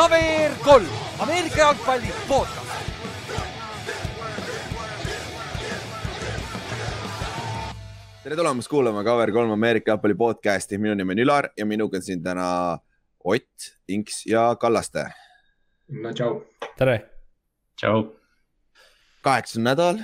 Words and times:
KVR 0.00 0.54
kolm, 0.64 0.86
Ameerika 1.18 1.58
jalgpalli 1.58 2.08
podcast. 2.28 2.70
tere 8.22 8.36
tulemast 8.36 8.68
kuulama 8.68 9.02
KVR3 9.02 9.52
Ameerika 9.52 9.90
jalgpalli 9.90 10.14
podcasti, 10.14 10.78
minu 10.78 10.94
nimi 10.94 11.12
on 11.12 11.18
Ülar 11.26 11.50
ja 11.56 11.66
minuga 11.66 12.00
on 12.00 12.02
siin 12.02 12.22
täna 12.22 12.78
Ott, 13.24 13.68
Inks 13.88 14.26
ja 14.26 14.56
Kallaste. 14.56 15.04
no 15.88 16.12
tšau. 16.12 16.46
tere. 16.78 17.10
tšau. 17.76 18.04
kaheksas 19.20 19.60
nädal 19.60 20.00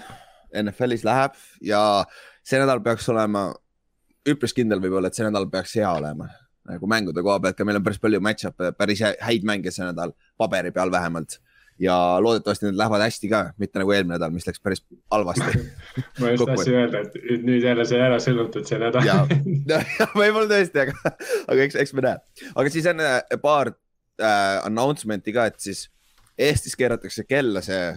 NFL-is 0.63 1.05
läheb 1.05 1.33
ja 1.61 2.05
see 2.45 2.61
nädal 2.61 2.85
peaks 2.85 3.09
olema 3.09 3.55
üpris 4.29 4.53
kindel 4.53 4.81
võib-olla, 4.81 5.09
et 5.09 5.15
see 5.15 5.25
nädal 5.25 5.49
peaks 5.49 5.75
hea 5.81 5.93
olema 5.93 6.29
nagu 6.67 6.89
mängude 6.91 7.23
koha 7.25 7.41
pealt 7.43 7.59
ka, 7.59 7.67
meil 7.67 7.81
on 7.81 7.85
päris 7.87 8.01
palju 8.03 8.21
match-up'e, 8.25 8.73
päris 8.79 9.03
häid 9.03 9.45
mänge 9.49 9.73
see 9.75 9.85
nädal, 9.87 10.15
paberi 10.39 10.73
peal 10.75 10.93
vähemalt. 10.93 11.41
ja 11.79 11.93
loodetavasti 12.25 12.65
need 12.65 12.79
lähevad 12.81 13.03
hästi 13.05 13.29
ka, 13.29 13.41
mitte 13.61 13.77
nagu 13.77 13.93
eelmine 13.93 14.15
nädal, 14.15 14.31
mis 14.33 14.47
läks 14.49 14.63
päris 14.65 14.81
halvasti. 15.13 15.59
Ma 16.21 16.31
just 16.33 16.47
tahtsin 16.49 16.79
öelda, 16.81 17.03
et 17.05 17.43
nüüd 17.45 17.67
jälle 17.67 17.85
sai 17.85 18.01
ära 18.01 18.17
sõnutud 18.23 18.65
see 18.65 18.79
nädal. 18.81 19.05
Võib-olla 20.21 20.47
tõesti, 20.55 20.87
aga, 20.87 21.13
aga 21.45 21.67
eks, 21.67 21.77
eks 21.83 21.93
me 21.99 22.07
näe. 22.07 22.23
aga 22.55 22.73
siis 22.73 22.89
enne 22.89 23.11
paar 23.43 23.75
äh, 23.75 24.57
announcement'i 24.65 25.37
ka, 25.37 25.51
et 25.53 25.61
siis 25.61 25.91
Eestis 26.37 26.77
keeratakse 26.77 27.25
kella 27.29 27.61
see 27.65 27.93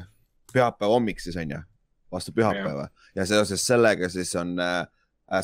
pühapäeva 0.52 0.92
hommik 0.92 1.24
siis 1.24 1.40
on 1.40 1.56
ju, 1.56 1.64
vastu 2.12 2.36
pühapäeva. 2.36 2.90
Ja, 3.16 3.22
ja 3.22 3.32
seoses 3.32 3.64
sellega 3.68 4.12
siis 4.12 4.36
on 4.40 4.58
Äh, 4.60 4.86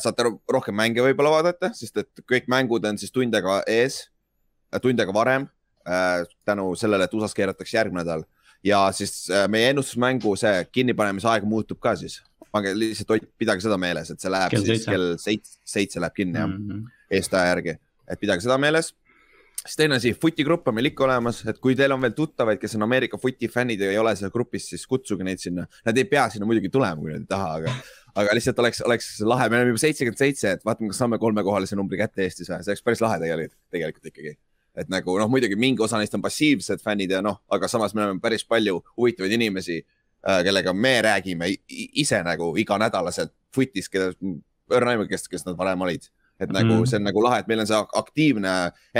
saate 0.02 0.26
rohkem 0.52 0.76
mänge 0.76 1.04
võib-olla 1.04 1.36
vaadata, 1.38 1.72
sest 1.76 2.02
et 2.02 2.24
kõik 2.28 2.48
mängud 2.52 2.84
on 2.88 2.98
siis 2.98 3.14
tund 3.14 3.34
aega 3.38 3.60
ees, 3.70 4.06
äh, 4.72 4.80
tund 4.82 5.00
aega 5.00 5.14
varem 5.14 5.48
äh, 5.86 6.24
tänu 6.48 6.72
sellele, 6.78 7.06
et 7.06 7.14
USA-s 7.14 7.36
keeratakse 7.36 7.78
järgmine 7.78 8.02
nädal 8.02 8.26
ja 8.66 8.80
siis 8.96 9.28
meie 9.52 9.70
ennustusmängu 9.70 10.32
see 10.40 10.64
kinnipanemise 10.72 11.28
aeg 11.30 11.44
muutub 11.46 11.78
ka 11.82 11.94
siis. 11.98 12.22
pange 12.50 12.72
lihtsalt, 12.74 13.26
pidage 13.38 13.60
seda 13.60 13.76
meeles, 13.76 14.10
et 14.10 14.22
see 14.22 14.30
läheb 14.32 14.54
kell 14.54 14.64
siis 14.64 14.86
kell 14.88 15.10
seitse, 15.20 15.58
seitse 15.66 16.00
läheb 16.00 16.14
kinni 16.16 16.38
jah 16.38 16.46
mm 16.48 16.70
-hmm., 16.70 16.92
Eesti 17.10 17.36
aja 17.36 17.50
järgi, 17.52 17.74
et 18.08 18.20
pidage 18.20 18.42
seda 18.42 18.56
meeles 18.58 18.94
siis 19.66 19.76
teine 19.76 19.98
asi, 19.98 20.12
footi 20.14 20.44
grupp 20.46 20.68
on 20.68 20.74
meil 20.76 20.90
ikka 20.90 21.04
olemas, 21.06 21.42
et 21.50 21.58
kui 21.62 21.76
teil 21.78 21.92
on 21.94 22.02
veel 22.02 22.14
tuttavaid, 22.16 22.58
kes 22.62 22.76
on 22.78 22.86
Ameerika 22.86 23.18
footi 23.18 23.48
fännid 23.52 23.82
ja 23.82 23.90
ei 23.90 23.98
ole 23.98 24.14
seal 24.16 24.32
grupis, 24.34 24.68
siis 24.72 24.86
kutsuge 24.86 25.26
neid 25.26 25.42
sinna. 25.42 25.66
Nad 25.86 25.98
ei 25.98 26.06
pea 26.10 26.28
sinna 26.30 26.48
muidugi 26.48 26.70
tulema, 26.72 27.00
kui 27.00 27.12
nad 27.12 27.24
ei 27.24 27.30
taha, 27.30 27.52
aga, 27.60 27.74
aga 28.16 28.34
lihtsalt 28.36 28.60
oleks, 28.62 28.80
oleks 28.86 29.08
lahe, 29.24 29.48
me 29.52 29.58
oleme 29.58 29.72
juba 29.74 29.82
seitsekümmend 29.82 30.20
seitse, 30.20 30.56
et 30.56 30.64
vaatame, 30.66 30.90
kas 30.92 31.00
saame 31.02 31.18
kolmekohalise 31.22 31.78
numbri 31.78 32.00
kätte 32.00 32.24
Eestis 32.24 32.50
või, 32.50 32.62
see 32.64 32.72
oleks 32.72 32.84
päris 32.86 33.02
lahe 33.04 33.18
tegelikult, 33.22 33.58
tegelikult 33.74 34.10
ikkagi. 34.12 34.36
et 34.76 34.90
nagu 34.92 35.16
noh, 35.20 35.28
muidugi 35.32 35.56
mingi 35.56 35.84
osa 35.84 36.00
neist 36.00 36.14
on 36.16 36.24
passiivsed 36.24 36.82
fännid 36.84 37.14
ja 37.14 37.22
noh, 37.24 37.40
aga 37.52 37.68
samas 37.68 37.94
me 37.96 38.04
oleme 38.04 38.20
päris 38.20 38.44
palju 38.44 38.82
huvitavaid 38.96 39.32
inimesi, 39.36 39.80
äh, 40.28 40.42
kellega 40.44 40.72
me 40.76 40.94
räägime 41.06 41.48
ise 41.68 42.20
nagu 42.24 42.52
iganädalaselt 42.60 43.32
footis, 43.56 43.88
keda, 43.92 44.12
õrna 44.72 44.96
aimu, 44.96 45.08
kes, 45.08 45.28
kes 45.32 45.46
nad 45.48 45.56
varem 45.58 45.84
olid 45.86 46.08
et 46.36 46.50
nagu 46.52 46.82
mm. 46.82 46.88
see 46.88 46.98
on 47.00 47.06
nagu 47.08 47.20
lahe, 47.24 47.40
et 47.40 47.46
meil 47.48 47.62
on 47.62 47.68
see 47.68 47.78
aktiivne 47.96 48.50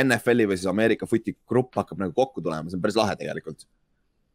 NFL-i 0.01 0.47
või 0.49 0.57
siis 0.57 0.71
Ameerika 0.73 1.09
footi 1.09 1.37
grupp 1.49 1.77
hakkab 1.77 2.01
nagu 2.01 2.17
kokku 2.17 2.41
tulema, 2.41 2.71
see 2.73 2.79
on 2.79 2.85
päris 2.85 2.97
lahe 2.97 3.17
tegelikult 3.21 3.67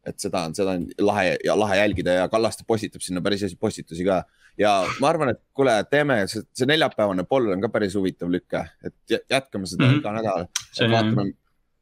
et 0.06 0.18
seda 0.22 0.46
on, 0.48 0.54
seda 0.56 0.76
on 0.76 0.86
lahe 1.02 1.36
ja 1.44 1.54
lahe 1.58 1.78
jälgida 1.78 2.16
ja 2.16 2.28
Kallaste 2.30 2.66
postitab 2.66 3.04
sinna 3.04 3.22
päris 3.22 3.44
hästi 3.46 3.58
postitusi 3.60 4.06
ka. 4.06 4.22
Ja 4.58 4.72
ma 5.00 5.08
arvan, 5.08 5.32
et 5.34 5.40
kuule, 5.56 5.74
teeme 5.90 6.22
see, 6.30 6.44
see 6.56 6.68
neljapäevane 6.68 7.24
poll 7.28 7.52
on 7.54 7.62
ka 7.62 7.70
päris 7.72 7.94
huvitav 7.98 8.30
lüke, 8.32 8.64
et 8.84 9.22
jätkame 9.30 9.66
seda 9.66 9.84
mm 9.86 9.90
-hmm. 9.90 10.00
iga 10.00 10.12
nädal. 10.12 10.46
vaatame, 10.90 11.32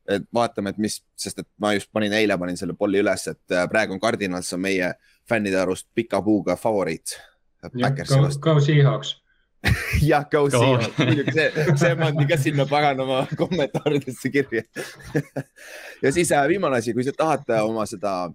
et 0.09 0.27
vaatame, 0.35 0.71
et 0.71 0.79
mis, 0.79 1.01
sest 1.17 1.39
et 1.39 1.49
ma 1.59 1.73
just 1.75 1.91
panin, 1.93 2.13
eile 2.13 2.39
panin 2.39 2.57
selle 2.57 2.75
polli 2.79 3.01
üles, 3.03 3.27
et 3.31 3.57
äh, 3.57 3.69
praegu 3.69 3.95
on 3.95 4.01
Cardinals 4.01 4.53
on 4.53 4.61
meie 4.61 4.93
fännide 5.29 5.61
arust 5.61 5.89
pika 5.95 6.23
puuga 6.23 6.57
favoriit. 6.57 7.19
Go, 7.63 8.29
go 8.41 8.61
Seahawks. 8.61 9.17
Jah, 10.11 10.25
Go 10.31 10.51
Seahawks, 10.51 10.99
muidugi 10.99 11.33
see, 11.37 11.65
see 11.77 11.97
pandi 11.97 12.25
ka 12.27 12.37
sinna 12.41 12.67
paganama 12.67 13.27
kommentaaridesse 13.43 14.31
kirja. 14.31 14.63
Ja 16.03 16.13
siis 16.13 16.33
äh, 16.33 16.49
viimane 16.49 16.79
asi, 16.81 16.95
kui 16.97 17.05
te 17.05 17.13
tahate 17.13 17.61
oma 17.61 17.85
seda 17.87 18.31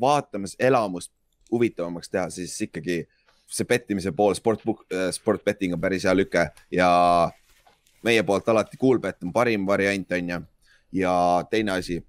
vaatamiselamust 0.00 1.10
huvitavamaks 1.52 2.10
teha, 2.10 2.30
siis 2.30 2.54
ikkagi 2.60 3.02
see 3.46 3.68
pettimise 3.68 4.12
pool, 4.16 4.34
sportbook, 4.34 4.86
äh, 4.92 5.10
sport 5.12 5.44
betting 5.44 5.74
on 5.74 5.80
päris 5.80 6.06
hea 6.08 6.14
lüke 6.16 6.46
ja 6.72 6.88
meie 8.02 8.22
poolt 8.26 8.48
alati 8.48 8.78
Coolbet 8.80 9.22
on 9.22 9.32
parim 9.32 9.66
variant, 9.66 10.12
on 10.12 10.28
ju. 10.28 10.40
ja 10.92 11.14
teine 11.50 11.72
asi 11.72 12.02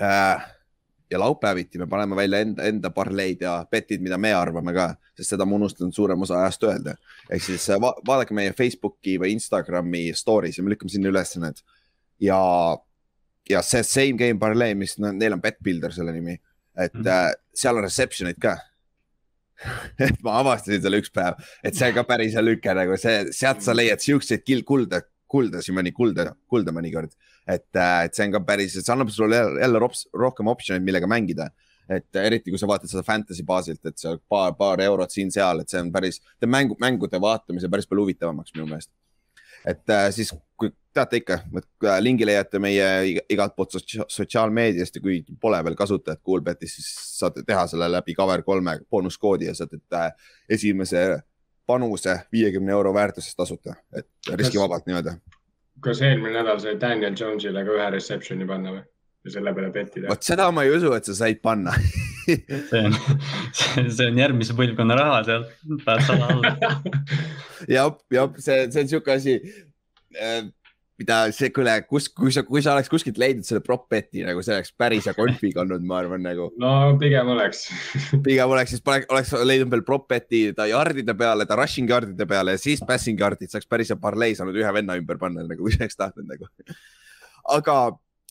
äh, 0.00 0.46
ja 1.10 1.20
laupäeviti 1.20 1.78
me 1.78 1.86
paneme 1.86 2.16
välja 2.16 2.40
enda, 2.40 2.62
enda 2.62 2.90
parleid 2.90 3.40
ja 3.40 3.66
betid, 3.70 4.00
mida 4.00 4.18
me 4.18 4.32
arvame 4.34 4.72
ka, 4.74 4.94
sest 5.16 5.34
seda 5.34 5.46
ma 5.46 5.56
unustan 5.56 5.92
suurem 5.92 6.22
osa 6.22 6.38
ajast 6.42 6.64
öelda. 6.68 6.94
ehk 7.30 7.42
siis 7.42 7.70
äh, 7.70 7.80
va 7.80 7.94
vaadake 8.06 8.34
meie 8.34 8.52
Facebooki 8.52 9.18
või 9.18 9.34
Instagrami 9.34 10.10
stories 10.14 10.58
ja 10.58 10.64
me 10.64 10.74
lükkame 10.74 10.92
sinna 10.92 11.10
üles 11.10 11.36
need. 11.36 11.62
ja, 12.20 12.40
ja 13.50 13.62
see 13.62 13.82
same 13.82 14.18
game 14.18 14.38
parlee, 14.38 14.74
mis 14.74 14.98
neil 14.98 15.32
on 15.32 15.42
Betbuilder 15.42 15.92
selle 15.92 16.12
nimi, 16.12 16.40
et 16.76 16.94
mm 16.94 17.02
-hmm. 17.02 17.40
seal 17.54 17.76
on 17.76 17.84
reception'id 17.84 18.40
ka 18.40 18.58
et 20.06 20.20
ma 20.24 20.38
avastasin 20.40 20.82
selle 20.84 21.00
üks 21.02 21.12
päev, 21.14 21.40
et 21.64 21.76
see 21.76 21.92
ka 21.96 22.04
päris 22.08 22.36
hea 22.36 22.44
lüke 22.44 22.74
nagu 22.76 22.96
see, 23.00 23.26
sealt 23.36 23.64
sa 23.64 23.76
leiad 23.76 24.00
siukseid 24.02 24.46
kulda, 24.66 25.02
kuldasid 25.30 25.76
mõni 25.76 25.92
kulda, 25.94 26.32
kulda 26.50 26.72
mõnikord 26.74 27.12
et, 27.54 27.76
äh, 27.76 28.04
et 28.04 28.14
see 28.14 28.28
on 28.28 28.36
ka 28.36 28.42
päris, 28.46 28.76
see 28.76 28.92
annab 28.94 29.10
sulle 29.14 29.38
jälle, 29.38 29.60
jälle 29.62 29.82
rops, 29.82 30.06
rohkem 30.16 30.50
optsioneid, 30.52 30.86
millega 30.86 31.10
mängida. 31.10 31.50
et 31.90 32.14
eriti, 32.14 32.52
kui 32.52 32.58
sa 32.60 32.68
vaatad 32.70 32.86
seda 32.86 33.02
fantasy 33.02 33.42
baasilt, 33.42 33.80
et 33.88 33.96
seal 33.98 34.20
paar, 34.30 34.52
paar 34.54 34.78
eurot 34.84 35.10
siin-seal, 35.10 35.64
et 35.64 35.72
see 35.72 35.80
on 35.82 35.88
päris, 35.90 36.20
teeb 36.38 36.52
mängu, 36.52 36.76
mängude 36.78 37.18
vaatamise 37.18 37.66
päris 37.66 37.88
palju 37.90 38.04
huvitavamaks 38.04 38.54
minu 38.54 38.68
meelest. 38.68 38.92
Et 39.66 39.90
äh, 39.90 40.08
siis, 40.14 40.34
kui 40.56 40.70
teate 40.94 41.20
ikka, 41.20 41.40
äh, 41.84 41.98
lingi 42.02 42.26
leiate 42.26 42.58
meie 42.62 42.86
igalt 43.30 43.56
poolt 43.56 43.76
sotsiaalmeediast 44.08 44.96
ja 44.96 45.02
kui 45.04 45.20
pole 45.40 45.62
veel 45.64 45.76
kasutajat 45.78 46.22
Coolbetis, 46.26 46.76
siis 46.78 46.92
saate 47.18 47.44
teha 47.46 47.66
selle 47.70 47.90
läbi 47.92 48.14
Cover3 48.18 48.78
boonuskoodi 48.90 49.50
ja 49.50 49.54
saate 49.54 49.82
äh, 49.94 50.12
esimese 50.48 51.22
panuse 51.66 52.20
viiekümne 52.32 52.72
euro 52.72 52.94
väärtuses 52.94 53.36
tasuta, 53.36 53.76
et 53.94 54.08
riskivabalt 54.34 54.88
nii-öelda 54.88 55.18
kas 55.84 56.02
eelmine 56.02 56.34
nädal 56.34 56.58
sai 56.60 56.76
Daniel 56.80 57.14
Jones'ile 57.16 57.64
ka 57.64 57.76
ühe 57.76 57.90
reception'i 57.94 58.46
panna 58.48 58.74
või? 58.74 58.82
Ja 59.24 59.34
selle 59.34 59.54
peale 59.56 59.72
pettida. 59.74 60.08
vot 60.08 60.24
seda 60.24 60.48
ma 60.54 60.64
ei 60.66 60.76
usu, 60.76 60.92
et 60.96 61.08
sa 61.08 61.16
said 61.24 61.42
panna 61.44 61.74
see 62.30 62.84
on, 62.84 62.94
see 63.90 64.06
on 64.06 64.20
järgmise 64.20 64.56
põlvkonna 64.58 64.96
raha 64.98 65.20
sealt, 65.26 65.50
paned 65.84 66.06
sada 66.06 66.30
alla. 66.30 66.54
jah, 67.76 67.92
jah, 68.12 68.32
see, 68.38 68.64
see 68.70 68.84
on 68.84 68.90
sihuke 68.94 69.16
asi 69.16 69.36
äh, 70.16 70.48
mida 71.00 71.16
see, 71.32 71.48
kuule, 71.54 71.72
kus, 71.88 72.08
kui 72.12 72.32
sa, 72.34 72.42
kui 72.46 72.60
sa 72.64 72.74
oleks 72.74 72.90
kuskilt 72.92 73.18
leidnud 73.20 73.46
selle 73.46 73.62
prop 73.64 73.86
bet'i 73.92 74.24
nagu 74.26 74.42
see 74.44 74.56
oleks 74.56 74.72
päris 74.76 75.08
hea 75.08 75.14
config 75.16 75.56
olnud, 75.60 75.84
ma 75.86 76.00
arvan 76.02 76.22
nagu. 76.24 76.50
no 76.60 76.72
pigem 77.00 77.30
oleks 77.32 77.66
pigem 78.26 78.52
oleks, 78.52 78.74
siis 78.74 78.84
poleks, 78.84 79.08
oleks 79.12 79.32
leidnud 79.48 79.72
veel 79.72 79.84
prop 79.86 80.06
bet'i 80.10 80.50
ta 80.56 80.68
yard'ide 80.70 81.16
peale, 81.18 81.48
ta 81.48 81.58
rushing 81.60 81.90
yard'ide 81.90 82.28
peale 82.28 82.56
ja 82.56 82.60
siis 82.60 82.84
passing 82.86 83.20
yard'id, 83.20 83.52
saaks 83.52 83.68
päris 83.70 83.92
hea 83.92 84.00
parlei 84.00 84.36
saanud 84.38 84.56
ühe 84.60 84.76
venna 84.76 84.98
ümber 85.00 85.20
panna 85.20 85.44
nagu, 85.46 85.60
kui 85.64 85.74
sa 85.74 85.84
oleks 85.86 86.00
tahtnud 86.00 86.28
nagu. 86.28 86.50
aga 87.56 87.80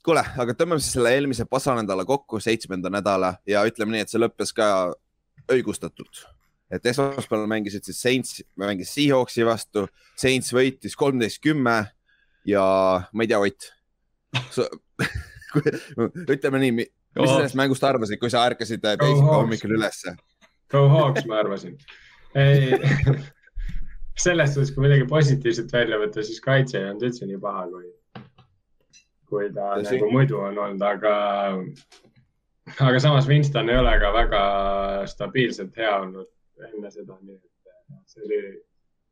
kuule, 0.06 0.24
aga 0.42 0.56
tõmbame 0.56 0.82
siis 0.84 0.96
selle 0.98 1.14
eelmise 1.16 1.46
pasanädala 1.50 2.06
kokku, 2.08 2.40
seitsmenda 2.44 2.92
nädala 2.94 3.36
ja 3.48 3.64
ütleme 3.68 3.96
nii, 3.96 4.04
et 4.06 4.12
see 4.12 4.22
lõppes 4.22 4.54
ka 4.56 4.68
õigustatult 5.50 6.26
et 6.70 6.86
esmaspäeval 6.86 7.48
mängisid 7.50 7.88
siis 7.88 8.02
Saints, 8.02 8.44
mängis 8.59 8.94
Seahawksi 8.94 9.46
vastu, 9.47 9.88
Saints 10.20 10.53
võitis 10.53 10.96
kolmteist, 10.97 11.41
kümme 11.41 11.79
ja 12.47 12.64
ma 13.12 13.26
ei 13.26 13.32
tea, 13.32 13.40
Ott 13.40 13.72
ütleme 16.35 16.59
nii, 16.62 16.73
mis 16.78 16.91
sa 17.18 17.40
sellest 17.40 17.58
mängust 17.58 17.85
arvasid, 17.88 18.20
kui 18.22 18.29
sa 18.29 18.44
ärkasid 18.46 18.84
teisipäeva 18.84 19.40
hommikul 19.40 19.73
ülesse? 19.79 20.14
Go 20.70 20.85
Hawks, 20.91 21.26
ma 21.26 21.40
arvasin. 21.41 21.73
ei 22.38 22.78
selles 24.26 24.53
suhtes, 24.53 24.73
kui 24.76 24.85
midagi 24.85 25.08
positiivset 25.09 25.73
välja 25.73 25.97
võtta, 25.97 26.22
siis 26.26 26.41
kaitse 26.44 26.78
ei 26.78 26.90
olnud 26.91 27.08
üldse 27.08 27.26
nii 27.26 27.41
paha, 27.41 27.66
kui, 27.72 27.90
kui 29.29 29.52
ta 29.53 29.76
Tõsi. 29.78 29.96
nagu 29.96 30.09
muidu 30.14 30.40
on 30.41 30.58
olnud, 30.66 30.81
aga, 30.85 31.14
aga 32.79 33.03
samas 33.03 33.29
Winston 33.29 33.70
ei 33.70 33.78
ole 33.79 33.93
ka 34.02 34.14
väga 34.16 34.41
stabiilselt 35.11 35.78
hea 35.78 35.93
olnud 36.02 36.28
enne 36.70 36.91
seda, 36.91 37.16
nii 37.22 37.37
et 37.37 38.09
see 38.09 38.26
oli 38.26 38.41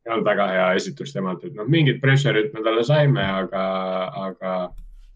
ei 0.08 0.12
olnud 0.12 0.26
väga 0.28 0.50
hea 0.52 0.66
esitus 0.78 1.12
temalt, 1.14 1.44
et 1.44 1.56
noh, 1.56 1.68
mingit 1.68 2.00
pressure'it 2.02 2.52
me 2.54 2.62
talle 2.64 2.84
saime, 2.86 3.24
aga, 3.42 3.64
aga 4.28 4.52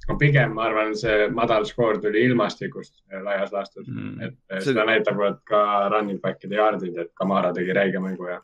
no 0.09 0.17
pigem 0.21 0.57
ma 0.57 0.67
arvan, 0.69 0.95
see 0.99 1.29
madal 1.35 1.67
skoor 1.69 2.01
tuli 2.03 2.25
ilmastikust 2.29 3.03
laias 3.25 3.53
laastus 3.55 3.87
mm., 3.89 4.27
et 4.27 4.65
seda 4.65 4.83
see... 4.83 4.89
näitavad 4.91 5.41
ka 5.49 5.63
running 5.93 6.21
back'ide 6.23 6.59
yard'id, 6.59 6.99
et 6.99 7.13
Kamara 7.19 7.53
tegi 7.57 7.77
räige 7.77 8.03
mängu 8.03 8.29
ja. 8.31 8.41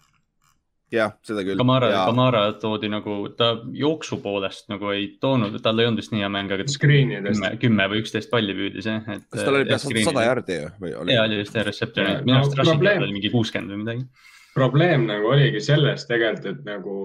jah, 0.92 1.12
seda 1.26 1.42
küll. 1.44 1.58
Kamara, 1.60 1.88
Kamara 2.08 2.42
toodi 2.62 2.88
nagu, 2.92 3.16
ta 3.36 3.50
jooksu 3.76 4.16
poolest 4.24 4.68
nagu 4.72 4.90
ei 4.94 5.06
toonud, 5.20 5.58
tal 5.64 5.78
ei 5.82 5.86
olnud 5.90 6.00
vist 6.02 6.12
nii 6.14 6.22
hea 6.24 6.30
mäng, 6.32 6.52
aga 6.54 6.64
ta 6.64 6.72
Screenidest 6.74 7.40
kümme, 7.42 7.50
kümme 7.64 7.88
või 7.92 8.02
üksteist 8.04 8.30
palli 8.32 8.54
püüdis 8.56 8.88
jah. 8.88 9.02
kas 9.04 9.44
tal 9.44 9.58
oli 9.60 9.68
peaaegu 9.68 10.04
sada? 10.08 10.24
jardi 10.30 10.58
ju 10.62 10.70
või 10.80 10.94
oli 11.02 11.16
ja? 11.18 11.24
oli 11.28 11.40
vist 11.42 11.54
jah, 11.58 11.66
receptor 11.68 12.04
Ja,, 12.08 12.18
minu 12.24 12.36
no 12.38 12.40
arust 12.44 12.56
probleem- 12.56 12.94
yard 13.02 13.08
oli 13.08 13.16
mingi 13.18 13.30
kuuskümmend 13.34 13.74
või 13.74 13.82
midagi. 13.84 14.06
probleem 14.54 15.04
nagu 15.10 15.28
oligi 15.34 15.60
selles 15.60 16.06
tegelikult, 16.08 16.46
et 16.56 16.64
nagu 16.66 16.96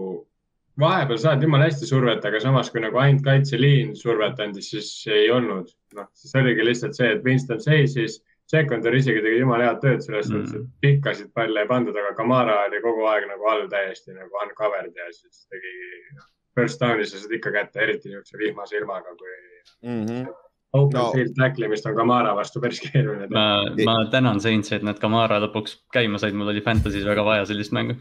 vahepeal 0.80 1.20
saad 1.22 1.44
jumala 1.44 1.68
hästi 1.68 1.86
survet, 1.86 2.24
aga 2.26 2.40
samas 2.42 2.72
kui 2.74 2.82
nagu 2.82 2.98
ainult 2.98 3.22
kaitseliin 3.28 3.92
survet 4.00 4.40
andis, 4.42 4.72
siis 4.74 4.88
ei 5.12 5.28
olnud. 5.30 5.68
noh, 5.94 6.08
siis 6.18 6.34
oligi 6.40 6.64
lihtsalt 6.66 6.96
see, 6.98 7.12
et 7.14 7.24
Winston 7.28 7.60
seisis, 7.62 8.16
secondary 8.52 9.00
isegi 9.00 9.22
tegi 9.24 9.40
jumala 9.40 9.70
head 9.70 9.82
tööd 9.82 10.02
selles 10.06 10.30
Mm. 10.30 10.46
suhtes, 10.46 10.54
et 10.56 10.68
pikkasid 10.82 11.34
palle 11.34 11.60
ei 11.62 11.68
pandud, 11.68 11.96
aga 11.98 12.14
Kamara 12.16 12.66
oli 12.68 12.82
kogu 12.82 13.06
aeg 13.08 13.28
nagu 13.28 13.48
all 13.50 13.68
täiesti 13.68 14.14
nagu 14.14 14.30
uncovered 14.44 14.94
ja 14.96 15.08
siis 15.12 15.48
tegi 15.50 15.74
noh, 16.16 16.26
first 16.56 16.80
down'i 16.82 17.06
sa 17.06 17.18
saad 17.18 17.32
ikka 17.40 17.52
kätte, 17.52 17.80
eriti 17.82 18.10
niisuguse 18.10 18.38
vihmase 18.38 18.78
ilmaga, 18.78 19.16
kui 19.18 19.38
Mhm. 19.84 20.28
open 20.28 20.36
No. 20.74 20.88
no. 20.90 21.12
field 21.14 21.36
tacklimist 21.38 21.86
on 21.86 21.94
Kamara 21.96 22.32
vastu 22.34 22.62
päris 22.62 22.80
keeruline 22.82 23.28
ma, 23.30 23.44
ma 23.86 23.94
tänan 24.10 24.40
Saintsi, 24.42 24.80
et 24.80 24.86
nad 24.88 24.98
Kamara 24.98 25.38
lõpuks 25.44 25.76
käima 25.94 26.18
said, 26.18 26.34
mul 26.34 26.50
oli 26.50 26.64
Fantasy's 26.66 27.06
väga 27.06 27.22
vaja 27.26 27.46
sellist 27.46 27.76
mängu. 27.78 27.94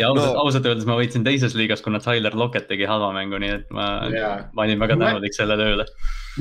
ja 0.00 0.08
ausalt 0.08 0.24
No. 0.24 0.32
no., 0.32 0.40
ausalt 0.42 0.66
öeldes 0.66 0.86
ma 0.88 0.96
võitsin 0.98 1.22
teises 1.26 1.54
liigas, 1.54 1.82
kuna 1.84 2.00
Tyler 2.02 2.34
Lockett 2.34 2.66
tegi 2.70 2.88
halva 2.90 3.12
mängu, 3.14 3.38
nii 3.38 3.54
et 3.54 3.70
ma 3.74 3.86
ma 4.54 4.66
olin 4.66 4.82
väga 4.82 4.98
tänulik 4.98 5.34
selle 5.36 5.56
tööle. 5.60 5.86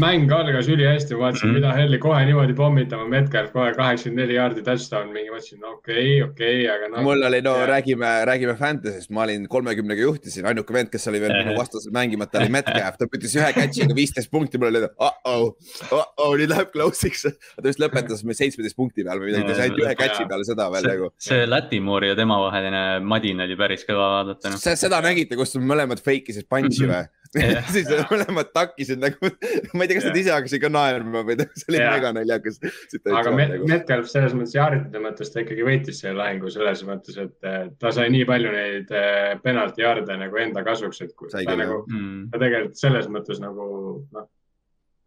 mäng 0.01 0.31
algas 0.33 0.65
ülihästi, 0.74 1.13
ma 1.13 1.27
vaatasin 1.27 1.45
mm, 1.45 1.51
-hmm. 1.51 1.60
mida 1.60 1.74
helli 1.77 2.00
kohe 2.01 2.24
niimoodi 2.25 2.54
pommitama, 2.57 3.06
Metcalf 3.10 3.51
kohe 3.54 3.74
kaheksakümmend 3.77 4.24
neli 4.24 4.38
jaardi 4.39 4.63
touchdown, 4.65 5.12
mingi 5.13 5.30
mõtlesin, 5.30 5.62
okei, 5.69 6.24
okei, 6.25 6.63
aga 6.75 6.89
noh. 6.89 7.04
mul 7.06 7.21
oli, 7.30 7.42
no 7.45 7.54
Jaa. 7.60 7.68
räägime, 7.69 8.13
räägime 8.25 8.56
Fantasy'st, 8.57 9.13
ma 9.13 9.27
olin 9.27 9.45
kolmekümnega 9.48 10.01
juhtisin, 10.01 10.50
ainuke 10.50 10.74
vend, 10.74 10.89
kes 10.89 11.07
oli 11.13 11.21
veel 11.21 11.36
minu 11.38 11.54
vastasel 11.60 11.94
mängimata, 11.94 12.42
oli 12.42 12.50
Metcalf, 12.57 12.98
ta 12.98 13.10
pütis 13.13 13.38
ühe 13.38 13.54
catch'iga 13.54 13.94
viisteist 14.01 14.33
punkti, 14.33 14.57
mul 14.57 14.74
oli 14.74 14.81
uh-oh, 15.08 15.46
uh-oh, 15.90 16.36
nüüd 16.40 16.52
läheb 16.54 16.72
close'iks. 16.74 17.26
ta 17.30 17.66
vist 17.68 17.82
lõpetas 17.82 18.24
meil 18.28 18.38
seitsmeteist 18.40 18.78
punkti 18.80 19.06
peal 19.08 19.22
või 19.22 19.32
midagi, 19.32 19.50
ta 19.50 19.58
sai 19.58 19.70
ainult 19.70 19.84
ühe 19.86 19.96
catch'i 20.00 20.30
peale 20.30 20.48
seda 20.48 20.70
veel 20.74 20.90
nagu. 20.92 21.10
see 21.30 21.48
Lätimoori 21.50 22.14
ja 22.14 22.20
tema 22.20 22.40
vaheline 22.44 22.86
madin 23.06 23.44
oli 23.46 23.60
päris 23.60 23.86
kõva 23.88 24.12
vaadata 24.18 24.54
noh.. 24.54 24.64
seda 24.64 25.02
nägite, 25.06 25.40
kus 25.40 25.58
mõlemad 25.60 26.04
fake 26.04 26.34
isid 26.36 26.50
punch'i 26.52 26.88
või? 26.88 27.02
Jah. 27.02 27.12
siis 27.74 27.88
mõlemad 28.12 28.52
takkisid 28.54 29.00
nagu, 29.02 29.30
ma 29.74 29.86
ei 29.86 29.90
tea, 29.90 29.98
kas 29.98 30.06
nad 30.06 30.18
ise 30.20 30.34
hakkasid 30.36 30.62
ka 30.62 30.70
naerma 30.70 31.24
või 31.26 31.38
see 31.42 31.72
oli 31.72 31.80
mega 31.82 32.12
naljakas 32.14 32.60
aga 33.10 33.34
nagu. 33.34 33.70
Metcalf 33.70 34.10
selles 34.12 34.36
mõttes 34.38 34.54
jaardide 34.54 35.02
mõttes 35.02 35.34
ta 35.34 35.42
ikkagi 35.42 35.66
võitis 35.66 36.04
selle 36.04 36.20
lahingu 36.22 36.52
selles 36.54 36.84
mõttes, 36.86 37.18
et 37.24 37.50
eh, 37.50 37.66
ta 37.82 37.94
sai 37.96 38.12
nii 38.14 38.28
palju 38.30 38.54
neid 38.54 38.94
eh, 39.00 39.34
penalti 39.44 39.86
jaarde 39.86 40.20
nagu 40.22 40.42
enda 40.44 40.66
kasuks, 40.68 41.02
et 41.08 41.16
kui 41.18 41.34
ta 41.34 41.42
küll, 41.42 41.64
nagu, 41.64 41.82
Mm. 41.94 42.30
ta 42.32 42.40
tegelikult 42.40 42.80
selles 42.80 43.10
mõttes 43.12 43.42
nagu 43.42 43.66
noh, 44.14 44.30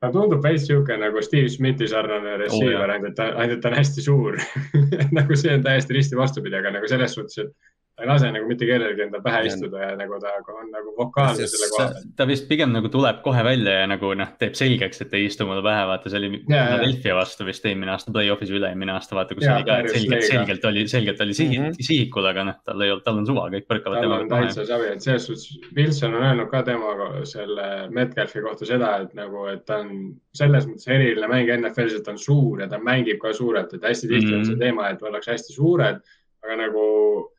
ta 0.00 0.10
tundub 0.12 0.42
veits 0.44 0.66
sihuke 0.68 0.96
nagu 1.00 1.22
Steve 1.24 1.48
Smithi 1.52 1.88
sarnane 1.88 2.36
receiver, 2.42 2.90
ainult 2.94 3.12
et 3.12 3.18
ta, 3.18 3.30
ainult 3.42 3.62
ta 3.64 3.72
on 3.72 3.78
hästi 3.78 4.04
suur. 4.04 4.36
Nagu 5.16 5.38
see 5.38 5.54
on 5.56 5.64
täiesti 5.64 5.96
risti 5.96 6.18
vastupidi, 6.18 6.58
aga 6.58 6.74
nagu 6.74 6.88
selles 6.90 7.16
suhtes, 7.16 7.38
et 7.40 7.54
ta 7.96 8.04
ei 8.04 8.08
lase 8.10 8.28
nagu 8.28 8.44
mitte 8.48 8.66
kellelgi 8.68 9.02
endal 9.06 9.22
pähe 9.24 9.38
Ja- 9.40 9.48
istuda 9.48 9.78
ja 9.80 9.92
nagu 9.96 10.18
ta 10.20 10.28
on 10.52 10.66
nagu 10.72 10.90
vokaalne 10.98 11.46
selle 11.48 11.68
koha 11.72 11.84
ta, 11.86 11.92
pealt. 11.94 12.08
ta 12.18 12.26
vist 12.28 12.44
pigem 12.48 12.72
nagu 12.74 12.88
tuleb 12.92 13.22
kohe 13.24 13.44
välja 13.44 13.72
ja 13.80 13.86
nagu 13.88 14.10
noh, 14.14 14.28
teeb 14.38 14.52
selgeks, 14.58 15.00
et 15.00 15.14
ei 15.16 15.24
istu 15.30 15.46
mulle 15.48 15.62
pähe, 15.64 15.86
vaata, 15.88 16.10
see 16.12 16.18
oli. 16.20 16.30
Philadelphia 16.44 17.14
vastu 17.16 17.46
vist 17.48 17.64
eelmine 17.64 17.94
aasta 17.94 18.12
play-off'is 18.12 18.50
või 18.52 18.60
üle-eelmine 18.60 18.92
aasta, 18.92 19.16
vaata, 19.16 19.34
kus 19.38 19.46
Jaa, 19.48 19.56
oli 19.56 19.64
ka, 19.70 19.78
et 19.80 19.88
selgelt, 19.94 20.26
selgelt 20.28 20.64
oli, 20.68 20.84
selgelt 20.92 21.20
oli 21.24 21.34
sihi, 21.40 21.58
Mhm. 21.58 21.72
sihikul, 21.88 22.26
aga 22.28 22.44
noh, 22.50 22.58
tal 22.64 22.82
ei 22.84 22.90
olnud, 22.92 23.04
tal 23.04 23.16
on 23.22 23.26
suva, 23.26 23.46
kõik 23.56 23.66
põrkavad 23.70 24.02
tal 24.02 24.12
on 24.12 24.28
temaga 24.28 24.44
täitsa 24.44 24.66
savi, 24.66 24.92
et 24.92 25.00
selles 25.02 25.26
suhtes 25.26 25.72
Wilson 25.76 26.14
on 26.14 26.22
öelnud 26.28 26.50
ka 26.50 26.62
tema 26.68 26.92
selle 27.24 27.88
Metcalfi 27.90 28.42
kohta 28.44 28.66
seda, 28.68 28.92
et 29.06 29.14
nagu, 29.14 29.46
et 29.48 29.64
ta 29.64 29.78
on 29.80 30.14
selles 30.34 30.66
mõttes 30.68 30.86
eriline 30.88 31.28
mäng 31.32 31.48
NFL-s, 31.48 31.94
et 31.96 32.04
ta 32.04 32.10
on 32.12 32.18
suur 32.18 32.60
ja 32.60 32.68
ta 32.68 32.76
mängib 32.76 33.18
ka 33.24 33.32
suurelt, 33.32 33.72
et 33.72 33.80
hästi 33.80 34.06
tihti 34.12 34.34
on 34.34 34.40
Mhm. 34.42 34.44
see 34.52 34.56
teema, 34.60 34.90
et 34.92 35.00
ollakse 35.00 35.32
hästi 35.32 35.52
suured, 35.56 36.02
aga 36.44 36.56
nagu 36.60 37.30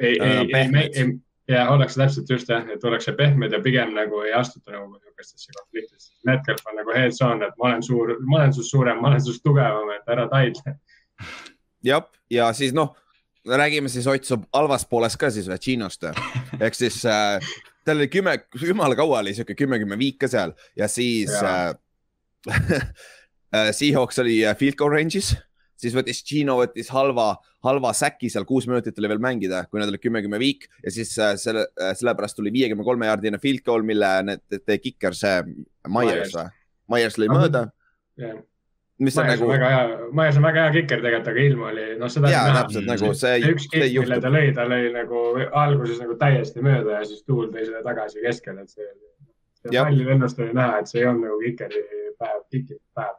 ei, 0.00 0.20
on 0.20 0.28
ei, 0.28 0.36
ei 0.36 0.48
pehmed., 0.52 0.96
ei, 0.96 1.12
ja 1.48 1.68
ollakse 1.70 2.00
täpselt 2.00 2.30
just 2.30 2.48
jah, 2.48 2.66
et 2.70 2.84
ollakse 2.84 3.12
pehmed 3.18 3.52
ja 3.52 3.60
pigem 3.62 3.94
nagu 3.96 4.20
ei 4.26 4.32
astuta 4.32 4.72
nagu 4.72 4.92
niisugustesse 4.94 5.52
konfliktidesse. 5.58 6.12
Metcalf 6.26 6.66
on 6.70 6.78
nagu 6.78 6.94
heads 6.96 7.22
on, 7.22 7.42
et 7.42 7.56
ma 7.58 7.70
olen 7.70 7.82
suur, 7.82 8.16
ma 8.26 8.40
olen 8.40 8.54
sinust 8.54 8.70
suurem, 8.70 9.00
ma 9.02 9.10
olen 9.10 9.24
sinust 9.24 9.42
tugevam, 9.44 9.90
et 9.96 10.14
ära 10.14 10.28
taidle. 10.30 10.76
jah, 11.84 12.06
ja 12.30 12.52
siis 12.56 12.74
noh, 12.76 12.94
räägime 13.48 13.88
siis 13.88 14.06
Ott 14.06 14.24
Sob 14.24 14.46
halvast 14.54 14.88
poolest 14.90 15.18
ka 15.18 15.30
siis 15.30 15.48
Vacinost. 15.50 16.04
ehk 16.60 16.74
siis 16.74 17.02
äh, 17.06 17.38
tal 17.84 17.96
oli 17.96 18.08
kümme, 18.08 18.38
jumala 18.62 18.96
kaua 18.96 19.18
oli 19.18 19.34
sihuke 19.34 19.54
kümme, 19.58 19.78
kümme 19.82 19.98
viik 19.98 20.20
ka 20.22 20.30
seal 20.30 20.54
ja 20.76 20.88
siis 20.88 21.32
Jaa. 21.32 21.74
äh, 22.48 22.54
äh, 23.56 23.72
Seahawks 23.72 24.18
oli 24.18 24.44
äh, 24.46 24.56
field 24.56 24.78
goal 24.78 24.94
range'is, 24.94 25.34
siis 25.82 25.96
võttis 25.96 26.22
Gino 26.26 26.58
võttis 26.60 26.90
halva, 26.94 27.32
halva 27.66 27.92
säki 27.96 28.30
seal, 28.32 28.46
kuus 28.48 28.68
minutit 28.70 28.98
oli 29.00 29.10
veel 29.12 29.22
mängida, 29.22 29.64
kui 29.70 29.82
nad 29.82 29.90
olid 29.90 30.02
kümme, 30.02 30.22
kümme 30.24 30.40
viik 30.42 30.68
ja 30.82 30.94
siis 30.94 31.12
äh, 31.18 31.34
selle 31.40 31.66
äh,, 31.80 31.92
sellepärast 31.98 32.38
tuli 32.38 32.54
viiekümne 32.54 32.86
kolme 32.86 33.10
jaardine 33.10 33.40
field 33.42 33.64
goal, 33.66 33.84
mille 33.86 34.14
need 34.28 34.72
kiker, 34.82 35.16
see 35.18 35.42
Myers 35.90 36.34
või? 36.36 36.48
Myers 36.92 37.18
lõi 37.18 37.28
mööda, 37.32 37.66
mis 39.02 39.16
on 39.18 39.28
nagu 39.30 39.48
väga 39.48 39.70
hea, 39.72 39.86
Myers 40.14 40.38
on 40.38 40.46
väga 40.46 40.66
hea 40.66 40.74
kiker 40.76 41.02
tegelikult, 41.02 41.30
aga 41.32 41.46
ilm 41.46 41.64
oli, 41.70 41.86
noh, 42.00 42.12
seda 42.12 42.30
ja 42.32 42.42
oli 42.42 42.52
näha. 42.52 42.60
täpselt 42.62 42.90
nagu 42.90 43.12
see, 43.18 43.38
üks 43.50 43.68
kick, 43.72 43.86
mille 43.98 44.18
ta 44.22 44.32
lõi, 44.32 44.52
ta 44.56 44.66
lõi 44.68 44.92
nagu 44.94 45.22
alguses 45.64 46.02
nagu 46.02 46.18
täiesti 46.20 46.64
mööda 46.64 47.00
ja 47.00 47.08
siis 47.08 47.24
tuul 47.26 47.50
tõi 47.54 47.64
selle 47.66 47.82
tagasi 47.86 48.22
keskele, 48.24 48.66
et 48.66 48.74
see, 48.76 48.88
see 49.62 49.74
Jah. 49.74 49.88
palli 49.88 50.06
lennust 50.06 50.42
oli 50.42 50.54
näha, 50.58 50.82
et 50.82 50.92
see 50.92 51.02
ei 51.02 51.08
olnud 51.10 51.28
nagu 51.30 51.40
kikeri 51.42 51.82
päev, 52.20 52.40
kikeri 52.52 52.80
päev. 52.98 53.18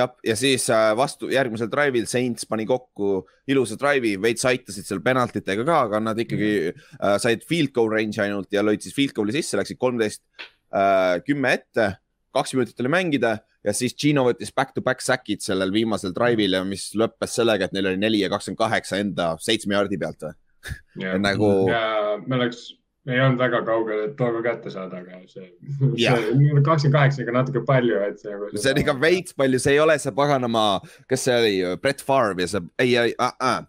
jah, 0.00 0.14
ja 0.26 0.36
siis 0.38 0.66
äh, 0.72 0.90
vastu 0.98 1.30
järgmisel 1.32 1.70
drive'il 1.72 2.08
Saints 2.10 2.48
pani 2.48 2.66
kokku 2.68 3.24
ilusa 3.50 3.78
drive'i, 3.80 4.16
veits 4.22 4.46
aitasid 4.48 4.88
seal 4.88 5.02
penaltitega 5.04 5.66
ka, 5.66 5.82
aga 5.88 6.00
nad 6.02 6.20
ikkagi 6.20 6.72
äh, 6.72 7.16
said 7.22 7.44
field 7.48 7.74
goal 7.76 7.92
range 7.92 8.20
ainult 8.22 8.50
ja 8.54 8.64
lõid 8.66 8.84
siis 8.84 8.96
field 8.96 9.14
goal'i 9.16 9.36
sisse, 9.36 9.58
läksid 9.60 9.80
kolmteist 9.80 10.24
äh, 10.72 11.20
kümme 11.26 11.54
ette, 11.60 11.92
kaks 12.34 12.56
minutit 12.56 12.82
oli 12.82 12.92
mängida 12.92 13.36
ja 13.66 13.74
siis 13.76 13.94
Gino 13.98 14.24
võttis 14.28 14.52
back 14.56 14.74
to 14.76 14.84
back 14.84 15.04
sack'id 15.04 15.44
sellel 15.44 15.72
viimasel 15.74 16.14
drive'il 16.16 16.56
ja 16.58 16.64
mis 16.66 16.90
lõppes 16.98 17.36
sellega, 17.40 17.68
et 17.68 17.76
neil 17.76 17.92
oli 17.92 18.00
neli 18.00 18.22
ja 18.24 18.30
kakskümmend 18.32 18.60
kaheksa 18.60 19.00
enda 19.02 19.32
seitsme 19.42 19.76
jaardi 19.76 20.00
pealt 20.00 20.28
või? 20.28 20.36
ja, 21.00 21.16
nagu 21.20 21.50
ja 21.70 21.84
me 22.26 22.36
oleks, 22.36 22.66
ei 23.14 23.22
olnud 23.24 23.40
väga 23.40 23.62
kaugel, 23.66 24.04
et 24.08 24.14
tooga 24.18 24.42
kätte 24.44 24.72
saada, 24.72 25.00
aga 25.02 25.20
see, 25.30 25.48
kakskümmend 26.66 26.94
kaheksa 26.94 27.24
ikka 27.24 27.34
natuke 27.36 27.64
palju, 27.68 27.98
et 28.06 28.22
see 28.22 28.32
nagu. 28.34 28.50
see 28.54 28.74
on 28.74 28.82
ikka 28.84 28.96
veits 29.02 29.36
palju, 29.36 29.60
see 29.62 29.74
ei 29.76 29.82
ole 29.82 29.98
see 30.02 30.14
paganama, 30.16 30.64
kes 31.10 31.26
see 31.28 31.36
oli, 31.40 31.56
Brett 31.82 32.04
Favre 32.04 32.46
ja 32.46 32.54
see, 32.54 32.64
ei, 32.82 32.94
ei 32.96 33.14
äh,, 33.18 33.34
äh, 33.48 33.60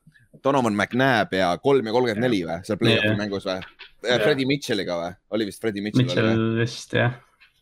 Donovan 0.43 0.77
McNabb 0.77 1.33
ja 1.37 1.51
kolm 1.61 1.85
ja 1.85 1.93
kolmkümmend 1.93 2.25
neli 2.25 2.43
või, 2.47 2.61
seal 2.65 2.79
play-off'i 2.81 3.17
mängus 3.19 3.45
või? 3.45 3.59
Freddie 4.01 4.47
Mitchell'iga 4.49 4.97
või, 4.97 5.11
oli 5.37 5.49
vist 5.51 5.61
Freddie 5.61 5.83
Mitchell, 5.85 6.07
Mitchell., 6.07 6.31
Mitchell 6.31 6.61
vist 6.61 6.95
jah, 6.97 7.19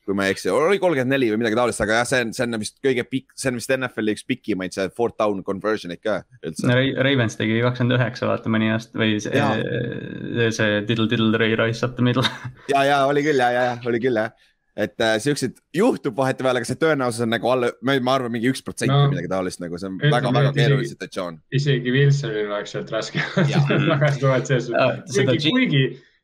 kui 0.10 0.18
ma 0.18 0.26
ei 0.26 0.34
eksi, 0.34 0.50
oli 0.50 0.80
kolmkümmend 0.82 1.14
neli 1.14 1.30
või 1.30 1.44
midagi 1.44 1.60
taolist, 1.60 1.84
aga 1.86 2.00
jah, 2.00 2.10
see 2.10 2.26
on, 2.26 2.34
see 2.34 2.48
on 2.48 2.60
vist 2.62 2.78
kõige 2.86 3.06
pikk, 3.06 3.32
see 3.38 3.52
on 3.52 3.60
vist 3.60 3.74
NFL-i 3.76 4.16
üks 4.18 4.26
pikimaid, 4.30 4.74
see 4.76 4.90
fourth 4.98 5.20
down 5.22 5.44
conversion'id 5.46 6.02
ka 6.02 6.20
üldse. 6.42 6.66
Ravens 7.06 7.38
tegi 7.38 7.62
kakskümmend 7.62 8.00
üheksa, 8.00 8.30
vaata 8.32 8.52
mõni 8.52 8.72
aasta 8.74 9.02
või 9.02 9.20
see 9.22 10.52
see 10.58 10.84
Diddle 10.90 11.10
Diddle 11.12 11.42
Ray 11.42 11.58
Rice 11.60 11.86
up 11.86 11.98
the 12.00 12.06
middle. 12.06 12.26
ja, 12.74 12.86
ja 12.88 13.04
oli 13.10 13.26
küll 13.26 13.38
ja, 13.38 13.52
ja, 13.54 13.66
ja 13.70 13.90
oli 13.90 14.02
küll 14.02 14.18
jah, 14.18 14.34
et 14.80 15.02
äh, 15.04 15.16
siukseid 15.22 15.58
juhtub 15.76 16.18
vahetevahel, 16.18 16.62
aga 16.62 16.68
see 16.68 16.80
tõenäosus 16.80 17.26
on 17.26 17.34
nagu 17.34 17.50
alla, 17.52 17.72
ma 17.86 18.16
arvan, 18.16 18.34
mingi 18.34 18.50
üks 18.52 18.64
protsent 18.66 18.92
No, 18.92 19.04
või 19.06 19.16
midagi 19.16 19.32
taolist 19.32 19.62
nagu, 19.62 19.80
see 19.82 19.92
on 19.92 20.02
väga-väga 20.02 20.54
keeruline 20.56 20.90
situatsioon. 20.90 21.40
isegi 21.60 21.94
Wilsonil 21.94 22.50
oleks 22.50 22.76
sealt 22.76 22.94
raske 22.96 23.24
Jaa, 23.50 24.14
suhtes, 24.22 24.70
seda 24.70 25.36
kuigi 25.36 25.54
kuigi 25.56 25.84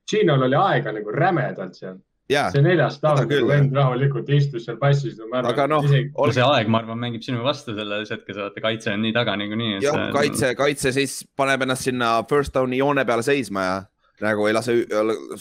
Ginol 0.10 0.46
oli 0.46 0.58
aega 0.60 0.94
nagu 0.94 1.14
rämedalt 1.14 1.78
seal, 1.80 1.98
ja, 2.32 2.46
see 2.54 2.64
neljas 2.66 3.00
nagu 3.04 3.40
vend 3.50 3.76
rahulikult 3.76 4.30
istus 4.34 4.66
seal 4.68 4.78
passis, 4.82 5.18
aga 5.42 5.68
noh, 5.70 5.86
no 5.86 6.30
see 6.34 6.46
aeg, 6.46 6.70
ma 6.72 6.82
arvan, 6.82 7.00
mängib 7.02 7.26
sinu 7.26 7.44
vastu 7.46 7.76
selles 7.78 8.14
hetkes, 8.14 8.40
vaata 8.42 8.64
kaitse 8.64 8.94
on 8.94 9.04
nii 9.06 9.14
taga 9.16 9.36
niikuinii. 9.40 9.82
jah, 9.86 10.08
kaitse, 10.16 10.54
kaitse 10.58 10.94
siis 10.96 11.20
paneb 11.38 11.68
ennast 11.68 11.90
sinna 11.90 12.18
first 12.30 12.56
down'i 12.56 12.82
joone 12.82 13.06
peale 13.06 13.26
seisma 13.26 13.68
ja 13.68 13.76
nagu 14.24 14.46
ei 14.48 14.54
lase 14.56 14.74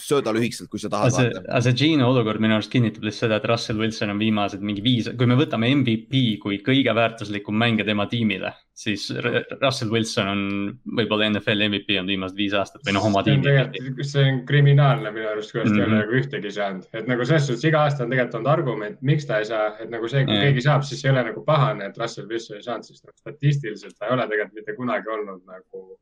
sööda 0.03 0.33
lühikselt, 0.35 0.67
kui 0.71 0.79
sa 0.81 0.89
tahad 0.91 1.13
aga 1.15 1.61
see, 1.63 1.73
Gino 1.79 2.09
olukord 2.11 2.41
minu 2.43 2.57
arust 2.57 2.71
kinnitab 2.73 3.05
lihtsalt 3.07 3.29
seda, 3.29 3.37
et 3.39 3.45
Russell 3.47 3.79
Wilson 3.79 4.11
on 4.11 4.19
viimased 4.19 4.61
mingi 4.65 4.83
viis, 4.83 5.07
kui 5.17 5.27
me 5.29 5.37
võtame 5.39 5.69
MVP 5.77 6.39
kui 6.43 6.57
kõige 6.65 6.91
väärtuslikum 6.97 7.55
mängija 7.55 7.85
tema 7.87 8.05
tiimile, 8.11 8.51
siis 8.75 9.05
Russell 9.61 9.93
Wilson 9.93 10.27
on 10.33 10.41
võib-olla 10.99 11.29
NFL 11.31 11.63
MVP 11.69 11.95
on 12.01 12.09
viimased 12.11 12.35
viis 12.35 12.53
aastat 12.59 12.83
või 12.83 12.97
noh, 12.97 13.05
oma 13.07 13.23
see 13.23 13.37
on 13.37 13.45
tiimi 13.47 14.03
see 14.03 14.25
on 14.33 14.41
kriminaalne 14.49 15.13
minu 15.15 15.29
arust, 15.31 15.53
kuidas 15.55 15.71
ta 15.71 15.77
ei 15.79 15.85
ole 15.85 15.93
Mhm. 15.95 16.01
nagu 16.01 16.19
ühtegi 16.19 16.51
saanud, 16.51 16.89
et 16.93 17.07
nagu 17.07 17.25
selles 17.25 17.47
suhtes 17.47 17.63
iga 17.71 17.85
aasta 17.85 18.03
on 18.03 18.09
tegelikult 18.11 18.35
olnud 18.41 18.51
argument, 18.57 18.97
miks 19.01 19.25
ta 19.25 19.39
ei 19.39 19.45
saa, 19.47 19.69
et 19.79 19.89
nagu 19.89 20.07
see, 20.11 20.25
kui 20.27 20.35
Jah. 20.35 20.49
keegi 20.49 20.61
saab, 20.67 20.83
siis 20.83 21.05
ei 21.05 21.11
ole 21.15 21.23
nagu 21.31 21.45
pahane, 21.47 21.85
et 21.87 21.97
Russell 21.97 22.27
Wilson 22.27 22.57
ei 22.57 22.63
saanud, 22.67 22.83
sest 22.83 23.05
nagu 23.07 23.15
statistiliselt 23.23 23.95
ta 23.97 24.07
ei 24.09 24.17
ole 24.17 24.27
tegelikult 24.27 24.55
mitte 24.59 24.75
kunagi 24.75 25.07
olnud 25.15 25.41
nagu 25.47 25.97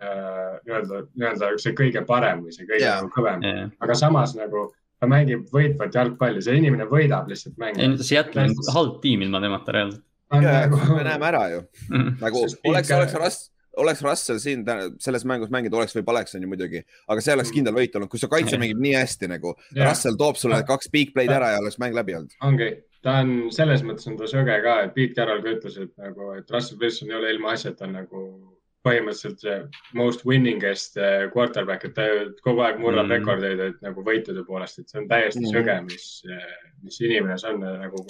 nii-öelda, 0.00 1.02
nii-öelda 1.14 1.50
see 1.62 1.72
kõige 1.78 2.02
parem 2.08 2.42
või 2.44 2.52
see 2.56 2.66
kõige 2.68 2.82
Jaa. 2.84 2.96
nagu 3.02 3.12
kõvem, 3.14 3.44
jah. 3.46 3.70
aga 3.80 3.94
samas 3.98 4.34
nagu 4.38 4.66
ta 5.00 5.06
mängib 5.10 5.46
võitvat 5.52 5.94
jalgpalli, 5.94 6.42
see 6.42 6.56
inimene 6.60 6.86
võidab 6.90 7.28
lihtsalt 7.28 7.58
no 7.58 7.96
Seattle 8.02 8.42
on 8.48 8.54
halb 8.74 9.00
tiim 9.02 9.22
ilma 9.26 9.40
temata 9.40 9.72
reaalselt. 9.72 10.04
me 10.34 11.02
näeme 11.04 11.26
ära 11.32 11.42
ju, 11.52 11.60
Mhm. 11.90 12.14
nagu 12.20 12.46
Sest 12.48 12.60
oleks, 12.66 12.90
oleks 12.90 13.14
Russ, 13.14 13.50
oleks 13.76 14.02
Russell 14.02 14.38
siin 14.38 14.64
selles 15.02 15.24
mängus 15.24 15.50
mängida, 15.50 15.76
oleks 15.76 15.94
või 15.96 16.04
poleks, 16.06 16.34
on 16.34 16.42
ju 16.42 16.48
muidugi, 16.48 16.82
aga 17.08 17.20
see 17.20 17.34
oleks 17.34 17.50
Mm. 17.50 17.54
kindel 17.54 17.74
võit 17.74 17.94
olnud, 17.98 18.08
kui 18.10 18.18
su 18.18 18.28
kaitse 18.28 18.56
mängib 18.58 18.78
nii 18.78 18.94
hästi 18.94 19.28
nagu. 19.28 19.54
Russell 19.76 20.16
toob 20.16 20.36
sulle 20.36 20.62
kaks 20.62 20.88
big 20.90 21.12
play'd 21.14 21.30
ära 21.30 21.52
ja 21.54 21.58
oleks 21.60 21.78
mäng 21.78 21.94
läbi 21.94 22.14
olnud. 22.14 22.32
ongi, 22.42 22.70
ta 23.02 23.18
on 23.20 23.50
selles 23.52 23.82
mõttes 23.82 24.06
on 24.08 24.16
ta 24.16 24.24
söge 24.30 24.62
ka, 24.62 24.80
et 24.84 24.94
Pete 24.94 25.14
Carroll 25.14 25.42
ka 25.42 25.48
ütles, 25.58 25.76
et 25.82 25.90
nagu, 25.98 26.32
et 26.38 26.50
Russell 26.50 26.78
Wilson 26.80 27.10
ei 27.10 27.16
ole 27.16 27.30
ilmaasjata 27.34 27.86
nagu 27.90 28.22
põhimõtteliselt 28.84 29.40
see 29.40 29.58
most 29.94 30.24
winning 30.28 30.62
est 30.64 30.96
eh, 31.00 31.28
quarterback, 31.32 31.84
et 31.88 31.94
ta 31.94 32.04
kogu 32.44 32.60
aeg 32.66 32.78
murrab 32.82 33.06
Mm. 33.06 33.14
rekordeid, 33.18 33.60
et 33.60 33.80
nagu 33.82 34.04
võitude 34.04 34.44
poolest, 34.46 34.78
et 34.78 34.88
see 34.88 35.00
on 35.00 35.08
täiesti 35.08 35.40
Mm. 35.40 35.52
söge, 35.54 35.78
mis, 35.84 36.22
mis 36.82 37.00
inimene 37.00 37.38
see 37.38 37.52
on 37.54 37.60
nagu. 37.60 38.06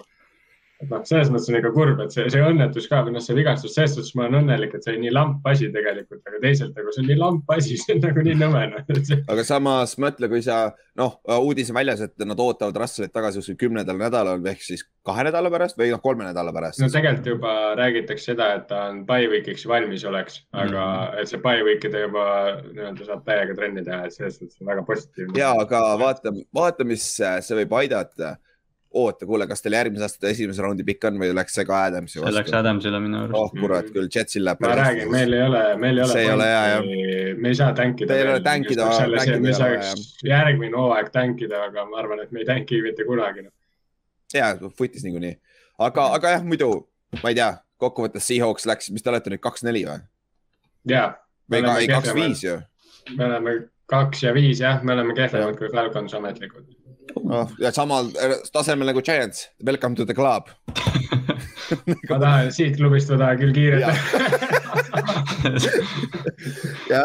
Et 0.84 0.92
noh, 0.92 1.02
selles 1.08 1.32
mõttes 1.32 1.50
on 1.50 1.58
ikka 1.58 1.72
kurb, 1.74 2.00
et 2.04 2.14
see, 2.14 2.26
see 2.32 2.44
õnnetus 2.44 2.88
ka 2.90 3.02
või 3.06 3.16
noh, 3.16 3.24
see 3.24 3.36
vigastus, 3.38 3.74
selles 3.76 3.96
suhtes 3.96 4.14
ma 4.18 4.26
olen 4.28 4.44
õnnelik, 4.44 4.76
et 4.76 4.86
see 4.86 4.96
on 4.98 5.04
nii 5.04 5.12
lamp 5.14 5.50
asi 5.50 5.70
tegelikult, 5.74 6.22
aga 6.28 6.40
teisalt 6.44 6.78
nagu 6.78 6.94
see 6.94 7.04
on 7.04 7.10
nii 7.10 7.20
lamp 7.20 7.54
asi, 7.56 7.78
see 7.80 7.96
on 7.96 8.02
nagu 8.04 8.24
nii 8.28 8.38
nõme 8.40 8.64
noh. 8.74 8.88
aga 9.34 9.46
samas 9.48 9.96
mõtle, 10.02 10.30
kui 10.32 10.44
sa 10.44 10.58
noh, 11.00 11.16
uudis 11.40 11.72
on 11.72 11.78
väljas, 11.78 12.04
et 12.06 12.26
nad 12.28 12.40
ootavad 12.40 12.76
Russellit 12.84 13.14
tagasi 13.14 13.40
kuskil 13.40 13.58
kümnendal 13.64 13.98
nädalal 13.98 14.44
ehk 14.52 14.62
siis 14.62 14.84
kahe 15.06 15.26
nädala 15.26 15.50
pärast 15.52 15.78
või 15.78 15.90
noh, 15.92 16.02
kolme 16.04 16.26
nädala 16.28 16.54
pärast 16.54 16.82
no. 16.82 16.88
tegelikult 16.92 17.30
juba 17.34 17.54
räägitakse 17.80 18.30
seda, 18.32 18.50
et 18.58 18.68
ta 18.70 18.86
on 18.92 19.02
bye 19.08 19.28
week'iks 19.32 19.66
valmis 19.70 20.06
oleks, 20.08 20.40
aga 20.54 20.84
mm. 20.84 21.20
et 21.22 21.32
see 21.32 21.42
bye 21.44 21.66
week'i 21.66 21.90
ta 21.92 22.04
juba 22.06 22.26
nii-öelda 22.70 23.08
saab 23.10 23.24
täiega 23.26 23.58
trenni 23.58 23.84
teha, 23.86 24.04
et 24.06 24.16
selles 24.16 24.38
suhtes 24.38 24.60
on 24.62 24.70
väga 24.70 24.86
positiivne. 24.88 25.38
ja, 25.40 25.52
aga 25.60 25.82
vaata, 26.00 26.34
vaata, 26.54 26.88
mis 26.88 27.06
see 27.18 27.62
võib 27.62 27.78
aidata. 27.82 28.36
oota, 28.94 29.26
kuule, 29.26 29.46
kas 29.50 29.62
teil 29.62 29.74
järgmise 29.76 30.06
aasta 30.06 30.30
esimese 30.30 30.62
raundi 30.62 30.84
pikk 30.86 31.08
on 31.08 31.18
või 31.22 31.30
läks 31.34 31.56
see 31.58 31.66
ka 31.68 31.80
Adamsi 31.88 32.18
see 32.18 32.24
läks 32.24 32.48
vastu? 32.48 32.58
Adamsile 32.60 33.00
minu 33.02 33.20
arust. 33.24 33.36
oh 33.38 33.50
kurat 33.58 33.90
küll, 33.94 34.08
Jetsil 34.14 34.44
läheb. 34.46 34.62
ma 34.62 34.70
räägin, 34.78 35.10
meil 35.12 35.36
ei 35.36 35.42
ole, 35.42 35.62
meil 35.82 35.98
ei 35.98 36.04
ole. 36.04 36.12
See 36.12 36.22
ei 36.22 36.30
ole 36.32 36.46
hea, 36.50 36.62
jah. 36.70 36.86
me 37.42 37.52
ei 37.52 37.58
saa 37.58 37.72
tänkida. 37.80 38.12
Teil 38.12 38.26
ei 38.26 38.32
ole 38.36 38.44
tänkida, 38.46 38.88
me 39.42 39.56
saaks 39.58 40.06
järgmine 40.24 40.78
hooaeg 40.78 41.10
tänkida, 41.14 41.66
aga 41.68 41.86
ma 41.90 42.00
arvan, 42.04 42.24
et 42.24 42.32
me 42.32 42.44
ei 42.44 42.48
tänki 42.48 42.80
mitte 42.86 43.06
kunagi. 43.08 43.46
noh. 43.48 43.52
ja 44.34 44.54
footis 44.78 45.04
niikuinii, 45.06 45.36
aga, 45.78 46.08
aga 46.18 46.36
jah, 46.38 46.46
muidu 46.46 46.72
ma 47.22 47.34
ei 47.34 47.38
tea, 47.38 47.52
kokkuvõttes 47.82 48.26
Seahawks 48.30 48.66
läks, 48.70 48.90
mis 48.94 49.04
te 49.04 49.12
olete 49.12 49.32
nüüd 49.32 49.42
kaks-neli 49.44 49.84
või? 49.90 50.00
ja. 50.90 51.06
või 51.50 51.62
ka, 51.66 51.76
ei 51.82 51.90
kaks-viis 51.90 52.46
ju. 52.46 52.58
me 53.18 53.28
oleme 53.28 53.58
kaks 53.90 54.24
ja 54.24 54.32
viis 54.34 54.62
jah, 54.62 54.82
me 54.82 54.94
oleme 54.96 55.14
kehvemad 55.16 55.58
kui 55.58 55.68
Falcons 55.72 56.14
ametlikult. 56.16 56.66
noh, 57.24 57.50
ja 57.60 57.72
samal 57.74 58.10
tasemel 58.52 58.88
nagu 58.90 59.02
Giants, 59.04 59.48
welcome 59.64 59.96
to 59.96 60.04
the 60.04 60.14
club. 60.16 60.48
ma 62.10 62.18
tahan 62.18 62.52
siit 62.54 62.78
klubist 62.78 63.10
ma 63.12 63.20
tahan 63.22 63.40
küll 63.40 63.54
kiirelt. 63.56 63.84
ja, 66.92 67.02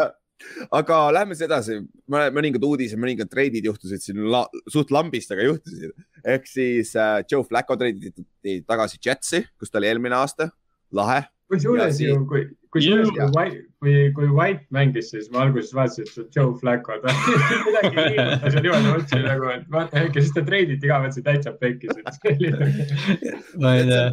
aga 0.76 1.00
lähme 1.14 1.36
siis 1.36 1.46
edasi, 1.48 1.78
mõningad 2.10 2.64
uudised, 2.66 3.00
mõningad 3.00 3.30
treidid 3.32 3.66
juhtusid 3.68 4.04
siin 4.04 4.22
la, 4.32 4.44
suht 4.70 4.92
lambist, 4.94 5.32
aga 5.34 5.48
juhtusid. 5.50 5.92
ehk 6.24 6.48
siis 6.50 6.94
äh, 6.98 7.20
Joe 7.30 7.44
Flacco 7.46 7.76
treiditi 7.80 8.60
tagasi 8.68 9.00
Jetsi, 9.04 9.44
kus 9.58 9.72
ta 9.72 9.80
oli 9.80 9.90
eelmine 9.90 10.18
aasta, 10.18 10.50
lahe. 10.96 11.22
Kusjuures 11.50 12.00
Ja 12.00 12.14
ju, 12.14 12.22
kui, 12.30 12.46
kusjuures 12.74 13.10
kui 13.14 13.28
White, 13.34 13.60
kui, 13.82 13.94
kui 14.16 14.30
White 14.30 14.66
mängis, 14.74 15.10
siis 15.14 15.28
ma 15.34 15.44
alguses 15.46 15.74
vaatasin, 15.76 16.06
et 16.06 16.14
see 16.14 16.24
on 16.24 16.32
Joe 16.36 16.56
Flacco, 16.60 16.98
ta 17.02 17.14
midagi 17.66 17.94
liigutas 17.98 18.56
ja 18.56 18.64
niimoodi 18.64 18.90
mõtlesin 18.94 19.26
nagu, 19.26 19.52
et 19.56 19.70
vaata 19.76 20.04
äkki, 20.04 20.24
siis 20.24 20.34
ta 20.36 20.46
treiditi 20.46 20.90
ka, 20.90 21.00
mõtlesin 21.04 21.26
täitsa 21.26 21.54
pekkis, 21.60 22.02
et 22.02 22.18
see 22.18 22.36
oli 22.36 22.52
nagu- 22.56 23.62
ma 23.64 23.76
ei 23.78 23.88
tea, 23.90 24.04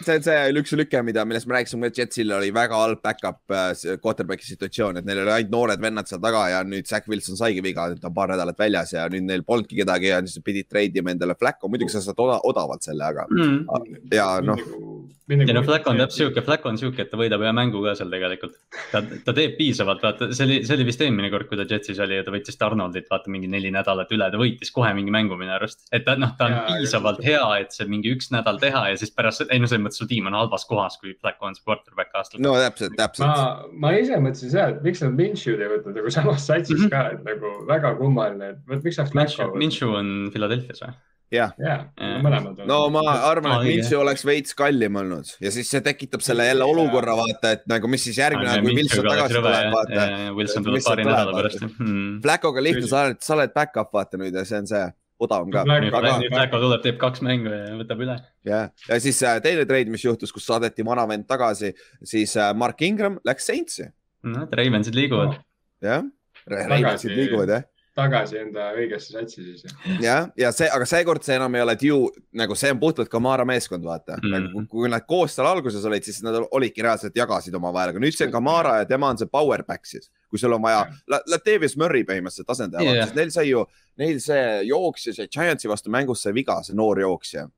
see 0.00 0.16
on 0.16 0.24
see 0.24 0.52
lüks-lüke, 0.56 1.02
mida, 1.06 1.24
millest 1.28 1.48
me 1.48 1.58
rääkisime, 1.58 1.90
et 1.90 1.98
Jetsil 2.00 2.32
oli 2.34 2.50
väga 2.54 2.78
halb 2.80 3.02
back-up 3.04 3.54
äh, 3.54 3.72
quarterback'i 4.02 4.48
situatsioon, 4.48 5.00
et 5.00 5.08
neil 5.08 5.22
oli 5.24 5.34
ainult 5.36 5.54
noored 5.54 5.82
vennad 5.82 6.08
seal 6.10 6.22
taga 6.22 6.46
ja 6.52 6.62
nüüd 6.66 6.88
Zack 6.88 7.08
Wilson 7.10 7.38
saigi 7.38 7.62
viga, 7.64 7.90
nüüd 7.92 8.02
ta 8.02 8.10
on 8.10 8.16
paar 8.16 8.32
nädalat 8.32 8.58
väljas 8.58 8.94
ja 8.96 9.06
nüüd 9.12 9.28
neil 9.28 9.44
polnudki 9.46 9.78
kedagi 9.82 10.10
ja 10.12 10.22
siis 10.26 10.42
pidid 10.44 10.70
treidima 10.70 11.14
endale 11.14 11.36
Flacco, 11.38 11.70
muidugi 11.70 11.92
sa 11.94 12.02
saad 12.04 12.22
oda, 12.24 12.40
odavalt 12.48 12.86
selle, 12.86 13.12
aga 13.12 13.28
mm.. 13.30 14.00
ja 14.16 14.32
noh, 14.44 14.58
Mind 14.58 14.89
ei 15.30 15.54
no 15.54 15.62
Flack 15.62 15.86
on 15.90 15.98
täpselt 16.00 16.16
sihuke, 16.18 16.42
Flack 16.46 16.66
on 16.66 16.78
sihuke, 16.80 17.04
et 17.04 17.10
ta 17.12 17.18
võidab 17.20 17.42
ühe 17.44 17.52
mängu 17.56 17.82
ka 17.84 17.94
seal 17.98 18.10
tegelikult. 18.12 18.56
ta, 18.92 19.02
ta 19.26 19.34
teeb 19.36 19.56
piisavalt, 19.58 20.02
vaata, 20.04 20.30
see 20.36 20.46
oli, 20.46 20.58
see 20.66 20.76
oli 20.76 20.86
vist 20.88 21.04
eelmine 21.04 21.30
kord, 21.32 21.48
kui 21.50 21.58
ta 21.60 21.66
Jetsis 21.68 22.00
oli 22.02 22.18
ja 22.18 22.26
ta 22.26 22.34
võttis 22.34 22.58
Donaldilt 22.60 23.10
vaata 23.10 23.32
mingi 23.32 23.50
neli 23.50 23.72
nädalat 23.74 24.12
üle, 24.16 24.30
ta 24.32 24.40
võitis 24.40 24.72
kohe 24.74 24.92
mingi 24.96 25.14
mängu 25.14 25.38
minu 25.40 25.54
arust. 25.56 25.84
et 25.92 26.06
ta 26.06 26.16
noh, 26.18 26.34
ta 26.38 26.48
on 26.48 26.56
aga- 26.58 26.78
piisavalt 26.78 27.22
hea, 27.24 27.44
et 27.64 27.76
see 27.76 27.88
mingi 27.90 28.14
üks 28.16 28.32
nädal 28.34 28.60
teha 28.62 28.86
ja 28.92 28.98
siis 29.00 29.14
pärast, 29.14 29.46
ei 29.48 29.62
no 29.62 29.70
selles 29.70 29.84
mõttes 29.86 30.02
su 30.02 30.08
tiim 30.10 30.30
on 30.30 30.38
halvas 30.38 30.66
kohas, 30.70 30.98
kui 31.02 31.14
Flack 31.20 31.42
on 31.42 31.58
see 31.58 31.66
quarterback 31.66 32.14
aastal. 32.14 32.42
no 32.44 32.56
täpselt, 32.60 32.96
täpselt. 32.98 33.28
ma, 33.28 33.70
ma 33.86 33.94
ise 33.98 34.18
mõtlesin 34.18 34.54
seda, 34.54 34.70
et 34.74 34.82
miks 34.86 35.04
nad 35.04 35.16
Minshew'd 35.18 35.62
ei 35.62 35.72
võtnud 35.76 36.00
nagu 36.00 36.14
samas 36.14 36.46
satsis 36.46 36.78
mm 36.78 36.86
-hmm. 36.86 36.90
ka, 36.90 37.06
et 37.14 37.24
nagu 37.26 37.54
väga 37.68 37.94
kummaline, 38.00 38.54
et 38.56 38.84
miks 38.84 39.00
Flacco 39.10 39.50
võtad. 39.50 39.58
Minshew 39.60 39.94
on 39.96 40.30
Philadelphia's 40.34 40.82
või? 40.84 40.94
jah, 41.34 41.52
jaa, 41.62 41.78
mõlemad 42.24 42.62
on. 42.62 42.68
no 42.68 42.78
ma 42.94 43.02
arvan, 43.28 43.52
Aa, 43.54 43.64
et. 43.64 43.70
Minshew 43.70 44.00
oleks 44.02 44.24
veits 44.26 44.56
kallim 44.58 44.98
olnud 45.00 45.28
ja 45.42 45.52
siis 45.54 45.70
see 45.70 45.82
tekitab 45.84 46.24
selle 46.26 46.48
jälle 46.48 46.66
olukorra, 46.66 47.14
vaata, 47.18 47.54
et 47.56 47.66
nagu 47.70 47.90
mis 47.90 48.04
siis 48.08 48.18
järgmine, 48.20 48.56
kui 48.64 48.74
Wilson 48.80 49.06
tagasi 49.06 49.38
tuleb, 49.38 49.68
vaata. 49.74 50.06
Wilson 50.38 50.64
Et 50.64 50.70
tuleb 50.70 50.86
paari 50.88 51.06
nädala 51.06 51.36
pärast 51.36 51.62
jah 51.62 51.70
mm.. 51.70 52.16
Flacco'ga 52.24 52.64
lihtne, 52.66 52.88
sa 52.90 53.04
oled, 53.06 53.22
sa 53.24 53.36
oled 53.38 53.54
back-up 53.54 53.94
vaata 53.94 54.20
nüüd 54.20 54.36
ja 54.36 54.44
see 54.48 54.62
on 54.62 54.70
see 54.70 54.84
odavam 55.20 55.50
ka. 55.52 55.64
Flacco 55.68 56.60
tuleb, 56.62 56.82
teeb 56.84 57.00
kaks 57.00 57.24
mängu 57.26 57.52
ja 57.52 57.74
võtab 57.78 58.04
üle. 58.06 58.16
jah, 58.48 58.70
ja 58.88 59.00
siis 59.04 59.20
äh, 59.26 59.38
teine 59.44 59.66
treid, 59.68 59.90
mis 59.92 60.04
juhtus, 60.06 60.32
kus 60.34 60.48
saadeti 60.48 60.86
vana 60.86 61.06
vend 61.10 61.28
tagasi, 61.30 61.74
siis 62.02 62.34
äh, 62.40 62.54
Mark 62.56 62.80
Ingram 62.86 63.20
läks 63.28 63.50
Saintsi, 63.50 63.90
noh, 64.26 64.46
et 64.48 64.56
Ravensid 64.62 64.96
liiguvad. 64.96 65.36
jah. 65.84 66.08
Reimansid 66.50 67.12
liiguvad 67.12 67.50
jah, 67.52 67.64
tagasi 67.98 68.38
enda 68.38 68.70
õigesse 68.78 69.14
satsi 69.14 69.42
siis. 69.44 69.74
jah, 70.02 70.28
ja 70.38 70.50
see, 70.54 70.68
aga 70.70 70.86
seekord 70.86 71.24
see 71.26 71.36
enam 71.38 71.54
ei 71.58 71.64
ole 71.64 71.74
Dew, 71.80 72.06
nagu 72.38 72.56
see 72.58 72.70
on 72.74 72.80
puhtalt 72.82 73.10
Kamara 73.12 73.44
meeskond, 73.48 73.84
vaata 73.84 74.16
mm. 74.16 74.26
Mhm. 74.26 74.34
-hmm. 74.34 74.48
Nagu, 74.48 74.64
kui 74.70 74.90
nad 74.92 75.06
koos 75.08 75.34
seal 75.36 75.48
alguses 75.50 75.84
olid, 75.84 76.06
siis 76.06 76.22
nad 76.22 76.38
olidki 76.50 76.82
reaalselt 76.86 77.16
jagasid 77.16 77.54
omavahel, 77.54 77.94
aga 77.94 78.02
nüüd 78.02 78.16
see 78.16 78.28
on 78.28 78.32
Kamara 78.32 78.78
ja 78.82 78.88
tema 78.88 79.10
on 79.10 79.18
see 79.18 79.30
power 79.30 79.64
back 79.66 79.86
siis, 79.86 80.10
kui 80.30 80.38
sul 80.38 80.52
on 80.52 80.62
vaja, 80.62 80.86
Latavius 81.08 81.76
Murray 81.76 82.04
põhimõtteliselt 82.04 82.50
asendaja 82.56 82.92
yeah., 82.92 83.06
sest 83.06 83.16
neil 83.16 83.30
sai 83.30 83.48
ju, 83.50 83.64
neil 83.98 84.20
see 84.20 84.44
jooksja 84.70 85.14
sai 85.14 85.28
Giantsi 85.28 85.68
vastu 85.68 85.90
mängus 85.90 86.22
sai 86.22 86.34
viga, 86.34 86.62
see 86.62 86.76
noor 86.76 87.00
jooksja 87.00 87.48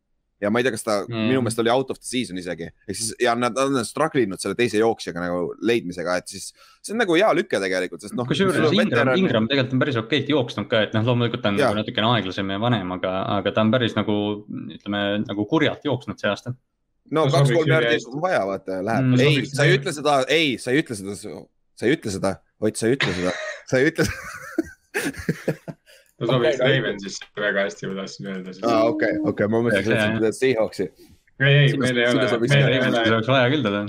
ja 0.43 0.51
ma 0.51 0.61
ei 0.61 0.67
tea, 0.67 0.75
kas 0.75 0.87
ta 0.87 0.97
mm. 1.05 1.29
Minu 1.31 1.43
meelest 1.45 1.63
oli 1.63 1.73
out 1.73 1.93
of 1.95 2.01
the 2.01 2.09
season 2.09 2.41
isegi, 2.41 2.69
ehk 2.87 2.99
siis 2.99 3.13
ja 3.23 3.35
nad 3.39 3.55
nad 3.57 3.79
on 3.79 3.87
struggle 3.89 4.25
inud 4.25 4.43
selle 4.43 4.57
teise 4.59 4.81
jooksjaga 4.81 5.23
nagu 5.23 5.53
leidmisega, 5.63 6.19
et 6.21 6.33
siis 6.33 6.51
see 6.83 6.95
on 6.97 7.03
nagu 7.03 7.17
hea 7.17 7.31
lüke 7.39 7.61
tegelikult, 7.63 8.03
sest 8.05 8.17
noh. 8.19 8.29
kusjuures 8.29 8.75
Ingram, 8.75 9.15
Ingram 9.19 9.49
tegelikult 9.51 9.77
on 9.77 9.85
päris 9.85 10.01
okeilt 10.03 10.35
jooksnud 10.35 10.69
ka, 10.71 10.85
et 10.89 10.97
noh, 10.97 11.07
loomulikult 11.09 11.45
ta 11.45 11.53
on 11.53 11.61
nagu 11.61 11.81
natukene 11.81 12.13
aeglasem 12.17 12.53
ja 12.55 12.61
vanem, 12.63 12.93
aga, 12.99 13.15
aga 13.39 13.55
ta 13.55 13.65
on 13.65 13.73
päris 13.75 13.97
nagu 13.99 14.19
ütleme 14.79 15.03
nagu 15.25 15.49
kurjalt 15.51 15.87
jooksnud 15.89 16.21
see 16.21 16.31
aasta. 16.33 16.55
no 17.13 17.27
kaks-kolm 17.31 17.75
järgi 17.77 18.01
on 18.11 18.23
vaja, 18.25 18.45
vaata, 18.49 18.83
läheb 18.85 19.11
Mm. 19.13 19.21
ei, 19.21 19.45
sa 19.51 19.67
ei 19.67 19.77
ütle 19.79 19.93
seda, 19.95 20.23
ei, 20.29 20.57
sa 20.63 20.73
ei 20.73 20.83
ütle 20.83 20.97
seda, 20.99 21.19
sa 21.77 21.87
ei 21.87 21.99
ütle 21.99 22.15
seda, 22.15 22.37
Ott, 22.63 22.79
sa 22.79 22.87
ei 22.87 22.95
ütle 22.95 23.11
seda, 23.17 23.33
sa 23.67 23.79
ei 23.81 23.89
ütle 23.91 24.05
seda. 24.07 25.72
Ta 26.23 26.29
sobiks 26.31 26.61
Okei, 26.61 26.77
Ravensisse 26.77 27.27
väga 27.39 27.65
hästi, 27.67 27.89
ma 27.91 27.97
tahtsin 27.99 28.29
öelda 28.31 28.55
siis. 28.55 28.67
aa, 28.69 28.85
okei, 28.91 29.17
okei, 29.33 29.49
ma 29.51 29.63
mõtlesin, 29.65 29.97
et 29.97 30.03
sa 30.03 30.13
ütled 30.19 30.39
Seahawksi. 30.39 30.87
ei, 31.43 31.57
ei, 31.57 31.75
meil 31.81 31.99
ei 31.99 32.07
ole, 32.13 32.29
ole. 32.29 33.03
oleks 33.17 33.33
vaja 33.33 33.51
küll 33.53 33.67
teda. 33.67 33.83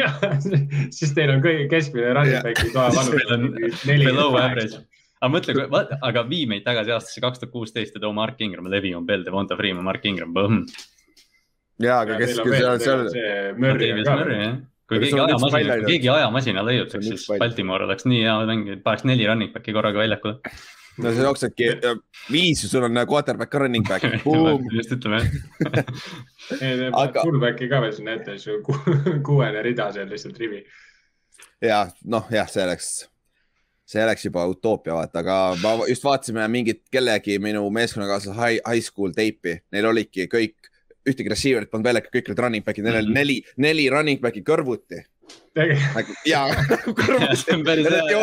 siis 0.98 1.14
teil 1.16 1.34
on 1.34 1.42
kõige 1.44 1.66
keskmine 1.72 2.14
running 2.14 2.46
back'i 2.46 2.70
on 2.70 3.50
vanus. 3.50 3.84
below 4.06 4.38
average. 4.38 4.80
aga 5.20 5.32
mõtle, 5.34 5.66
aga 6.12 6.24
vii 6.30 6.46
meid 6.54 6.66
tagasi 6.68 6.94
aastasse 6.96 7.24
kaks 7.24 7.42
tuhat 7.42 7.54
kuusteist 7.56 7.98
ja 7.98 8.02
too 8.02 8.14
Mark 8.16 8.40
Ingram, 8.40 8.70
Levion 8.70 9.06
Bell, 9.06 9.26
Devonta 9.26 9.58
Freeman, 9.58 9.84
Mark 9.84 10.06
Ingram, 10.06 10.34
põmm. 10.36 10.64
jaa, 11.82 12.02
aga 12.04 12.20
kes, 12.22 12.36
kes 12.38 12.58
seal, 12.62 12.84
seal, 12.84 13.06
Murry 13.58 13.92
on 13.96 14.04
ka. 14.06 14.18
jah. 14.30 14.58
kui 14.90 14.98
keegi 15.04 15.22
ajamasina 15.22 15.74
ainult. 15.74 15.88
keegi 15.90 16.12
ajamasina 16.14 16.66
leiutaks, 16.66 17.06
siis. 17.06 17.30
Baltimore 17.38 17.86
oleks 17.86 18.06
nii 18.06 18.26
hea 18.26 18.36
mäng, 18.46 18.76
paneks 18.84 19.08
neli 19.10 19.26
running 19.26 19.54
back'i 19.54 19.74
korraga 19.74 20.02
väljakule. 20.02 20.38
No 21.02 21.12
sa 21.16 21.22
jooksedki 21.26 21.68
viis, 22.32 22.62
sul 22.70 22.84
on 22.86 22.98
quarterback 23.08 23.50
ka 23.52 23.58
running 23.64 23.86
back, 23.88 24.02
just 24.76 24.92
ütleme 24.96 25.20
jah. 25.22 25.84
Fullback'i 27.24 27.68
ka 27.70 27.80
veel 27.84 27.92
sinna 27.96 28.16
ette, 28.18 28.36
siis 28.38 28.60
ku- 28.66 28.78
kuuene 29.26 29.62
rida 29.64 29.90
seal 29.94 30.08
lihtsalt 30.10 30.38
rivi. 30.42 30.62
ja 31.62 31.84
noh, 32.04 32.26
jah, 32.32 32.48
see 32.50 32.64
oleks, 32.64 32.90
see 33.90 34.02
oleks 34.04 34.24
juba 34.28 34.46
utoopia, 34.50 34.94
vaata, 34.96 35.20
aga 35.24 35.36
ma 35.62 35.74
just 35.90 36.04
vaatasime 36.06 36.46
mingit 36.52 36.82
kellegi 36.92 37.38
minu 37.42 37.66
meeskonnakaaslase 37.74 38.36
high, 38.38 38.60
high 38.66 38.82
school 38.84 39.12
teipi, 39.16 39.58
neil 39.72 39.90
olidki 39.92 40.26
kõik, 40.32 40.56
ühtegi 41.08 41.32
receiver'it 41.32 41.70
polnud 41.72 41.86
välja, 41.90 42.02
kõik 42.06 42.28
olid 42.32 42.42
running 42.44 42.64
back'id, 42.66 42.84
neil 42.86 42.98
oli 43.00 43.08
Mhm. 43.10 43.16
neli, 43.16 43.36
neli 43.56 43.88
running 43.92 44.20
back'i 44.22 44.42
kõrvuti 44.46 45.02
tegelikult 45.56 46.20
ja 46.32 46.44
see 47.38 47.56
on 47.56 47.64
päris 47.66 47.88
hea. 47.90 48.20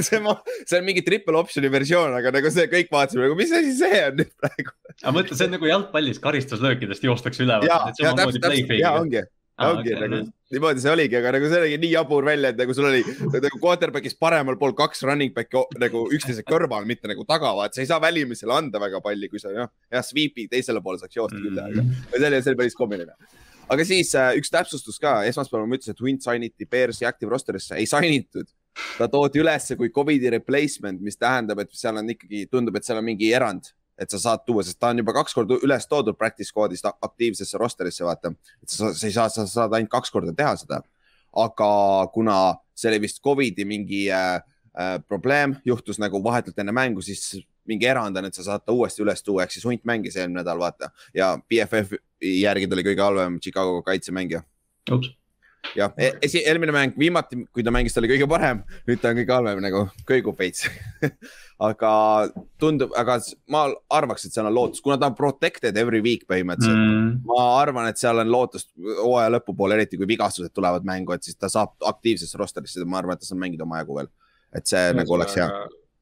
see, 0.00 0.20
see 0.20 0.78
on 0.78 0.86
mingi 0.86 1.04
triple 1.06 1.40
option'i 1.40 1.70
versioon, 1.72 2.14
aga 2.18 2.34
nagu 2.34 2.52
see 2.54 2.68
kõik 2.72 2.92
vaatasime 2.94 3.26
nagu, 3.26 3.38
mis 3.38 3.54
asi 3.54 3.74
see 3.80 4.04
on 4.10 4.20
nüüd 4.22 4.30
praegu. 4.38 4.76
aga 5.00 5.16
mõtle, 5.16 5.40
see 5.40 5.50
on 5.50 5.56
nagu 5.58 5.72
jalgpallis 5.72 6.22
karistuslöökidest 6.22 7.08
joostakse 7.08 7.44
üle. 7.46 7.58
ja, 7.68 7.82
ja 7.98 8.14
täpselt, 8.18 8.44
täpselt, 8.44 8.78
ja 8.78 8.94
ongi 9.00 9.24
Ah, 9.58 9.72
ongi 9.74 9.90
okay, 9.90 10.06
nagu, 10.06 10.18
niimoodi 10.54 10.82
see 10.84 10.90
oligi, 10.92 11.16
aga 11.18 11.32
nagu 11.34 11.48
see 11.50 11.58
nägi 11.64 11.78
nii 11.82 11.88
jabur 11.90 12.26
välja, 12.28 12.52
et 12.52 12.60
nagu 12.60 12.74
sul 12.76 12.86
oli 12.86 13.00
nagu 13.42 13.58
quarterback'is 13.58 14.14
paremal 14.22 14.54
pool 14.60 14.70
kaks 14.78 15.02
running 15.08 15.34
back'i 15.34 15.64
nagu 15.82 16.04
üksteise 16.14 16.44
kõrval, 16.46 16.86
mitte 16.86 17.10
nagu 17.10 17.24
taga, 17.26 17.50
vaat 17.58 17.74
sa 17.74 17.82
ei 17.82 17.88
saa 17.90 17.98
välimisele 18.04 18.54
anda 18.54 18.78
väga 18.78 19.00
palli, 19.02 19.26
kui 19.32 19.42
sa 19.42 19.50
noh, 19.56 19.72
jah, 19.90 20.04
sweep'i 20.06 20.46
teisele 20.52 20.82
poole 20.84 21.02
saaks 21.02 21.18
joosta 21.18 21.40
küll, 21.40 21.58
aga 21.58 21.82
mm. 21.82 22.06
see 22.14 22.30
oli, 22.30 22.38
see 22.44 22.52
oli 22.54 22.60
päris 22.62 22.78
koomiline. 22.78 23.18
Aga 23.70 23.84
siis 23.86 24.12
äh, 24.18 24.34
üks 24.40 24.52
täpsustus 24.52 25.00
ka, 25.02 25.20
esmaspäeval 25.28 25.68
ma 25.68 25.78
ütlesin, 25.78 25.96
et 25.96 26.04
Wind 26.04 26.24
signiti 26.24 26.68
Bears'i 26.68 27.08
active 27.08 27.32
roster'isse, 27.32 27.76
ei 27.78 27.88
sign 27.88 28.12
itud. 28.12 28.48
ta 28.98 29.08
toodi 29.10 29.40
ülesse 29.42 29.74
kui 29.76 29.90
Covidi 29.90 30.30
replacement, 30.30 31.00
mis 31.02 31.18
tähendab, 31.18 31.58
et 31.64 31.72
seal 31.74 31.98
on 31.98 32.14
ikkagi, 32.14 32.46
tundub, 32.50 32.76
et 32.78 32.86
seal 32.86 33.00
on 33.00 33.06
mingi 33.08 33.32
erand 33.34 33.72
et 33.98 34.12
sa 34.14 34.20
saad 34.22 34.44
tuua, 34.46 34.62
sest 34.62 34.78
ta 34.78 34.92
on 34.92 35.00
juba 35.02 35.12
kaks 35.16 35.34
korda 35.34 35.58
üles 35.66 35.88
toodud 35.90 36.16
practice 36.18 36.52
squad'ist 36.52 36.86
aktiivsesse 36.86 37.58
roster'isse, 37.58 38.04
vaata. 38.06 38.30
et 38.62 38.70
sa, 38.70 38.92
sa 38.94 39.08
ei 39.08 39.14
saa, 39.14 39.26
sa 39.32 39.46
saad 39.50 39.74
ainult 39.74 39.90
kaks 39.90 40.14
korda 40.14 40.34
teha 40.38 40.54
seda. 40.60 40.82
aga 41.34 41.70
kuna 42.14 42.36
see 42.78 42.92
oli 42.92 43.02
vist 43.02 43.20
Covidi 43.24 43.66
mingi 43.66 44.06
äh, 44.14 44.38
äh, 44.78 44.98
probleem, 45.08 45.56
juhtus 45.66 45.98
nagu 45.98 46.22
vahetult 46.24 46.58
enne 46.58 46.72
mängu, 46.72 47.02
siis 47.02 47.42
mingi 47.68 47.88
erand 47.88 48.16
on, 48.16 48.28
et 48.28 48.38
sa 48.38 48.46
saad 48.46 48.64
ta 48.64 48.74
uuesti 48.74 49.04
üles 49.04 49.24
tuua, 49.24 49.44
ehk 49.44 49.54
siis 49.54 49.66
hunt 49.68 49.84
mängis 49.88 50.16
eelmine 50.18 50.42
nädal, 50.42 50.60
vaata. 50.62 50.90
ja 51.16 51.34
BFF 51.38 51.98
järgi 52.24 52.68
ta 52.68 52.78
oli 52.78 52.86
kõige 52.90 53.04
halvem 53.04 53.40
Chicago 53.44 53.82
kaitsemängija. 53.86 54.42
jah, 55.76 55.92
e-, 55.98 56.14
esi, 56.22 56.42
eelmine 56.46 56.72
mäng, 56.72 56.96
viimati, 56.98 57.42
kui 57.52 57.64
ta 57.66 57.72
mängis, 57.74 57.94
ta 57.94 58.00
oli 58.02 58.10
kõige 58.12 58.28
parem, 58.30 58.62
nüüd 58.88 59.02
ta 59.02 59.12
on 59.12 59.20
kõige 59.20 59.34
halvem 59.34 59.62
nagu 59.64 59.84
kõigub 60.08 60.38
veits 60.38 60.66
aga 61.68 61.90
tundub, 62.60 62.94
aga 62.98 63.18
ma 63.52 63.64
arvaks, 63.98 64.26
et 64.26 64.36
seal 64.36 64.46
on 64.48 64.54
lootust, 64.54 64.82
kuna 64.84 64.98
ta 65.00 65.10
on 65.10 65.16
protected 65.18 65.76
every 65.80 66.00
week 66.04 66.24
põhimõtteliselt 66.30 66.78
mm.. 66.78 67.10
ma 67.28 67.48
arvan, 67.58 67.90
et 67.90 68.00
seal 68.00 68.22
on 68.22 68.30
lootust 68.30 68.70
hooaja 68.78 69.32
lõpupoole, 69.34 69.78
eriti 69.78 69.98
kui 69.98 70.08
vigastused 70.10 70.54
tulevad 70.54 70.86
mängu, 70.88 71.16
et 71.16 71.26
siis 71.26 71.38
ta 71.38 71.50
saab 71.52 71.74
aktiivsesse 71.90 72.38
rosterisse, 72.38 72.86
ma 72.86 73.02
arvan, 73.02 73.18
et 73.18 73.24
ta 73.24 73.30
saab 73.30 73.42
mängida 73.42 73.66
omajagu 73.66 74.00
veel. 74.00 74.12
et 74.54 74.70
see 74.70 74.80
Ühes 74.86 74.96
nagu 74.96 75.18
oleks 75.18 75.36
hea. 75.36 75.48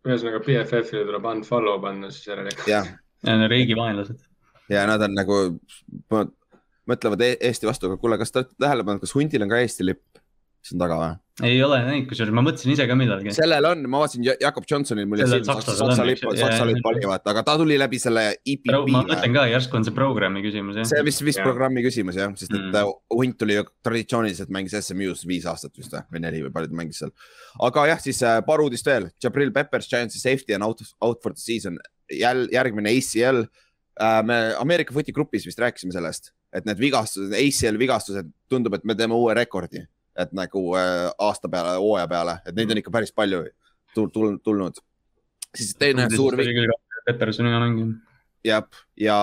Ühesõnaga 0.07 0.41
BFF-ile 0.47 1.05
tuleb 1.09 1.29
unfollow 1.33 1.81
panna 1.83 2.11
siis 2.15 2.31
järelikult. 2.31 2.67
jah. 2.71 2.89
ja 3.27 3.37
need 3.41 3.53
riigi 3.53 3.77
vaenlased. 3.79 4.25
ja 4.73 4.87
nad 4.89 5.03
on 5.07 5.15
nagu, 5.17 5.41
mõtlevad 6.87 7.25
e-, 7.27 7.37
Eesti 7.51 7.69
vastu, 7.69 7.91
aga 7.91 8.01
kuule, 8.01 8.19
kas 8.21 8.33
te 8.33 8.43
olete 8.43 8.59
tähele 8.63 8.87
pannud, 8.87 9.03
kas 9.05 9.15
hundil 9.17 9.47
on 9.47 9.53
ka 9.53 9.63
Eesti 9.63 9.87
lipp 9.87 10.23
siin 10.67 10.83
taga 10.83 10.99
või? 11.01 11.15
Ei 11.45 11.59
ole 11.61 11.77
näinud, 11.85 12.07
kusjuures 12.09 12.33
ma 12.33 12.41
mõtlesin 12.47 12.71
ise 12.73 12.85
ka 12.89 12.95
millalgi. 12.97 13.33
sellel 13.37 13.67
on, 13.69 13.83
ma 13.93 13.99
vaatasin 14.01 14.25
Jakob 14.25 14.65
Johnsonil, 14.71 15.05
mul 15.09 15.21
jäi 15.21 15.27
silma 15.35 15.57
Saksa 15.61 16.07
lipp, 16.09 16.23
Saksa 16.25 16.65
lipp 16.69 16.87
oli 16.89 17.03
vaata, 17.05 17.33
aga 17.35 17.43
ta 17.45 17.57
tuli 17.61 17.77
läbi 17.77 17.99
selle 18.01 18.23
EPP. 18.39 18.71
ma 18.73 19.03
mõtlen 19.11 19.35
ka, 19.35 19.43
järsku 19.51 19.77
on 19.77 19.85
see 19.85 19.97
programmi 19.97 20.41
küsimus 20.45 20.79
jah. 20.81 20.87
see 20.89 21.03
vist, 21.05 21.21
vist 21.27 21.43
ja. 21.43 21.45
programmi 21.45 21.83
küsimus 21.85 22.17
jah, 22.17 22.31
sest 22.41 22.55
et 22.55 22.63
mm. 22.63 22.95
hunt 23.13 23.37
tuli 23.41 23.59
ju 23.59 23.67
traditsiooniliselt 23.85 24.53
mängis 24.57 24.79
SMU-s 24.81 25.27
viis 25.29 25.45
aastat 25.51 25.77
vist 25.77 25.93
või 26.13 26.23
neli 26.25 26.41
või 26.47 26.55
palju 26.55 26.71
ta 26.73 26.79
mängis 26.81 27.03
seal. 27.03 27.13
aga 27.69 27.85
jah, 27.93 28.01
siis 28.07 28.23
äh, 28.25 28.39
paar 28.47 28.63
uudist 28.65 28.89
veel, 28.89 29.11
Jabril 29.23 29.53
Peppers, 29.53 29.91
Giantsi 29.93 30.23
safety 30.23 30.57
on 30.57 30.65
out, 30.65 30.81
out 31.05 31.21
for 31.21 31.37
the 31.37 31.43
season, 31.43 31.77
jälle 32.09 32.49
järgmine 32.55 32.95
ACL 32.97 33.43
äh,. 33.45 34.23
me 34.25 34.39
Ameerika 34.57 34.97
footi 34.97 35.13
grupis 35.13 35.45
vist 35.45 35.61
rääkisime 35.61 35.93
sellest, 35.93 36.33
et 36.57 36.65
need 36.65 36.81
vigastused, 36.81 37.37
ACL 37.37 37.77
vigastused, 37.83 38.33
tundub, 38.49 38.79
et 38.79 38.89
me 38.89 38.97
teeme 38.97 39.21
uue 39.21 39.37
rekordi 39.37 39.85
et 40.19 40.33
nagu 40.37 40.63
äh, 40.79 41.07
aasta 41.19 41.51
peale, 41.53 41.77
hooaja 41.83 42.09
peale, 42.11 42.39
et 42.47 42.57
neid 42.57 42.73
on 42.73 42.81
ikka 42.83 42.93
päris 42.95 43.15
palju 43.15 43.45
tul, 43.97 44.11
tul, 44.13 44.37
tulnud. 44.45 44.81
siis 45.57 45.75
teine 45.81 46.09
suur. 46.13 46.37
Petersoni 47.07 47.53
mäng. 47.53 47.95
jah, 48.45 48.65
ja 48.99 49.19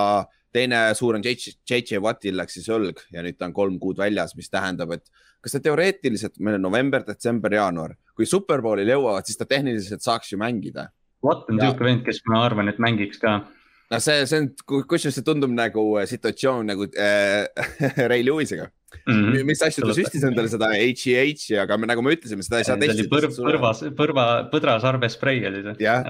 teine 0.54 0.78
suur 0.96 1.18
on 1.18 1.24
JJ 1.24 2.00
Wattil 2.00 2.38
läks 2.38 2.56
siis 2.56 2.70
õlg 2.72 3.02
ja 3.12 3.22
nüüd 3.26 3.36
ta 3.36 3.50
on 3.50 3.56
kolm 3.56 3.76
kuud 3.82 3.98
väljas, 4.00 4.32
mis 4.38 4.48
tähendab, 4.48 4.94
et 4.96 5.04
kas 5.44 5.52
ta 5.52 5.60
teoreetiliselt, 5.60 6.38
meil 6.40 6.56
on 6.56 6.64
november, 6.64 7.04
detsember, 7.04 7.52
jaanuar, 7.52 7.98
kui 8.16 8.24
superbowlil 8.28 8.88
jõuavad, 8.94 9.28
siis 9.28 9.36
ta 9.36 9.44
tehniliselt 9.48 10.04
saaks 10.04 10.32
ju 10.32 10.40
mängida. 10.40 10.88
Watt 11.24 11.50
on 11.50 11.58
niisugune 11.58 11.90
vend, 11.90 12.06
kes 12.06 12.22
ma 12.30 12.40
arvan, 12.46 12.72
et 12.72 12.80
mängiks 12.80 13.20
ka 13.20 13.42
no 13.90 14.00
see, 14.00 14.24
see 14.28 14.40
on, 14.40 14.48
kusjuures 14.88 15.18
see 15.18 15.26
tundub 15.26 15.52
nagu 15.52 15.84
äh, 16.00 16.08
situatsioon 16.08 16.72
nagu 16.72 16.88
äh, 16.96 17.44
Ray 18.10 18.24
Lewis'iga 18.24 18.70
mm. 19.02 19.14
-hmm. 19.14 19.46
mis 19.50 19.62
asju 19.66 19.86
ta 19.86 19.96
süstis 19.96 20.26
endale 20.26 20.50
seda 20.52 20.72
HEH-i, 20.74 21.58
aga 21.64 21.78
me, 21.78 21.90
nagu 21.90 22.04
me 22.04 22.14
ütlesime, 22.16 22.46
seda 22.46 22.62
ei 22.62 22.68
saa 22.68 22.80
testida. 22.80 23.10
põrv, 23.12 23.32
põrvas, 23.38 23.84
põrva, 23.98 24.26
põdrasarbesprei 24.52 25.42
oli 25.50 25.64
see. 25.68 25.80
jah, 25.84 26.06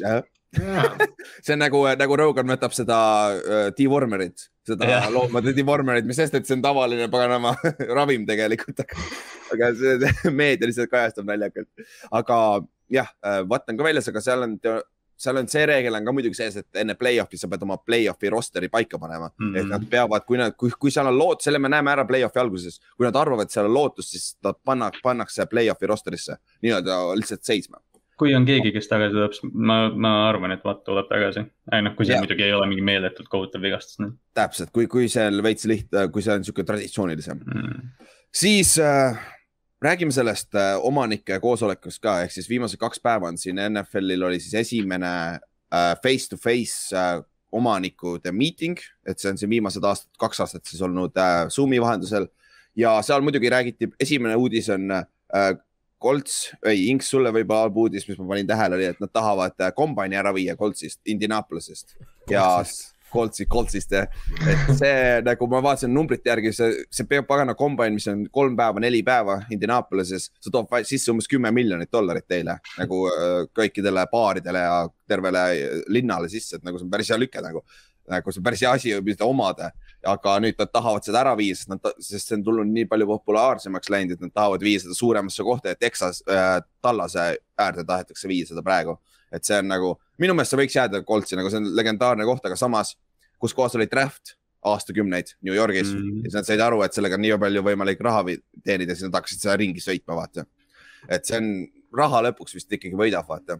jah 0.00 0.22
see 1.44 1.54
on 1.54 1.62
nagu, 1.62 1.80
nagu 1.96 2.16
Rogan 2.20 2.50
võtab 2.52 2.74
seda 2.76 2.98
uh, 3.32 3.68
dewormerit, 3.76 4.48
seda 4.68 4.88
yeah. 4.88 5.06
loomade 5.12 5.54
dewormerit, 5.56 6.04
mis 6.08 6.18
sest, 6.20 6.36
et 6.36 6.48
see 6.48 6.58
on 6.58 6.64
tavaline 6.64 7.08
paganama 7.12 7.54
ravim 7.96 8.26
tegelikult, 8.28 8.82
aga, 8.84 9.06
aga 9.56 9.70
see 9.78 10.12
meedia 10.42 10.68
lihtsalt 10.68 10.92
kajastab 10.92 11.28
naljakalt. 11.30 11.70
aga 12.12 12.38
jah, 12.92 13.08
äh, 13.24 13.40
Watt 13.48 13.72
on 13.72 13.80
ka 13.80 13.88
väljas, 13.88 14.10
aga 14.12 14.24
seal 14.24 14.44
on 14.44 14.58
seal 15.22 15.38
on 15.38 15.48
see 15.50 15.62
reegel 15.68 15.94
on 15.98 16.08
ka 16.08 16.14
muidugi 16.14 16.38
sees, 16.38 16.56
et 16.62 16.82
enne 16.82 16.96
play-off'i 16.98 17.38
sa 17.38 17.50
pead 17.50 17.62
oma 17.66 17.78
play-off'i 17.82 18.32
roster'i 18.32 18.70
paika 18.72 18.98
panema 18.98 19.30
mm. 19.30 19.46
-hmm. 19.46 19.60
et 19.60 19.70
nad 19.70 19.86
peavad, 19.90 20.26
kui 20.26 20.40
nad, 20.40 20.56
kui, 20.58 20.72
kui 20.78 20.90
seal 20.90 21.10
on 21.10 21.18
loot, 21.18 21.44
selle 21.44 21.62
me 21.62 21.70
näeme 21.72 21.94
ära 21.94 22.06
play-off'i 22.08 22.42
alguses, 22.42 22.80
kui 22.96 23.06
nad 23.06 23.16
arvavad, 23.16 23.46
et 23.46 23.54
seal 23.54 23.70
on 23.70 23.74
lootust, 23.74 24.16
siis 24.16 24.36
ta 24.42 24.54
panna, 24.54 24.90
pannakse 25.02 25.46
play-off'i 25.46 25.90
roster'isse 25.90 26.38
nii-öelda 26.62 27.00
lihtsalt 27.20 27.46
seisma 27.46 27.82
kui 28.22 28.34
on 28.38 28.44
keegi, 28.46 28.70
kes 28.74 28.86
tagasi 28.90 29.16
tuleb, 29.16 29.32
siis 29.34 29.52
ma, 29.52 29.76
ma 29.90 30.12
arvan, 30.28 30.54
et 30.54 30.64
Watt 30.66 30.84
tuleb 30.86 31.08
tagasi. 31.10 31.42
noh, 31.72 31.94
kui 31.96 32.06
see 32.06 32.14
yeah. 32.14 32.22
muidugi 32.22 32.44
ei 32.46 32.52
ole 32.54 32.68
mingi 32.70 32.84
meeletult 32.86 33.30
kohutav 33.32 33.64
vigastus. 33.64 33.98
täpselt, 34.36 34.70
kui, 34.74 34.86
kui 34.86 35.08
seal 35.10 35.42
veits 35.42 35.66
lihtne, 35.66 36.06
kui 36.14 36.22
see 36.22 36.34
on 36.34 36.44
niisugune 36.44 36.68
traditsioonilisem 36.68 37.40
mm., 37.42 38.10
siis 38.42 38.76
äh, 38.82 39.18
räägime 39.82 40.12
sellest 40.12 40.54
äh, 40.54 40.76
omanike 40.84 41.38
koosolekust 41.40 42.02
ka, 42.02 42.20
ehk 42.22 42.32
siis 42.34 42.48
viimased 42.50 42.80
kaks 42.80 43.00
päeva 43.02 43.30
on 43.30 43.38
siin 43.38 43.60
NFL-il 43.68 44.22
oli 44.28 44.40
siis 44.40 44.54
esimene 44.62 45.12
äh, 45.38 45.92
face 46.02 46.30
to 46.30 46.38
face 46.40 46.96
äh, 46.96 47.22
omanikude 47.52 48.32
meeting, 48.32 48.78
et 49.06 49.20
see 49.20 49.32
on 49.32 49.40
siin 49.40 49.50
viimased 49.50 49.84
aastad, 49.84 50.08
kaks 50.20 50.40
aastat 50.40 50.64
siis 50.64 50.80
olnud 50.82 51.18
Zoom'i 51.52 51.80
vahendusel. 51.82 52.30
Ja 52.76 52.94
seal 53.04 53.20
muidugi 53.20 53.50
räägiti, 53.52 53.90
esimene 54.00 54.38
uudis 54.40 54.70
on 54.72 54.86
Colts, 56.00 56.38
ei 56.64 56.86
Inks, 56.88 57.10
sulle 57.12 57.28
võib-olla 57.36 57.66
halb 57.66 57.76
uudis, 57.76 58.06
mis 58.08 58.16
ma 58.16 58.30
panin 58.30 58.48
tähele, 58.48 58.78
oli, 58.78 58.86
et 58.94 59.02
nad 59.04 59.12
tahavad 59.12 59.60
kombaini 59.76 60.16
ära 60.16 60.32
viia 60.32 60.56
Coltsist, 60.56 61.02
Indianapolisest. 61.04 61.92
Ja 62.32 62.46
Coltsi, 63.12 63.46
Coltsist 63.46 63.92
jah. 63.92 64.08
et 64.48 64.72
see 64.78 65.20
nagu 65.26 65.48
ma 65.50 65.60
vaatasin 65.64 65.92
numbrite 65.92 66.30
järgi, 66.32 66.52
see, 66.56 66.82
see 66.92 67.22
pagana 67.28 67.54
kombain, 67.58 67.94
mis 67.96 68.08
on 68.10 68.24
kolm 68.32 68.56
päeva, 68.58 68.82
neli 68.82 69.02
päeva 69.06 69.40
Indianapolises, 69.52 70.30
see 70.40 70.52
toob 70.54 70.72
sisse 70.88 71.12
umbes 71.12 71.28
kümme 71.30 71.52
miljonit 71.54 71.92
dollarit 71.92 72.28
teile 72.28 72.58
nagu 72.78 73.04
äh, 73.12 73.38
kõikidele 73.54 74.06
baaridele 74.12 74.66
ja 74.66 74.76
tervele 75.08 75.46
linnale 75.92 76.30
sisse, 76.32 76.58
et 76.58 76.66
nagu 76.66 76.80
see 76.80 76.88
on 76.88 76.92
päris 76.92 77.12
hea 77.12 77.20
lüke 77.20 77.44
nagu. 77.44 77.64
nagu 78.10 78.32
see 78.32 78.40
on 78.40 78.44
päris 78.44 78.64
hea 78.64 78.72
asi, 78.74 78.92
mida 79.06 79.26
omada, 79.28 79.70
aga 80.06 80.34
nüüd 80.42 80.58
nad 80.58 80.72
tahavad 80.72 81.04
seda 81.06 81.20
ära 81.20 81.36
viia, 81.38 81.54
sest 81.54 81.70
nad, 81.70 81.92
sest 82.02 82.28
see 82.28 82.40
on 82.40 82.42
tulnud 82.48 82.72
nii 82.72 82.88
palju 82.90 83.06
populaarsemaks 83.12 83.92
läinud, 83.94 84.16
et 84.16 84.26
nad 84.26 84.34
tahavad 84.34 84.64
viia 84.64 84.82
seda 84.82 84.96
suuremasse 84.98 85.46
kohta 85.46 85.72
ja 85.72 85.78
Texas 85.78 86.24
äh,, 86.26 86.58
Tallase 86.82 87.36
äärde 87.60 87.84
tahetakse 87.86 88.28
viia 88.28 88.48
seda 88.48 88.64
praegu 88.66 88.98
et 89.32 89.48
see 89.48 89.58
on 89.58 89.70
nagu, 89.70 89.92
minu 90.22 90.36
meelest 90.36 90.54
see 90.54 90.62
võiks 90.62 90.78
jääda 90.78 91.02
Coltsi, 91.08 91.38
nagu 91.38 91.50
see 91.50 91.60
on 91.62 91.72
legendaarne 91.76 92.26
koht, 92.28 92.46
aga 92.48 92.58
samas, 92.58 92.94
kus 93.42 93.54
kohas 93.56 93.74
oli 93.78 93.88
draft 93.90 94.36
aastakümneid 94.62 95.34
New 95.42 95.54
Yorgis 95.54 95.92
mm. 95.92 95.98
-hmm. 95.98 96.16
ja 96.16 96.22
siis 96.22 96.34
nad 96.34 96.46
said 96.46 96.60
aru, 96.60 96.82
et 96.82 96.94
sellega 96.94 97.18
on 97.18 97.24
nii 97.24 97.38
palju 97.38 97.64
võimalik 97.66 98.00
raha 98.00 98.24
teenida, 98.64 98.94
siis 98.94 99.08
nad 99.08 99.18
hakkasid 99.18 99.42
seda 99.42 99.56
ringi 99.58 99.82
sõitma, 99.82 100.16
vaata. 100.16 100.46
et 101.08 101.26
see 101.26 101.38
on, 101.38 101.52
raha 101.98 102.22
lõpuks 102.28 102.54
vist 102.54 102.72
ikkagi 102.72 102.96
võidab, 102.96 103.26
vaata. 103.28 103.58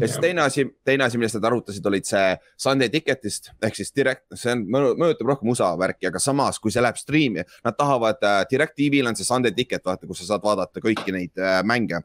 ja 0.00 0.08
siis 0.08 0.20
teine 0.24 0.42
asi, 0.42 0.64
teine 0.84 1.04
asi, 1.04 1.18
millest 1.18 1.36
nad 1.36 1.48
arutasid, 1.50 1.86
olid 1.86 2.08
see 2.08 2.36
Sunday 2.56 2.88
Ticketist 2.88 3.50
ehk 3.62 3.76
siis 3.76 3.92
direct, 3.92 4.24
see 4.34 4.52
on, 4.52 4.64
mõjutab 4.72 5.34
rohkem 5.34 5.52
USA 5.52 5.74
värki, 5.78 6.08
aga 6.08 6.18
samas, 6.18 6.58
kui 6.58 6.72
see 6.72 6.82
läheb 6.82 6.96
striimi, 6.96 7.44
nad 7.64 7.76
tahavad 7.76 8.24
äh,, 8.24 8.44
Direct 8.50 8.76
TV-l 8.76 9.12
on 9.12 9.16
see 9.16 9.28
Sunday 9.28 9.52
Ticket, 9.52 9.84
vaata, 9.84 10.06
kus 10.06 10.24
sa 10.24 10.32
saad 10.32 10.48
vaadata 10.48 10.80
kõiki 10.80 11.12
neid 11.12 11.36
äh, 11.36 11.60
mänge 11.64 12.00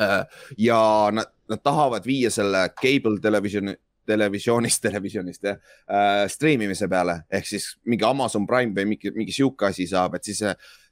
äh,. 0.00 0.26
ja 0.58 0.82
nad 1.14 1.30
nad 1.50 1.62
tahavad 1.62 2.04
viia 2.06 2.30
selle 2.30 2.68
cable 2.78 3.20
televisiooni, 3.22 3.74
televisioonist, 4.06 4.82
televisioonist 4.82 5.48
jah 5.48 5.58
äh,, 5.58 6.26
striimimise 6.30 6.88
peale. 6.90 7.22
Ehk 7.30 7.48
siis 7.48 7.72
mingi 7.88 8.06
Amazon 8.06 8.46
Prime 8.46 8.74
või 8.76 8.94
mingi, 8.94 9.12
mingi 9.14 9.34
sihuke 9.34 9.70
asi 9.70 9.86
saab, 9.90 10.18
et 10.18 10.30
siis, 10.30 10.42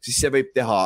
siis 0.02 0.20
see 0.22 0.32
võib 0.32 0.52
teha 0.54 0.80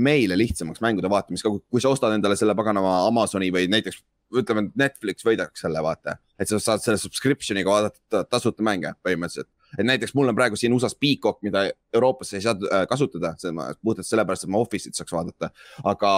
meile 0.00 0.36
lihtsamaks 0.38 0.82
mängude 0.84 1.10
vaatamist, 1.10 1.46
kui 1.46 1.82
sa 1.82 1.90
ostad 1.90 2.14
endale 2.14 2.36
selle 2.38 2.54
paganama 2.54 3.00
Amazoni 3.08 3.50
või 3.54 3.66
näiteks 3.72 4.02
ütleme, 4.38 4.68
et 4.68 4.76
Netflix 4.78 5.26
võidaks 5.26 5.64
selle, 5.64 5.80
vaata, 5.82 6.14
et 6.38 6.50
sa 6.50 6.60
saad 6.62 6.84
selle 6.84 7.00
subscription'iga 7.02 7.72
vaadata 7.72 8.22
tasuta 8.30 8.62
mänge 8.62 8.92
põhimõtteliselt 9.02 9.50
et 9.78 9.86
näiteks 9.86 10.14
mul 10.14 10.32
on 10.32 10.36
praegu 10.36 10.58
siin 10.58 10.74
USA-s 10.76 10.98
Peacock, 11.00 11.42
mida 11.46 11.66
Euroopas 11.94 12.34
ei 12.34 12.44
saa 12.44 12.56
äh, 12.72 12.86
kasutada, 12.90 13.34
puhtalt 13.82 14.06
sellepärast, 14.06 14.46
et 14.46 14.52
ma 14.52 14.62
Office'it 14.62 14.98
saaks 14.98 15.12
vaadata. 15.14 15.50
aga 15.84 16.12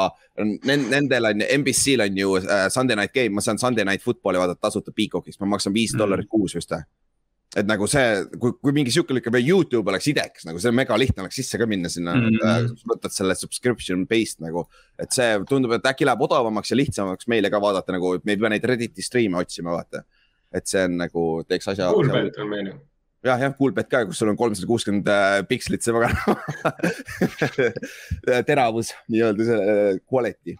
nendel 0.64 1.30
on, 1.32 1.44
NBC-l 1.58 2.06
on 2.06 2.18
ju 2.18 2.34
uh, 2.40 2.66
Sunday 2.72 2.96
Night 2.96 3.14
Game, 3.14 3.34
ma 3.36 3.44
saan 3.44 3.58
Sunday 3.58 3.84
Night 3.84 4.04
Football'i 4.04 4.40
vaadata 4.40 4.68
tasuta 4.68 4.92
Peacockis, 4.96 5.40
ma 5.40 5.54
maksan 5.56 5.74
viis 5.74 5.94
mm. 5.94 6.04
dollarit 6.04 6.30
kuus 6.30 6.56
vist 6.56 6.72
või 6.72 6.84
et 7.56 7.68
nagu 7.68 7.86
see, 7.90 8.04
kui, 8.40 8.54
kui 8.64 8.72
mingi 8.72 8.92
sihuke 8.94 9.14
lükkab 9.16 9.36
ja 9.36 9.42
Youtube 9.44 9.92
oleks 9.92 10.08
idekas, 10.08 10.46
nagu 10.48 10.60
see 10.62 10.70
on 10.72 10.78
mega 10.78 10.96
lihtne 10.96 11.24
oleks 11.24 11.36
sisse 11.42 11.60
ka 11.60 11.66
minna 11.68 11.90
sinna 11.92 12.14
mm, 12.16 12.38
-hmm. 12.38 12.70
äh, 12.72 12.86
võtad 12.88 13.12
selle 13.12 13.36
subscription 13.36 14.06
based 14.08 14.40
nagu. 14.40 14.64
et 14.98 15.12
see 15.12 15.36
tundub, 15.48 15.74
et 15.76 15.90
äkki 15.92 16.08
läheb 16.08 16.24
odavamaks 16.24 16.72
ja 16.72 16.78
lihtsamaks 16.80 17.28
meile 17.28 17.50
ka 17.50 17.60
vaadata 17.60 17.92
nagu, 17.92 18.14
et 18.16 18.24
me 18.24 18.32
ei 18.32 18.40
pea 18.40 18.52
neid 18.54 18.64
Redditi 18.64 19.04
striime 19.04 19.38
otsima, 19.38 19.76
vaata. 19.76 20.04
et 20.52 20.66
see 20.66 20.84
on 20.84 20.96
nagu, 20.96 21.44
teeks 21.48 21.68
asja. 21.68 21.92
Coolbet 21.92 22.40
on 22.40 22.48
meil 22.48 22.72
ju 22.72 22.78
jah, 23.24 23.40
jah, 23.40 23.56
Coolbet 23.58 23.90
ka, 23.90 24.04
kus 24.08 24.22
sul 24.22 24.32
on 24.32 24.38
kolmsada 24.38 24.68
kuuskümmend 24.70 25.11
äh, 25.11 25.40
pikslit, 25.48 25.85
see 25.85 25.94
väga 25.94 26.12
teravus, 28.48 28.94
nii-öelda 29.12 29.48
see 29.48 29.61
äh, 29.74 30.00
quality. 30.08 30.56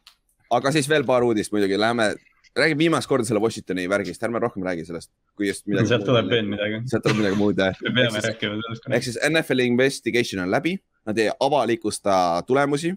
aga 0.53 0.75
siis 0.75 0.89
veel 0.91 1.07
paar 1.09 1.27
uudist 1.27 1.55
muidugi, 1.55 1.81
läheme 1.81 2.13
räägime 2.57 2.79
viimast 2.79 3.09
korda 3.09 3.25
selle 3.25 3.41
Washingtoni 3.41 3.87
värgist, 3.89 4.23
ärme 4.23 4.41
rohkem 4.43 4.65
räägi 4.67 4.85
sellest, 4.85 5.11
kui 5.37 5.49
just 5.49 5.67
midagi. 5.67 5.89
sealt 5.89 6.05
tuleb 6.05 6.29
veel 6.31 6.49
midagi. 6.49 6.83
sealt 6.91 7.07
tuleb 7.07 7.23
midagi 7.23 7.39
muud 7.41 7.59
jah. 7.59 7.79
me 7.87 7.95
peame 7.97 8.21
rääkima 8.27 8.59
sellest. 8.59 8.91
ehk 8.91 9.07
siis 9.09 9.19
NFL 9.29 9.65
investigation 9.65 10.45
on 10.45 10.53
läbi, 10.53 10.77
nad 11.09 11.19
ei 11.19 11.31
avalikusta 11.41 12.15
tulemusi. 12.47 12.95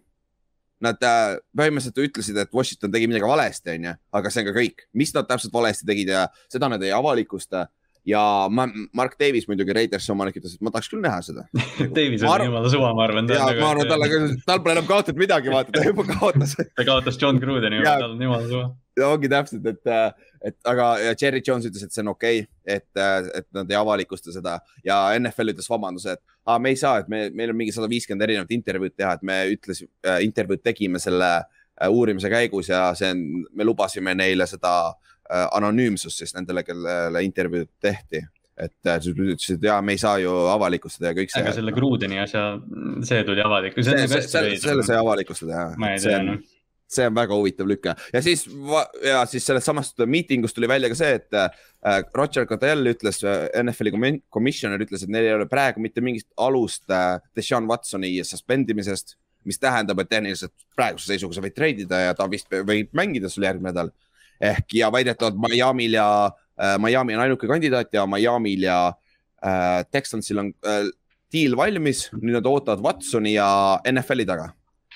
Nad 0.83 0.99
äh, 1.07 1.37
põhimõtteliselt 1.55 2.01
ütlesid, 2.03 2.37
et 2.37 2.51
Washington 2.53 2.91
tegi 2.91 3.07
midagi 3.07 3.23
valesti, 3.25 3.71
onju, 3.77 3.93
aga 4.19 4.29
see 4.29 4.41
on 4.43 4.47
ka 4.49 4.53
kõik, 4.57 4.83
mis 4.99 5.13
nad 5.15 5.29
täpselt 5.29 5.53
valesti 5.55 5.87
tegid 5.87 6.11
ja 6.11 6.25
seda 6.51 6.67
nad 6.69 6.83
ei 6.83 6.91
avalikusta 6.93 7.63
ja 8.05 8.21
ma, 8.51 8.67
Mark 8.93 9.17
Davis 9.19 9.47
muidugi 9.49 9.73
Raidersi 9.75 10.13
omanik 10.13 10.37
ütles, 10.39 10.55
et 10.55 10.63
ma 10.65 10.71
tahaks 10.73 10.89
küll 10.91 11.01
näha 11.03 11.21
seda. 11.25 11.45
Davis 11.97 12.23
on 12.23 12.31
arv... 12.35 12.47
jumala 12.49 12.71
suva, 12.71 12.91
ma 12.97 13.05
arvan. 13.07 13.29
ja 13.33 13.47
ma 13.59 13.71
arvan, 13.73 13.89
talle, 13.89 14.19
tal 14.45 14.61
pole 14.61 14.75
enam 14.77 14.87
kaotatud 14.89 15.19
midagi, 15.19 15.51
vaata, 15.53 15.73
ta 15.75 15.85
juba 15.87 16.05
kaotas. 16.09 16.55
Ta 16.77 16.85
kaotas 16.87 17.17
John 17.21 17.41
Crudeni, 17.41 17.81
tal 17.85 18.11
on 18.11 18.21
jumala 18.21 18.49
suva. 18.49 18.65
Ongi 19.05 19.27
täpselt, 19.31 19.65
et, 19.67 19.81
äh, 19.91 20.29
et 20.51 20.69
aga 20.71 20.91
Jerry 21.19 21.41
Jones 21.43 21.65
ütles, 21.67 21.83
et 21.83 21.91
see 21.91 22.03
on 22.05 22.13
okei 22.13 22.45
okay,, 22.45 22.77
et, 22.77 22.87
äh, 23.01 23.31
et 23.41 23.47
nad 23.57 23.73
ei 23.73 23.79
avalikusta 23.79 24.31
seda. 24.31 24.59
Ja 24.87 25.01
NFL 25.17 25.51
ütles 25.55 25.67
vabanduse, 25.71 26.15
et 26.15 26.23
ah, 26.45 26.61
me 26.61 26.71
ei 26.71 26.79
saa, 26.79 27.01
et 27.03 27.09
me, 27.11 27.25
meil 27.35 27.51
on 27.51 27.59
mingi 27.59 27.75
sada 27.75 27.89
viiskümmend 27.91 28.23
erinevat 28.23 28.53
intervjuud 28.55 28.95
teha, 28.95 29.17
et 29.17 29.25
me 29.27 29.41
ütles 29.51 29.83
äh,, 29.83 30.21
intervjuud 30.29 30.63
tegime 30.63 31.01
selle 31.03 31.31
äh, 31.41 31.89
uurimise 31.89 32.31
käigus 32.31 32.71
ja 32.71 32.87
see 32.95 33.11
on, 33.11 33.25
me 33.51 33.67
lubasime 33.67 34.15
neile 34.15 34.47
seda 34.47 34.77
äh, 34.93 35.14
anonüümsust 35.29 36.21
siis 36.21 36.35
nendele, 36.35 36.63
kellele 36.63 37.23
intervjuud 37.25 37.71
tehti 37.81 38.21
et 38.55 38.87
äh, 38.87 38.99
siis 39.03 39.15
ütlesid, 39.17 39.63
ja 39.67 39.81
me 39.83 39.95
ei 39.95 39.99
saa 39.99 40.19
ju 40.21 40.31
avalikustada 40.47 41.11
ja 41.11 41.17
kõik 41.17 41.33
see. 41.33 41.41
aga 41.43 41.55
selle 41.57 41.73
Krudeni 41.75 42.21
asja, 42.23 42.43
see 43.03 43.23
tuli 43.27 43.43
avalikustada. 43.43 44.05
selle 44.07 44.85
sai 44.87 44.99
avalikustada 45.01 45.57
jah. 45.57 45.73
ma 45.81 45.95
ei 45.95 46.03
tea 46.03 46.21
noh 46.23 46.43
see 46.95 47.07
on 47.09 47.15
väga 47.17 47.33
huvitav 47.33 47.67
lüke 47.69 47.95
ja 48.13 48.21
siis 48.21 48.45
ja 49.03 49.23
siis 49.29 49.45
sellest 49.47 49.67
samast 49.67 50.01
miitingust 50.05 50.55
tuli 50.55 50.69
välja 50.69 50.89
ka 50.91 50.97
see, 50.99 51.17
et 51.17 51.37
äh, 51.37 52.01
Roger 52.15 52.45
Goodell 52.49 52.91
ütles 52.93 53.21
äh,, 53.25 53.47
NFL-i 53.63 54.19
komisjonär 54.33 54.85
ütles, 54.85 55.03
et 55.03 55.13
neil 55.13 55.29
ei 55.29 55.35
ole 55.37 55.49
praegu 55.49 55.81
mitte 55.83 56.03
mingit 56.05 56.27
alust 56.37 56.89
äh, 56.93 57.17
Deshaun 57.35 57.69
Watsoni 57.69 58.13
suspendimisest, 58.23 59.17
mis 59.45 59.61
tähendab, 59.61 59.99
et 60.01 60.09
tehniliselt 60.13 60.53
praeguse 60.77 61.09
seisuga 61.09 61.37
sa 61.37 61.43
võid 61.45 61.57
treidida 61.57 62.01
ja 62.07 62.17
ta 62.17 62.29
vist 62.29 62.49
võib 62.53 62.93
mängida 62.97 63.29
sul 63.33 63.45
järgmine 63.45 63.73
nädal. 63.73 63.91
Ehk 64.41 64.75
ja 64.79 64.91
väidetavalt 64.91 65.37
Miami'l 65.39 65.97
ja 65.97 66.09
äh, 66.27 66.75
Miami 66.81 67.15
on 67.15 67.23
ainuke 67.25 67.47
kandidaat 67.47 67.93
ja 67.93 68.05
Miami'l 68.09 68.67
ja 68.67 68.79
äh, 69.45 69.81
Texansil 69.91 70.43
on 70.43 70.53
äh, 70.65 70.85
deal 71.33 71.57
valmis, 71.57 72.09
nüüd 72.13 72.37
nad 72.37 72.47
ootavad 72.47 72.83
Watsoni 72.83 73.35
ja 73.35 73.47
NFL-i 73.91 74.27
taga 74.27 74.51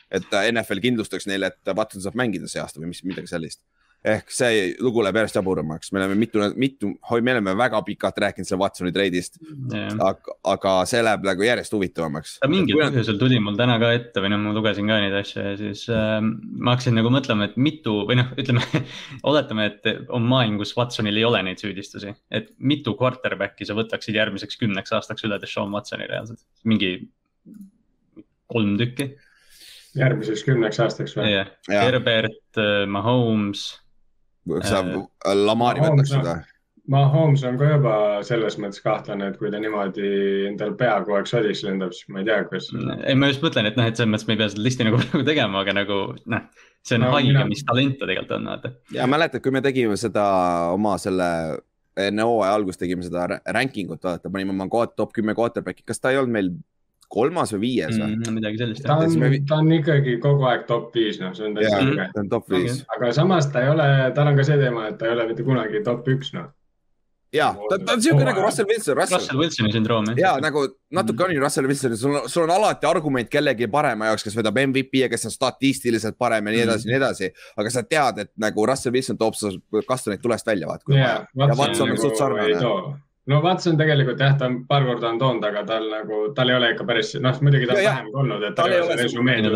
et 0.10 0.32
NFL 0.52 0.82
kindlustaks 0.84 1.28
neile, 1.30 1.52
et 1.52 1.74
Watson 1.78 2.02
saab 2.02 2.18
mängida 2.18 2.50
see 2.50 2.62
aasta 2.62 2.82
või 2.82 2.92
mis, 2.92 3.04
midagi 3.06 3.30
sellist. 3.30 3.62
Ehk 4.06 4.32
see 4.32 4.60
lugu 4.80 5.04
läheb 5.04 5.18
järjest 5.20 5.38
jaburamaks, 5.40 5.92
me 5.92 6.00
oleme 6.00 6.16
mitu, 6.16 6.42
mitu, 6.60 6.92
me 7.20 7.34
oleme 7.34 7.56
väga 7.60 7.82
pikalt 7.84 8.20
rääkinud 8.24 8.48
selle 8.48 8.62
Watsoni 8.62 8.94
treidist. 8.96 9.40
Yeah.. 9.74 9.92
aga, 10.06 10.36
aga 10.54 10.76
see 10.90 11.02
läheb 11.04 11.26
nagu 11.28 11.44
järjest 11.44 11.76
huvitavamaks. 11.76 12.38
mingil 12.52 12.80
põhjusel 12.80 13.20
tuli 13.20 13.42
mul 13.44 13.60
täna 13.60 13.76
ka 13.82 13.92
ette 13.98 14.24
või 14.24 14.32
noh, 14.32 14.42
ma 14.46 14.56
lugesin 14.56 14.88
ka 14.88 15.02
neid 15.04 15.18
asju 15.20 15.44
ja 15.44 15.54
siis 15.60 15.84
äh, 15.92 16.18
ma 16.24 16.78
hakkasin 16.78 16.96
nagu 16.96 17.12
mõtlema, 17.14 17.50
et 17.50 17.60
mitu 17.60 17.98
või 18.08 18.22
noh, 18.22 18.32
ütleme 18.40 18.64
oletame, 19.30 19.70
et 19.74 20.12
on 20.16 20.28
maailm, 20.32 20.60
kus 20.62 20.76
Watsonil 20.80 21.20
ei 21.20 21.28
ole 21.28 21.44
neid 21.50 21.60
süüdistusi, 21.60 22.16
et 22.32 22.54
mitu 22.58 22.96
quarterback'i 23.00 23.68
sa 23.68 23.76
võtaksid 23.78 24.16
järgmiseks 24.16 24.60
kümneks 24.62 24.96
aastaks 24.96 25.28
üle 25.28 25.42
Deshaun 25.44 25.76
Watsoni 25.76 26.08
reaalselt, 26.08 26.46
mingi 26.64 26.96
kolm 28.50 28.78
tükki? 28.80 29.12
Järgmiseks 30.00 30.46
kümneks 30.48 30.80
aastaks 30.80 31.16
või? 31.18 31.34
Yeah.? 31.34 31.52
Herbert, 31.68 32.46
äh, 32.56 32.86
Mahomes. 34.50 34.70
sa 34.70 34.82
äh, 35.32 35.36
Lamari 35.38 35.84
võtaks 35.86 36.16
seda? 36.16 36.40
Mahomes 36.90 37.44
on 37.46 37.58
ka 37.60 37.68
juba 37.70 37.96
selles 38.26 38.56
mõttes 38.58 38.82
kahtlane, 38.82 39.28
et 39.30 39.36
kui 39.38 39.52
ta 39.54 39.60
niimoodi 39.62 40.08
endal 40.50 40.72
pea 40.78 40.96
kogu 41.04 41.20
aeg 41.20 41.30
sodiks 41.30 41.62
lendab, 41.68 41.94
siis 41.94 42.10
ma 42.10 42.24
ei 42.24 42.26
tea, 42.26 42.40
kas. 42.50 42.72
ei, 42.74 43.14
ma 43.14 43.30
just 43.30 43.46
mõtlen, 43.46 43.70
et 43.70 43.78
noh, 43.78 43.86
et 43.86 44.00
selles 44.00 44.10
mõttes 44.10 44.26
me 44.26 44.34
ei 44.34 44.42
pea 44.42 44.50
seda 44.50 44.66
listi 44.66 44.88
nagu 44.88 44.98
praegu 45.04 45.22
tegema, 45.28 45.62
aga 45.62 45.76
nagu 45.78 46.00
noh, 46.34 46.48
see 46.82 46.98
on 46.98 47.06
no, 47.06 47.12
haige 47.14 47.36
mina..., 47.36 47.46
mis 47.52 47.62
talent 47.68 48.00
ta 48.00 48.10
tegelikult 48.10 48.34
on, 48.40 48.50
vaata. 48.50 48.74
ja 48.96 49.06
mäletad, 49.12 49.44
kui 49.46 49.54
me 49.54 49.62
tegime 49.66 50.00
seda 50.02 50.26
oma 50.74 50.96
selle 51.02 51.30
enne 52.00 52.26
hooaja 52.26 52.56
algust 52.58 52.82
tegime 52.82 53.06
seda 53.06 53.28
ranking 53.54 53.94
ut, 53.94 54.02
vaata, 54.04 54.32
panime 54.34 54.56
oma 54.56 54.88
top 54.96 55.14
kümme 55.14 55.38
quarterback'i, 55.38 55.86
kas 55.86 56.02
ta 56.02 56.14
ei 56.14 56.18
olnud 56.22 56.34
meil 56.34 56.52
kolmas 57.10 57.54
või 57.56 57.64
viies 57.66 57.98
või 57.98 58.14
mm,? 58.14 58.38
midagi 58.38 58.62
sellist. 58.62 58.86
ta 58.86 59.00
on, 59.02 59.36
ta 59.50 59.60
on 59.64 59.74
ikkagi 59.80 60.20
kogu 60.24 60.46
aeg 60.50 60.68
top 60.70 60.94
viis, 60.96 61.18
noh, 61.22 61.34
see 61.38 61.50
on 61.50 61.58
täitsa 61.58 61.82
selge. 61.82 62.08
ta 62.14 62.24
on 62.24 62.32
top 62.32 62.54
viis 62.54 62.80
okay.. 62.84 62.96
aga 62.98 63.12
samas 63.18 63.50
ta 63.54 63.66
ei 63.66 63.74
ole, 63.74 63.90
tal 64.16 64.32
on 64.32 64.40
ka 64.40 64.48
see 64.48 64.62
teema, 64.62 64.88
et 64.92 65.02
ta 65.02 65.10
ei 65.10 65.18
ole 65.18 65.28
mitte 65.32 65.46
kunagi 65.48 65.84
top 65.86 66.08
üks, 66.14 66.34
noh 66.38 66.52
ja, 67.34 67.56
ta, 67.70 67.78
ta 67.86 67.94
on 67.94 68.02
siuke 68.02 68.26
nagu 68.26 68.42
Russell 68.42 68.68
Wilson. 68.70 68.98
Russell 68.98 69.38
Wilsoni 69.38 69.74
sündroom, 69.74 70.08
jah. 70.14 70.20
ja 70.20 70.32
nagu 70.44 70.64
natuke 70.96 71.28
on 71.28 71.34
ju 71.34 71.42
Russell 71.44 71.70
Wilson, 71.70 71.98
sul 71.98 72.16
on, 72.16 72.30
sul 72.30 72.46
on 72.48 72.54
alati 72.56 72.90
argument 72.90 73.30
kellegi 73.30 73.70
parema 73.72 74.10
jaoks, 74.10 74.26
kes 74.26 74.38
võidab 74.40 74.58
MVP 74.64 75.04
ja 75.04 75.10
kes 75.12 75.30
on 75.30 75.36
statistiliselt 75.36 76.18
parem 76.18 76.50
ja 76.50 76.56
nii 76.56 76.64
edasi 76.66 76.88
mm, 76.88 76.94
nii 76.94 76.98
edasi. 77.02 77.30
aga 77.62 77.74
sa 77.74 77.86
tead, 77.86 78.24
et 78.26 78.32
nagu 78.42 78.66
Russell 78.70 78.96
Wilson 78.96 79.20
toob 79.20 79.38
su 79.38 79.54
kastanid 79.88 80.24
tulest 80.24 80.50
välja, 80.50 80.70
vaat 80.70 80.86
kui 80.86 80.98
yeah, 80.98 81.28
vaja. 81.36 81.54
ja 81.54 81.60
Watson 81.62 81.86
on 81.86 81.94
nagu 81.94 82.02
suht 82.02 82.18
sarnane 82.20 82.58
no 83.30 83.42
Watson 83.44 83.78
tegelikult 83.78 84.22
jah, 84.22 84.34
ta 84.38 84.48
on 84.50 84.62
paar 84.70 84.86
korda 84.88 85.12
on 85.12 85.20
toonud, 85.22 85.44
aga 85.46 85.64
tal 85.68 85.86
nagu, 85.92 86.22
tal 86.38 86.52
ei 86.52 86.58
ole 86.58 86.72
ikka 86.74 86.86
päris, 86.88 87.12
noh, 87.22 87.38
muidugi 87.46 87.68
ta 87.70 87.76
on 87.76 87.82
vähem 87.84 88.10
olnud, 88.24 88.46
et 88.48 88.56
tal 88.58 88.74
ei 88.74 88.82
ole 88.82 88.98
resümeed. 89.00 89.50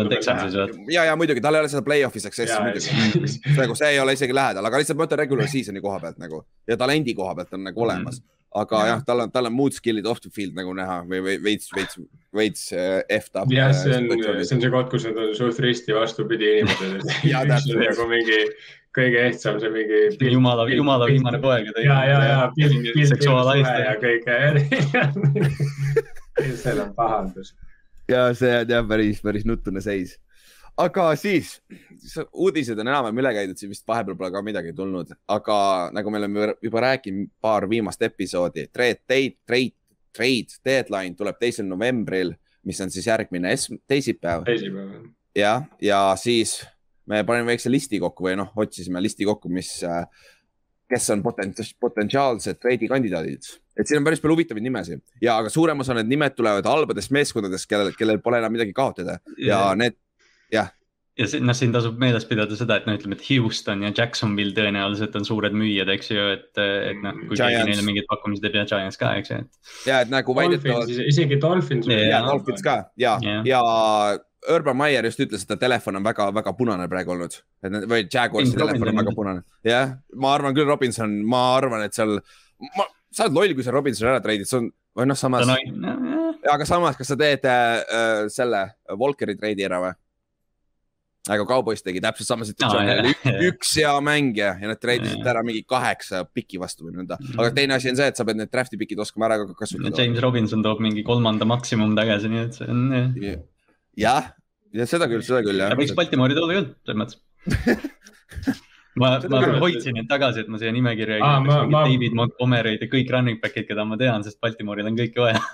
ja, 0.94 1.06
ja 1.10 1.16
muidugi 1.18 1.42
tal 1.44 1.58
ei 1.58 1.64
ole 1.64 1.72
seda 1.72 1.82
play-off'i 1.86 2.22
success'i 2.22 2.60
muidugi. 2.62 3.40
nagu 3.58 3.76
see 3.80 3.90
ei 3.96 4.00
ole 4.02 4.14
isegi 4.18 4.36
lähedal, 4.36 4.70
aga 4.70 4.82
lihtsalt 4.82 5.00
ma 5.00 5.08
ütlen 5.08 5.22
regular 5.24 5.50
season'i 5.50 5.82
koha 5.84 5.98
pealt 6.06 6.22
nagu 6.22 6.44
ja 6.70 6.78
talendi 6.80 7.16
koha 7.18 7.34
pealt 7.40 7.58
on 7.58 7.66
nagu 7.66 7.86
olemas 7.86 8.20
mm. 8.20 8.30
aga 8.62 8.84
ja. 8.84 8.92
jah, 8.92 9.02
tal 9.08 9.24
on, 9.26 9.34
tal 9.34 9.50
on 9.50 9.56
muud 9.56 9.74
skill'id 9.76 10.06
off 10.10 10.22
the 10.22 10.30
field 10.34 10.54
nagu 10.58 10.76
näha 10.76 11.00
või, 11.10 11.36
veits, 11.42 11.72
veits, 11.74 11.98
veits 12.36 12.70
äh, 12.76 13.02
F-'d 13.18 13.42
up. 13.42 13.52
jah, 13.54 13.74
see 13.74 13.98
on, 13.98 14.08
see 14.20 14.58
on 14.58 14.64
see 14.68 14.72
koht, 14.76 14.88
kus 14.94 15.08
nad 15.10 15.18
on 15.24 15.34
suht 15.38 15.60
risti 15.64 15.98
vastupidi 15.98 16.60
inimesed, 16.60 16.96
et 17.02 17.12
üks 17.58 17.70
on 17.74 17.86
nagu 17.88 18.08
mingi 18.12 18.40
kõige 18.94 19.22
ehtsam, 19.28 19.58
see 19.62 19.70
mingi. 19.74 20.32
jumala, 20.32 20.66
jumala 20.70 21.08
viimane 21.10 21.40
poeg. 21.42 21.70
ja, 21.82 21.98
ja, 22.08 22.18
ja 22.28 22.50
pilt, 22.54 22.76
pilt, 22.94 23.08
seksuaalaiste 23.14 23.78
ja 23.82 23.94
kõike. 24.02 24.34
seal 26.62 26.82
on 26.82 26.92
pahandus. 26.94 27.54
ja 28.10 28.28
see 28.34 28.52
on 28.60 28.70
jah 28.70 28.86
päris, 28.88 29.22
päris 29.24 29.46
nutune 29.48 29.82
seis. 29.84 30.16
aga 30.78 31.08
siis, 31.18 31.56
uudised 32.32 32.78
on 32.78 32.88
enam-vähem 32.90 33.22
üle 33.22 33.34
käidud, 33.36 33.58
siin 33.58 33.72
vist 33.74 33.86
vahepeal 33.88 34.18
pole 34.18 34.32
ka 34.34 34.42
midagi 34.46 34.74
tulnud, 34.76 35.14
aga 35.30 35.58
nagu 35.94 36.10
me 36.10 36.22
oleme 36.22 36.52
juba 36.62 36.86
rääkinud 36.88 37.32
paar 37.42 37.68
viimast 37.70 38.02
episoodi, 38.02 38.68
trade, 38.72 39.02
trade, 39.06 39.38
trade, 39.46 39.74
trade 40.14 40.60
deadline 40.66 41.18
tuleb 41.18 41.38
teisel 41.40 41.66
novembril, 41.70 42.34
mis 42.66 42.80
on 42.80 42.90
siis 42.90 43.06
järgmine 43.10 43.54
teisipäev. 43.86 44.46
teisipäev. 44.46 45.10
jah, 45.34 45.66
ja 45.82 46.06
siis 46.18 46.60
me 47.10 47.24
panime 47.26 47.52
väikse 47.52 47.72
listi 47.72 48.00
kokku 48.02 48.28
või 48.28 48.38
noh, 48.40 48.52
otsisime 48.60 49.02
listi 49.02 49.26
kokku, 49.28 49.50
mis, 49.52 49.76
äh, 49.86 50.04
kes 50.90 51.10
on 51.14 51.24
potentsiaalsed 51.24 52.60
treidi 52.60 52.88
kandidaadid. 52.88 53.50
et 53.74 53.88
siin 53.88 53.98
on 53.98 54.06
päris 54.06 54.20
palju 54.22 54.36
huvitavaid 54.36 54.62
nimesid. 54.62 55.02
Ja, 55.20 55.38
aga 55.38 55.50
suurem 55.50 55.80
osa 55.80 55.96
need 55.98 56.12
nimed 56.12 56.36
tulevad 56.36 56.66
halbadest 56.68 57.10
meeskondadest, 57.14 57.66
kellel, 57.68 57.92
kellel 57.98 58.20
pole 58.22 58.38
enam 58.38 58.52
midagi 58.54 58.72
kaotada. 58.76 59.18
Ja, 59.38 59.48
ja 59.58 59.74
need, 59.78 59.98
jah 60.52 60.70
ja 61.18 61.26
see, 61.30 61.42
noh, 61.44 61.54
siin 61.56 61.72
tasub 61.74 61.98
meeles 62.00 62.26
pidada 62.28 62.56
seda, 62.58 62.78
et 62.80 62.88
noh, 62.88 62.96
ütleme, 62.98 63.16
et 63.18 63.24
Houston 63.28 63.84
ja 63.86 63.92
Jacksonville 63.94 64.54
tõenäoliselt 64.56 65.14
on 65.18 65.26
suured 65.28 65.54
müüjad, 65.56 65.90
eks 65.94 66.10
ju, 66.10 66.26
et, 66.34 66.50
et 66.58 67.00
noh, 67.04 67.16
kui 67.28 67.38
Giants. 67.38 67.44
keegi 67.44 67.70
neile 67.70 67.86
mingeid 67.86 68.08
pakkumisi 68.10 68.42
teeb 68.44 68.58
ja 68.58 68.66
Giants 68.70 69.00
ka, 69.00 69.14
eks 69.20 69.32
ju, 69.32 69.40
et. 69.44 69.72
ja, 69.88 70.02
et 70.02 70.12
nagu 70.12 70.36
väidetavalt. 70.36 70.90
isegi 71.06 71.38
Dolphins. 71.42 71.90
ja, 71.90 72.22
Dolphins 72.26 72.64
ka 72.66 72.78
ja, 73.00 73.16
ja, 73.22 73.40
ja 73.46 73.62
Urban 74.54 74.76
Meyer 74.76 75.06
just 75.08 75.22
ütles, 75.24 75.46
et 75.46 75.52
ta 75.54 75.56
telefon 75.60 76.00
on 76.00 76.04
väga-väga 76.04 76.52
punane 76.58 76.88
praegu 76.90 77.14
olnud, 77.14 77.38
et 77.64 77.78
või 77.90 78.04
Jaguarsi 78.04 78.58
telefon 78.58 78.90
on 78.90 79.02
väga 79.04 79.16
punane. 79.16 79.46
jah, 79.66 79.94
ma 80.18 80.34
arvan 80.36 80.56
küll, 80.56 80.68
Robinson, 80.68 81.20
ma 81.30 81.46
arvan, 81.60 81.86
et 81.86 81.96
seal, 81.96 82.18
ma, 82.74 82.90
sa 83.14 83.28
oled 83.28 83.38
loll, 83.38 83.54
kui 83.56 83.66
sa 83.66 83.74
Robinsoni 83.74 84.10
ära 84.10 84.24
treidid, 84.24 84.50
see 84.50 84.64
on, 84.64 84.72
või 84.98 85.08
noh, 85.10 85.18
samas 85.18 85.46
aga 86.52 86.66
samas, 86.68 86.96
kas 86.98 87.08
sa 87.08 87.16
teed 87.16 87.46
äh, 87.48 88.26
selle 88.32 88.66
Volkeri 89.00 89.36
treidi 89.38 89.64
ära 89.64 89.80
või? 89.80 89.94
Aga 91.32 91.44
Cowboys 91.48 91.80
tegi 91.84 92.02
täpselt 92.04 92.28
sama 92.28 92.44
situatsiooni 92.48 92.90
ah, 92.90 92.98
jah, 93.00 93.06
jah. 93.24 93.38
üks 93.48 93.70
hea 93.80 93.92
mängija 94.04 94.50
ja 94.60 94.66
nad 94.70 94.80
treidisid 94.80 95.24
ära 95.30 95.40
mingi 95.46 95.62
kaheksa 95.68 96.16
piki 96.28 96.56
vastu 96.60 96.80
või 96.88 96.94
nõnda, 96.98 97.14
aga 97.38 97.48
teine 97.56 97.72
asi 97.78 97.88
on 97.92 97.98
see, 98.00 98.08
et 98.12 98.16
sa 98.20 98.24
pead 98.28 98.38
need 98.40 98.52
draft'i 98.52 98.76
pikid 98.80 99.00
oskama 99.04 99.24
ära 99.30 99.36
ka 99.40 99.44
kasutada. 99.62 99.94
James 99.96 100.20
Robinson 100.24 100.60
toob 100.64 100.78
mingi 100.84 101.02
kolmanda 101.06 101.44
maksimum 101.48 101.90
tagasi, 101.96 102.26
nii 102.32 102.42
et 102.44 102.52
see 102.60 102.68
on, 102.68 102.80
jah. 103.22 103.40
jah, 104.04 104.24
ja 104.76 104.82
seda 104.90 105.08
küll, 105.10 105.24
seda 105.24 105.40
küll 105.46 105.58
jah 105.64 105.72
ta. 105.72 105.80
võiks 105.80 105.96
Baltimori 105.96 106.36
tulla 106.36 106.52
küll, 106.58 106.68
selles 106.84 106.98
mõttes. 107.00 107.16
ma, 109.00 109.08
ma 109.32 109.38
hoidsin 109.64 109.92
neid 109.96 110.08
tagasi, 110.12 110.44
et 110.44 110.52
ma 110.52 110.56
siia 110.60 110.72
nimekirja 110.76 111.14
ei 111.18 111.24
Aa, 111.24 111.40
kirjutaks 111.40 111.72
ma- 111.72 111.86
David 111.88 112.12
Montgomery'd 112.20 112.84
ja 112.84 112.88
kõik 112.92 113.08
running 113.16 113.38
back'id, 113.40 113.64
keda 113.70 113.82
ma 113.88 113.96
tean, 114.00 114.20
sest 114.26 114.38
Baltimoril 114.44 114.92
on 114.92 115.00
kõike 115.00 115.18
vaja. 115.24 115.40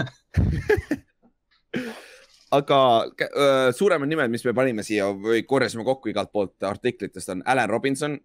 aga 2.50 2.78
äh, 3.22 3.70
suuremad 3.76 4.08
nimed, 4.10 4.30
mis 4.32 4.44
me 4.44 4.52
panime 4.56 4.82
siia 4.86 5.06
või 5.14 5.44
korjasime 5.46 5.84
kokku 5.86 6.10
igalt 6.10 6.32
poolt 6.32 6.62
artiklitest 6.66 7.28
on 7.36 7.42
Alan 7.46 7.70
Robinson, 7.70 8.18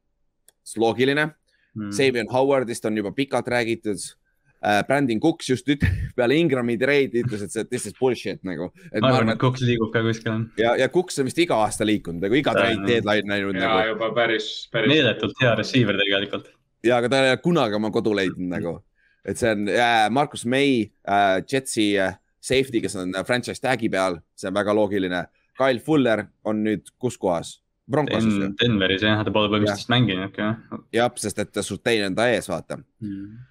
loogiline 0.82 1.28
mm., 1.28 1.92
Savion 1.94 2.30
Howardist 2.34 2.86
on 2.90 2.98
juba 2.98 3.12
pikalt 3.14 3.48
räägitud 3.48 4.00
äh,. 4.66 4.82
Brandon 4.88 5.20
Cooks 5.22 5.50
just 5.50 5.68
üt- 5.70 5.86
peale 6.18 6.34
Ingrami 6.40 6.78
treidi 6.82 7.22
ütles, 7.22 7.44
et 7.46 7.52
see 7.54 7.64
this 7.70 7.86
is 7.86 7.94
bullshit 8.00 8.42
nagu. 8.48 8.72
ma 9.02 9.12
arvan, 9.14 9.36
et 9.36 9.40
Cooks 9.42 9.62
liigub 9.62 9.92
ka 9.94 10.02
kuskile. 10.02 10.40
ja, 10.58 10.74
ja 10.80 10.90
Cooks 10.90 11.20
on 11.22 11.30
vist 11.30 11.38
iga 11.44 11.60
aasta 11.62 11.86
liikunud 11.86 12.24
nagu 12.26 12.34
iga 12.40 12.56
on- 12.58 12.86
deadline 12.88 13.30
näinud 13.30 13.56
ja 13.62 13.68
nagu 13.70 13.88
juba 13.94 14.10
päris, 14.18 14.50
päris. 14.74 14.90
meeletult 14.90 15.38
hea 15.44 15.54
receiver 15.60 16.00
tegelikult. 16.02 16.50
ja, 16.84 16.98
aga 16.98 17.10
ta 17.14 17.22
ei 17.24 17.30
ole 17.36 17.38
kunagi 17.46 17.78
oma 17.78 17.92
kodu 17.94 18.16
leidnud 18.18 18.50
nagu, 18.58 18.80
et 19.26 19.38
see 19.38 19.52
on 19.54 19.68
äh, 19.70 20.10
Markus 20.10 20.46
May 20.50 20.88
äh,, 21.06 21.44
Jetsi 21.46 21.92
äh, 22.00 22.18
safety, 22.46 22.82
kes 22.84 22.98
on 23.02 23.14
äh, 23.16 23.26
franchise 23.28 23.62
tag'i 23.64 23.90
peal, 23.92 24.20
see 24.38 24.50
on 24.52 24.58
väga 24.58 24.76
loogiline. 24.78 25.26
Kyle 25.56 25.80
Fuller 25.80 26.26
on 26.44 26.66
nüüd 26.66 26.92
kus 27.00 27.18
kohas? 27.18 27.60
Broncoses 27.92 28.34
ju, 28.34 28.48
Denveris 28.58 29.04
jah, 29.06 29.20
ta 29.22 29.30
pole 29.30 29.50
põhimõtteliselt 29.54 29.92
mänginudki 29.94 30.42
jah. 30.42 30.56
jah, 30.96 31.12
sest 31.22 31.42
et 31.44 31.60
Surtain 31.62 32.08
on 32.08 32.16
ta 32.18 32.26
ees, 32.34 32.48
vaata. 32.50 32.80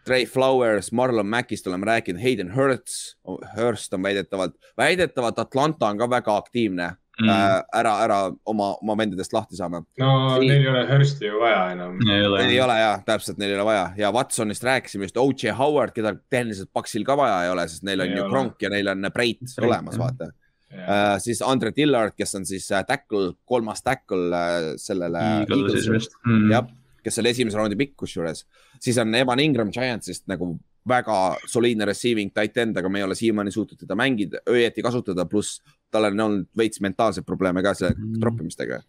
Trey 0.09 0.27
Flowers, 0.27 0.91
Marlon 0.91 1.29
Mackist 1.31 1.69
oleme 1.71 1.87
rääkinud, 1.87 2.19
Hayden 2.23 2.51
Hurts, 2.57 3.15
Hurst 3.55 3.95
on 3.95 4.03
väidetavalt, 4.03 4.57
väidetavalt 4.77 5.39
Atlanta 5.39 5.87
on 5.87 6.03
ka 6.03 6.11
väga 6.11 6.37
aktiivne 6.43 6.91
mm. 7.23 7.29
äh, 7.29 7.63
ära, 7.81 7.95
ära 8.05 8.19
oma, 8.45 8.71
oma 8.83 8.97
vendadest 8.99 9.35
lahti 9.35 9.59
saama. 9.59 9.83
no 10.01 10.13
Nii. 10.39 10.49
neil 10.49 10.55
ei 10.61 10.71
ole 10.71 10.85
Hursti 10.91 11.29
ju 11.29 11.41
vaja 11.43 11.65
enam. 11.73 11.99
ei 12.11 12.27
ole. 12.27 12.45
ei 12.47 12.61
ole 12.61 12.79
ja 12.81 12.93
täpselt, 13.07 13.39
neil 13.39 13.55
ei 13.55 13.59
ole 13.59 13.67
vaja 13.71 13.85
ja 13.99 14.13
Watsonist 14.15 14.65
rääkisime 14.65 15.09
just, 15.09 15.21
OJ 15.21 15.55
Howard, 15.59 15.95
keda 15.97 16.15
tehniliselt 16.31 16.73
Paksil 16.73 17.07
ka 17.07 17.17
vaja 17.19 17.43
ei 17.47 17.53
ole, 17.53 17.67
sest 17.71 17.87
neil 17.87 18.05
on 18.05 18.15
Ei 18.15 18.19
ju. 18.19 18.31
Kronk 18.31 18.63
ja 18.63 18.73
neil 18.73 18.91
on 18.93 19.11
Breit 19.15 19.45
olemas, 19.63 19.99
jah. 19.99 20.05
vaata 20.07 20.31
uh,. 20.75 21.17
siis 21.23 21.43
Andre 21.43 21.73
Dillard, 21.77 22.17
kes 22.19 22.35
on 22.35 22.47
siis 22.49 22.71
äh, 22.73 22.85
tackle, 22.87 23.35
kolmas 23.45 23.83
tackle 23.83 24.31
uh, 24.31 24.71
sellele. 24.81 25.23
Mm. 25.47 26.51
jah, 26.53 26.69
kes 27.05 27.21
oli 27.23 27.35
esimese 27.35 27.61
raundi 27.61 27.79
pikk 27.79 27.97
kusjuures, 28.05 28.45
siis 28.83 28.99
on 28.99 29.15
Evan 29.15 29.43
Ingram 29.45 29.73
Giantsist 29.75 30.27
nagu 30.31 30.55
väga 30.89 31.37
soliidne 31.49 31.85
receiving 31.89 32.33
tight 32.35 32.57
end, 32.61 32.77
aga 32.77 32.89
me 32.93 32.99
ei 33.01 33.05
ole 33.07 33.15
siiamaani 33.17 33.51
suutnud 33.55 33.79
teda 33.81 33.97
mängida, 33.97 34.43
õieti 34.51 34.83
kasutada, 34.85 35.25
pluss 35.25 35.63
tal 35.91 36.05
on 36.11 36.21
olnud 36.21 36.47
veits 36.59 36.81
mentaalseid 36.85 37.25
probleeme 37.25 37.63
ka 37.63 37.73
selle 37.75 37.95
Mm. 37.97 38.21
troppimistega. 38.21 38.83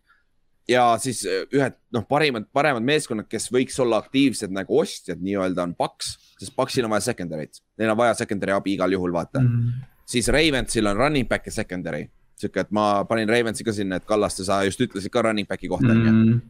ja 0.68 0.98
siis 0.98 1.22
äh, 1.30 1.46
ühed 1.54 1.76
noh, 1.94 2.04
parimad, 2.10 2.48
paremad 2.54 2.84
meeskonnad, 2.84 3.28
kes 3.30 3.52
võiks 3.54 3.78
olla 3.80 4.00
aktiivsed 4.02 4.52
nagu 4.52 4.80
ostjad 4.80 5.22
nii-öelda 5.22 5.64
on 5.64 5.76
Paks, 5.78 6.16
sest 6.40 6.56
Paksil 6.56 6.84
on 6.86 6.90
vaja 6.92 7.12
secondary't, 7.14 7.62
neil 7.78 7.92
on 7.94 7.98
vaja 7.98 8.14
secondary 8.18 8.52
abi 8.52 8.74
igal 8.74 8.92
juhul, 8.92 9.14
vaata 9.14 9.40
mm.. 9.40 9.86
siis 10.06 10.28
Ravensil 10.34 10.88
on 10.90 10.98
running 10.98 11.30
back 11.30 11.46
ja 11.46 11.52
secondary, 11.52 12.10
sihuke, 12.36 12.60
et 12.66 12.72
ma 12.72 13.06
panin 13.06 13.30
Ravensi 13.30 13.64
ka 13.64 13.72
sinna, 13.72 13.96
et 14.02 14.06
Kallaste, 14.10 14.44
sa 14.44 14.64
just 14.66 14.82
ütlesid 14.82 15.14
ka 15.14 15.22
running 15.22 15.48
back'i 15.48 15.70
kohta 15.70 15.94
onju 15.94 16.12
mm., 16.12 16.26
Mm. 16.34 16.42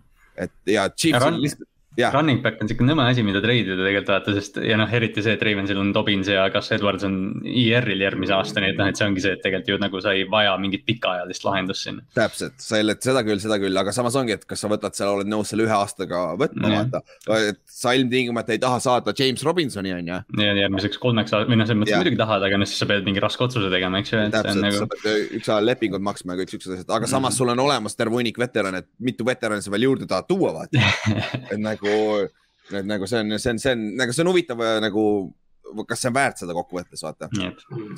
et 0.48 0.52
ja 0.74 0.90
Chiefs 0.90 1.20
Ja 1.22 1.28
on 1.28 1.42
lihtsalt, 1.44 1.68
jah, 1.98 2.12
Running 2.16 2.42
back 2.44 2.62
on 2.62 2.68
siuke 2.72 2.84
nõme 2.88 3.06
asi, 3.10 3.24
mida 3.26 3.42
treidida 3.44 3.76
tegelikult 3.80 4.12
vaata, 4.14 4.34
sest 4.38 4.58
ja 4.64 4.78
noh, 4.80 4.90
eriti 4.92 5.24
see, 5.26 5.34
et 5.38 5.44
Ravensil 5.46 5.80
on 5.82 5.92
Dobbins 5.96 6.28
ja 6.32 6.48
Gus 6.54 6.72
Edwards 6.76 7.04
on 7.08 7.16
IR-il 7.46 8.02
järgmise 8.04 8.34
aasta, 8.36 8.62
nii 8.64 8.74
et 8.74 8.80
noh, 8.82 8.90
et 8.92 9.00
see 9.00 9.08
ongi 9.08 9.24
see, 9.24 9.34
et 9.38 9.42
tegelikult 9.44 9.72
ju 9.74 9.78
nagu 9.86 10.02
sa 10.04 10.14
ei 10.16 10.26
vaja 10.30 10.56
mingit 10.62 10.86
pikaajalist 10.88 11.46
lahendust 11.48 11.86
sinna. 11.88 12.04
täpselt, 12.18 12.58
sa 12.62 12.80
ei, 12.82 12.90
seda 13.06 13.24
küll, 13.28 13.40
seda 13.44 13.60
küll, 13.62 13.78
aga 13.80 13.94
samas 13.96 14.16
ongi, 14.20 14.36
et 14.36 14.46
kas 14.50 14.60
sa 14.66 14.72
võtad 14.72 14.96
seal, 14.98 15.14
oled 15.18 15.30
nõus 15.32 15.50
selle 15.54 15.66
ühe 15.68 15.76
aastaga 15.76 16.24
võtma 16.40 16.72
Jah. 16.74 16.86
vaata. 16.92 17.02
et 17.50 17.62
sa 17.70 17.94
ilmtingimata 17.98 18.54
ei 18.56 18.60
taha 18.64 18.80
saada 18.84 19.14
James 19.18 19.44
Robinsoni 19.44 19.94
onju. 19.96 20.20
ja 20.42 20.54
järgmiseks 20.62 20.98
kolmeks 21.02 21.34
aastaks 21.34 21.52
või 21.52 21.60
noh, 21.62 21.68
selles 21.70 21.82
mõttes 21.84 21.94
Jah. 21.96 22.02
muidugi 22.04 22.20
tahad, 22.20 22.44
aga 22.50 22.58
noh, 22.62 22.70
siis 22.70 22.80
sa 22.84 22.90
pead 22.90 23.06
mingi 23.08 23.24
raske 23.24 23.44
otsuse 23.46 23.70
tegema, 23.72 24.00
eks 24.04 24.12
ju, 24.14 24.20
on 24.26 24.32
täpselt, 24.36 24.62
nagu 24.64 24.82
sa. 24.84 24.88
pead 25.04 25.34
ükshaaval 25.40 25.70
lepingud 25.72 26.04
maksma 26.06 26.36
ja 26.36 26.42
kõik 26.44 26.54
siuksed 26.56 26.76
asjad, 26.78 26.90
aga 27.00 27.08
samas 27.08 27.34
Mhm. 27.34 27.38
sul 27.38 27.50
on 27.50 27.60
olemas 27.60 27.96
terve 27.96 28.16
hunnik 28.16 28.38
veterane, 28.40 28.78
et 28.84 28.88
mitu 29.00 29.26
veterani 29.26 29.62
sa 29.62 29.72
veel 29.72 29.84
juurde 29.88 30.08
tahad 30.08 30.28
tuua, 30.28 30.52
vaata. 30.54 30.80
et 31.52 31.58
nagu, 31.60 31.85
et 32.74 32.86
nagu 32.88 33.08
see 33.10 33.22
on, 33.22 33.36
see 33.40 33.56
on, 33.56 33.60
see 33.62 33.74
on 33.76 33.90
nagu 34.00 34.14
see 34.16 34.24
on 34.26 34.32
huvitav 34.32 34.62
äh, 34.64 34.78
nagu, 34.84 35.04
kas 35.88 36.02
see 36.02 36.12
on 36.12 36.16
väärt 36.18 36.42
seda 36.42 36.56
kokkuvõttes, 36.58 37.04
vaata. 37.06 37.30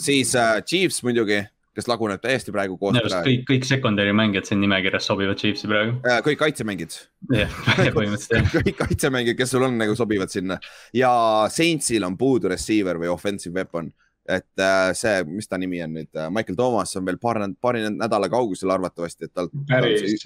siis 0.02 0.34
äh, 0.40 0.58
Chiefs 0.68 1.04
muidugi, 1.08 1.40
kes 1.78 1.88
laguneb 1.90 2.22
täiesti 2.24 2.54
praegu 2.54 2.78
koos 2.80 2.96
minu 2.96 3.06
arust. 3.06 3.22
kõik, 3.28 3.46
kõik 3.52 3.68
secondary 3.70 4.16
mängijad 4.18 4.50
siin 4.50 4.60
nimekirjas 4.64 5.08
sobivad 5.08 5.40
Chiefsi 5.40 5.70
praegu. 5.70 6.00
Äh, 6.08 6.20
kõik 6.26 6.42
kaitsemängid 6.42 6.98
jah, 7.36 7.54
põhimõtteliselt 7.96 8.36
jah. 8.40 8.50
kõik 8.58 8.82
kaitsemängijad, 8.82 9.40
kes 9.40 9.56
sul 9.56 9.68
on 9.68 9.80
nagu 9.80 9.96
sobivad 10.00 10.34
sinna 10.34 10.60
ja 10.96 11.14
Saintsil 11.54 12.08
on 12.08 12.18
puudu 12.20 12.52
receiver 12.52 13.00
või 13.00 13.14
offensive 13.14 13.56
weapon. 13.56 13.94
et 14.28 14.60
äh, 14.60 14.92
see, 14.98 15.24
mis 15.24 15.48
ta 15.48 15.56
nimi 15.56 15.80
on 15.86 15.94
nüüd, 15.96 16.10
Michael 16.36 16.58
Thomas 16.60 16.98
on 17.00 17.06
veel 17.08 17.20
paar, 17.22 17.40
paari 17.62 17.86
nädala 17.88 18.28
kaugusel 18.28 18.74
arvatavasti, 18.76 19.30
et 19.30 19.34
tal. 19.34 19.48
päris, 19.70 20.18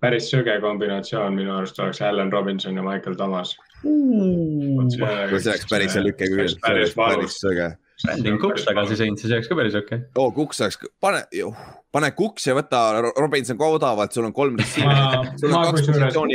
päris 0.00 0.30
süge 0.32 0.56
kombinatsioon 0.60 1.34
minu 1.36 1.52
arust 1.56 1.78
oleks 1.78 2.00
Allan 2.02 2.32
Robinson 2.32 2.76
ja 2.76 2.82
Michael 2.82 3.16
Thomas. 3.16 3.56
see 3.82 5.50
oleks 5.52 5.66
päris 5.70 5.96
lüke 5.96 6.28
küll, 6.28 6.48
see 6.48 6.60
päris 6.64 6.94
oleks 6.94 6.96
päris 6.96 6.96
valus. 6.96 7.38
sõge. 7.44 7.70
Brandon 8.04 8.38
Cooks 8.40 8.64
tagasi 8.66 8.96
sõint, 8.98 9.20
siis 9.20 9.32
oleks 9.34 9.48
ka 9.50 9.56
päris 9.58 9.76
okei 9.78 10.00
okay.. 10.00 10.08
oo, 10.20 10.30
Kuks 10.34 10.60
oleks, 10.64 10.78
pane, 11.02 11.20
pane 11.92 12.10
Kuks 12.16 12.46
ja 12.48 12.54
võta 12.56 12.80
Ro- 12.96 13.12
Robinson 13.18 13.58
ka 13.60 13.68
odavalt, 13.76 14.14
sul 14.16 14.26
on 14.28 14.34
kolm 14.36 14.56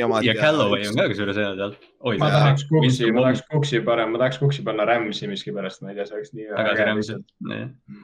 omad. 0.06 0.28
ja 0.28 0.36
Callaway 0.38 0.88
on 0.90 1.00
ka 1.00 1.08
kusjuures 1.12 1.40
hea 1.42 1.52
seal. 1.60 1.76
ma 2.22 2.32
tahaks 2.36 2.68
Cooksi, 2.70 3.12
ma 3.16 3.26
tahaks 3.28 3.44
Cooksi 3.50 3.82
parem, 3.88 4.14
ma 4.16 4.22
tahaks 4.22 4.42
Cooksi 4.44 4.66
panna 4.68 4.88
Rams'i 4.90 5.30
miskipärast, 5.32 5.84
ma 5.84 5.94
ei 5.94 6.00
tea, 6.00 6.08
see 6.10 6.20
oleks 6.20 6.34
nii. 6.38 6.50
tagasi 6.54 6.90
Rams'i. 6.92 7.20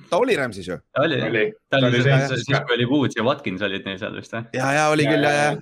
ta 0.10 0.22
oli 0.22 0.38
Rams'is 0.42 0.72
ju. 0.72 0.80
oli, 1.06 1.22
oli, 1.30 1.48
ta 1.70 1.84
oli 1.86 2.04
siis 2.04 2.48
ka. 2.50 2.64
kui 2.66 2.80
oli 2.80 2.90
Woods 2.90 3.20
ja 3.20 3.28
Watkins 3.28 3.66
olid 3.68 3.88
neil 3.88 4.02
seal 4.02 4.18
vist 4.18 4.38
või? 4.38 4.48
ja, 4.58 4.74
ja 4.80 4.90
oli 4.94 5.10
küll 5.10 5.30
ja, 5.30 5.34
ja. 5.38 5.58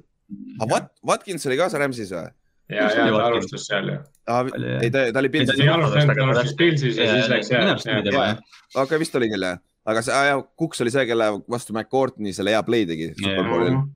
aga 0.60 0.72
Wat-, 0.76 0.94
Watkins 1.14 1.50
oli 1.50 1.60
ka 1.60 1.72
seal 1.74 1.84
Rams'is 1.88 2.16
või? 2.16 2.30
ja, 2.70 2.86
ja 2.94 3.08
ta 3.10 3.26
alustas 3.26 3.66
seal 3.68 3.90
ju. 3.92 3.98
Ei, 4.30 4.92
ta, 4.94 5.08
ta 5.14 5.22
oli 5.24 5.32
Pilsis 5.34 5.60
ei 5.60 5.72
alustanud, 5.72 6.12
ta 6.12 6.16
aga 6.16 6.28
alustas 6.28 6.54
Pilsis 6.60 7.00
ja 7.00 7.10
siis 7.16 7.32
läks 7.32 7.50
tema. 8.06 8.28
okei, 8.84 9.02
vist 9.02 9.18
oli 9.20 9.30
küll 9.32 9.48
jah, 9.48 9.60
aga 9.90 10.04
see, 10.06 10.38
Kuks 10.62 10.84
oli 10.86 10.94
see, 10.94 11.06
kelle 11.10 11.30
vastu 11.50 11.74
McCourtney 11.76 12.36
selle 12.36 12.54
hea 12.54 12.62
play 12.68 12.86
tegi. 12.90 13.10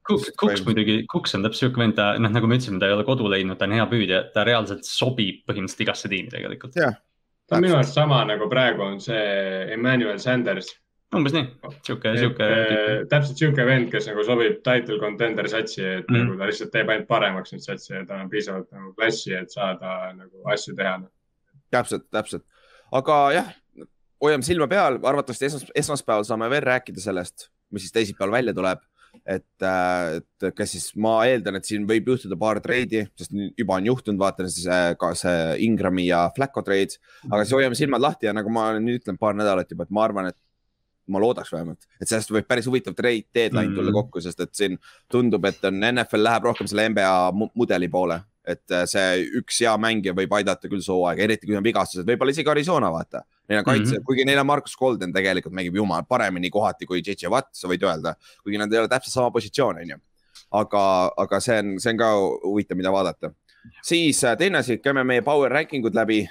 Cooks, 0.09 0.31
Cooks 0.39 0.65
muidugi, 0.67 0.99
Cooks 1.11 1.37
on 1.37 1.45
täpselt 1.45 1.67
siuke 1.69 1.83
vend, 1.83 1.97
ta 1.99 2.13
noh, 2.17 2.33
nagu 2.33 2.49
me 2.49 2.57
ütlesime, 2.59 2.81
ta 2.81 2.89
ei 2.89 2.97
ole 2.97 3.05
kodu 3.07 3.29
leidnud, 3.31 3.59
ta 3.59 3.69
on 3.69 3.77
hea 3.77 3.87
püüdja, 3.91 4.23
ta 4.35 4.45
reaalselt 4.49 4.87
sobib 4.89 5.43
põhimõtteliselt 5.49 5.85
igasse 5.87 6.11
tiimi 6.11 6.33
tegelikult. 6.33 6.77
ta 7.49 7.59
on 7.59 7.67
minu 7.67 7.77
arust 7.77 7.97
sama 7.97 8.23
nagu 8.29 8.49
praegu 8.51 8.85
on 8.87 8.97
see 9.03 9.21
Emmanuel 9.75 10.17
Sanders. 10.23 10.73
Umbes 11.17 11.33
nii, 11.35 11.47
siuke, 11.87 12.13
siuke. 12.19 12.47
täpselt 13.11 13.41
sihuke 13.41 13.65
vend, 13.67 13.89
kes 13.93 14.07
nagu 14.09 14.23
sobib 14.27 14.61
title 14.65 14.99
contender 15.01 15.49
satsi, 15.51 15.83
et 15.83 16.07
mm. 16.09 16.21
nagu 16.27 16.37
ta 16.39 16.49
lihtsalt 16.49 16.71
teeb 16.73 16.93
ainult 16.93 17.09
paremaks 17.09 17.55
neid 17.55 17.65
satsi 17.65 17.93
ja 17.93 18.05
tal 18.07 18.23
on 18.25 18.31
piisavalt 18.31 18.69
nagu 18.75 18.93
klassi, 18.97 19.33
et 19.37 19.53
saada 19.53 20.13
nagu 20.17 20.47
asju 20.53 20.75
teha. 20.79 20.97
täpselt, 21.73 22.07
täpselt, 22.13 22.45
aga 22.93 23.19
jah, 23.35 23.51
hoiame 24.23 24.45
silma 24.47 24.69
peal, 24.71 24.97
arvatavasti 25.03 25.49
esmas, 25.49 25.67
esmaspäeval 25.83 26.25
saame 26.27 26.49
veel 26.53 26.65
rääkida 26.65 27.03
sellest, 27.03 27.49
mis 27.73 27.87
siis 27.87 27.95
teisipäeval 27.95 28.39
välja 28.39 28.55
tuleb. 28.57 28.83
et, 29.29 29.45
et 29.61 30.45
kas 30.57 30.71
siis 30.73 30.87
ma 30.97 31.19
eeldan, 31.29 31.59
et 31.59 31.67
siin 31.69 31.83
võib 31.87 32.07
juhtuda 32.09 32.33
paar 32.41 32.57
treidi, 32.65 33.03
sest 33.19 33.35
juba 33.59 33.75
on 33.77 33.85
juhtunud, 33.85 34.17
vaatan 34.19 34.49
siis 34.49 34.65
äh, 34.65 34.95
ka 34.97 35.11
see 35.15 35.35
Ingrami 35.67 36.07
ja 36.07 36.23
Flacco 36.33 36.63
treid, 36.65 36.95
aga 37.29 37.43
siis 37.43 37.53
hoiame 37.53 37.77
silmad 37.77 38.01
lahti 38.01 38.25
ja 38.25 38.33
nagu 38.33 38.49
ma 38.49 38.71
olen 38.71 38.81
nüüd 38.87 39.03
ütlen 39.03 39.19
paar 39.21 39.37
nädalat 39.37 39.69
juba, 39.69 39.85
et 39.85 39.93
ma 39.93 40.07
arvan, 40.07 40.31
et 40.33 40.39
ma 41.07 41.19
loodaks 41.19 41.51
vähemalt, 41.51 41.87
et 42.01 42.07
sellest 42.07 42.31
võib 42.31 42.45
päris 42.47 42.67
huvitav 42.69 42.95
trade 42.95 43.25
deadline 43.35 43.69
Mm. 43.69 43.75
tulla 43.75 43.91
kokku, 43.91 44.21
sest 44.21 44.39
et 44.39 44.53
siin 44.55 44.77
tundub, 45.11 45.45
et 45.45 45.63
on 45.65 45.81
NFL 45.91 46.23
läheb 46.23 46.43
rohkem 46.43 46.67
selle 46.67 46.85
NBA 46.89 47.31
mu- 47.35 47.49
mudeli 47.53 47.89
poole, 47.91 48.21
et 48.47 48.71
äh, 48.71 48.85
see 48.87 49.25
üks 49.39 49.59
hea 49.63 49.73
mängija 49.77 50.13
võib 50.15 50.31
aidata 50.37 50.69
küll 50.71 50.83
see 50.83 50.93
hooaeg, 50.93 51.19
eriti 51.19 51.47
kui 51.47 51.57
on 51.59 51.63
vigastused, 51.63 52.07
võib-olla 52.07 52.31
isegi 52.31 52.49
Arizona, 52.49 52.91
vaata. 52.91 53.23
Neil 53.49 53.59
on 53.59 53.65
kaitse 53.65 53.83
mm. 53.83 53.97
-hmm. 53.97 54.05
kuigi 54.07 54.25
neil 54.25 54.39
on 54.39 54.47
Markus 54.47 54.75
Golden 54.79 55.13
tegelikult 55.13 55.53
mängib 55.53 55.75
jumal 55.75 56.03
paremini 56.07 56.49
kohati 56.49 56.85
kui 56.85 57.01
JJ 57.01 57.27
Watt, 57.29 57.51
sa 57.51 57.67
võid 57.67 57.83
öelda, 57.83 58.15
kuigi 58.43 58.57
nad 58.57 58.73
ei 58.73 58.79
ole 58.79 58.87
täpselt 58.87 59.13
sama 59.13 59.31
positsioon, 59.31 59.77
onju. 59.83 59.97
aga, 60.51 61.11
aga 61.17 61.39
see 61.39 61.59
on, 61.59 61.79
see 61.79 61.91
on 61.91 61.97
ka 61.97 62.13
huvitav, 62.43 62.77
mida 62.77 62.91
vaadata. 62.91 63.33
siis 63.83 64.23
äh, 64.23 64.37
teine 64.37 64.57
asi, 64.57 64.77
käime 64.77 65.03
meie 65.03 65.21
power 65.21 65.51
ranking 65.51 65.85
ud 65.85 65.95
läbi 65.95 66.29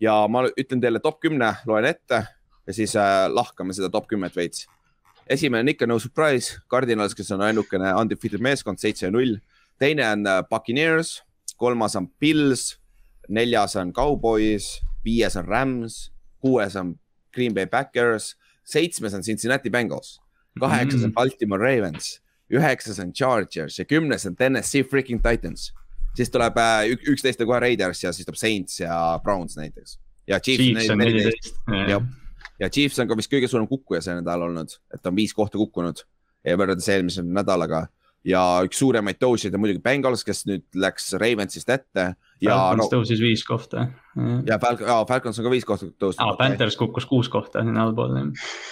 ja 0.00 0.28
ma 0.28 0.44
ütlen 0.48 0.80
teile 0.80 1.00
top 1.00 1.20
kümne, 1.20 1.54
loen 1.66 1.84
ette 1.84 2.26
ja 2.66 2.74
siis 2.76 2.94
äh, 2.96 3.26
lahkame 3.32 3.74
seda 3.74 3.90
top 3.90 4.08
kümmet 4.10 4.36
veits. 4.36 4.66
esimene 5.30 5.60
on 5.60 5.68
ikka 5.72 5.86
no 5.86 5.98
surprise, 5.98 6.58
Cardinals, 6.70 7.14
kes 7.14 7.30
on 7.32 7.42
ainukene 7.42 7.94
undefeated 7.94 8.42
meeskond, 8.42 8.78
seitse 8.78 9.06
ja 9.06 9.10
null. 9.10 9.38
teine 9.78 10.06
on 10.08 10.26
äh, 10.26 10.42
Buccaneers, 10.50 11.22
kolmas 11.56 11.96
on 11.96 12.08
Pils, 12.20 12.78
neljas 13.28 13.76
on 13.76 13.92
Cowboys, 13.92 14.80
viies 15.04 15.36
on 15.36 15.46
Rams, 15.48 16.10
kuues 16.42 16.76
on 16.76 16.96
Green 17.34 17.54
Bay 17.54 17.66
Packers, 17.66 18.36
seitsmes 18.64 19.14
on 19.14 19.22
Cincinnati 19.22 19.70
Bengals, 19.70 20.20
kaheksas 20.60 21.00
mm. 21.00 21.04
on 21.04 21.12
Baltimore 21.12 21.62
Ravens, 21.62 22.20
üheksas 22.52 23.00
on 23.00 23.12
Chargers 23.12 23.78
ja 23.78 23.84
kümnes 23.84 24.26
on 24.26 24.36
Tennessee 24.36 24.84
freaking 24.84 25.22
Titans. 25.22 25.72
siis 26.14 26.30
tuleb 26.30 26.58
äh, 26.60 26.90
üksteist 27.08 27.40
on 27.40 27.46
kohe 27.48 27.60
Raiders 27.60 28.02
ja 28.04 28.12
siis 28.12 28.26
tuleb 28.26 28.36
Saints 28.36 28.80
ja 28.80 29.20
Browns 29.24 29.56
näiteks. 29.56 29.98
ja 30.26 30.40
Chiefs, 30.40 30.88
neliteist. 30.96 31.54
jah, 31.88 32.02
ja 32.62 32.70
Chiefs 32.70 33.00
on 33.02 33.10
ka 33.10 33.18
vist 33.18 33.32
kõige 33.32 33.50
suurem 33.50 33.66
kukkuja 33.70 34.02
see 34.04 34.14
nädal 34.20 34.46
olnud, 34.46 34.78
et 34.94 35.10
on 35.10 35.18
viis 35.18 35.34
kohta 35.36 35.60
kukkunud 35.60 36.04
ja 36.46 36.58
võrreldes 36.58 36.88
eelmise 36.94 37.26
nädalaga 37.26 37.86
ja 38.26 38.40
üks 38.66 38.78
suuremaid 38.78 39.18
tõusid 39.20 39.54
on 39.54 39.62
muidugi 39.62 39.82
Bengals, 39.82 40.22
kes 40.26 40.44
nüüd 40.48 40.64
läks 40.78 41.12
Ravensist 41.18 41.70
ette. 41.72 42.12
Falcons 42.42 42.80
no, 42.80 42.86
tõusis 42.90 43.20
viis 43.22 43.42
kohta. 43.46 43.86
ja 44.46 44.58
Falcons, 44.62 44.86
jaa, 44.88 45.02
Falcons 45.06 45.38
on 45.38 45.46
ka 45.46 45.52
viis 45.52 45.66
kohta 45.66 45.88
tõusnud. 45.90 46.22
aa, 46.22 46.38
Panthers 46.38 46.78
kukkus 46.78 47.06
kuus 47.10 47.30
kohta 47.32 47.62
sinna 47.62 47.84
allpoole. 47.86 48.24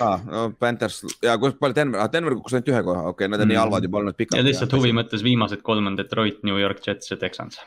aa, 0.06 0.16
no 0.26 0.46
Panthers 0.58 1.02
ja 1.22 1.36
kus 1.42 1.54
palju 1.58 1.78
Denver, 1.78 2.06
Denver 2.12 2.38
kukkus 2.38 2.56
ainult 2.56 2.72
ühe 2.72 2.82
koha, 2.86 3.04
okei 3.10 3.26
okay,, 3.26 3.30
nad 3.30 3.42
on 3.42 3.46
mm. 3.46 3.54
nii 3.54 3.60
halvad 3.60 3.86
juba 3.86 4.02
olnud 4.02 4.18
pikalt. 4.18 4.40
ja 4.40 4.46
lihtsalt 4.46 4.74
huvi 4.78 4.94
mõttes 4.96 5.22
viimased 5.26 5.62
kolm 5.66 5.90
on 5.90 5.98
Detroit, 5.98 6.42
New 6.46 6.58
York 6.58 6.82
Jets 6.86 7.14
ja 7.14 7.18
Texans. 7.20 7.60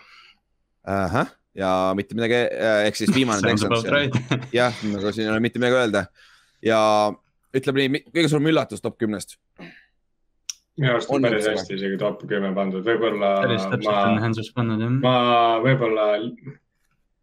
ahah, 0.84 1.32
ja 1.56 1.70
mitte 1.98 2.18
midagi, 2.18 2.39
äh, 2.50 2.88
ehk 2.88 3.00
siis 3.00 3.13
viimane 3.18 3.42
Texans. 3.46 3.86
jah, 4.60 4.84
nagu 4.89 5.13
siin 5.13 5.28
ei 5.28 5.34
ole 5.36 5.44
mitte 5.44 5.62
midagi 5.62 5.82
öelda 5.84 6.08
ja 6.66 6.80
ütleme 7.54 7.88
nii, 7.88 8.06
kõige 8.10 8.32
suurem 8.32 8.52
üllatus 8.54 8.82
top 8.84 8.98
kümnest 9.02 9.38
minu 10.80 10.96
arust 10.96 11.13
on 11.13 11.22
päris 11.22 11.46
hästi 11.46 11.78
isegi 11.78 12.02
top 12.02 12.24
kümme 12.26 12.50
pandud, 12.56 12.82
võib-olla. 12.88 13.36
päris 13.46 13.66
täpselt 13.70 13.94
on 13.94 14.20
Hansus 14.24 14.50
pannud 14.56 14.82
jah. 14.82 14.94
ma 15.04 15.16
võib-olla 15.62 16.08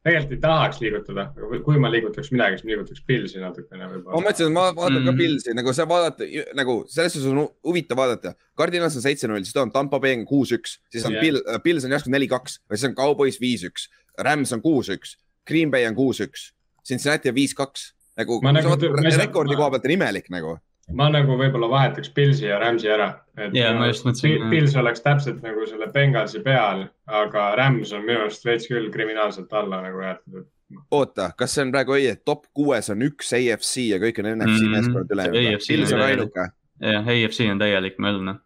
tegelikult 0.00 0.32
ei 0.32 0.40
tahaks 0.40 0.78
liigutada, 0.80 1.26
aga 1.36 1.58
kui 1.64 1.80
ma 1.82 1.90
liigutaks 1.92 2.30
midagi, 2.32 2.56
siis 2.56 2.66
ma 2.66 2.72
liigutaks 2.72 3.02
Pilsi 3.08 3.42
natukene 3.42 3.88
võib-olla. 3.90 4.14
ma 4.14 4.22
mõtlesin, 4.24 4.48
et 4.48 4.56
ma 4.56 4.66
vaatan 4.70 5.00
mm. 5.00 5.08
ka 5.10 5.16
Pilsi 5.18 5.56
nagu 5.58 5.74
sa 5.76 5.86
vaadata 5.90 6.28
nagu 6.56 6.76
selles 6.88 7.16
suhtes 7.16 7.28
on 7.30 7.42
huvitav 7.66 8.00
vaadata. 8.00 8.34
Cardinals 8.58 8.96
on 8.96 9.04
seitse-null, 9.04 9.44
siis 9.44 9.58
on 9.60 9.72
Tampa 9.74 10.00
Bay 10.00 10.16
on 10.16 10.24
kuus-üks, 10.28 10.78
siis 10.92 11.04
on 11.08 11.16
yeah. 11.18 11.26
Bill, 11.26 11.42
Pils 11.64 11.88
on 11.88 11.96
järsku 11.96 12.12
neli-kaks, 12.14 12.60
siis 12.72 12.86
on 12.88 12.96
Cowboys 12.96 13.40
viis-üks, 13.42 13.90
Rams 14.26 14.52
on 14.56 14.62
kuus-üks, 14.64 15.16
Green 15.46 15.70
Bay 15.70 15.86
on 15.88 15.96
kuus-üks, 15.98 16.50
Cincinnati 16.86 17.30
on 17.30 17.36
viis-kaks 17.36 17.92
nagu, 18.20 18.40
nagu 18.44 18.76
rekordi 19.20 19.56
koha 19.56 19.70
pealt 19.74 19.88
on 19.88 19.96
imelik 19.96 20.28
nagu 20.32 20.58
ma 20.96 21.08
nagu 21.12 21.36
võib-olla 21.38 21.68
vahetaks 21.70 22.10
Pilsi 22.14 22.46
ja 22.48 22.58
Rams'i 22.60 22.90
ära. 22.90 23.10
ja 23.54 23.72
ma 23.76 23.88
just 23.90 24.06
mõtlesin. 24.06 24.46
Pils 24.50 24.76
oleks 24.78 25.04
täpselt 25.04 25.42
nagu 25.44 25.66
selle 25.68 25.90
Bengalsi 25.94 26.42
peal, 26.44 26.86
aga 27.06 27.50
Rams 27.58 27.92
on 27.96 28.06
minu 28.06 28.24
arust 28.24 28.46
veits 28.46 28.68
küll 28.70 28.90
kriminaalselt 28.94 29.52
alla 29.52 29.82
nagu 29.84 30.02
jäetud. 30.04 30.48
oota, 30.90 31.32
kas 31.36 31.54
see 31.54 31.66
on 31.66 31.72
praegu 31.74 31.96
õige, 31.96 32.14
et 32.18 32.24
top 32.24 32.46
kuues 32.54 32.90
on 32.92 33.02
üks 33.02 33.32
AFC 33.34 33.88
ja 33.88 33.98
kõik 34.02 34.20
on 34.22 34.30
NFC 34.36 34.60
mm, 34.66 34.76
meeskonnad 34.76 35.16
ülejäänud? 35.16 35.66
Pils 35.66 35.94
on 35.96 36.04
ainuke. 36.06 36.46
jah, 36.92 37.10
AFC 37.16 37.50
on 37.50 37.62
täielik 37.62 37.98
möll 38.02 38.22
noh. 38.26 38.42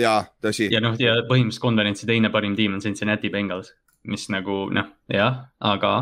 Ja, 0.00 0.18
tõsi. 0.42 0.70
ja 0.72 0.82
noh, 0.84 0.96
ja 1.00 1.18
põhimõtteliselt 1.28 1.64
konverentsi 1.64 2.08
teine 2.08 2.30
parim 2.34 2.56
tiim 2.58 2.76
on 2.78 2.84
Cincinnati 2.84 3.30
Bengals, 3.32 3.74
mis 4.10 4.28
nagu 4.32 4.66
noh, 4.74 4.90
jah, 5.12 5.46
aga. 5.60 5.94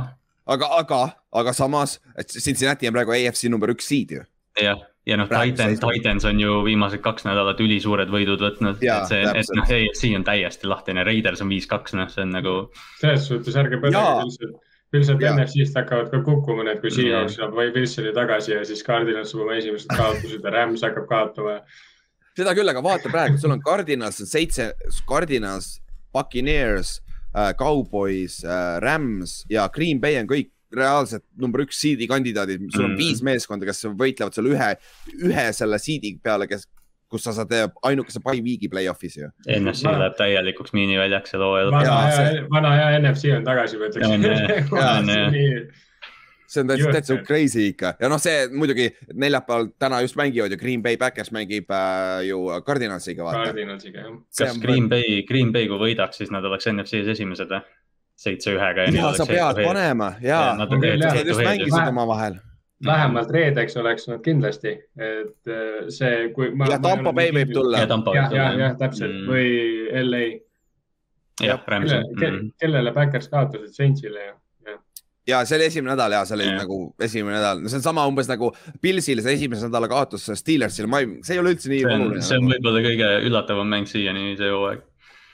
aga, 0.46 0.72
aga, 0.80 1.04
aga 1.42 1.56
samas, 1.56 2.00
et 2.18 2.32
Cincinnati 2.32 2.90
on 2.90 2.96
praegu 2.96 3.16
AFC 3.16 3.48
number 3.52 3.74
üks 3.74 3.88
seed 3.92 4.18
ju. 4.18 4.26
jah 4.60 4.82
ja 5.06 5.18
noh, 5.20 5.28
Titans, 5.28 5.80
Titans 5.80 6.24
on 6.28 6.38
ju 6.40 6.60
viimased 6.64 7.02
kaks 7.04 7.26
nädalat 7.26 7.60
ülisuured 7.60 8.12
võidud 8.12 8.40
võtnud, 8.40 8.80
et 8.80 9.08
see, 9.10 9.24
et 9.24 9.50
noh, 9.56 9.72
AFC 9.78 10.12
on 10.16 10.24
täiesti 10.26 10.70
lahtine, 10.70 11.04
Raiders 11.04 11.42
on 11.44 11.50
viis-kaks, 11.52 11.96
noh, 11.98 12.08
see 12.12 12.24
on 12.24 12.32
nagu. 12.38 12.54
selles 13.00 13.26
suhtes 13.28 13.58
ärge 13.60 13.80
põdege 13.82 14.04
üldiselt, 14.24 14.62
üldiselt 14.94 15.26
NFC-st 15.28 15.80
hakkavad 15.80 16.12
ka 16.12 16.22
kukkuma 16.24 16.64
need, 16.68 16.80
kui 16.82 16.92
Seahawks 16.94 17.36
saab 17.40 17.58
Wilsoni 17.58 18.14
tagasi 18.16 18.54
ja 18.56 18.62
siis 18.68 18.84
Cardinals 18.86 19.34
saab 19.34 19.44
oma 19.44 19.58
esimesed 19.60 19.92
kaotused 19.92 20.40
ja 20.40 20.54
Rams 20.56 20.86
hakkab 20.86 21.10
kaotama. 21.10 21.58
Seda 22.38 22.54
küll, 22.56 22.70
aga 22.70 22.82
vaata 22.84 23.12
praegu, 23.12 23.38
sul 23.40 23.54
on 23.54 23.62
Cardinals 23.64 24.20
on 24.22 24.30
seitse, 24.30 24.72
Cardinals, 25.08 25.78
Buccaneers 26.14 26.98
äh,, 27.34 27.52
Cowboys 27.58 28.40
äh,, 28.44 28.78
Rams 28.84 29.42
ja 29.50 29.68
Green 29.74 30.02
Bay 30.02 30.18
on 30.20 30.30
kõik 30.30 30.50
reaalselt 30.74 31.24
number 31.38 31.62
üks 31.64 31.78
seed'i 31.78 32.08
kandidaadid, 32.10 32.64
sul 32.74 32.88
on 32.88 32.94
mm. 32.94 32.98
viis 32.98 33.20
meeskonda, 33.26 33.68
kes 33.68 33.86
võitlevad 33.94 34.34
seal 34.34 34.50
ühe, 34.50 34.70
ühe 35.28 35.44
selle 35.54 35.78
seed'i 35.78 36.16
peale, 36.22 36.48
kes, 36.50 36.66
kus 37.10 37.26
sa 37.26 37.34
saad 37.36 37.52
ainukese 37.86 38.18
by 38.24 38.42
week'i 38.42 38.70
play-off'is 38.72 39.18
ju. 39.20 39.30
NFC 39.46 39.86
ma... 39.86 39.96
läheb 40.02 40.18
täielikuks 40.18 40.74
miiniväljaks 40.74 41.34
sel 41.34 41.44
hooajal. 41.46 41.70
vana 41.74 41.98
hea 42.02 42.16
see..., 42.18 42.44
vana 42.50 42.74
hea 42.74 42.88
NFC 42.98 43.36
on 43.36 43.46
tagasi 43.46 43.78
võetakse. 43.78 44.70
see 46.54 46.64
on 46.64 46.70
täitsa, 46.70 46.92
täitsa 46.94 47.18
crazy 47.26 47.68
ikka 47.72 47.94
ja 48.00 48.10
noh, 48.12 48.20
see 48.22 48.48
muidugi 48.54 48.88
neljapäeval 49.12 49.70
täna 49.82 50.00
just 50.04 50.18
mängivad 50.20 50.54
ju 50.54 50.58
Green 50.60 50.82
Bay 50.82 50.98
Backers 51.00 51.32
mängib 51.34 51.70
äh, 51.70 52.24
ju 52.28 52.46
Cardinalsiga. 52.66 53.30
Cardinalsiga 53.34 54.06
jah. 54.06 54.18
kas 54.38 54.60
Green 54.62 54.88
Bay, 54.88 55.22
Green 55.28 55.52
Bay 55.52 55.68
kui 55.70 55.80
võidaks, 55.80 56.22
siis 56.22 56.32
nad 56.34 56.44
oleks 56.46 56.70
NFC-s 56.70 57.16
esimesed 57.16 57.50
või? 57.50 57.64
seitse-ühega. 58.16 58.88
ja 58.94 59.12
sa 59.18 59.26
pead 59.26 59.60
panema 59.66 60.12
ja, 60.22 60.54
nad 60.58 60.70
just 61.26 61.40
mängisid 61.42 61.88
omavahel. 61.88 62.38
vähemalt 62.86 63.30
reedeks 63.30 63.76
oleks 63.80 64.08
nad 64.08 64.22
kindlasti, 64.22 64.76
et 64.96 65.50
äh, 65.50 65.88
see, 65.88 66.30
kui. 66.36 66.52
ja 66.70 66.78
Tampa 66.78 67.12
Bay 67.12 67.34
võib 67.34 67.52
tulla. 67.54 67.82
jah, 67.82 68.30
jah, 68.30 68.56
jah, 68.60 68.78
täpselt 68.78 69.14
mm. 69.14 69.28
või 69.30 70.04
LA. 70.04 70.24
jah, 71.42 71.66
Rams. 71.66 71.92
Mm. 72.14 72.54
kellele 72.60 72.94
Backers 72.94 73.28
kaotasid, 73.32 73.74
Saintsile 73.74 74.30
ju 74.30 74.38
ja 75.28 75.40
see 75.48 75.58
oli 75.58 75.68
esimene 75.70 75.94
nädal 75.94 76.16
ja 76.16 76.24
see 76.28 76.36
oli 76.38 76.48
ja. 76.48 76.58
nagu 76.60 76.78
esimene 77.02 77.38
nädal, 77.38 77.62
no 77.64 77.72
see 77.72 77.80
on 77.80 77.86
sama 77.86 78.04
umbes 78.10 78.28
nagu 78.30 78.50
Pilsil 78.82 79.22
see 79.24 79.38
esimese 79.38 79.70
nädala 79.70 79.88
kaotus 79.90 80.28
Steelersile, 80.40 80.90
ma 80.90 81.00
ei, 81.04 81.10
see 81.26 81.38
ei 81.38 81.42
ole 81.42 81.54
üldse 81.56 81.72
nii 81.72 81.84
oluline. 81.88 82.24
see 82.24 82.40
on 82.40 82.50
võib-olla 82.52 82.84
kõige 82.84 83.10
üllatavam 83.30 83.74
mäng 83.76 83.90
siiani 83.90 84.34
see 84.40 84.52
hooaeg. 84.52 84.84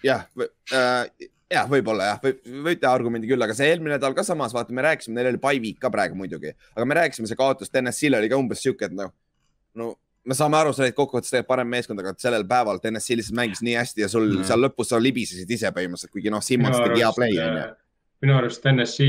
jah 0.06 0.26
äh,, 0.38 1.30
jah, 1.50 1.66
võib-olla 1.70 2.12
jah, 2.12 2.28
võite 2.66 2.86
argumendi 2.90 3.30
küll, 3.30 3.42
aga 3.42 3.56
see 3.56 3.72
eelmine 3.72 3.96
nädal 3.96 4.14
ka 4.16 4.24
samas, 4.26 4.54
vaata, 4.54 4.74
me 4.76 4.84
rääkisime, 4.86 5.16
neil 5.18 5.32
oli 5.32 5.42
by 5.42 5.62
week 5.62 5.80
ka 5.82 5.90
praegu 5.92 6.18
muidugi, 6.18 6.54
aga 6.76 6.86
me 6.86 6.98
rääkisime, 7.00 7.26
see 7.30 7.38
kaotus 7.38 7.72
TNS-il 7.72 8.18
oli 8.18 8.30
ka 8.30 8.38
umbes 8.38 8.62
sihuke, 8.62 8.86
et 8.86 8.94
noh, 8.96 9.10
no 9.78 9.92
me 10.30 10.36
saame 10.36 10.58
aru, 10.60 10.72
sa 10.76 10.84
olid 10.84 10.96
kokkuvõttes 10.96 11.32
tegelikult 11.32 11.50
parem 11.50 11.70
meeskond, 11.72 12.02
aga 12.02 12.14
sellel 12.20 12.46
päeval 12.48 12.80
TNS-i 12.82 13.18
lihtsalt 13.18 13.38
mängis 13.38 13.62
nii 13.66 13.76
hästi 13.80 14.04
ja 14.04 14.10
sul 14.12 14.28
mm. 14.28 14.46
seal 14.48 14.62
lõpus 14.62 14.92
sa 14.92 15.00
libisesid 15.02 15.50
ise 15.56 15.72
põhimõtteliselt, 15.74 16.12
kuigi 16.14 16.32
noh, 16.32 16.44
Simmons 16.44 16.78
tegi 16.78 17.02
hea 17.02 17.12
play 17.16 17.40
onju. 17.40 17.68
Minu 18.20 18.36
arust 18.36 18.66
NSC 18.68 19.06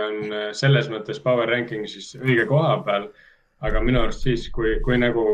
on 0.00 0.34
äh, 0.36 0.50
selles 0.56 0.90
mõttes 0.92 1.22
power 1.24 1.48
ranking'is 1.48 2.14
õige 2.20 2.44
koha 2.50 2.74
peal, 2.84 3.08
aga 3.64 3.80
minu 3.84 4.02
arust 4.02 4.26
siis, 4.26 4.48
kui, 4.52 4.76
kui 4.84 4.98
nagu 5.00 5.24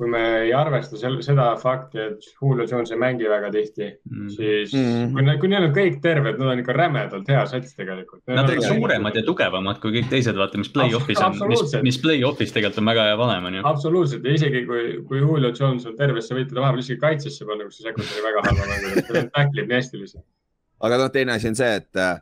kui 0.00 0.08
me 0.08 0.20
ei 0.46 0.52
arvesta 0.56 0.96
selle, 0.96 1.20
seda 1.20 1.50
fakti, 1.60 2.00
et 2.00 2.28
Julio 2.38 2.64
Jones 2.64 2.88
ei 2.94 2.96
mängi 3.00 3.26
väga 3.28 3.50
tihti 3.52 3.84
mm., 3.84 4.30
siis 4.32 4.72
mm 4.72 5.10
kui, 5.12 5.34
kui 5.42 5.50
neil 5.52 5.66
on 5.66 5.74
kõik 5.76 5.98
terved, 6.00 6.38
nad 6.40 6.54
on 6.54 6.62
ikka 6.62 6.72
rämedalt 6.76 7.28
hea 7.28 7.42
sats 7.50 7.74
tegelikult. 7.76 8.22
Nad 8.30 8.48
on 8.48 8.62
suuremad 8.64 9.18
ja 9.18 9.22
tugevamad 9.26 9.80
kui 9.82 9.92
kõik 9.98 10.08
teised, 10.12 10.38
vaata, 10.40 10.60
mis 10.60 10.70
play-off'is 10.72 11.20
on, 11.26 11.36
mis, 11.50 11.76
mis 11.84 12.00
play-off'is 12.00 12.54
tegelikult 12.56 12.80
on 12.80 12.90
väga 12.92 13.06
hea 13.10 13.18
valem, 13.20 13.50
on 13.50 13.58
ju. 13.58 13.66
absoluutselt 13.68 14.24
ja 14.24 14.36
isegi 14.38 14.64
kui, 14.70 14.86
kui 15.10 15.20
Julio 15.20 15.52
Jones 15.52 15.84
on 15.90 15.98
terve, 16.00 16.24
sa 16.24 16.38
võid 16.38 16.48
teda 16.48 16.64
vahepeal 16.64 16.84
isegi 16.86 17.00
kaitsesse 17.04 17.48
panna, 17.48 17.68
kus 17.68 17.80
see 17.80 17.90
sekund 17.90 18.16
oli 18.16 18.26
väga 18.30 18.46
halva 18.48 18.72
mängu, 18.72 19.04
ta 19.10 19.24
tacklib 19.36 19.68
nii 19.68 19.80
hästi 19.82 20.00
lihtsalt. 20.00 20.26
aga 20.88 21.02
noh, 21.04 21.12
teine 21.12 21.36
asi 21.36 21.52
on 21.52 21.60
see, 21.60 21.72
et 21.82 22.00
äh, 22.00 22.16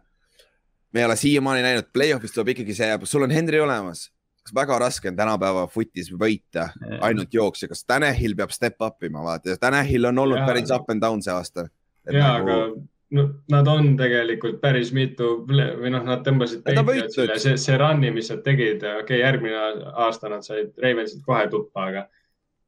me 0.93 1.01
ei 1.01 1.07
ole 1.07 1.17
siiamaani 1.17 1.65
näinud, 1.65 1.91
play-off'is 1.93 2.35
tuleb 2.35 2.55
ikkagi 2.55 2.77
see, 2.77 2.99
sul 3.05 3.27
on 3.27 3.35
Henry 3.35 3.61
olemas. 3.61 4.09
Kas 4.43 4.55
väga 4.57 4.79
raske 4.81 5.11
on 5.11 5.17
tänapäeva 5.17 5.67
footis 5.69 6.09
võita 6.13 6.71
ainult 7.05 7.35
jooksja, 7.35 7.69
kas 7.69 7.85
Tanahil 7.85 8.37
peab 8.37 8.55
step 8.55 8.81
up 8.85 9.05
ima, 9.05 9.21
vaata, 9.25 9.59
Tanahil 9.61 10.09
on 10.09 10.23
olnud 10.25 10.41
ja, 10.41 10.47
päris 10.49 10.73
up 10.73 10.89
and 10.89 11.05
down 11.05 11.23
see 11.23 11.35
aasta. 11.35 11.69
ja 12.09 12.23
nagu..., 12.39 12.55
aga 12.55 12.87
no, 13.11 13.25
nad 13.53 13.69
on 13.69 13.91
tegelikult 13.99 14.61
päris 14.63 14.93
mitu 14.97 15.31
või 15.49 15.93
noh, 15.93 16.05
nad 16.07 16.25
tõmbasid 16.27 16.65
Patriotsile, 16.67 17.39
see, 17.41 17.57
see 17.61 17.77
run'i, 17.81 18.13
mis 18.15 18.31
nad 18.33 18.41
tegid, 18.47 18.81
okei 18.85 19.03
okay,, 19.03 19.21
järgmine 19.23 19.59
aasta 20.07 20.33
nad 20.33 20.47
said 20.47 20.73
Ravensit 20.83 21.25
kohe 21.27 21.45
tuppa, 21.53 21.89
aga. 21.91 22.07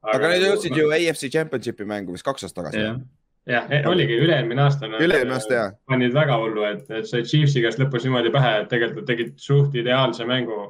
aga, 0.05 0.19
aga 0.19 0.35
nad 0.35 0.47
jõudsid 0.49 0.77
ju 0.77 0.93
AFC 0.97 1.33
Championshipi 1.33 1.89
mängu 1.89 2.17
vist 2.17 2.27
kaks 2.27 2.49
aastat 2.49 2.65
tagasi. 2.65 2.87
Jah, 3.51 3.67
e, 3.71 3.83
oligi 3.91 4.19
üle-eelmine 4.23 4.63
aasta. 4.67 4.89
üle-eelmine 4.91 5.37
aasta, 5.37 5.55
jah. 5.57 5.73
panid 5.91 6.15
väga 6.15 6.39
hullu, 6.43 6.67
et, 6.71 6.87
et 6.91 7.09
sai 7.11 7.25
Chiefsi 7.27 7.65
käest 7.65 7.83
lõpus 7.83 8.07
niimoodi 8.07 8.33
pähe, 8.35 8.61
et 8.63 8.71
tegelikult 8.73 9.09
tegid 9.11 9.35
suht 9.43 9.75
ideaalse 9.79 10.29
mängu 10.29 10.63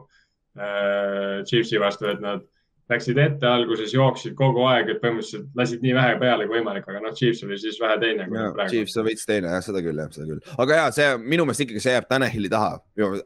Äh, 0.59 1.45
Chiefsi 1.45 1.79
vastu, 1.79 2.09
et 2.11 2.21
nad, 2.21 2.43
läksid 2.91 3.19
ette 3.23 3.47
alguses, 3.47 3.93
jooksid 3.95 4.35
kogu 4.39 4.65
aeg, 4.71 4.89
et 4.95 5.01
põhimõtteliselt 5.03 5.49
lasid 5.57 5.83
nii 5.85 5.95
vähe 5.97 6.17
peale 6.21 6.47
kui 6.49 6.59
võimalik, 6.59 6.87
aga 6.91 7.01
noh, 7.05 7.15
Chiefs 7.17 7.43
oli 7.47 7.59
siis 7.59 7.79
vähe 7.81 7.97
teine. 8.03 8.27
Chiefs 8.69 8.97
on 9.01 9.07
veits 9.07 9.27
teine 9.29 9.49
jah, 9.55 9.63
seda 9.65 9.83
küll 9.85 9.99
jah, 10.03 10.11
seda 10.15 10.27
küll. 10.27 10.41
aga 10.59 10.75
ja 10.81 10.87
see 10.95 11.09
minu 11.23 11.45
meelest 11.49 11.65
ikkagi 11.67 11.81
see 11.85 11.95
jääb 11.97 12.09
Tanahili 12.11 12.49
taha, 12.53 12.79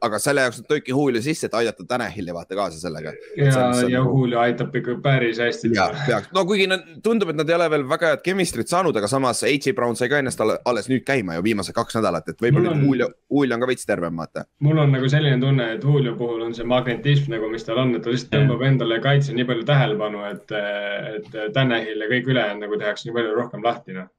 aga 0.04 0.18
selle 0.22 0.44
jaoks 0.46 0.60
nad 0.62 0.68
tõidki 0.70 0.94
Julio 0.94 1.22
sisse, 1.24 1.46
et 1.48 1.54
aidata 1.58 1.86
Tanahili 1.88 2.34
vaata 2.36 2.54
kaasa 2.58 2.78
sellega. 2.80 3.12
ja 3.36 3.44
ja 3.50 3.68
nagu- 3.72 4.14
Julio 4.18 4.40
aitab 4.40 4.74
ikka 4.76 4.96
päris 5.02 5.38
hästi. 5.38 5.72
ja 5.74 5.88
peaks, 6.06 6.28
no 6.34 6.44
kuigi 6.44 6.66
nad, 6.70 6.82
tundub, 7.02 7.30
et 7.30 7.36
nad 7.36 7.48
ei 7.48 7.54
ole 7.56 7.70
veel 7.70 7.84
väga 7.88 8.06
head 8.14 8.22
chemistry't 8.26 8.68
saanud, 8.68 8.96
aga 8.96 9.08
samas 9.08 9.42
H.J. 9.42 9.72
Brown 9.74 9.96
sai 9.96 10.08
ka 10.08 10.18
ennast 10.18 10.40
alle- 10.40 10.58
alles 10.64 10.88
nüüd 10.88 11.04
käima 11.04 11.34
ju 11.38 11.42
viimased 11.42 11.74
kaks 11.74 11.94
nädalat, 12.00 12.28
et 12.28 12.40
võib-olla 12.42 12.70
on- 12.74 12.84
Julio, 12.84 13.08
Julio 13.30 13.54
on 13.54 13.60
ka 13.60 13.66
veits 13.66 13.86
tervem, 13.86 14.16
vaata. 14.16 14.44
mul 14.60 14.78
on 14.78 14.92
nagu 14.92 15.08
selline 15.08 15.40
tunne, 15.40 15.72
et 15.74 15.82
Julio 15.84 16.14
puhul 16.16 16.42
on 16.42 16.54
see 16.54 16.64
magnetism 16.64 17.30
nagu, 17.32 17.48
mis 17.50 17.64
tal 17.64 17.78
on, 17.78 17.94
et 17.94 18.02
ta 18.02 18.10
lihtsalt 18.10 18.32
tõmbab 18.34 18.62
endale 18.66 19.00
kaitse 19.00 19.32
nii 19.34 19.44
palju 19.44 19.53
tähelepanu, 19.68 20.24
et, 20.30 20.54
et 20.54 21.36
Tanahil 21.54 22.02
ja 22.04 22.08
kõik 22.10 22.30
ülejäänud 22.32 22.66
nagu 22.66 22.78
tehakse 22.80 23.08
nii 23.08 23.16
palju 23.18 23.36
rohkem 23.36 23.66
lahti, 23.66 23.96
noh. 23.96 24.10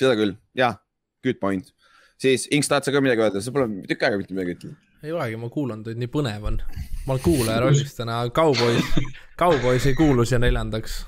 seda 0.00 0.14
küll, 0.18 0.36
jah, 0.58 0.78
good 1.26 1.40
point. 1.42 1.74
siis 2.20 2.46
Inks, 2.54 2.70
tahad 2.70 2.86
sa 2.86 2.94
ka 2.94 3.02
midagi 3.04 3.26
öelda, 3.26 3.42
sa 3.44 3.54
pole 3.54 3.82
tükk 3.90 4.06
aega 4.06 4.20
mitte 4.20 4.36
midagi 4.36 4.56
ütelnud. 4.56 4.88
ei 5.04 5.14
olegi, 5.16 5.38
ma 5.40 5.52
kuulan 5.52 5.84
teid, 5.86 6.00
nii 6.00 6.12
põnev 6.12 6.48
on. 6.52 6.58
ma 7.06 7.16
olen 7.16 7.24
kuulaja 7.24 7.60
rollis 7.66 7.94
täna, 7.98 8.22
Cowboys, 8.36 8.90
Cowboys 9.40 9.90
ei 9.90 9.98
kuulu 9.98 10.24
siia 10.28 10.40
neljandaks. 10.42 11.02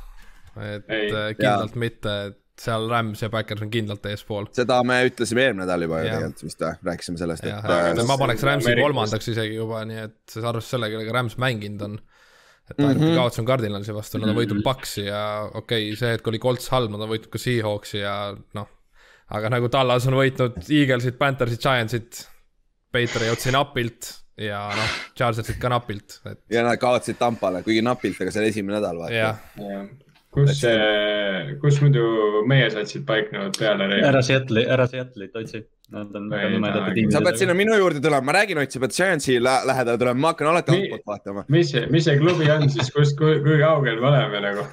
et 0.60 0.88
Ei. 0.92 1.08
äh, 1.08 1.32
kindlalt 1.38 1.80
mitte, 1.80 2.16
et 2.28 2.38
seal 2.62 2.88
Rams 2.90 3.22
ja 3.22 3.30
Backers 3.32 3.62
on 3.64 3.70
kindlalt 3.72 4.06
eespool. 4.06 4.46
seda 4.56 4.78
me 4.86 4.98
ütlesime 5.08 5.46
eelmine 5.46 5.64
nädal 5.64 5.86
juba 5.86 6.02
ju 6.02 6.08
tegelikult 6.10 6.42
vist 6.46 6.64
või, 6.64 6.72
rääkisime 6.90 7.20
sellest, 7.20 7.46
et 7.48 7.70
äh, 7.74 8.02
ma 8.08 8.18
paneks 8.20 8.44
Ramsi 8.46 8.74
kolmandaks 8.78 9.30
isegi 9.32 9.56
juba, 9.56 9.82
nii 9.88 10.02
et 10.04 10.36
arvestades 10.36 10.72
sellega, 10.74 10.98
kellega 10.98 11.16
Rams 11.16 11.38
mänginud 11.40 11.86
on. 11.88 11.96
Et 12.72 12.80
ainuke 12.80 12.98
mm 12.98 13.02
Mhm. 13.02 13.10
-hmm. 13.12 13.20
kaotus 13.20 13.42
on 13.42 13.48
Cardinalsi 13.48 13.94
vastu, 13.94 14.18
nad 14.18 14.32
on 14.32 14.38
võitnud 14.40 14.62
Paxi 14.66 15.06
ja 15.06 15.22
okei 15.54 15.88
okay,, 15.90 15.96
see 15.98 16.14
hetk 16.16 16.28
oli 16.32 16.40
Colts 16.42 16.68
halb, 16.72 16.90
nad 16.92 17.04
on 17.04 17.12
võitnud 17.12 17.30
ka 17.32 17.40
Seahawksi 17.42 17.98
ja 18.02 18.16
noh. 18.58 18.68
aga 19.32 19.52
nagu 19.52 19.68
Tallas 19.72 20.06
on 20.10 20.16
võitnud 20.18 20.58
Eaglesit, 20.68 21.18
Panthersit, 21.20 21.62
Giantsit, 21.62 22.26
Patriotsi 22.92 23.52
napilt 23.54 24.10
ja 24.36 24.62
noh, 24.76 24.96
Chargersit 25.16 25.58
ka 25.60 25.68
napilt, 25.72 26.20
et 26.28 26.40
ja 26.50 26.64
nad 26.66 26.80
kaotasid 26.80 27.18
Tampale, 27.20 27.62
kuigi 27.62 27.82
napilt, 27.84 28.20
aga 28.20 28.32
see 28.32 28.42
oli 28.42 28.52
esimene 28.54 28.78
nädal, 28.80 28.98
vaata 29.04 29.14
jah. 29.14 29.38
kus, 30.32 30.62
kus 31.62 31.78
muidu 31.84 32.02
meie 32.48 32.70
satsid 32.72 33.04
paiknevad 33.08 33.56
peale? 33.58 33.88
ära 34.08 34.22
Seattle'i, 34.24 34.64
ära 34.72 34.86
Seattle'it 34.90 35.36
otsi. 35.42 35.62
Nad 35.92 36.14
on 36.16 36.30
väga 36.32 36.48
nõmedate 36.54 36.94
tiimidega. 36.96 37.18
sa 37.18 37.20
pead 37.26 37.36
sinna 37.42 37.54
minu 37.56 37.74
juurde 37.76 38.00
tulema, 38.00 38.24
ma 38.24 38.32
räägin, 38.38 38.56
Ott, 38.62 38.72
sa 38.72 38.80
pead 38.80 38.94
Giantsi 38.96 39.34
lä- 39.44 39.60
lähedale 39.68 39.98
tulema, 40.00 40.20
ma 40.24 40.30
hakkan 40.32 40.48
alati 40.48 40.72
altpoolt 40.78 41.04
vaatama. 41.10 41.44
mis 41.52 41.70
see, 41.74 41.82
mis 41.92 42.06
see 42.08 42.16
klubi 42.16 42.48
on 42.50 42.64
siis, 42.72 42.88
kus, 42.94 43.12
kui, 43.18 43.42
kui 43.44 43.58
kaugel 43.60 44.00
me 44.00 44.08
oleme 44.08 44.40
nagu? 44.46 44.64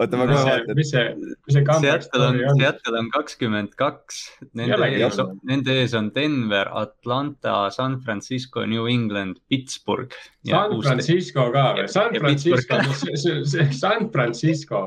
oota, 0.00 0.18
ma 0.18 0.26
kohe 0.28 0.38
see, 0.38 0.50
vaatan. 0.50 0.78
mis 0.78 0.90
see, 0.92 1.04
mis 1.18 1.54
see 1.56 1.64
comeback 1.66 2.02
Seattle 2.04 2.24
on 2.24 2.34
story, 2.34 2.48
on? 2.48 2.60
Seattle 2.60 2.98
on 3.00 3.10
kakskümmend 3.14 3.76
kaks, 3.80 4.20
nende 4.58 4.88
ees 4.88 5.20
on., 5.22 5.38
nende 5.48 5.76
ees 5.82 5.94
on 5.98 6.10
Denver, 6.14 6.70
Atlanta, 6.82 7.54
San 7.74 7.98
Francisco, 8.04 8.64
New 8.66 8.88
England, 8.90 9.40
Pittsburgh. 9.48 10.14
San 10.48 10.76
Francisco 10.82 11.48
ka 11.54 11.64
või? 11.78 11.88
San 11.92 12.18
Francisco 12.18 12.82
Pittsburgh. 12.84 13.72
San 13.84 14.10
Francisco. 14.14 14.84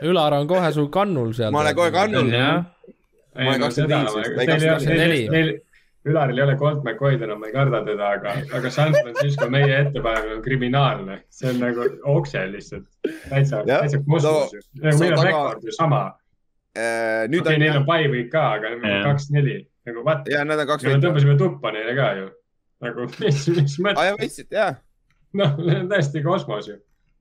Ülar 0.00 0.32
on 0.38 0.46
kohe 0.48 0.70
sul 0.72 0.88
kannul 0.92 1.34
seal. 1.36 1.52
Ma 1.52 1.64
olen 1.64 1.76
kohe 1.76 1.90
kannul. 1.94 2.30
Ma 2.30 3.56
olen 3.56 3.60
25, 3.68 5.26
ta 5.30 5.69
ei 6.06 6.12
Teil 6.12 6.16
ei 6.16 6.22
ole, 6.22 6.30
24. 6.30 6.30
neil, 6.30 6.30
neil, 6.30 6.30
Ülaril 6.30 6.38
ei 6.38 6.42
ole 6.44 6.56
Colt 6.56 6.84
McCoy'd 6.84 7.22
enam, 7.22 7.40
ma 7.40 7.46
ei 7.46 7.52
karda 7.52 7.84
teda, 7.84 8.06
aga, 8.16 8.32
aga 8.56 8.70
San 8.70 8.92
Francisco 8.92 9.50
meie 9.50 9.74
ettepanek 9.80 10.30
on 10.36 10.42
kriminaalne. 10.42 11.22
see 11.28 11.50
on 11.50 11.58
nagu 11.60 11.84
okse 12.04 12.46
lihtsalt. 12.52 12.86
täitsa, 13.28 13.64
täitsa 13.66 13.98
kosmos 14.06 14.52
nagu 14.80 14.96
sa 14.96 15.04
meil 15.04 15.12
on 15.12 15.18
taga- 15.18 15.26
rekord 15.28 15.62
ju 15.64 15.72
sama. 15.72 16.14
Äh, 16.76 17.28
nüüd 17.28 17.40
okei, 17.40 17.58
neil 17.58 17.70
on 17.70 17.76
on 17.76 17.86
bye 17.86 18.08
week 18.08 18.30
ka, 18.32 18.52
aga 18.54 18.68
Jah. 18.70 19.04
kaks-neli 19.04 19.66
nagu 19.86 20.04
what? 20.04 20.28
ja 20.30 20.44
nad 20.44 20.58
on 20.58 20.66
kaks 20.66 20.84
võitu. 20.84 21.00
tõmbasime 21.02 21.38
tuppa 21.38 21.72
neile 21.72 21.94
ka 21.96 22.12
ju. 22.16 22.30
nagu 22.80 23.06
mis, 23.20 23.48
mis 23.48 23.78
aa 23.78 23.82
mõttes, 23.84 24.04
ja 24.06 24.16
võitsid, 24.16 24.50
jaa. 24.50 24.74
noh, 25.34 25.56
see 25.68 25.80
on 25.80 25.88
täiesti 25.88 26.22
kosmos 26.22 26.68
ju. 26.68 26.76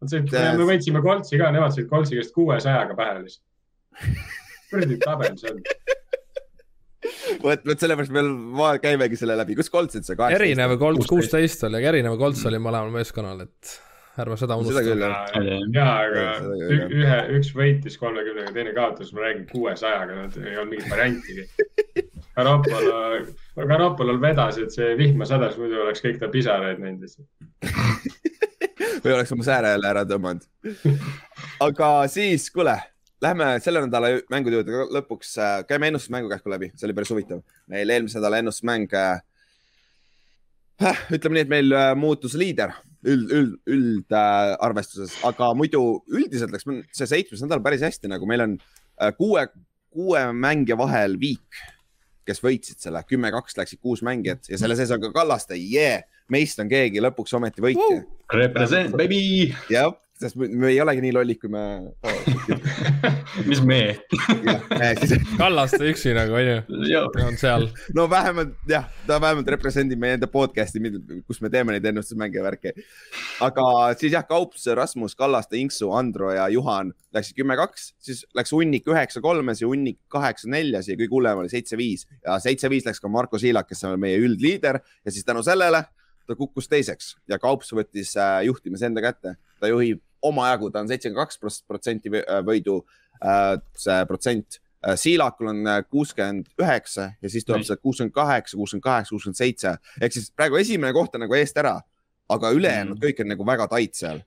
see, 0.07 0.21
See- 0.27 0.57
me 0.57 0.63
võitsime 0.69 1.01
Coltsi 1.03 1.37
ka, 1.37 1.51
nemad 1.51 1.73
said 1.75 1.89
Coltsi 1.89 2.15
käest 2.15 2.31
kuuesajaga 2.33 2.95
pähe 2.95 3.23
lihtsalt. 3.23 3.45
kuradi 4.69 4.97
tabel 5.03 5.35
see 5.37 5.51
on. 5.51 5.59
vot, 7.43 7.67
vot 7.67 7.83
sellepärast 7.85 8.15
me 8.15 8.71
käimegi 8.83 9.19
selle 9.19 9.37
läbi, 9.39 9.57
kus 9.59 9.71
Coltsid 9.73 10.07
see 10.07 10.17
kaheksateist? 10.19 10.47
erinev 10.47 10.79
Colts 10.81 11.09
kuusteist 11.09 11.67
oli, 11.67 11.79
aga 11.81 11.93
erinev 11.93 12.17
Colts 12.21 12.45
oli 12.49 12.61
mõlemal 12.61 12.91
meeskonnal, 12.93 13.45
et 13.47 13.75
ärme 14.19 14.37
seda 14.39 14.57
unusta. 14.59 14.83
ja, 14.83 15.85
aga 16.03 16.23
ühe, 16.99 17.19
üks 17.37 17.51
võitis 17.55 17.97
kolmekümnega, 18.01 18.53
teine 18.55 18.73
kaotas, 18.75 19.13
ma 19.15 19.25
räägin 19.27 19.45
kuuesajaga, 19.51 20.17
nad 20.23 20.39
ei 20.41 20.57
olnud 20.57 20.75
mingit 20.75 20.91
variantigi. 20.91 21.47
Garoppolo, 22.39 22.99
Garoppolol 23.67 24.19
vedas, 24.21 24.59
et 24.61 24.75
see 24.75 24.93
vihma 24.99 25.27
sadas, 25.27 25.57
muidu 25.59 25.81
oleks 25.83 26.03
kõik 26.03 26.19
ta 26.21 26.29
pisaraid 26.31 26.79
näinud 26.83 27.03
lihtsalt. 27.03 27.27
või 29.03 29.15
oleks 29.15 29.33
oma 29.35 29.47
sääre 29.47 29.73
jälle 29.75 29.91
ära 29.91 30.05
tõmmanud. 30.07 30.45
aga 31.63 31.91
siis, 32.11 32.49
kuule, 32.53 32.75
lähme 33.23 33.47
selle 33.63 33.83
nädala 33.83 34.11
mängude 34.31 34.59
juurde 34.59 34.85
lõpuks, 34.95 35.33
käime 35.67 35.89
ennustusmängu 35.91 36.29
kähku 36.31 36.51
läbi, 36.51 36.71
see 36.75 36.87
oli 36.87 36.95
päris 36.97 37.11
huvitav. 37.13 37.41
meil 37.67 37.89
eelmise 37.89 38.19
nädala 38.19 38.39
ennustusmäng 38.43 38.93
äh,. 38.95 39.21
ütleme 41.11 41.35
nii, 41.35 41.45
et 41.47 41.51
meil 41.51 41.75
äh, 41.75 41.91
muutus 41.99 42.37
liider 42.39 42.71
üld, 43.03 43.31
üld, 43.31 43.57
üldarvestuses 43.67 45.17
äh,, 45.17 45.25
aga 45.31 45.51
muidu 45.57 45.81
üldiselt 46.07 46.53
läks 46.55 46.67
see 46.95 47.09
seitsmes 47.11 47.43
nädal 47.43 47.63
päris 47.63 47.83
hästi, 47.83 48.11
nagu 48.11 48.29
meil 48.29 48.45
on 48.45 48.55
äh, 48.59 49.11
kuue, 49.17 49.47
kuue 49.91 50.23
mängija 50.31 50.79
vahel 50.79 51.19
viik, 51.19 51.63
kes 52.27 52.39
võitsid 52.45 52.79
selle, 52.79 53.03
kümme-kaks 53.09 53.57
läksid 53.59 53.81
kuus 53.83 54.03
mängijat 54.05 54.47
ja 54.51 54.59
selle 54.61 54.77
sees 54.79 54.93
on 54.95 55.03
ka 55.03 55.11
Kallaste, 55.15 55.59
jee, 55.59 55.99
meist 56.31 56.61
on 56.61 56.71
keegi 56.71 57.01
lõpuks 57.03 57.35
ometi 57.35 57.63
võitja. 57.65 58.03
Represent, 58.29 58.93
baby. 58.95 59.49
jah, 59.73 59.91
sest 60.19 60.35
me, 60.39 60.49
me 60.51 60.69
ei 60.73 60.79
olegi 60.83 61.03
nii 61.03 61.13
lollid, 61.15 61.39
kui 61.39 61.51
me. 61.51 61.63
mis 63.49 63.61
me? 63.63 63.79
Kallaste 65.39 65.79
üksi 65.87 66.11
nagu 66.17 66.35
onju, 66.35 66.57
on 67.23 67.37
seal. 67.39 67.69
no 67.95 68.07
vähemalt 68.11 68.55
jah, 68.69 68.89
ta 69.07 69.19
vähemalt 69.21 69.47
represendib 69.55 70.01
meie 70.01 70.17
enda 70.17 70.27
podcast'i, 70.31 70.81
kus 71.27 71.39
me 71.43 71.51
teeme 71.53 71.75
neid 71.75 71.87
ennustusmänge 71.91 72.39
ja 72.41 72.45
värki. 72.45 72.73
aga 73.45 73.67
siis 73.99 74.15
jah, 74.17 74.25
Kaups, 74.27 74.67
Rasmus, 74.75 75.15
Kallaste, 75.19 75.57
Inksu, 75.59 75.93
Andro 75.95 76.33
ja 76.35 76.49
Juhan 76.51 76.91
läksid 77.15 77.39
kümme-kaks, 77.39 77.93
siis 78.03 78.25
läks 78.37 78.51
hunnik 78.53 78.89
üheksa-kolmes 78.89 79.63
ja 79.63 79.69
hunnik 79.71 80.01
kaheksa-neljas 80.11 80.91
ja 80.91 80.97
kõige 80.99 81.15
hullem 81.15 81.45
oli 81.45 81.53
seitse-viis 81.53 82.05
ja 82.25 82.35
seitse-viis 82.43 82.85
läks 82.89 82.99
ka 83.01 83.11
Marko 83.11 83.39
Siilak, 83.41 83.71
kes 83.71 83.87
on 83.87 83.95
meie 84.01 84.19
üldliider 84.19 84.81
ja 84.83 85.15
siis 85.15 85.25
tänu 85.25 85.45
sellele 85.45 85.85
ta 86.29 86.35
kukkus 86.37 86.69
teiseks 86.69 87.15
ja 87.29 87.39
Kaups 87.41 87.71
võttis 87.73 88.13
äh, 88.19 88.43
juhtimise 88.45 88.85
enda 88.85 89.01
kätte, 89.01 89.33
ta 89.57 89.71
juhib 89.71 90.03
omajagu, 90.21 90.71
ta 90.71 90.83
on 90.83 90.89
seitsekümmend 90.89 91.27
kaks 91.27 91.63
protsenti 91.67 92.11
võidu 92.45 92.81
äh, 93.23 93.55
see 93.77 93.99
protsent 94.09 94.59
äh, 94.85 94.95
Siilakul 94.99 95.51
on 95.53 95.69
kuuskümmend 95.89 96.51
üheksa 96.61 97.11
ja 97.21 97.31
siis 97.31 97.47
tuleb 97.47 97.65
see 97.67 97.79
kuuskümmend 97.79 98.15
kaheksa, 98.15 98.57
kuuskümmend 98.57 98.83
kaheksa, 98.83 99.15
kuuskümmend 99.15 99.39
seitse 99.39 99.75
ehk 100.01 100.15
siis 100.15 100.29
praegu 100.35 100.59
esimene 100.59 100.93
koht 100.95 101.15
on 101.15 101.25
nagu 101.25 101.37
eest 101.39 101.57
ära, 101.57 101.79
aga 102.29 102.51
ülejäänud 102.55 102.97
Mm. 102.97 103.03
kõik 103.05 103.23
on 103.23 103.33
nagu 103.33 103.45
väga 103.45 103.67
tait 103.67 103.95
seal. 103.95 104.23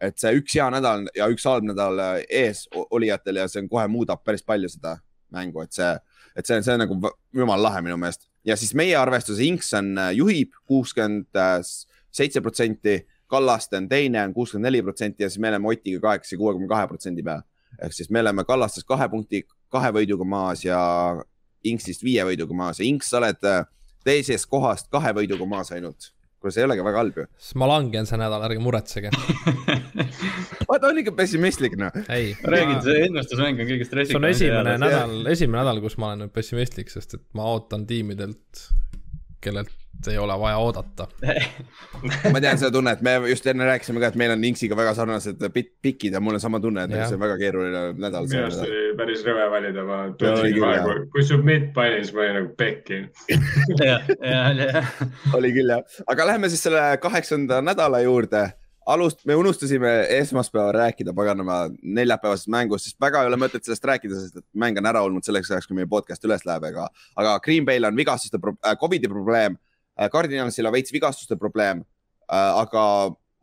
et 0.00 0.18
see 0.20 0.28
üks 0.36 0.52
hea 0.52 0.68
nädal 0.70 1.06
ja 1.16 1.26
üks 1.32 1.44
halb 1.48 1.64
nädal 1.64 1.98
äh, 1.98 2.24
ees 2.28 2.66
olijatel 2.90 3.36
ja 3.36 3.48
see 3.48 3.62
on 3.62 3.68
kohe 3.68 3.86
muudab 3.88 4.24
päris 4.24 4.42
palju 4.42 4.68
seda 4.68 4.98
mängu, 5.32 5.62
et 5.62 5.72
see, 5.72 5.98
et 6.36 6.46
see, 6.46 6.62
see 6.62 6.74
on 6.74 6.82
nagu 6.84 6.98
jumala 7.32 7.70
lahe 7.70 7.80
minu 7.82 7.96
meelest 7.96 8.28
ja 8.44 8.56
siis 8.56 8.74
meie 8.74 8.96
arvestuse 8.96 9.42
Inks 9.42 9.72
on, 9.74 9.96
juhib 10.14 10.52
kuuskümmend 10.68 11.32
seitse 12.16 12.40
protsenti, 12.40 13.00
Kallaste 13.26 13.76
on 13.76 13.88
teine, 13.88 14.22
on 14.22 14.34
kuuskümmend 14.34 14.68
neli 14.68 14.82
protsenti 14.82 15.24
ja 15.24 15.30
siis 15.30 15.40
me 15.42 15.48
oleme 15.48 15.68
Otiga 15.68 16.00
kaheksa, 16.00 16.36
kuuekümne 16.38 16.68
kahe 16.70 16.86
protsendi 16.86 17.24
peal. 17.26 17.42
ehk 17.82 17.92
siis 17.92 18.10
me 18.10 18.20
oleme 18.20 18.44
Kallastes 18.44 18.84
kahe 18.84 19.08
punkti, 19.08 19.42
kahe 19.68 19.90
võiduga 19.92 20.24
maas 20.24 20.64
ja 20.64 20.78
Inksist 21.66 22.04
viie 22.06 22.24
võiduga 22.24 22.54
maas 22.54 22.80
ja 22.80 22.86
Inks, 22.86 23.10
sa 23.10 23.18
oled 23.18 23.48
äh, 23.48 23.64
teisest 24.06 24.48
kohast 24.50 24.90
kahe 24.92 25.12
võiduga 25.16 25.48
maas 25.48 25.72
ainult. 25.74 26.12
kuule, 26.36 26.52
see 26.52 26.62
ei 26.62 26.66
olegi 26.68 26.84
väga 26.84 27.00
halb 27.00 27.18
ju. 27.18 27.26
siis 27.40 27.58
ma 27.58 27.68
langen 27.70 28.06
see 28.06 28.18
nädal, 28.20 28.44
ärge 28.46 28.62
muretsege. 28.62 29.10
vaata, 30.68 30.90
on 30.90 31.00
ikka 31.02 31.14
pessimistlik 31.18 31.74
noh. 31.80 31.94
ei, 32.12 32.34
räägid, 32.44 32.82
see 32.86 33.06
ennustusmäng 33.08 33.62
on 33.62 33.70
kõige 33.70 33.86
see 33.86 33.90
stressikam. 33.90 34.22
on 34.22 34.30
esimene 34.30 34.76
nädal, 34.82 35.16
esimene 35.32 35.62
nädal, 35.62 35.82
kus 35.84 35.98
ma 35.98 36.12
olen 36.12 36.26
nüüd 36.26 36.34
pessimistlik, 36.36 36.92
sest 36.92 37.18
et 37.18 37.24
ma 37.38 37.48
ootan 37.54 37.86
tiimidelt, 37.88 38.66
kellelt 39.46 39.72
ei 40.10 40.18
ole 40.18 40.34
vaja 40.38 40.58
oodata. 40.60 41.06
ma 42.32 42.40
tean 42.40 42.58
seda 42.60 42.70
tunnet, 42.74 43.00
me 43.02 43.14
just 43.30 43.46
enne 43.50 43.64
rääkisime 43.66 44.02
ka, 44.02 44.10
et 44.12 44.18
meil 44.20 44.34
on 44.34 44.44
Inksiga 44.44 44.76
väga 44.78 44.92
sarnased 44.98 45.40
pik- 45.54 45.72
pikid 45.82 46.16
ja 46.16 46.20
mul 46.20 46.36
on 46.36 46.42
sama 46.42 46.60
tunne, 46.62 46.84
et 46.84 46.92
Jah. 46.94 47.08
see 47.08 47.16
on 47.16 47.22
väga 47.24 47.38
keeruline 47.40 47.84
nädal. 48.02 48.28
minu 48.28 48.44
arust 48.44 48.62
oli 48.66 48.82
päris 48.98 49.24
rõve 49.26 49.48
valida, 49.54 49.86
ma 49.88 50.02
tundsin 50.18 50.60
kohe 50.60 50.74
jah., 50.76 51.00
kui 51.14 51.24
submit 51.26 51.72
pani, 51.76 52.02
siis 52.04 52.14
ma 52.14 52.26
olin 52.26 52.38
nagu 52.40 52.52
pekki. 52.60 53.00
oli 55.38 55.54
küll 55.56 55.74
jah, 55.74 55.98
aga 56.06 56.30
läheme 56.32 56.52
siis 56.52 56.62
selle 56.68 56.84
kaheksanda 57.02 57.62
nädala 57.64 58.04
juurde. 58.04 58.46
Alust-, 58.86 59.24
me 59.26 59.34
unustasime 59.34 59.92
esmaspäeval 60.18 60.72
rääkida 60.74 61.14
paganama 61.14 61.58
neljapäevasest 61.82 62.48
mängust, 62.52 62.88
sest 62.88 63.00
väga 63.00 63.22
ei 63.22 63.30
ole 63.30 63.38
mõtet 63.40 63.66
sellest 63.66 63.84
rääkida, 63.84 64.20
sest 64.20 64.40
et 64.40 64.46
mäng 64.54 64.78
on 64.78 64.90
ära 64.90 65.02
olnud 65.06 65.26
selleks 65.26 65.50
ajaks, 65.50 65.68
kui 65.70 65.78
meie 65.78 65.90
podcast 65.90 66.24
üles 66.28 66.46
läheb, 66.46 66.68
ega. 66.70 66.88
aga 67.16 67.38
Green 67.44 67.66
Bay'l 67.66 67.88
on 67.88 67.96
vigastuste 67.98 68.40
pro- 68.42 68.56
äh,, 68.62 68.76
Covidi 68.80 69.10
probleem 69.10 69.58
äh,, 70.00 70.10
Cardinalsil 70.12 70.66
on 70.66 70.76
veits 70.76 70.94
vigastuste 70.94 71.38
probleem 71.40 71.82
äh,. 72.30 72.52
aga 72.62 72.86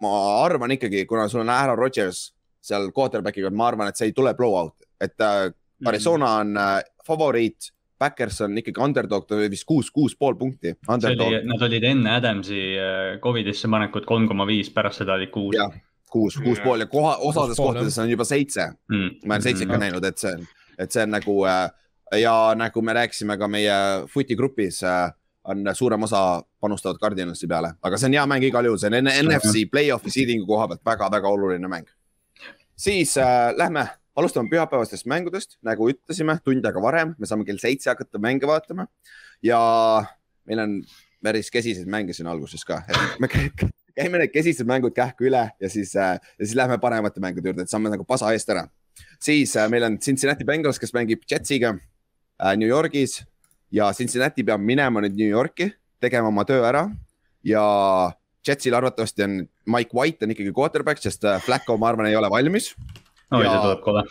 ma 0.04 0.16
arvan 0.44 0.76
ikkagi, 0.76 1.06
kuna 1.10 1.28
sul 1.32 1.44
on 1.44 1.52
Aaron 1.52 1.78
Rodgers 1.80 2.32
seal 2.64 2.92
quarterback'iga, 2.96 3.52
ma 3.52 3.68
arvan, 3.68 3.92
et 3.92 4.00
see 4.00 4.12
ei 4.12 4.16
tule 4.16 4.34
blowout, 4.38 4.76
et 5.02 5.20
äh, 5.22 5.52
Arizona 5.86 6.38
on 6.40 6.58
äh, 6.58 6.78
favoriit 7.04 7.73
Backers 8.04 8.42
on 8.46 8.58
ikkagi 8.60 8.82
underdog, 8.84 9.28
ta 9.28 9.38
oli 9.38 9.50
vist 9.54 9.68
kuus, 9.70 9.92
kuus 9.94 10.18
pool 10.20 10.36
punkti. 10.40 10.76
oli, 10.92 11.40
nad 11.48 11.66
olid 11.68 11.88
enne 11.88 12.18
Adamsi 12.18 12.62
äh, 12.76 13.20
Covidisse 13.24 13.72
panekut 13.72 14.08
kolm 14.10 14.28
koma 14.28 14.48
viis, 14.50 14.72
pärast 14.74 15.04
seda 15.04 15.16
oli 15.20 15.30
kuus. 15.34 15.58
kuus, 16.12 16.38
kuus 16.38 16.60
pool 16.62 16.84
ja 16.84 16.90
koha, 16.90 17.16
osades 17.26 17.58
kohtades 17.58 17.98
on 17.98 18.12
juba 18.12 18.26
seitse 18.28 18.68
mm.. 18.92 19.26
ma 19.26 19.34
olen 19.34 19.46
seitset 19.48 19.66
ka 19.66 19.78
mm. 19.80 19.82
näinud, 19.82 20.06
et 20.06 20.22
see 20.22 20.34
on, 20.36 20.44
et 20.78 20.94
see 20.94 21.06
on 21.08 21.10
nagu 21.16 21.38
äh, 21.50 21.64
ja 22.22 22.34
nagu 22.58 22.84
me 22.86 22.94
rääkisime 22.94 23.38
ka 23.42 23.48
meie 23.50 23.78
footi 24.14 24.38
grupis 24.38 24.84
äh, 24.86 25.08
on 25.50 25.66
suurem 25.74 26.04
osa 26.04 26.44
panustavad 26.62 27.02
Cardinalsi 27.02 27.48
peale, 27.48 27.74
aga 27.82 27.98
see 27.98 28.12
on 28.12 28.18
hea 28.20 28.28
mäng 28.30 28.46
igal 28.48 28.70
juhul, 28.70 28.80
see 28.80 28.92
on 28.94 29.10
NFC 29.10 29.66
play-off'i 29.72 30.14
seeding'u 30.14 30.48
koha 30.48 30.70
pealt 30.72 30.86
väga-väga 30.86 31.34
oluline 31.34 31.68
mäng. 31.68 31.90
siis 32.76 33.18
äh, 33.18 33.50
lähme 33.58 33.88
alustame 34.16 34.50
pühapäevastest 34.52 35.08
mängudest, 35.10 35.58
nagu 35.66 35.88
ütlesime, 35.90 36.38
tund 36.46 36.66
aega 36.66 36.82
varem, 36.84 37.14
me 37.18 37.30
saame 37.30 37.46
kell 37.48 37.62
seitse 37.62 37.90
hakata 37.92 38.22
mänge 38.22 38.48
vaatama. 38.50 38.86
Ja 39.44 39.60
meil 40.50 40.62
on 40.64 40.76
päris 41.24 41.50
kesiseid 41.54 41.90
mänge 41.90 42.14
siin 42.14 42.30
alguses 42.30 42.66
ka, 42.68 42.82
me 43.22 43.30
käime 43.32 44.22
need 44.22 44.34
kesised 44.34 44.68
mängud 44.70 44.96
kähku 44.96 45.30
üle 45.30 45.44
ja 45.60 45.70
siis, 45.72 45.96
äh, 45.96 46.18
ja 46.18 46.46
siis 46.46 46.56
lähme 46.60 46.78
paremate 46.82 47.24
mängude 47.24 47.50
juurde, 47.50 47.66
et 47.66 47.74
saame 47.74 47.92
nagu 47.94 48.06
pasa 48.08 48.34
eest 48.36 48.50
ära. 48.54 48.68
siis 49.20 49.56
äh, 49.58 49.70
meil 49.70 49.84
on 49.88 49.98
Cincinnati 50.00 50.46
Bengals, 50.46 50.80
kes 50.80 50.94
mängib 50.94 51.24
Jetsiga 51.30 51.74
äh, 51.74 52.56
New 52.58 52.68
Yorgis. 52.68 53.24
Ja 53.74 53.88
Cincinnati 53.94 54.44
peab 54.46 54.62
minema 54.62 55.02
nüüd 55.02 55.16
New 55.18 55.30
Yorki, 55.30 55.72
tegema 56.02 56.30
oma 56.30 56.44
töö 56.46 56.62
ära. 56.68 56.84
Ja 57.44 57.64
Jetsil 58.46 58.76
arvatavasti 58.76 59.24
on 59.24 59.40
Mike 59.66 59.98
White 59.98 60.26
on 60.26 60.36
ikkagi 60.36 60.52
quarterback, 60.54 61.02
sest 61.02 61.26
Flacco, 61.42 61.78
ma 61.82 61.90
arvan, 61.90 62.12
ei 62.12 62.16
ole 62.20 62.30
valmis 62.30 62.74
oi, 63.34 63.44
see 63.48 63.60
tuleb 63.64 63.82
kole. 63.84 64.04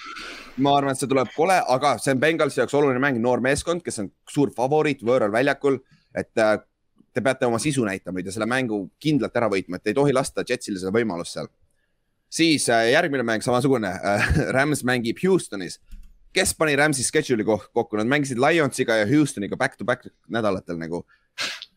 ma 0.65 0.75
arvan, 0.79 0.97
et 0.97 1.01
see 1.01 1.11
tuleb 1.11 1.31
kole, 1.37 1.57
aga 1.75 1.95
see 2.03 2.15
on 2.15 2.21
Bengalsi 2.23 2.61
jaoks 2.61 2.77
oluline 2.79 3.03
mäng, 3.03 3.21
noor 3.23 3.43
meeskond, 3.45 3.85
kes 3.85 4.03
on 4.03 4.11
suur 4.31 4.53
favoriit 4.57 5.03
võõral 5.07 5.33
väljakul, 5.35 5.79
et 6.19 6.43
äh, 6.43 6.57
te 7.13 7.25
peate 7.25 7.49
oma 7.49 7.61
sisu 7.63 7.85
näitama 7.87 8.25
ja 8.25 8.35
selle 8.35 8.49
mängu 8.51 8.85
kindlalt 9.03 9.37
ära 9.37 9.51
võitma, 9.53 9.79
et 9.79 9.93
ei 9.93 9.97
tohi 9.97 10.15
lasta 10.17 10.45
Jetsile 10.49 10.81
seda 10.81 10.95
võimalust 10.95 11.37
seal. 11.39 11.51
siis 12.33 12.69
äh, 12.69 12.91
järgmine 12.93 13.23
mäng 13.23 13.45
samasugune 13.45 13.89
äh,, 13.89 14.31
Rams 14.57 14.85
mängib 14.85 15.21
Houstonis. 15.25 15.81
kes 16.33 16.55
pani 16.55 16.77
Ramsi 16.77 17.05
schedule'i 17.05 17.45
kokku, 17.45 17.97
nad 17.97 18.09
mängisid 18.09 18.39
Lionsiga 18.41 18.97
ja 18.97 19.07
Houstoniga 19.07 19.57
back 19.57 19.77
to 19.77 19.85
back 19.85 20.09
nädalatel 20.29 20.79
nagu 20.79 21.05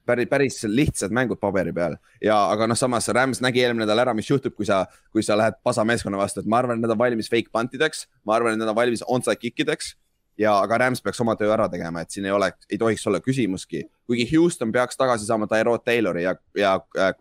päris, 0.06 0.30
päris 0.30 0.62
lihtsad 0.70 1.14
mängud 1.16 1.39
paberi 1.41 1.74
peal. 1.76 1.97
Ja, 2.24 2.38
aga 2.53 2.68
noh, 2.70 2.78
samas 2.80 3.08
Rams 3.14 3.41
nägi 3.43 3.64
eelmine 3.64 3.86
nädal 3.86 4.06
ära, 4.06 4.16
mis 4.18 4.30
juhtub, 4.30 4.56
kui 4.56 4.68
sa, 4.68 4.84
kui 5.14 5.26
sa 5.26 5.38
lähed 5.39 5.60
pasameeskonna 5.66 6.20
vastu, 6.20 6.43
et 6.43 6.49
ma 6.49 6.62
arvan, 6.62 6.80
et 6.80 6.86
nad 6.86 6.95
on 6.95 7.01
valmis 7.01 7.30
fake 7.32 7.53
punt 7.53 7.74
ideks, 7.78 8.06
ma 8.26 8.38
arvan, 8.38 8.56
et 8.56 8.64
nad 8.64 8.72
on 8.72 8.78
valmis 8.78 9.06
onside 9.08 9.38
kick 9.41 9.66
ideks 9.66 9.95
ja, 10.39 10.53
aga 10.60 10.78
Rams 10.86 11.01
peaks 11.03 11.22
oma 11.24 11.36
töö 11.39 11.51
ära 11.56 11.68
tegema, 11.72 12.03
et 12.03 12.14
siin 12.14 12.28
ei 12.28 12.34
ole, 12.36 12.51
ei 12.70 12.80
tohiks 12.82 13.06
olla 13.08 13.22
küsimuski. 13.24 13.84
kuigi 14.08 14.28
Houston 14.34 14.72
peaks 14.72 14.97
tagasi 14.97 15.26
saama 15.26 15.47
Tyrod 15.51 15.86
Taylori 15.86 16.24
ja, 16.24 16.36
ja 16.58 16.78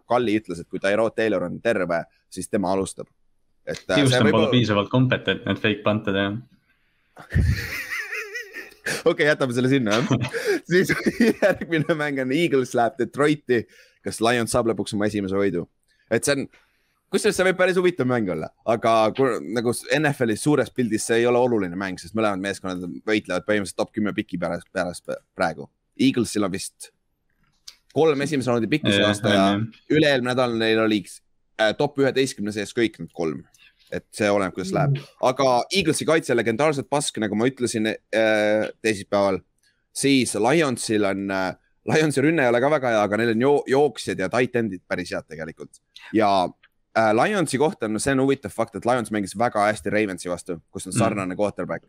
Kalli 0.08 0.38
ütles, 0.40 0.60
et 0.60 0.68
kui 0.68 0.82
Tyrod 0.82 1.14
Taylor 1.16 1.46
on 1.46 1.60
terve, 1.62 2.04
siis 2.30 2.48
tema 2.50 2.72
alustab. 2.72 3.08
Äh, 3.68 3.78
Houston 3.96 4.30
pole 4.30 4.50
piisavalt 4.52 4.90
kompetentne, 4.92 5.54
et 5.54 5.62
fake 5.62 5.82
punt'e 5.86 6.14
teha 6.14 6.34
okei 9.10 9.10
okay,, 9.12 9.30
jätame 9.30 9.56
selle 9.56 9.70
sinna 9.72 10.00
siis 10.70 10.92
järgmine 11.42 11.96
mäng 11.98 12.20
on 12.24 12.34
Eagles 12.36 12.74
läheb 12.76 12.98
Detroiti, 13.00 13.64
kas 14.04 14.20
Lions 14.24 14.52
saab 14.54 14.70
lõpuks 14.72 14.96
oma 14.96 15.08
esimese 15.10 15.38
võidu, 15.38 15.66
et 16.12 16.26
see 16.26 16.38
on 16.38 16.48
kusjuures 17.14 17.36
see 17.38 17.46
võib 17.46 17.60
päris 17.60 17.78
huvitav 17.78 18.08
mäng 18.10 18.28
olla, 18.34 18.50
aga 18.70 18.96
kui, 19.16 19.38
nagu 19.54 19.72
NFL-is 20.00 20.42
suures 20.44 20.72
pildis 20.74 21.06
see 21.08 21.22
ei 21.22 21.28
ole 21.30 21.38
oluline 21.38 21.78
mäng, 21.78 22.00
sest 22.00 22.16
mõlemad 22.18 22.42
meeskonnad 22.42 22.82
võitlevad 23.06 23.46
põhimõtteliselt 23.46 23.80
top 23.80 23.94
kümme 23.94 24.14
piki 24.16 24.40
pärast, 24.40 24.66
pärast 24.74 25.12
praegu. 25.36 25.68
Eaglesil 25.94 26.42
on 26.42 26.50
vist 26.50 26.90
kolm 27.94 28.24
esimese 28.26 28.50
raundi 28.50 28.70
pikki 28.70 28.90
see 28.90 29.06
aasta 29.06 29.30
ja 29.30 29.44
üle-eelmine 29.94 30.32
nädal 30.32 30.56
neil 30.58 30.82
oli 30.82 31.04
äh, 31.04 31.70
top 31.78 32.00
üheteistkümne 32.02 32.54
sees 32.54 32.74
kõik 32.74 32.98
need 32.98 33.12
kolm 33.14 33.44
et 33.94 34.06
see 34.14 34.30
oleneb, 34.30 34.54
kuidas 34.56 34.72
läheb, 34.74 34.96
mm. 34.96 35.12
aga 35.30 35.50
Eaglesi 35.72 36.06
kaitse 36.08 36.36
legendaarselt 36.36 36.88
pask, 36.90 37.18
nagu 37.22 37.38
ma 37.38 37.48
ütlesin 37.50 37.90
äh, 37.90 38.66
teisipäeval, 38.84 39.40
siis 39.94 40.34
Lionsil 40.40 41.06
on 41.10 41.30
äh,, 41.30 41.52
Lionsi 41.90 42.24
rünne 42.24 42.46
ei 42.46 42.50
ole 42.52 42.62
ka 42.64 42.70
väga 42.72 42.94
hea, 42.94 43.04
aga 43.06 43.20
neil 43.20 43.34
on 43.34 43.44
jo 43.44 43.54
jooksjad 43.68 44.20
ja 44.24 44.30
tight 44.32 44.56
end'id 44.56 44.84
päris 44.88 45.12
head 45.14 45.28
tegelikult 45.28 45.82
ja 46.16 46.30
äh, 46.44 47.12
Lionsi 47.16 47.60
kohta 47.60 47.90
on, 47.90 48.00
see 48.00 48.16
on 48.16 48.24
huvitav 48.24 48.54
fakt, 48.54 48.78
et 48.78 48.88
Lions 48.88 49.12
mängis 49.14 49.36
väga 49.38 49.68
hästi 49.68 49.92
Ravensi 49.94 50.32
vastu, 50.32 50.58
kus 50.72 50.88
on 50.88 50.94
mm. 50.94 50.98
sarnane 50.98 51.34
mm. 51.34 51.40
quarterback. 51.40 51.86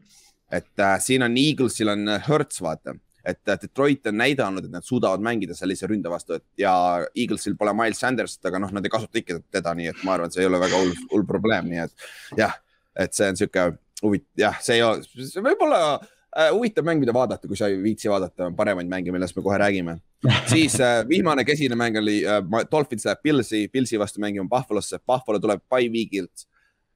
et 0.51 0.79
äh, 0.79 0.99
siin 1.01 1.25
on 1.25 1.37
Eaglesil 1.39 1.89
on 1.95 2.07
Hertz, 2.27 2.61
vaata 2.61 2.97
et 3.25 3.41
Detroit 3.61 4.07
on 4.11 4.17
näidanud, 4.19 4.67
et 4.67 4.73
nad 4.73 4.85
suudavad 4.85 5.23
mängida 5.23 5.55
sellise 5.57 5.87
ründe 5.89 6.11
vastu, 6.11 6.37
et 6.37 6.45
ja 6.61 6.73
Eaglesil 7.15 7.55
pole 7.57 7.73
Miles 7.77 7.99
Sandersit, 8.01 8.43
aga 8.45 8.61
noh, 8.61 8.73
nad 8.75 8.85
ei 8.85 8.93
kasuta 8.93 9.21
ikka 9.21 9.39
teda, 9.53 9.73
nii 9.77 9.89
et 9.91 10.03
ma 10.05 10.15
arvan, 10.15 10.29
et 10.29 10.37
see 10.37 10.43
ei 10.45 10.49
ole 10.49 10.61
väga 10.61 10.81
hull, 10.81 10.93
hull 11.13 11.25
probleem, 11.29 11.71
nii 11.71 11.81
et 11.85 12.09
jah, 12.39 12.57
et 13.05 13.17
see 13.17 13.31
on 13.31 13.39
sihuke 13.39 13.65
huvitav, 14.03 14.29
jah, 14.43 14.59
see 14.63 14.77
ei 14.77 14.85
ole, 14.85 15.25
see 15.31 15.43
võib 15.45 15.65
olla 15.65 15.81
äh, 15.95 16.51
huvitav 16.53 16.87
mäng, 16.87 17.01
mida 17.01 17.15
vaadata, 17.15 17.49
kui 17.49 17.59
sa 17.59 17.71
ei 17.71 17.81
viitsi 17.81 18.11
vaadata 18.11 18.51
paremaid 18.57 18.89
mänge, 18.91 19.13
millest 19.15 19.37
me 19.37 19.45
kohe 19.45 19.59
räägime. 19.61 19.97
siis 20.53 20.77
äh, 20.81 21.01
viimane 21.09 21.45
kesine 21.47 21.77
mäng 21.79 21.97
oli 22.01 22.21
äh, 22.29 22.41
Dolphins 22.71 23.07
läheb 23.09 23.25
Pilsi, 23.25 23.67
Pilsi 23.73 23.99
vastu 24.01 24.21
mängima 24.23 24.49
Buffalosse, 24.49 25.01
Buffalo 25.01 25.41
tuleb 25.41 25.65
by 25.71 25.89
week'ilt. 25.89 26.49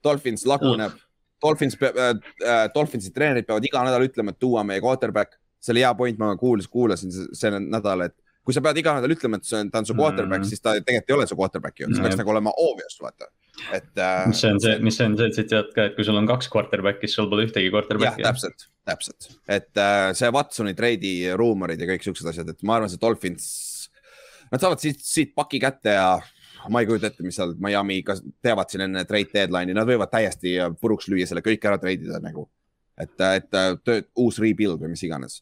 Dolphins 0.04 0.46
laguneb 0.48 0.94
mm., 0.94 1.06
Dolphins 1.44 1.76
peab 1.80 1.98
äh,, 1.98 2.16
äh, 2.44 2.66
Dolphinsi 2.74 3.12
treenerid 3.16 3.48
peavad 3.48 3.66
iga 3.68 3.84
nädal 3.86 4.04
ütlema, 4.08 4.34
et 4.34 4.40
tuua 4.40 4.64
meie 4.68 4.82
quarterback 4.84 5.38
see 5.60 5.76
oli 5.76 5.84
hea 5.84 5.94
point, 6.00 6.20
ma 6.22 6.34
kuulis, 6.40 6.68
kuulasin 6.72 7.14
see 7.14 7.52
nädal, 7.60 8.08
et 8.08 8.16
kui 8.50 8.56
sa 8.56 8.64
pead 8.66 8.80
iga 8.82 8.96
nädal 8.98 9.14
ütlema, 9.14 9.38
et 9.38 9.46
see 9.46 9.60
on, 9.62 9.70
ta 9.70 9.82
on 9.84 9.86
su 9.86 9.96
quarterback 9.98 10.42
mm., 10.42 10.50
siis 10.50 10.64
ta 10.64 10.74
tegelikult 10.80 11.12
ei 11.12 11.16
ole 11.18 11.28
su 11.30 11.38
quarterback 11.38 11.84
ju, 11.84 11.92
see 11.94 12.06
peaks 12.06 12.18
nagu 12.18 12.34
olema 12.34 12.54
obvious, 12.64 12.96
vaata. 13.04 13.30
et 13.76 14.02
äh,. 14.02 14.24
mis 14.32 14.42
on 14.50 14.58
see, 14.64 14.78
mis 14.88 14.98
on 15.06 15.18
see 15.20 15.36
tsitaat 15.36 15.70
ka, 15.76 15.90
et 15.90 15.98
kui 15.98 16.08
sul 16.08 16.18
on 16.18 16.30
kaks 16.30 16.50
quarterback'i, 16.54 17.06
siis 17.06 17.20
sul 17.20 17.30
pole 17.30 17.46
ühtegi 17.46 17.70
quarterback'i. 17.74 18.24
jah, 18.24 18.32
täpselt, 18.32 18.66
täpselt, 18.90 19.30
et 19.46 19.84
äh, 19.84 20.10
see 20.18 20.32
Watsoni 20.34 20.74
treidi 20.78 21.14
ruumorid 21.38 21.84
ja 21.84 21.90
kõik 21.92 22.08
siuksed 22.08 22.32
asjad, 22.32 22.50
et 22.50 22.66
ma 22.66 22.80
arvan, 22.80 22.92
see 22.92 23.02
Dolphins, 23.02 23.50
nad 24.50 24.64
saavad 24.64 24.82
siit, 24.82 25.04
siit 25.06 25.36
paki 25.38 25.62
kätte 25.62 25.94
ja 26.00 26.14
ma 26.74 26.82
ei 26.82 26.90
kujuta 26.90 27.12
ette, 27.12 27.24
mis 27.24 27.38
seal 27.38 27.54
Miami, 27.62 28.02
kas 28.08 28.24
teavad 28.44 28.72
siin 28.72 28.88
enne 28.88 29.04
trade 29.08 29.30
deadline'i, 29.36 29.76
nad 29.78 29.88
võivad 29.88 30.10
täiesti 30.12 30.58
puruks 30.82 31.12
lüüa 31.12 31.28
selle 31.30 31.46
kõik 31.46 31.70
ära 31.70 31.78
treidida 31.82 32.18
nagu. 32.24 32.50
et, 33.00 33.14
et 33.22 33.54
töö, 33.86 34.02
uus 34.20 34.42
rebuild 34.44 34.82
või 34.82 34.96
mis 34.98 35.06
iganes 35.06 35.38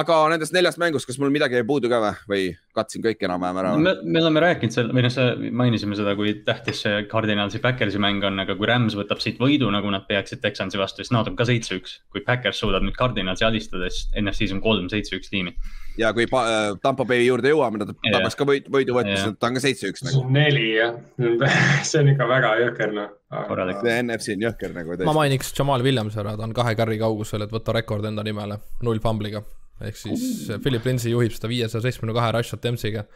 aga 0.00 0.16
nendest 0.32 0.54
neljast 0.54 0.80
mängust, 0.80 1.06
kas 1.08 1.18
mul 1.22 1.32
midagi 1.34 1.58
jäi 1.58 1.66
puudu 1.66 1.88
ka 1.90 2.00
või, 2.02 2.12
või 2.30 2.42
katsin 2.76 3.04
kõik 3.04 3.22
enam-vähem 3.26 3.60
ära? 3.62 3.72
me, 3.80 3.94
me 4.04 4.20
oleme 4.22 4.42
rääkinud 4.44 4.74
seal, 4.74 4.90
või 4.94 5.04
noh, 5.06 5.12
sa 5.12 5.26
mainisime 5.36 5.96
seda, 5.98 6.14
kui 6.18 6.34
tähtis 6.46 6.82
see 6.84 7.02
Cardinalsi 7.10 7.60
Backersi 7.64 8.00
mäng 8.02 8.24
on, 8.26 8.40
aga 8.42 8.56
kui 8.58 8.68
Rams 8.68 8.96
võtab 8.98 9.22
siit 9.22 9.40
võidu, 9.42 9.70
nagu 9.72 9.90
nad 9.92 10.06
peaksid 10.08 10.42
Texansi 10.44 10.80
vastu, 10.80 11.04
siis 11.04 11.14
nad 11.14 11.28
on 11.30 11.38
ka 11.38 11.48
seitse-üks. 11.48 11.98
kui 12.12 12.22
Backers 12.26 12.60
suudab 12.62 12.84
nüüd 12.86 12.96
Cardinalsi 12.98 13.46
alistada, 13.48 13.90
siis 13.92 14.08
NFC-s 14.20 14.56
on 14.56 14.62
kolm 14.64 14.88
seitse-üks 14.92 15.32
tiimi. 15.32 15.56
ja 16.00 16.12
kui 16.16 16.28
äh, 16.28 16.54
Tampa 16.82 17.06
Bay 17.08 17.26
juurde 17.26 17.52
jõuame, 17.52 17.80
nad 17.82 17.92
tabaks 17.92 18.36
ka 18.38 18.48
võidu, 18.48 18.72
võidu 18.72 18.96
võtma, 18.96 19.16
siis 19.16 19.38
ta 19.40 19.50
on 19.50 19.60
ka 19.60 19.64
seitse-üks 19.64 20.06
nagu. 20.08 20.24
neli 20.32 20.72
jah, 20.76 20.96
see 21.88 22.02
on 22.02 22.12
ikka 22.12 22.30
väga 22.32 22.56
jõhker 22.64 22.96
noh. 22.96 23.12
korralik. 23.48 23.80
see 23.84 24.00
NFC 24.02 24.36
on 24.36 24.48
jõhker 24.50 24.76
nagu. 24.76 24.98
ma 25.08 25.20
mainiks 25.22 25.54
Jamal 25.56 25.84
Williams 25.86 26.18
ära, 26.20 26.36
ta 26.36 26.48
on 26.48 26.56
kahe 26.56 26.76
carry 26.78 27.00
kaugusel, 27.00 27.46
et 27.46 27.54
võtta 27.54 27.76
rekord 27.76 28.04
enda 28.08 28.26
nimele, 28.26 28.60
null 28.84 29.00
fambliga 29.04 29.44
ehk 29.84 29.98
siis 30.00 30.26
uh. 30.48 30.60
Philip 30.62 30.84
Lindsay 30.88 31.12
juhib 31.12 31.34
seda 31.36 31.50
viiesaja 31.52 31.84
seitsmekümne 31.84 32.16
kahe 32.16 32.34
rush 32.36 32.56
attempt'iga. 32.56 33.06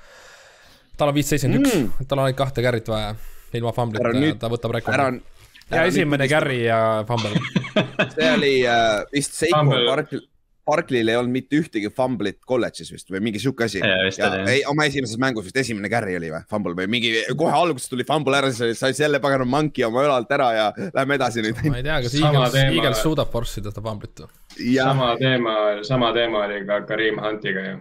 tal 1.00 1.12
on 1.12 1.16
viis 1.16 1.30
seitsekümmend 1.32 1.66
üks, 1.66 1.76
mm. 1.76 2.08
tal 2.08 2.20
on 2.20 2.28
ainult 2.28 2.40
kahte 2.40 2.64
carry't 2.64 2.90
vaja, 2.92 3.14
ilma 3.56 3.74
famblita 3.76 4.12
ja 4.16 4.34
ta 4.40 4.50
võtab 4.52 4.76
rekordi. 4.76 5.22
ja 5.70 5.86
esimene 5.88 6.28
carry 6.28 6.64
ja 6.66 6.80
fumble 7.08 7.40
see 8.16 8.32
oli 8.34 8.54
äh, 8.66 9.00
vist 9.14 9.38
Seiko 9.38 9.64
Barkley 9.70 10.29
Barkley'l 10.70 11.10
ei 11.10 11.18
olnud 11.18 11.34
mitte 11.34 11.58
ühtegi 11.58 11.90
fumblit 11.94 12.38
kolledžis 12.46 12.92
vist 12.94 13.10
või 13.10 13.22
mingi 13.26 13.42
sihuke 13.42 13.66
asi. 13.66 13.82
ei, 13.82 14.62
oma 14.70 14.86
esimeses 14.86 15.18
mängus 15.20 15.48
vist 15.48 15.58
esimene 15.62 15.90
carry 15.92 16.14
oli 16.18 16.30
või, 16.32 16.42
fumble 16.50 16.76
või 16.78 16.86
mingi, 16.94 17.12
kohe 17.38 17.54
alguses 17.56 17.90
tuli 17.90 18.06
fumble 18.08 18.38
ära, 18.38 18.52
siis 18.54 18.78
sai 18.80 18.94
selle 18.96 19.20
pagana 19.22 19.46
monkey 19.48 19.86
oma 19.86 20.04
õlalt 20.06 20.30
ära 20.36 20.50
ja 20.54 20.68
lähme 20.94 21.18
edasi 21.18 21.44
nüüd. 21.46 21.60
ma 21.66 21.80
ei 21.80 21.86
tea, 21.86 21.98
kas 22.06 22.16
Eagles, 22.20 22.58
Eagles 22.62 23.02
suudab 23.04 23.32
force 23.34 23.60
ida 23.60 23.74
seda 23.74 23.84
fumblit 23.88 24.24
või? 24.24 24.32
sama 24.76 25.12
teema, 25.20 25.58
sama 25.86 26.14
teema 26.16 26.46
oli 26.46 26.64
ka 26.68 26.82
Karim 26.88 27.20
Huntiga 27.24 27.66
ju. 27.66 27.76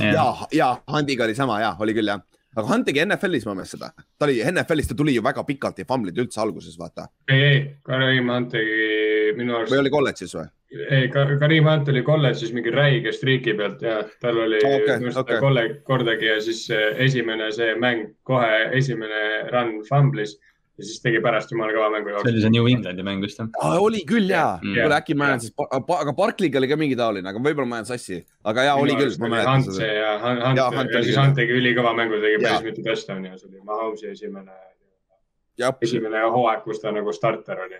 ja, 0.00 0.26
ja 0.56 0.74
Huntiga 0.90 1.28
oli 1.28 1.38
sama 1.38 1.60
ja, 1.62 1.76
oli 1.80 1.96
küll 1.96 2.12
jah 2.12 2.24
aga 2.56 2.66
Hunt 2.66 2.88
tegi 2.88 3.02
NFL-is 3.04 3.44
mu 3.46 3.54
meelest 3.54 3.76
seda, 3.76 3.92
ta 3.94 4.26
oli 4.26 4.40
NFL-is, 4.42 4.90
ta 4.90 4.96
tuli 4.98 5.14
ju 5.14 5.22
väga 5.22 5.44
pikalt 5.46 5.78
ei 5.78 5.86
famblinud 5.88 6.18
üldse 6.24 6.40
alguses, 6.42 6.74
vaata. 6.80 7.06
ei, 7.30 7.42
ei, 7.46 7.60
Karim 7.86 8.30
Hunt 8.32 8.50
tegi 8.56 8.88
minu 9.38 9.56
arust. 9.58 9.72
või 9.72 9.82
oli 9.84 9.92
kolledžis 9.94 10.34
või? 10.36 10.46
ei, 10.90 11.08
Karim 11.12 11.66
Hunt 11.70 11.88
oli 11.92 12.02
kolledžis 12.06 12.52
mingi 12.56 12.74
räige 12.74 13.12
striiki 13.14 13.56
pealt 13.58 13.82
ja 13.82 14.02
tal 14.22 14.38
oli 14.46 14.60
okay, 14.66 15.10
okay. 15.10 15.40
kolledž 15.42 15.80
kordagi 15.88 16.30
ja 16.30 16.38
siis 16.44 16.66
esimene 17.06 17.50
see 17.54 17.74
mäng 17.80 18.14
kohe 18.28 18.70
esimene 18.78 19.24
run 19.50 19.80
fumblis 19.88 20.36
ja 20.80 20.86
siis 20.86 21.02
tegi 21.04 21.20
pärast 21.24 21.52
jumala 21.52 21.74
kõva 21.74 21.90
mängu. 21.92 22.14
see 22.22 22.32
oli 22.32 22.44
see 22.44 22.54
New 22.54 22.68
Englandi 22.70 23.04
mäng 23.06 23.24
vist 23.24 23.40
jah? 23.42 23.50
oli 23.82 24.02
küll 24.08 24.30
ja 24.32 24.46
mm., 24.62 24.78
kuule 24.78 24.98
äkki 25.00 25.16
ma 25.18 25.32
jään 25.32 25.44
siis, 25.44 25.54
aga 25.76 26.14
Barkliga 26.16 26.60
oli 26.62 26.70
ka 26.70 26.78
mingi 26.80 26.98
taoline, 26.98 27.28
aga 27.28 27.42
võib-olla 27.42 27.68
ma 27.68 27.80
jään 27.82 27.90
sassi, 27.92 28.20
aga 28.44 28.66
ja 28.70 28.74
oli 28.80 28.96
küll. 28.98 29.12
See 29.12 29.90
ja 29.90 30.16
ja, 30.16 30.54
ja 30.56 31.02
siis 31.04 31.18
Hunt 31.18 31.36
tegi 31.38 31.56
ülikõva 31.58 31.94
mängu, 31.98 32.22
tegi 32.24 32.42
päris 32.42 32.66
mitu 32.66 32.86
touchdown'i 32.86 33.32
ja 33.32 33.40
see 33.40 33.50
oli 33.50 33.64
Mahomes'i 33.66 34.12
esimene 34.14 34.56
esimene 35.58 36.22
hooaeg, 36.32 36.62
kus 36.64 36.80
ta 36.82 36.92
nagu 36.94 37.12
starter 37.14 37.58
oli. 37.64 37.78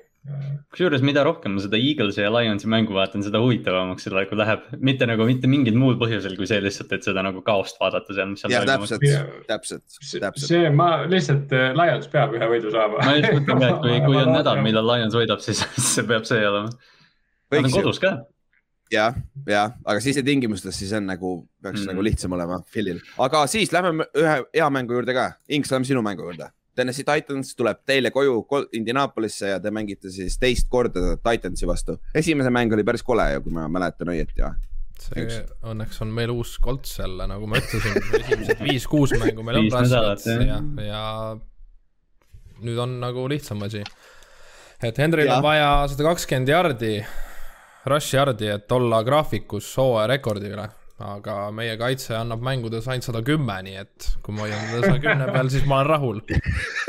kusjuures, 0.70 1.02
mida 1.06 1.22
rohkem 1.24 1.54
ma 1.56 1.62
seda 1.64 1.78
Eaglesi 1.80 2.20
ja 2.20 2.30
Lionsi 2.32 2.68
mängu 2.70 2.92
vaatan, 2.94 3.22
seda 3.24 3.40
huvitavamaks 3.40 4.04
see 4.04 4.12
nagu 4.12 4.36
läheb, 4.36 4.66
mitte 4.84 5.08
nagu 5.08 5.26
mitte 5.28 5.48
mingil 5.50 5.78
muul 5.80 5.96
põhjusel, 6.00 6.36
kui 6.38 6.48
see 6.50 6.60
lihtsalt, 6.60 6.92
et 6.96 7.06
seda 7.08 7.24
nagu 7.24 7.40
kaost 7.46 7.80
vaadata 7.80 8.16
seal, 8.16 8.28
mis 8.34 8.44
seal 8.44 8.66
toimub. 8.68 8.90
täpselt, 8.90 9.46
täpselt, 9.48 9.86
täpselt. 10.26 10.44
see, 10.44 10.68
ma 10.76 10.90
lihtsalt, 11.08 11.54
äh, 11.56 11.72
Lions 11.78 12.10
peab 12.12 12.36
ühe 12.36 12.50
võidu 12.52 12.74
saama. 12.74 13.00
ma 13.06 13.16
just 13.16 13.32
mõtlen 13.38 13.64
ka, 13.64 13.70
et 13.70 13.80
kui, 13.86 13.96
kui 14.04 14.20
on 14.20 14.34
nädal, 14.38 14.60
millal 14.66 14.92
Lions 14.92 15.16
võidab, 15.16 15.42
siis 15.44 15.64
see 15.94 16.06
peab 16.10 16.28
see 16.28 16.44
olema. 16.44 16.68
Nad 17.50 17.66
on 17.66 17.74
kodus 17.74 18.02
ka 18.02 18.14
jah, 18.92 19.16
jah, 19.48 19.74
aga 19.86 20.00
siis 20.02 20.20
tingimustes 20.26 20.76
siis 20.82 20.92
on 20.98 21.06
nagu, 21.08 21.34
peaks 21.62 21.80
mm. 21.80 21.92
nagu 21.94 22.04
lihtsam 22.04 22.32
olema 22.36 22.60
Philil, 22.68 23.00
aga 23.22 23.46
siis 23.50 23.72
lähme 23.72 24.10
ühe 24.18 24.40
hea 24.44 24.70
mängu 24.74 24.98
juurde 24.98 25.16
ka. 25.16 25.30
Inks, 25.48 25.72
lähme 25.72 25.88
sinu 25.88 26.02
mängu 26.04 26.26
juurde 26.26 26.50
Tennessee 26.76 27.04
Titans 27.04 27.54
tuleb 27.58 27.82
teile 27.86 28.12
koju 28.14 28.44
Indianapolisse 28.78 29.54
ja 29.54 29.60
te 29.60 29.72
mängite 29.74 30.10
siis 30.14 30.38
teist 30.38 30.68
korda 30.70 31.16
Titansi 31.18 31.66
vastu. 31.66 31.98
esimese 32.14 32.50
mäng 32.50 32.72
oli 32.72 32.84
päris 32.86 33.02
kole 33.02 33.26
ju, 33.34 33.42
kui 33.46 33.54
ma 33.54 33.68
mäletan 33.68 34.12
õieti 34.12 34.38
või? 34.38 34.54
see 35.00 35.24
Üks. 35.24 35.38
õnneks 35.64 36.02
on 36.04 36.10
meil 36.14 36.32
uus 36.34 36.56
kolts 36.60 36.98
jälle, 36.98 37.26
nagu 37.28 37.46
ma 37.48 37.60
ütlesin, 37.60 37.96
esimesed 38.20 38.64
viis-kuus 38.64 39.14
mängu 39.20 39.44
meil 39.46 39.62
on 39.62 39.70
rasked 39.72 40.44
ja, 40.46 40.60
ja 40.84 41.04
nüüd 42.60 42.80
on 42.84 42.98
nagu 43.00 43.24
lihtsam 43.32 43.62
asi. 43.66 43.82
et 44.82 45.00
Henril 45.00 45.32
on 45.32 45.42
vaja 45.44 45.70
sada 45.92 46.10
kakskümmend 46.10 46.52
jardi, 46.52 46.98
rush 47.88 48.14
jardi, 48.14 48.52
et 48.52 48.76
olla 48.76 49.00
graafikus 49.06 49.72
hooaja 49.80 50.10
rekordi 50.12 50.52
üle 50.52 50.68
aga 51.00 51.36
meie 51.54 51.76
kaitse 51.80 52.14
annab 52.18 52.42
mängudes 52.44 52.88
ainult 52.90 53.06
sada 53.08 53.22
kümme, 53.24 53.56
nii 53.66 53.78
et 53.82 54.08
kui 54.24 54.34
ma 54.36 54.46
hoian 54.46 54.66
teda 54.70 54.88
saja 54.88 55.02
kümne 55.04 55.28
peal, 55.32 55.52
siis 55.52 55.68
ma 55.68 55.80
olen 55.80 55.90
rahul 55.90 56.20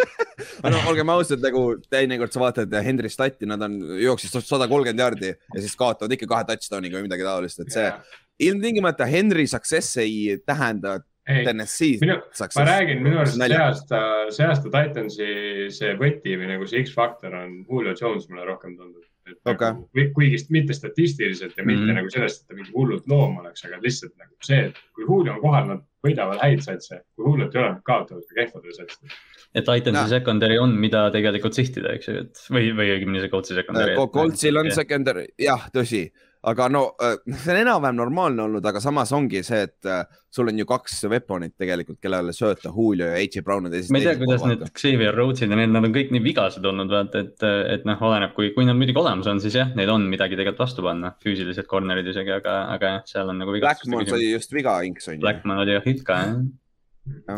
no 0.73 0.81
olgem 0.91 1.11
ausad, 1.13 1.43
nagu 1.43 1.63
teinekord 1.91 2.33
sa 2.33 2.41
vaatad 2.43 2.75
Henry 2.85 3.11
Stati, 3.13 3.47
nad 3.49 3.61
on, 3.67 3.77
jooksis 4.01 4.33
sada 4.47 4.67
kolmkümmend 4.71 5.05
jaardi 5.05 5.31
ja 5.31 5.61
siis 5.61 5.77
kaotavad 5.79 6.17
ikka 6.17 6.29
kahe 6.31 6.49
touchdown'iga 6.49 6.99
või 6.99 7.07
midagi 7.07 7.27
taolist, 7.27 7.63
et 7.63 7.71
see 7.73 7.85
yeah. 7.87 8.19
ilmtingimata 8.49 9.07
Henry 9.09 9.47
success 9.49 10.01
ei 10.01 10.41
tähenda 10.45 10.99
Tennessee. 11.21 11.99
ma 12.01 12.65
räägin, 12.65 13.03
minu 13.05 13.21
arust 13.21 13.37
see 13.37 13.61
aasta, 13.61 14.01
see 14.33 14.47
aasta 14.49 14.73
Titansi 14.73 15.29
see 15.71 15.93
võti 15.99 16.35
või 16.35 16.49
nagu 16.55 16.67
see 16.67 16.81
X-faktor 16.83 17.37
on 17.37 17.61
Julio 17.69 17.93
Jones, 17.95 18.27
mulle 18.31 18.47
rohkem 18.49 18.75
tundub 18.75 19.05
okay. 19.45 19.71
nagu, 19.73 19.87
kuigi 20.15 20.41
mitte 20.49 20.73
statistiliselt 20.73 21.57
ja 21.57 21.65
mitte 21.65 21.83
mm 21.83 21.89
-hmm. 21.89 21.99
nagu 22.01 22.09
sellest, 22.09 22.41
et 22.41 22.47
ta 22.47 22.57
mingi 22.57 22.71
hullult 22.75 23.07
loom 23.07 23.37
oleks, 23.43 23.65
aga 23.65 23.79
lihtsalt 23.81 24.13
nagu 24.17 24.35
see, 24.43 24.59
et 24.69 24.81
kui 24.95 25.05
Julio 25.07 25.33
on 25.33 25.41
kohal, 25.41 25.67
nad 25.67 25.85
võidavad 26.05 26.41
häid 26.41 26.63
satse, 26.65 27.01
kui 27.15 27.27
Juliot 27.27 27.55
ei 27.55 27.61
ole, 27.61 27.69
nad 27.75 27.83
kaotavad 27.85 28.25
ka 28.29 28.39
kehvadele 28.39 28.73
satsidele. 28.73 29.19
et 29.55 29.65
Titansi 29.67 30.09
secondary 30.09 30.57
on, 30.57 30.73
mida 30.79 31.05
tegelikult 31.13 31.57
sihtida, 31.57 31.93
eks 31.97 32.07
ju, 32.07 32.17
et 32.25 32.43
või, 32.49 32.71
või 32.77 32.93
õigemini 32.95 33.23
see 33.23 33.31
Coltsi 33.33 33.57
secondary. 33.57 33.95
Coltsil 34.13 34.57
on 34.57 34.71
secondary, 34.71 35.25
jah, 35.39 35.67
tõsi 35.75 36.05
aga 36.49 36.67
no 36.73 36.81
äh, 37.03 37.17
see 37.27 37.53
on 37.53 37.59
enam-vähem 37.61 37.97
normaalne 37.99 38.43
olnud, 38.47 38.65
aga 38.65 38.81
samas 38.81 39.11
ongi 39.13 39.43
see, 39.45 39.61
et 39.67 39.89
äh, 39.89 40.01
sul 40.33 40.49
on 40.49 40.57
ju 40.57 40.65
kaks 40.69 41.03
weapon'it 41.11 41.53
tegelikult, 41.59 41.99
kellele 42.01 42.33
sööta, 42.33 42.71
Julio 42.73 43.11
ja 43.11 43.19
H. 43.19 43.43
Brown. 43.45 43.69
ma 43.69 44.01
ei 44.01 44.07
tea, 44.07 44.15
kuidas 44.21 44.45
need 44.49 44.65
Xavier 44.69 45.15
Rhodes'id 45.17 45.53
ja 45.53 45.59
need, 45.59 45.73
nad 45.75 45.85
on 45.87 45.95
kõik 45.95 46.13
nii 46.15 46.23
vigased 46.25 46.65
olnud, 46.65 46.91
vaata, 46.91 47.23
et, 47.25 47.47
et 47.75 47.87
noh, 47.89 48.05
oleneb, 48.09 48.33
kui, 48.37 48.51
kui 48.55 48.67
nad 48.67 48.79
muidugi 48.79 49.01
olemas 49.03 49.29
on, 49.29 49.41
siis 49.43 49.59
jah, 49.59 49.73
neil 49.77 49.93
on 49.93 50.09
midagi 50.11 50.39
tegelikult 50.39 50.65
vastu 50.65 50.85
panna, 50.85 51.13
füüsilised 51.23 51.69
corner'id 51.69 52.09
isegi, 52.13 52.33
aga, 52.41 52.61
aga 52.77 52.95
jah, 52.95 53.09
seal 53.13 53.33
on 53.33 53.41
nagu. 53.43 53.57
Blackmon 53.61 54.09
sai 54.09 54.31
just 54.31 54.55
viga, 54.55 54.79
Inks 54.87 55.11
on 55.11 55.19
ju. 55.19 55.25
Blackmon 55.25 55.61
oli 55.61 55.77
jah 55.77 55.85
hit 55.85 56.05
ka 56.07 56.23
jah. 56.25 56.39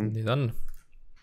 nii 0.04 0.24
ta 0.24 0.38
on 0.38 0.48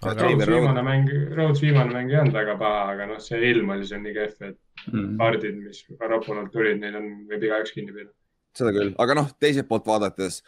Rhodes 0.00 0.48
viimane 0.48 0.82
mäng, 0.82 1.10
Rhodes 1.34 1.60
viimane 1.60 1.92
mäng 1.92 2.12
ei 2.12 2.20
olnud 2.22 2.36
väga 2.36 2.56
paha, 2.60 2.84
aga 2.94 3.06
noh, 3.10 3.20
see 3.20 3.40
ilm 3.50 3.68
oli 3.74 3.84
seal 3.88 4.00
nii 4.00 4.14
kehv, 4.16 4.46
et 4.48 4.88
mm. 4.88 5.10
kaardid, 5.20 5.58
mis 5.60 5.82
Raponalt 6.00 6.52
tulid, 6.54 6.80
neid 6.80 6.96
on, 6.96 7.10
võib 7.28 7.44
igaüks 7.50 7.74
kinni 7.76 7.92
pidada. 7.92 8.14
seda 8.56 8.72
küll, 8.76 8.94
aga 9.04 9.16
noh, 9.20 9.30
teiselt 9.42 9.68
poolt 9.68 9.88
vaadates. 9.90 10.40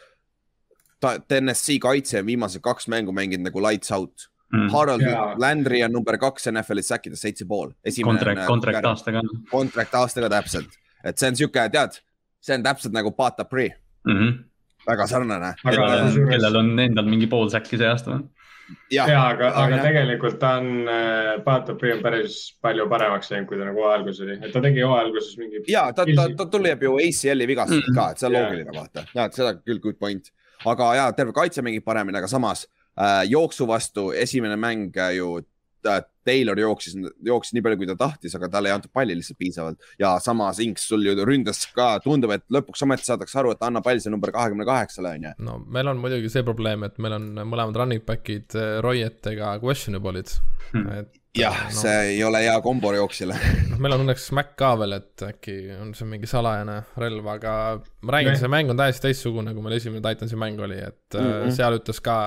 TNS-i 1.03 1.81
kaitse 1.83 2.21
on 2.21 2.29
viimased 2.29 2.63
kaks 2.63 2.87
mängu 2.87 3.11
mänginud 3.11 3.49
nagu 3.49 3.59
lights 3.59 3.91
out 3.91 4.29
mm.. 4.53 4.69
Harold 4.71 5.03
ja. 5.03 5.33
Landry 5.37 5.81
on 5.83 5.91
number 5.91 6.17
kaks 6.17 6.47
NFL-is 6.51 6.89
säkkides 6.93 7.21
seitse 7.25 7.45
pool. 7.45 7.73
kontrakt, 8.03 8.45
kontrakt 8.47 8.87
aastaga. 8.87 9.21
kontrakt 9.51 9.97
aastaga 9.99 10.29
täpselt, 10.31 10.79
et 11.03 11.19
see 11.19 11.29
on 11.29 11.39
sihuke, 11.41 11.67
tead, 11.75 11.99
see 12.41 12.57
on 12.57 12.65
täpselt 12.65 12.95
nagu 12.95 13.11
Pata 13.11 13.45
Pri 13.45 13.69
mm. 13.69 14.15
-hmm. 14.17 14.37
väga 14.87 15.07
sarnane. 15.07 15.53
kellel 15.63 16.55
on 16.55 16.79
endal 16.79 17.05
mingi 17.05 17.27
pool 17.27 17.51
säkki 17.53 17.77
see 17.77 17.89
aasta 17.89 18.15
või? 18.15 18.29
Ja, 18.91 19.07
ja, 19.09 19.21
aga, 19.31 19.49
aga 19.63 19.77
jah. 19.77 19.85
tegelikult 19.87 20.37
ta 20.41 20.55
on 20.59 20.89
äh,, 20.89 21.31
Paatopi 21.45 21.91
on 21.95 22.03
päris 22.03 22.37
palju 22.61 22.87
paremaks 22.91 23.31
läinud, 23.31 23.47
kui 23.49 23.59
ta 23.59 23.67
nagu 23.67 23.83
hooaja 23.83 23.99
alguses 23.99 24.23
oli, 24.25 24.37
et 24.39 24.53
ta 24.53 24.61
tegi 24.63 24.83
hooaja 24.83 25.07
alguses 25.07 25.37
mingi. 25.41 25.63
ja 25.71 25.87
ta, 25.95 26.05
ta, 26.09 26.27
ta 26.37 26.47
tuleb 26.51 26.85
ju 26.87 26.95
ACL-i 27.05 27.49
vigastusest 27.49 27.89
mm. 27.91 27.97
ka, 27.99 28.09
et 28.11 28.21
see 28.21 28.29
on 28.29 28.37
loogiline 28.37 28.77
vaata, 28.77 29.05
ja 29.15 29.27
seda 29.35 29.55
küll, 29.61 29.81
good 29.83 29.99
point. 30.01 30.31
aga 30.69 30.93
ja 30.99 31.09
terve 31.17 31.35
kaitse 31.35 31.65
mängib 31.65 31.85
paremini, 31.87 32.19
aga 32.21 32.29
samas 32.31 32.67
äh, 32.99 33.23
jooksu 33.29 33.67
vastu 33.69 34.11
esimene 34.17 34.59
mäng 34.59 34.97
äh, 34.97 35.15
ju 35.83 36.09
Taylor 36.23 36.59
jooksis, 36.59 36.95
jooksis 37.25 37.55
nii 37.55 37.63
palju, 37.65 37.79
kui 37.81 37.89
ta 37.89 37.95
tahtis, 37.99 38.35
aga 38.37 38.49
talle 38.51 38.71
ei 38.71 38.75
antud 38.77 38.93
palli 38.95 39.15
lihtsalt 39.17 39.39
piisavalt 39.39 39.89
ja 39.99 40.13
samas 40.23 40.61
Inks 40.63 40.85
sul 40.87 41.03
ju 41.05 41.15
ründas 41.27 41.65
ka, 41.75 41.97
tundub, 42.03 42.31
et 42.35 42.45
lõpuks 42.53 42.85
ometi 42.85 43.09
saadakse 43.09 43.41
aru, 43.41 43.53
et 43.55 43.65
anna 43.65 43.83
pall 43.83 43.99
see 44.03 44.13
number 44.13 44.31
kahekümne 44.35 44.67
kaheksale 44.67 45.15
on 45.17 45.27
ju. 45.27 45.33
no 45.43 45.57
meil 45.65 45.91
on 45.91 45.99
muidugi 46.03 46.31
see 46.31 46.45
probleem, 46.47 46.87
et 46.87 46.95
meil 47.03 47.17
on 47.19 47.27
mõlemad 47.41 47.81
running 47.83 48.05
back'id 48.07 48.55
eh, 48.55 48.77
Royetega 48.85 49.57
questionable'id 49.63 50.31
hmm., 50.71 50.87
et 51.01 51.19
jah 51.37 51.63
no,, 51.65 51.75
see 51.81 51.93
ei 52.13 52.23
ole 52.23 52.43
hea 52.45 52.55
kombo 52.63 52.93
jooksjale 52.95 53.35
noh, 53.71 53.79
meil 53.83 53.97
on 53.97 54.05
õnneks 54.05 54.29
Mac 54.37 54.53
ka 54.59 54.73
veel, 54.79 54.95
et 55.01 55.27
äkki 55.27 55.57
on 55.79 55.91
see 55.97 56.07
mingi 56.09 56.29
salajane 56.29 56.79
relv, 57.03 57.31
aga 57.35 57.55
ma 58.05 58.17
räägin, 58.17 58.39
see 58.39 58.51
mäng 58.51 58.71
on 58.71 58.79
täiesti 58.79 59.09
teistsugune, 59.09 59.55
kui 59.55 59.65
meil 59.65 59.79
esimene 59.79 60.03
Titansi 60.05 60.39
mäng 60.39 60.61
oli, 60.63 60.79
et 60.79 61.19
mm 61.19 61.31
-hmm. 61.33 61.57
seal 61.57 61.81
ütles 61.81 61.99
ka 62.05 62.17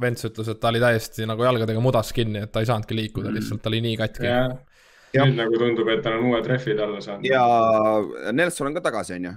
Vents 0.00 0.26
ütles, 0.26 0.48
et 0.50 0.58
ta 0.58 0.72
oli 0.72 0.82
täiesti 0.82 1.26
nagu 1.30 1.44
jalgadega 1.46 1.80
mudas 1.82 2.10
kinni, 2.14 2.42
et 2.42 2.52
ta 2.52 2.62
ei 2.64 2.66
saanudki 2.66 2.96
liikuda 2.98 3.28
mm., 3.28 3.38
lihtsalt 3.38 3.62
ta 3.62 3.70
oli 3.70 3.80
nii 3.84 3.96
katki. 4.00 4.30
nüüd 5.14 5.36
nagu 5.38 5.58
tundub, 5.60 5.90
et 5.92 6.02
tal 6.02 6.18
on 6.18 6.30
uued 6.32 6.46
rehvid 6.50 6.80
alla 6.82 7.02
saanud. 7.04 7.26
ja 7.28 8.32
Nelson 8.32 8.70
on 8.70 8.78
ka 8.78 8.82
tagasi, 8.88 9.18
on 9.20 9.28
ju? 9.28 9.34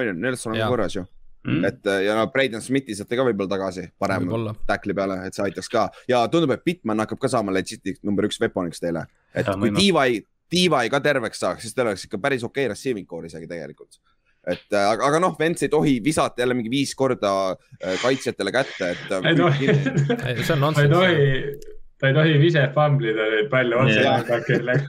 on 0.00 0.06
ju, 0.06 0.14
Nelson 0.16 0.56
on 0.56 0.62
korras 0.72 0.96
ju 0.96 1.04
mm.. 1.44 1.64
et 1.64 1.90
ja 2.06 2.16
no 2.16 2.26
Braden 2.32 2.64
Smithi 2.64 2.96
saate 2.96 3.18
ka 3.18 3.26
võib-olla 3.28 3.52
tagasi 3.52 3.86
parem 4.00 4.28
tackli 4.68 4.96
peale, 4.96 5.18
et 5.28 5.36
see 5.36 5.44
aitaks 5.48 5.68
ka 5.72 5.88
ja 6.08 6.22
tundub, 6.32 6.54
et 6.56 6.64
Bitman 6.64 7.04
hakkab 7.04 7.20
ka 7.20 7.32
saama 7.32 7.54
legit'iks 7.54 8.00
number 8.06 8.28
üks 8.28 8.40
weapon'iks 8.42 8.82
teile. 8.82 9.04
et 9.34 9.46
ja, 9.46 9.56
kui 9.60 9.72
Divai, 9.76 10.22
Divai 10.50 10.86
ka 10.92 11.02
terveks 11.04 11.44
saaks, 11.44 11.66
siis 11.66 11.76
teil 11.76 11.90
oleks 11.90 12.08
ikka 12.08 12.20
päris 12.22 12.46
okei 12.46 12.64
okay 12.64 12.72
receiving 12.74 13.08
core 13.08 13.28
isegi 13.28 13.50
tegelikult 13.50 14.00
et 14.48 14.72
äh, 14.72 14.86
aga, 14.86 15.04
aga 15.10 15.20
noh, 15.20 15.34
Vents 15.38 15.62
ei 15.66 15.72
tohi 15.72 15.98
visata 16.04 16.42
jälle 16.42 16.56
mingi 16.56 16.72
viis 16.72 16.94
korda 16.96 17.32
äh, 17.52 17.96
kaitsjatele 18.00 18.52
kätte, 18.54 18.92
et. 18.94 19.10
Äh, 19.12 19.30
ei 19.32 19.36
tohi 19.36 20.44
see 20.44 20.54
on 20.54 20.62
nonsense. 20.64 20.88
ta 20.88 21.02
ei 21.06 21.16
tohi, 21.16 21.72
ta 22.00 22.10
ei 22.10 22.16
tohi 22.16 22.36
ise 22.48 22.66
famblida 22.74 23.26
neid 23.34 23.50
palle 23.52 23.80
otse 23.82 24.38
kellegi 24.46 24.86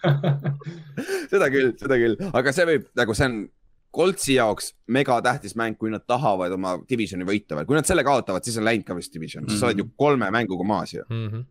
seda 1.33 1.49
küll, 1.51 1.73
seda 1.81 1.99
küll, 1.99 2.15
aga 2.31 2.53
see 2.55 2.69
võib 2.73 2.87
nagu 3.01 3.17
see 3.17 3.31
on 3.31 3.41
Koltsi 3.91 4.37
jaoks 4.37 4.69
megatähtis 4.87 5.51
mäng, 5.59 5.75
kui 5.75 5.89
nad 5.91 6.05
tahavad 6.07 6.53
oma 6.55 6.77
divisioni 6.87 7.25
võita 7.27 7.57
veel, 7.57 7.65
kui 7.67 7.75
nad 7.75 7.83
selle 7.83 8.05
kaotavad, 8.07 8.45
siis 8.47 8.55
on 8.55 8.63
läinud 8.63 8.85
ka 8.87 8.95
vist 8.95 9.11
division 9.11 9.43
mm, 9.43 9.49
-hmm. 9.49 9.59
sa 9.59 9.67
oled 9.67 9.81
ju 9.81 9.83
mhm. 9.83 9.97
kolme 9.99 10.29
mänguga 10.31 10.63
maas 10.63 10.93
ju 10.93 11.03
mm. 11.09 11.27
-hmm 11.27 11.49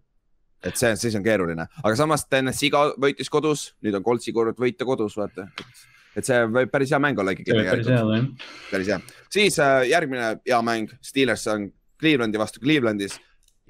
et 0.65 0.77
see, 0.77 0.97
siis 0.97 1.15
on 1.17 1.23
keeruline, 1.25 1.65
aga 1.83 1.97
samas 1.97 2.27
TNS 2.29 2.63
iga 2.69 2.81
võitis 3.01 3.31
kodus, 3.33 3.75
nüüd 3.81 3.95
on 3.97 4.03
Koltsi 4.05 4.33
kord 4.33 4.59
võita 4.61 4.85
kodus, 4.85 5.17
vaata 5.17 5.47
et 5.49 6.00
see 6.19 6.39
võib 6.51 6.71
päris 6.73 6.93
hea 6.95 7.01
mäng 7.03 7.19
olla 7.23 7.35
ikkagi 7.37 7.55
tegelikult. 7.55 8.47
päris 8.71 8.91
hea, 8.93 9.01
siis 9.33 9.59
äh, 9.63 9.83
järgmine 9.91 10.33
hea 10.47 10.63
mäng, 10.67 10.95
Steelers 11.05 11.47
on 11.53 11.69
Clevelandi 12.01 12.41
vastu 12.41 12.63
Clevelandis 12.63 13.19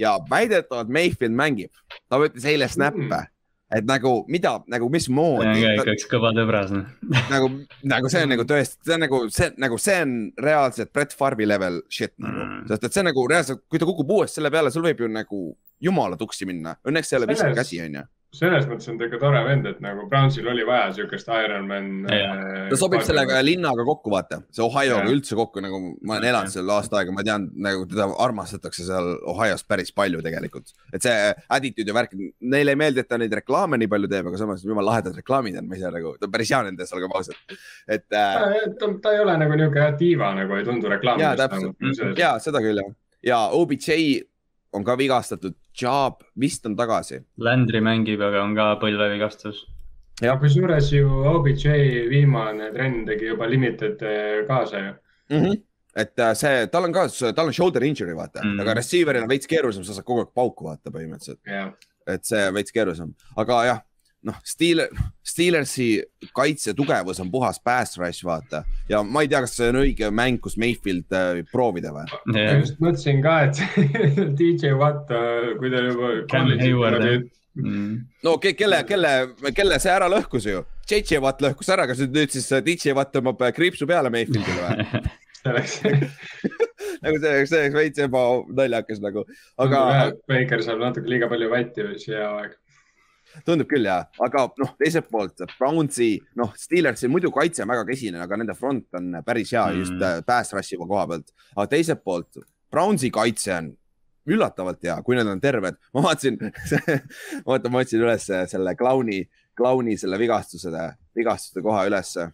ja 0.01 0.16
väidetavalt 0.30 0.88
Mayfield 0.88 1.36
mängib, 1.36 1.72
ta 2.09 2.20
võttis 2.20 2.47
eile 2.49 2.68
snappe 2.70 3.03
mm. 3.05 3.30
et 3.76 3.88
nagu 3.88 4.12
mida, 4.32 4.55
nagu 4.70 4.88
mismoodi. 4.93 5.66
ikka 5.74 5.97
üks 5.97 6.07
kõva 6.11 6.32
tõbras 6.36 6.72
noh 6.74 6.86
nagu, 7.32 7.51
nagu 7.93 8.12
see 8.12 8.24
on 8.24 8.32
nagu 8.34 8.47
tõesti, 8.49 8.80
see 8.86 8.97
on 8.97 9.05
nagu 9.05 9.22
see, 9.34 9.51
nagu 9.61 9.80
see 9.80 9.99
on 10.05 10.14
reaalselt 10.47 10.93
Brett 10.95 11.16
Farbi 11.16 11.49
level 11.49 11.82
shit 11.93 12.14
nagu 12.16 12.47
mm., 12.47 12.70
sest 12.70 12.88
et 12.88 12.97
see 12.97 13.05
nagu 13.11 13.26
reaalselt, 13.30 13.66
kui 13.68 13.82
ta 13.82 13.88
kukub 13.88 14.16
uuesti 14.16 14.41
selle 14.41 14.53
peale, 14.55 14.72
sul 14.72 14.86
võib 14.86 15.05
ju 15.05 15.11
nagu 15.12 15.43
jumala 15.80 16.16
tuksi 16.20 16.49
minna, 16.49 16.76
õnneks 16.86 17.12
ei 17.12 17.20
ole 17.20 17.30
viska 17.30 17.49
Selles- 17.49 17.61
käsi, 17.62 17.80
onju. 17.84 18.07
Selles 18.35 18.66
mõttes 18.70 18.87
on 18.93 18.99
ta 18.99 19.07
ikka 19.09 19.18
tore 19.18 19.41
vend, 19.43 19.64
et 19.66 19.81
nagu 19.83 20.05
Brownsil 20.11 20.47
oli 20.53 20.62
vaja 20.66 20.93
siukest 20.95 21.28
Ironman. 21.35 21.89
Jaa. 22.14 22.37
ta 22.70 22.78
sobib 22.78 23.03
sellega 23.07 23.41
linnaga 23.43 23.83
kokku, 23.87 24.12
vaata, 24.12 24.39
see 24.55 24.62
Ohio'ga 24.62 25.11
üldse 25.11 25.39
kokku, 25.39 25.62
nagu 25.64 25.81
ma 26.07 26.16
olen 26.16 26.28
elanud 26.31 26.55
seal 26.55 26.70
aasta 26.76 27.01
aega, 27.01 27.14
ma 27.16 27.24
tean, 27.26 27.49
nagu 27.66 27.89
teda 27.91 28.07
armastatakse 28.22 28.87
seal 28.87 29.11
Ohio's 29.33 29.66
päris 29.66 29.91
palju 29.97 30.22
tegelikult. 30.22 30.70
et 30.95 31.03
see 31.03 31.16
attitude 31.59 31.91
ja 31.91 31.97
värk, 31.97 32.14
neile 32.55 32.76
ei 32.76 32.78
meeldi, 32.78 33.03
et 33.03 33.11
ta 33.11 33.18
neid 33.18 33.35
reklaame 33.41 33.81
nii 33.83 33.91
palju 33.91 34.12
teeb, 34.14 34.31
aga 34.31 34.43
samas 34.45 34.64
jumala 34.66 34.93
lahedad 34.93 35.18
reklaamid 35.18 35.59
on, 35.59 35.66
ma 35.66 35.81
ise 35.81 35.91
nagu, 35.91 36.14
ta 36.20 36.31
on 36.31 36.35
päris 36.39 36.55
hea 36.55 36.62
nendes, 36.70 36.95
olgem 36.95 37.18
ausad. 37.18 37.59
et 37.91 38.07
äh, 38.14 38.49
ta, 38.78 38.95
ta 39.03 39.14
ei 39.16 39.24
ole 39.26 39.37
nagu 39.43 39.59
niisugune 39.59 39.91
diiva 39.99 40.33
nagu 40.39 40.55
ei 40.55 40.66
tundu 40.70 40.95
reklaamidest 40.95 41.43
täpselt.. 41.43 42.18
ja 42.18 42.37
seda 42.43 42.62
küll 42.62 42.78
jah, 42.78 42.95
ja 43.26 43.45
OBJ 43.59 43.91
on 44.72 44.87
ka 44.87 44.95
vigastatud, 44.99 45.57
Job 45.77 46.25
vist 46.41 46.66
on 46.66 46.77
tagasi. 46.77 47.21
Landry 47.39 47.81
mängib, 47.85 48.23
aga 48.25 48.43
on 48.43 48.57
ka 48.57 48.73
põlvevigastus. 48.83 49.66
ja 50.21 50.37
kusjuures 50.37 50.91
ju 50.93 51.09
OBJ 51.31 51.66
viimane 52.11 52.71
trenn 52.75 53.07
tegi 53.07 53.31
juba 53.31 53.47
limited 53.49 54.03
eh, 54.05 54.47
kaasa 54.49 54.79
ju. 54.79 54.95
mm. 55.31 55.45
-hmm. 55.45 55.62
et 55.97 56.18
äh, 56.18 56.35
see, 56.35 56.66
tal 56.66 56.85
on 56.85 56.93
ka, 56.93 57.07
tal 57.37 57.47
on 57.47 57.53
shoulder 57.53 57.85
injury, 57.85 58.16
vaata 58.16 58.43
mm. 58.45 58.51
-hmm. 58.51 58.61
aga 58.61 58.75
receiver'il 58.75 59.23
on 59.23 59.29
veits 59.29 59.47
keerulisem, 59.47 59.85
sa 59.85 59.95
saad 59.95 60.05
kogu 60.05 60.21
aeg 60.21 60.35
pauku 60.35 60.64
vaata 60.64 60.91
põhimõtteliselt, 60.91 61.41
jah, 61.47 61.73
et 62.07 62.25
see 62.25 62.53
veits 62.53 62.73
keerulisem, 62.73 63.14
aga 63.37 63.64
jah, 63.64 63.81
noh, 64.29 64.37
Steeler, 64.45 64.93
Steelersi 65.25 65.89
kaitse 66.37 66.75
tugevus 66.77 67.21
on 67.23 67.31
puhas 67.33 67.61
pass 67.64 67.99
rush, 68.01 68.25
vaata 68.27 68.62
ja 68.91 69.03
ma 69.07 69.25
ei 69.25 69.31
tea, 69.31 69.43
kas 69.47 69.57
see 69.57 69.71
on 69.73 69.81
õige 69.83 70.11
mäng, 70.14 70.41
kus 70.43 70.59
Mayfield 70.61 71.16
äh, 71.16 71.43
proovida 71.53 71.95
või? 71.95 72.07
ma 72.35 72.47
just 72.61 72.81
mõtlesin 72.83 73.23
ka, 73.25 73.37
et 73.49 73.61
DJ 74.41 74.75
Watt, 74.81 75.12
kui 75.61 75.73
ta 75.73 75.85
juba. 75.87 76.16
Hayward, 76.61 77.31
no 78.25 78.37
ke, 78.43 78.55
kelle, 78.59 78.83
kelle, 78.89 79.14
kelle 79.57 79.79
see 79.83 79.93
ära 79.93 80.09
lõhkus 80.11 80.47
ju, 80.47 80.62
JJ 80.91 81.23
Watt 81.25 81.43
lõhkus 81.45 81.71
ära, 81.73 81.87
kas 81.91 82.03
nüüd, 82.03 82.14
nüüd 82.16 82.35
siis 82.35 82.47
äh, 82.55 82.62
DJ 82.64 82.95
Watt 82.99 83.12
tõmbab 83.14 83.43
äh, 83.47 83.55
kriipsu 83.57 83.89
peale 83.91 84.12
Mayfieldile 84.12 84.68
või? 84.68 85.03
selleks, 85.41 85.79
nagu 87.05 87.21
see 87.21 87.31
oleks, 87.33 87.51
see 87.51 87.62
oleks 87.64 87.77
veits 87.77 88.03
ebanaljakas 88.05 89.01
nagu, 89.03 89.25
aga 89.64 89.85
Baker 90.29 90.64
saab 90.64 90.83
natuke 90.83 91.11
liiga 91.11 91.31
palju 91.33 91.51
vatti 91.53 91.87
siia 92.03 92.27
aeg. 92.37 92.59
Tundub 93.47 93.68
küll 93.70 93.87
ja, 93.87 94.01
aga 94.22 94.47
noh, 94.61 94.72
teiselt 94.81 95.11
poolt 95.11 95.45
Brownsi, 95.57 96.12
noh, 96.41 96.55
Steelersi 96.59 97.11
muidu 97.11 97.33
kaitse 97.35 97.64
on 97.64 97.72
väga 97.72 97.85
kesine, 97.89 98.22
aga 98.24 98.41
nende 98.41 98.57
front 98.59 98.99
on 98.99 99.20
päris 99.26 99.53
hea 99.55 99.66
mm. 99.70 99.83
just 99.85 100.07
äh, 100.07 100.22
pass 100.26 100.55
rush'iva 100.57 100.89
koha 100.89 101.07
pealt, 101.12 101.35
aga 101.57 101.68
teiselt 101.74 102.03
poolt 102.07 102.43
Brownsi 102.70 103.11
kaitse 103.14 103.55
on 103.57 103.70
üllatavalt 104.31 104.83
hea, 104.85 104.97
kui 105.05 105.18
nad 105.18 105.28
on 105.31 105.41
terved. 105.43 105.78
ma 105.95 106.05
vaatasin, 106.05 106.39
oota, 107.45 107.70
ma 107.72 107.85
otsin 107.85 108.03
üles 108.05 108.26
selle 108.53 108.74
klauni, 108.78 109.22
klauni 109.59 109.97
selle 110.01 110.18
vigastuse, 110.20 110.72
vigastuste 111.16 111.64
koha 111.64 111.87
ülesse. 111.91 112.31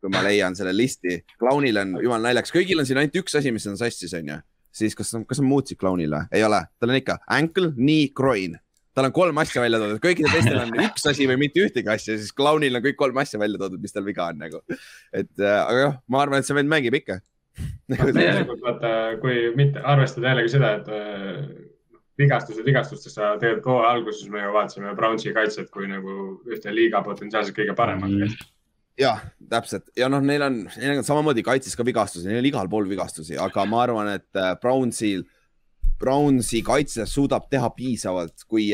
kui 0.00 0.08
ma 0.08 0.22
leian 0.24 0.54
selle 0.56 0.72
listi, 0.72 1.18
klaunil 1.36 1.76
on 1.76 1.90
jumal 2.00 2.22
naljakas, 2.24 2.54
kõigil 2.54 2.80
on 2.80 2.86
siin 2.88 2.96
ainult 2.96 3.18
üks 3.20 3.34
asi, 3.36 3.50
mis 3.52 3.66
on 3.68 3.74
sassis, 3.76 4.14
onju. 4.16 4.38
siis 4.72 4.94
kas, 4.96 5.10
kas 5.28 5.36
sa 5.36 5.44
muutsid 5.44 5.76
klaunil 5.76 6.14
või? 6.14 6.28
ei 6.32 6.44
ole, 6.46 6.62
tal 6.80 6.92
on 6.94 6.96
ikka 6.96 7.18
ankle, 7.28 7.68
knee, 7.76 8.06
groin. 8.16 8.56
Tal 8.94 9.08
on 9.08 9.14
kolm 9.14 9.40
asja 9.42 9.62
välja 9.62 9.80
toodud, 9.82 10.02
kõikidel 10.02 10.34
teistel 10.34 10.60
on 10.62 10.76
üks 10.88 11.08
asi 11.10 11.26
või 11.30 11.38
mitte 11.44 11.64
ühtegi 11.64 11.92
asja, 11.92 12.18
siis 12.18 12.34
klaunil 12.36 12.78
on 12.78 12.84
kõik 12.84 12.98
kolm 13.00 13.20
asja 13.22 13.40
välja 13.42 13.60
toodud, 13.60 13.82
mis 13.82 13.94
tal 13.94 14.06
viga 14.06 14.28
on 14.30 14.40
nagu. 14.42 14.62
et 15.12 15.32
äh, 15.38 15.58
aga 15.62 15.82
jah, 15.84 15.98
ma 16.10 16.24
arvan, 16.24 16.40
et 16.40 16.48
see 16.48 16.58
vend 16.58 16.72
mängib 16.72 16.96
ikka. 17.00 17.20
tegelikult 17.90 18.62
vaata, 18.64 18.94
kui 19.20 19.50
mitte 19.58 19.82
arvestada 19.84 20.32
jällegi 20.32 20.54
seda, 20.54 20.76
et 20.80 20.90
äh, 20.94 21.70
vigastused 22.20 22.66
vigastustest, 22.66 23.18
aga 23.18 23.38
tegelikult 23.40 23.72
hooaja 23.72 23.90
alguses 23.96 24.30
me 24.32 24.44
ju 24.44 24.54
vaatasime 24.54 24.94
Brownsi 24.98 25.34
kaitset 25.36 25.70
kui 25.74 25.88
nagu 25.90 26.16
ühte 26.50 26.72
liiga 26.74 27.02
potentsiaalselt 27.06 27.56
kõige 27.56 27.76
paremat 27.76 28.10
Mm. 28.10 28.24
kaitset. 28.24 28.48
jah, 29.00 29.20
täpselt 29.48 29.88
ja 29.96 30.08
noh, 30.12 30.20
neil 30.20 30.42
on, 30.44 30.62
neil 30.76 30.98
on 30.98 31.06
samamoodi 31.06 31.42
kaitses 31.46 31.76
ka 31.76 31.86
vigastusi, 31.86 32.28
neil 32.28 32.42
on 32.42 32.48
igal 32.50 32.68
pool 32.68 32.88
vigastusi, 32.88 33.38
aga 33.38 33.64
ma 33.64 33.84
arvan, 33.86 34.10
et 34.18 34.36
äh, 34.36 34.54
Brownsil, 34.60 35.24
Brownsi 36.00 36.62
kaitse 36.66 37.04
suudab 37.06 37.48
teha 37.50 37.68
piisavalt, 37.76 38.44
kui, 38.48 38.70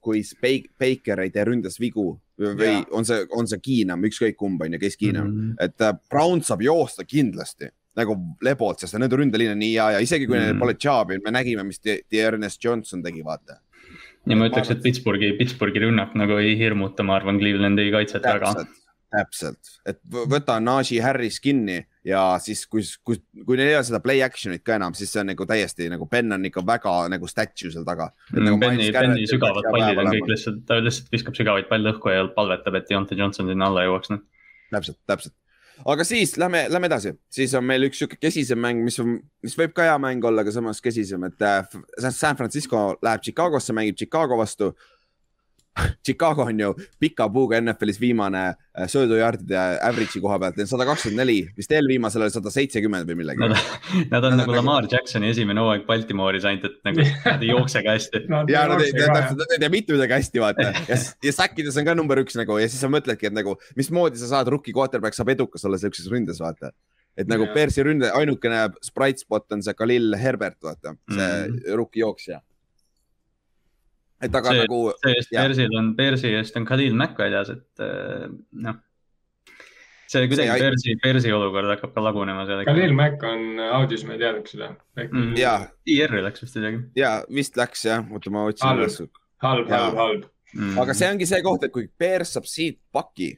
kui 0.00 0.22
Spe- 0.24 0.68
Baker 0.80 1.20
ei 1.20 1.30
tee 1.30 1.44
ründes 1.44 1.76
vigu 1.80 2.14
või 2.40 2.70
Jaa. 2.72 2.84
on 2.96 3.04
see, 3.04 3.26
on 3.36 3.46
see 3.50 3.58
Kiinam, 3.60 4.00
ükskõik 4.08 4.36
kumb 4.40 4.62
on 4.64 4.72
ju, 4.72 4.78
kes 4.80 4.96
Kiinam 4.96 5.26
mm, 5.26 5.34
Mhm. 5.36 5.50
-hmm. 5.50 5.64
et 5.64 5.80
äh, 5.80 5.92
Brown 6.10 6.40
saab 6.42 6.62
joosta 6.64 7.04
kindlasti 7.04 7.68
nagu 7.96 8.14
lebolt, 8.42 8.78
sest 8.80 8.94
nende 8.96 9.16
ründeliin 9.18 9.50
on 9.52 9.58
nii 9.58 9.72
hea 9.74 9.90
ja 9.92 9.98
isegi 10.00 10.26
kui 10.26 10.36
mm 10.38 10.40
-hmm. 10.42 10.46
Mhm. 10.46 10.58
neil 10.58 10.60
pole 10.60 10.74
job'i, 10.84 11.18
me 11.24 11.30
nägime, 11.30 11.62
mis 11.66 11.80
Ernest 12.12 12.64
Johnson 12.64 13.02
tegi, 13.02 13.22
vaata. 13.24 13.58
ja 14.26 14.36
ma 14.36 14.48
ütleks, 14.48 14.70
et 14.70 14.82
Pittsburghi, 14.82 15.32
Pittsburghi 15.38 15.78
rünnak 15.80 16.14
nagu 16.14 16.32
ei 16.38 16.56
hirmuta, 16.58 17.02
ma 17.02 17.16
arvan, 17.16 17.38
Clevelandi 17.38 17.90
kaitset 17.90 18.22
väga. 18.22 18.54
täpselt, 19.10 19.80
et 19.86 19.98
võ- 20.10 20.26
võta 20.28 20.60
Najee 20.62 21.00
Harris 21.02 21.40
kinni 21.40 21.84
ja 22.04 22.20
siis, 22.40 22.62
kui, 22.70 22.82
kui, 23.04 23.18
kui 23.44 23.58
neil 23.58 23.74
ei 23.74 23.76
ole 23.78 23.84
seda 23.86 24.00
play 24.04 24.22
action'it 24.24 24.62
ka 24.64 24.76
enam, 24.78 24.94
siis 24.96 25.12
see 25.12 25.20
on 25.22 25.30
nagu 25.32 25.46
täiesti 25.48 25.88
nagu 25.92 26.06
Ben 26.10 26.32
on 26.32 26.46
ikka 26.48 26.62
väga 26.66 26.94
nagu 27.12 27.28
statue 27.28 27.72
seal 27.74 27.84
taga. 27.88 28.10
Nagu 28.36 28.56
Benny, 28.62 28.88
Benny 28.94 29.26
sügavad 29.28 29.68
pallid 29.68 30.00
on 30.00 30.08
kõik 30.14 30.32
lihtsalt, 30.32 30.62
ta 30.68 30.80
lihtsalt 30.80 31.12
viskab 31.12 31.36
sügavaid 31.36 31.68
palle 31.68 31.92
õhku 31.92 32.12
ja 32.12 32.24
palvetab, 32.36 32.78
et 32.80 32.88
Deontay 32.88 33.20
Johnson 33.20 33.50
sinna 33.50 33.68
alla 33.68 33.84
jõuaks, 33.88 34.12
noh. 34.14 34.24
täpselt, 34.72 35.00
täpselt. 35.10 35.36
aga 35.92 36.06
siis 36.08 36.36
lähme, 36.40 36.64
lähme 36.72 36.88
edasi, 36.88 37.12
siis 37.32 37.52
on 37.58 37.66
meil 37.68 37.84
üks 37.90 38.00
sihuke 38.00 38.16
kesisem 38.20 38.60
mäng, 38.64 38.80
mis 38.86 38.96
on, 39.02 39.18
mis 39.44 39.58
võib 39.58 39.76
ka 39.76 39.90
hea 39.90 39.98
mäng 40.00 40.24
olla, 40.24 40.46
aga 40.46 40.54
samas 40.56 40.80
kesisem, 40.84 41.28
et 41.28 41.44
äh, 41.44 41.80
San 42.08 42.40
Francisco 42.40 42.94
läheb 43.04 43.28
Chicagosse, 43.28 43.76
mängib 43.76 44.00
Chicago 44.00 44.40
vastu. 44.40 44.72
Chicago 46.06 46.42
on 46.42 46.60
ju 46.60 46.74
pika 46.98 47.28
puuga 47.28 47.60
NFL-is 47.60 48.00
viimane 48.00 48.42
äh, 48.48 48.86
söödujardide 48.90 49.60
average'i 49.86 50.20
koha 50.22 50.38
pealt, 50.42 50.58
sada 50.68 50.86
kakskümmend 50.88 51.22
neli, 51.22 51.38
vist 51.56 51.72
eelviimasel 51.74 52.24
oli 52.26 52.34
sada 52.34 52.52
seitsekümmend 52.54 53.08
või 53.08 53.20
midagi 53.22 53.40
Nad, 53.40 53.54
nad 54.10 54.26
on 54.26 54.34
Nad 54.34 54.42
nagu 54.42 54.54
on 54.54 54.58
Lamar 54.58 54.88
Jacksoni 54.90 55.30
esimene 55.30 55.62
hooaeg 55.62 55.86
Baltimooris 55.88 56.46
ainult, 56.50 56.66
et 56.66 56.90
nagu 56.90 57.06
nad 57.30 57.46
ei 57.46 57.52
jookse 57.52 57.84
ka 57.86 57.96
hästi. 57.96 58.24
ja 58.50 58.66
nad 58.70 58.84
ei, 58.84 58.94
tee 59.56 59.72
mitte 59.72 59.96
midagi 59.96 60.18
hästi, 60.18 60.42
vaata 60.42 60.68
ja, 60.90 60.98
ja 60.98 61.34
säkkides 61.38 61.78
on 61.80 61.88
ka 61.88 61.96
number 61.98 62.22
üks 62.24 62.38
nagu 62.40 62.58
ja 62.60 62.68
siis 62.68 62.82
sa 62.82 62.90
mõtledki, 62.92 63.30
et 63.30 63.36
nagu 63.36 63.56
mismoodi 63.78 64.20
sa 64.20 64.34
saad, 64.34 64.50
rookie 64.52 64.74
quarterback 64.76 65.16
saab 65.16 65.32
edukas 65.36 65.66
olla 65.68 65.78
siukses 65.80 66.10
ründes, 66.10 66.42
vaata. 66.42 66.74
et 67.18 67.30
nagu. 67.30 67.46
Bearsi 67.54 67.82
ründe 67.84 68.10
ainukene 68.16 68.68
sprite 68.86 69.22
spot 69.22 69.52
on 69.54 69.62
see 69.62 69.74
Khalil 69.76 70.14
Herbert, 70.18 70.58
vaata, 70.62 70.94
see 71.10 71.18
mm. 71.18 71.58
-hmm. 71.58 71.76
rookie 71.78 72.02
jooksja. 72.02 72.40
Et 74.20 74.34
aga 74.36 74.52
See- 74.52 74.62
nagu 74.64 74.78
see-eest 75.00 75.32
Jah. 75.32 75.42
Bearsil 75.42 75.76
on, 75.80 75.90
Bearsi 75.96 76.30
eest 76.38 76.56
on 76.60 76.68
Khalil 76.68 76.96
Mack 76.98 77.18
väljas, 77.18 77.52
et 77.54 77.84
äh, 77.84 78.26
noh. 78.66 78.78
see 80.10 80.26
kuidagi 80.30 80.56
Bearsi, 80.60 80.96
Bearsi 81.02 81.32
olukord 81.34 81.70
hakkab 81.72 81.94
ka 81.94 82.04
lagunema 82.04 82.44
seal. 82.48 82.64
Khalil 82.68 82.96
Mack 82.96 83.22
on 83.26 83.62
audis, 83.70 84.04
ma 84.08 84.16
ei 84.16 84.22
teadnud 84.24 84.50
seda. 84.50 84.72
Mm. 85.00 85.32
ja, 85.40 85.54
IR-i 85.88 86.24
läks 86.26 86.44
vist 86.44 86.58
isegi 86.60 86.82
ja 86.98 87.14
vist 87.32 87.56
läks 87.60 87.86
jah, 87.88 88.04
oota 88.10 88.34
ma 88.34 88.44
otsin 88.50 88.68
Halb. 88.68 89.22
halb, 89.46 89.70
Jaa. 89.70 89.84
halb, 89.86 90.02
halb. 90.04 90.26
mm.. 90.54 90.76
aga 90.84 90.98
see 90.98 91.12
ongi 91.14 91.30
see 91.30 91.40
koht, 91.46 91.64
et 91.64 91.72
kui 91.74 91.88
Bears 91.98 92.36
saab 92.36 92.48
siit 92.50 92.80
paki, 92.92 93.32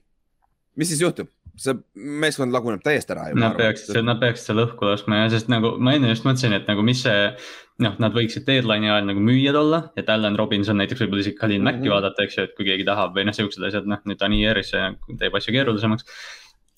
mis 0.76 0.90
siis 0.94 1.04
juhtub? 1.04 1.30
See 1.60 1.74
meeskond 1.94 2.54
laguneb 2.54 2.82
täiesti 2.84 3.12
ära. 3.14 3.26
Nad 3.36 3.56
peaksid, 3.58 3.98
nad 4.06 4.20
peaksid 4.22 4.48
selle 4.50 4.64
õhku 4.66 4.88
laskma 4.88 5.22
ja 5.22 5.30
sest 5.32 5.50
nagu 5.52 5.74
ma 5.82 5.94
enne 5.96 6.12
just 6.12 6.24
mõtlesin, 6.26 6.54
et 6.56 6.68
nagu 6.70 6.84
mis 6.86 7.02
see, 7.04 7.26
noh, 7.84 7.96
nad 8.02 8.14
võiksid 8.16 8.46
deadline'i 8.48 8.88
ajal 8.90 9.08
nagu 9.10 9.24
müüjad 9.24 9.58
olla, 9.60 9.82
et 10.00 10.08
Allan 10.12 10.38
Robinson 10.40 10.78
näiteks 10.80 11.04
võib-olla 11.04 11.24
isegi 11.26 11.38
Khalil 11.40 11.64
Macki 11.64 11.84
Mhm. 11.86 11.92
vaadata, 11.94 12.24
eks 12.24 12.38
ju, 12.38 12.44
et 12.48 12.54
kui 12.56 12.68
keegi 12.68 12.86
tahab 12.88 13.16
või 13.16 13.26
noh, 13.28 13.36
siuksed 13.36 13.66
asjad, 13.68 13.86
noh 13.86 14.00
nüüd 14.08 14.64
see 14.64 15.16
teeb 15.18 15.34
asju 15.34 15.52
keerulisemaks. 15.52 16.04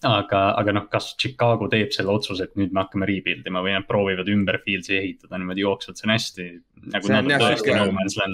aga, 0.04 0.40
aga 0.58 0.72
noh, 0.72 0.84
kas 0.92 1.14
Chicago 1.16 1.66
teeb 1.72 1.92
selle 1.94 2.10
otsuse, 2.12 2.44
et 2.44 2.56
nüüd 2.60 2.72
me 2.72 2.82
hakkame 2.82 3.06
rebuild 3.08 3.46
ima 3.46 3.62
või 3.64 3.72
nad 3.72 3.86
proovivad 3.88 4.28
ümber 4.28 4.58
field'i 4.60 4.98
ehitada 4.98 5.38
niimoodi 5.38 5.64
jooksvalt, 5.64 5.96
see 5.96 6.08
on 6.08 6.12
hästi 6.12 6.48
nagu 6.92 7.08
no 7.08 7.22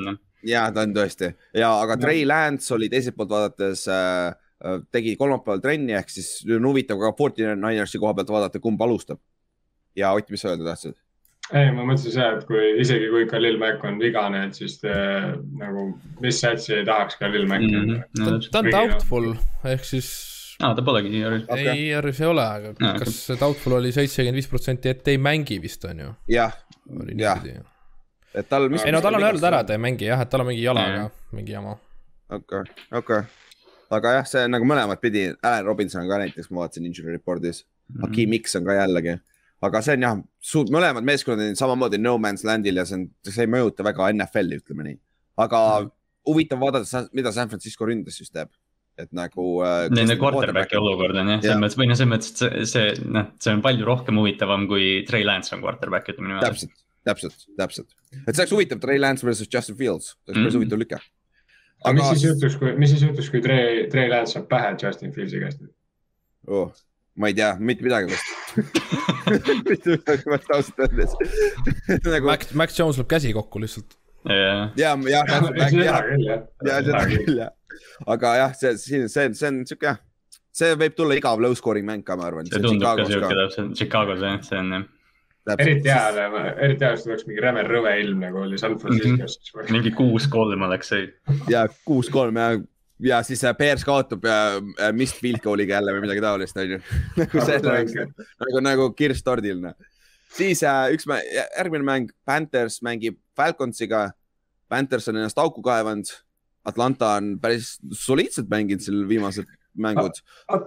noh. 0.09 0.18
ja 0.43 0.64
ta 0.74 0.82
on 0.82 0.95
tõesti 0.97 1.28
ja, 1.55 1.70
aga 1.84 1.97
Trey 2.01 2.24
Lance 2.26 2.74
oli 2.74 2.88
teiselt 2.88 3.14
poolt 3.14 3.30
vaadates 3.30 3.84
äh,, 3.86 4.34
tegi 4.93 5.15
kolmapäeval 5.17 5.63
trenni 5.65 5.95
ehk 5.97 6.11
siis 6.13 6.41
nüüd 6.47 6.61
on 6.61 6.71
huvitav 6.73 7.01
ka 7.01 7.13
Forty 7.17 7.47
Ninersi 7.55 8.01
koha 8.01 8.15
pealt 8.17 8.33
vaadata, 8.33 8.61
kumb 8.61 8.83
alustab. 8.85 9.21
ja 9.97 10.13
Ott, 10.13 10.31
mis 10.31 10.43
sa 10.45 10.53
öelda 10.53 10.73
tahtsid? 10.73 10.99
ei, 11.51 11.71
ma 11.75 11.83
mõtlesin 11.83 12.15
seda, 12.15 12.33
et 12.39 12.45
kui 12.49 12.67
isegi 12.83 13.09
kui 13.11 13.27
Khalil 13.31 13.59
Mack 13.59 13.85
on 13.89 13.99
vigane, 14.01 14.45
et 14.47 14.59
siis 14.59 14.77
te, 14.83 14.93
nagu, 15.59 15.87
mis 16.23 16.41
satsi 16.43 16.77
ei 16.79 16.85
tahaks 16.87 17.19
Khalil 17.21 17.49
Macki 17.51 17.73
mm. 17.73 18.05
No 18.21 18.37
ta 18.39 18.53
ta 18.53 18.63
on 18.63 18.71
doubtful 18.75 19.33
ehk 19.73 19.89
siis 19.89 20.11
aa, 20.61 20.75
ta 20.77 20.85
polegi 20.87 21.13
IR-is. 21.17 21.45
Okei. 21.49 21.65
okay. 21.65 21.75
ei, 21.75 21.91
IR-is 21.91 22.23
ei 22.23 22.31
ole, 22.31 22.47
aga 22.47 22.73
Aa, 22.77 22.95
kas 23.01 23.19
see 23.27 23.41
doubtful 23.41 23.79
oli 23.81 23.93
seitsekümmend 23.97 24.41
viis 24.43 24.51
protsenti, 24.51 24.95
et 24.95 25.13
ei 25.13 25.19
mängi 25.19 25.61
vist 25.63 25.85
on 25.89 26.05
ju. 26.05 26.15
jah, 26.37 26.57
oli 27.01 27.19
Jah. 27.21 27.45
et 28.35 28.49
tal, 28.49 28.69
mis. 28.73 28.85
ei 28.87 28.95
no 28.95 29.03
tal 29.05 29.19
on 29.19 29.27
öeldud 29.27 29.51
ära, 29.51 29.65
et 29.65 29.71
ta 29.73 29.79
ei 29.79 29.83
mängi 29.83 30.11
jah, 30.11 30.23
et 30.23 30.33
tal 30.33 30.45
on 30.45 30.53
mingi 30.53 30.67
jalaga 30.67 31.09
mingi 31.37 31.57
jama. 31.57 31.77
okei, 32.37 32.67
okei. 33.01 33.25
Aga 33.91 34.12
jah, 34.18 34.26
see 34.26 34.47
nagu 34.49 34.64
mõlemat 34.68 35.01
pidi, 35.03 35.26
Allan 35.43 35.64
Robinson 35.66 36.07
ka 36.09 36.18
näiteks, 36.22 36.51
ma 36.51 36.64
vaatasin 36.66 36.86
injury 36.86 37.16
report'is, 37.16 37.64
Mhm. 37.91 38.01
Hakeem 38.05 38.34
X 38.43 38.55
on 38.57 38.64
ka 38.64 38.72
jällegi. 38.78 39.20
aga 39.62 39.80
see 39.82 39.93
on 39.97 40.01
jah, 40.01 40.16
mõlemad 40.70 41.05
meeskonnad 41.05 41.49
on 41.51 41.57
samamoodi 41.59 41.99
no 42.01 42.16
man's 42.18 42.45
land'il 42.45 42.76
ja 42.76 42.84
see 42.86 42.95
on, 42.97 43.11
see 43.26 43.43
ei 43.45 43.51
mõjuta 43.51 43.82
väga 43.84 44.07
NFL-i, 44.14 44.61
ütleme 44.62 44.84
nii. 44.86 44.99
aga 45.38 45.91
huvitav 46.26 46.59
vaadata, 46.61 47.09
mida 47.12 47.32
San 47.32 47.49
Francisco 47.49 47.84
ründes 47.88 48.16
siis 48.16 48.30
teeb, 48.30 48.49
et 48.99 49.11
nagu 49.12 49.61
äh,. 49.64 49.88
Nende 49.91 50.16
quarterback'i 50.20 50.76
olukord 50.76 51.16
on 51.16 51.28
jah, 51.34 51.41
selles 51.43 51.57
mõttes 51.61 51.76
või 51.80 51.88
noh, 51.88 51.97
selles 51.99 52.12
mõttes, 52.12 52.30
et 52.30 52.68
see, 52.68 52.95
see 52.95 53.05
noh, 53.11 53.26
see 53.41 53.53
on 53.53 53.62
palju 53.62 53.84
rohkem 53.88 54.16
huvitavam 54.20 54.66
kui 54.68 55.05
Trey 55.09 55.24
Lance 55.24 55.53
on 55.57 55.61
quarterback, 55.62 56.07
ütleme 56.12 56.28
niimoodi. 56.30 56.47
täpselt, 56.47 56.70
täpselt, 57.05 57.47
täpselt, 57.59 57.88
et 58.26 58.34
see 58.36 58.43
oleks 58.45 58.53
huvitav, 58.53 58.80
Trey 58.80 58.99
Lance 58.99 59.24
versus 59.26 59.49
Justin 59.53 59.76
Fields, 59.76 60.14
see 60.24 60.32
oleks 60.32 60.45
päris 60.45 60.55
Mhm. 60.55 60.61
huvitav 60.62 60.78
lüke. 60.78 61.01
Aga 61.85 61.97
mis 61.97 62.11
siis 62.14 62.26
juhtuks, 62.28 62.57
kui, 62.61 62.72
mis 62.81 62.93
siis 62.93 63.05
juhtuks, 63.07 63.31
kui 63.33 63.43
Trey, 63.45 63.85
Trey 63.93 64.11
Lance 64.11 64.37
saab 64.37 64.49
pähe 64.51 64.74
Justin 64.83 65.14
Fieldsi 65.16 65.43
käest? 65.43 65.62
oh,? 66.49 66.68
ma 67.20 67.31
ei 67.31 67.37
tea 67.37 67.55
mitte 67.59 67.85
midagi 67.85 68.12
vast. 68.12 68.59
mitte 69.68 69.97
midagi 69.97 70.31
vast 70.33 70.53
ausalt 70.57 70.85
öeldes. 70.87 71.16
nagu 72.07 72.31
Max, 72.31 72.53
Max 72.57 72.78
Jones 72.78 73.01
lööb 73.01 73.11
käsi 73.11 73.33
kokku 73.37 73.62
lihtsalt. 73.62 73.97
ja, 74.28 74.93
küll 76.12 76.28
jah. 76.28 76.47
ja 76.68 76.78
seda 76.85 77.03
küll 77.09 77.35
jah. 77.41 77.53
aga 78.07 78.37
jah, 78.45 78.55
see, 78.61 78.76
see, 78.78 79.09
see, 79.09 79.35
see 79.37 79.51
on 79.51 79.61
siuke 79.68 79.91
jah, 79.91 80.01
see 80.53 80.76
võib 80.81 80.97
tulla 80.97 81.16
igav 81.18 81.43
low 81.43 81.57
scoring 81.57 81.89
mäng 81.89 82.07
ka, 82.07 82.18
ma 82.20 82.28
arvan. 82.28 82.49
see 82.49 82.62
tundub 82.64 83.03
ka 83.03 83.09
siuke 83.09 83.37
täpselt, 83.43 83.76
Chicagos 83.81 84.24
jah, 84.24 84.41
see 84.47 84.61
on 84.61 84.74
jah 84.76 84.89
eriti 85.59 85.90
hea, 85.90 86.26
eriti 86.57 86.84
hea, 86.84 86.96
kui 86.96 87.05
tuleks 87.05 87.26
mingi 87.28 87.44
räme 87.44 87.64
rõve 87.66 87.94
ilm 88.03 88.22
nagu 88.24 88.42
oli 88.44 88.59
San 88.61 88.76
Franciscos 88.78 89.38
mm. 89.38 89.61
-hmm. 89.61 89.72
mingi 89.76 89.92
kuus-kolm 89.96 90.62
oleks 90.68 90.92
see. 90.92 91.09
ja 91.55 91.66
kuus-kolm 91.84 92.36
ja, 92.36 92.48
ja 93.11 93.22
siis 93.26 93.44
äh, 93.44 93.57
Bears 93.57 93.84
kaotab 93.84 94.24
ja 94.24 94.38
äh, 94.57 94.92
missed 94.92 95.20
field 95.20 95.42
goal'iga 95.44 95.78
jälle 95.78 95.96
või 95.96 96.07
midagi 96.07 96.24
taolist, 96.24 96.57
onju. 96.57 96.80
nagu 97.20 97.44
see 97.46 97.61
oleks 97.74 97.98
nagu, 97.98 98.64
nagu 98.64 98.88
kirss 98.98 99.26
tordil, 99.26 99.61
noh. 99.61 99.76
siis 100.36 100.62
äh, 100.62 100.88
üks, 100.94 101.09
järgmine 101.59 101.84
mäng, 101.84 102.11
Panthers 102.24 102.80
mängib 102.82 103.18
Falconsiga. 103.36 104.11
Panthers 104.68 105.09
on 105.11 105.16
ennast 105.16 105.38
auku 105.38 105.62
kaevanud. 105.62 106.07
Atlanta 106.64 107.16
on 107.16 107.40
päris 107.40 107.78
soliidselt 107.96 108.51
mänginud 108.53 108.84
seal 108.84 109.09
viimased 109.09 109.48
mängud. 109.79 110.21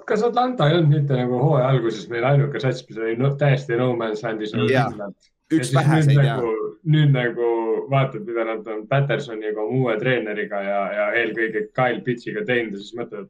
kas 0.08 0.24
Atlanta 0.24 0.70
ei 0.70 0.78
olnud 0.78 0.96
mitte 0.96 1.18
nagu 1.18 1.42
hooaja 1.42 1.74
alguses 1.74 2.08
meil 2.10 2.26
ainuke 2.28 2.62
sats, 2.64 2.86
mis 2.90 3.00
oli 3.00 3.16
no, 3.20 3.34
täiesti 3.40 3.78
no 3.80 3.92
man's 4.00 4.24
land'is 4.26 4.56
nagu 4.56 4.70
kindlalt? 4.72 5.30
üks 5.54 5.74
väheseid 5.76 6.18
ja 6.18 6.38
nagu, 6.38 6.52
nüüd 6.90 7.14
nagu 7.14 7.52
vaatad, 7.92 8.24
mida 8.26 8.46
nad 8.48 8.68
on 8.72 8.88
Pattersoniga, 8.90 9.62
oma 9.62 9.84
uue 9.84 9.96
treeneriga 10.02 10.62
ja, 10.66 10.82
ja 10.98 11.08
eelkõige 11.20 11.68
Kyle 11.76 12.02
Pittsiga 12.06 12.46
teinud 12.48 12.78
ja 12.78 12.84
siis 12.84 12.96
mõtled, 12.98 13.30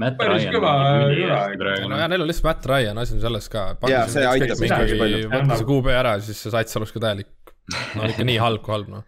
Matt 0.00 0.18
Päris 0.18 0.42
Ryan 0.44 0.56
kõva 0.56 0.72
praegu 1.60 1.90
no 1.90 2.00
ja. 2.00 2.08
neil 2.10 2.24
on 2.24 2.30
lihtsalt 2.30 2.48
Matt 2.48 2.66
Ryan, 2.70 2.98
asi 3.00 3.14
on 3.16 3.22
selles 3.22 3.46
ka. 3.52 3.66
Jaa, 3.88 4.06
see 4.12 4.26
aitab 4.28 4.58
päris 4.60 4.96
palju. 5.00 5.28
võtta 5.32 5.60
see 5.60 5.68
QB 5.70 5.94
ära, 5.94 6.16
siis 6.24 6.40
see 6.42 6.52
sats 6.54 6.80
oleks 6.80 6.94
ka 6.96 7.02
täielik. 7.06 7.54
no 7.98 8.10
ikka 8.10 8.26
nii 8.26 8.36
halb 8.42 8.62
kui 8.66 8.74
halb, 8.76 8.90
noh. 8.92 9.06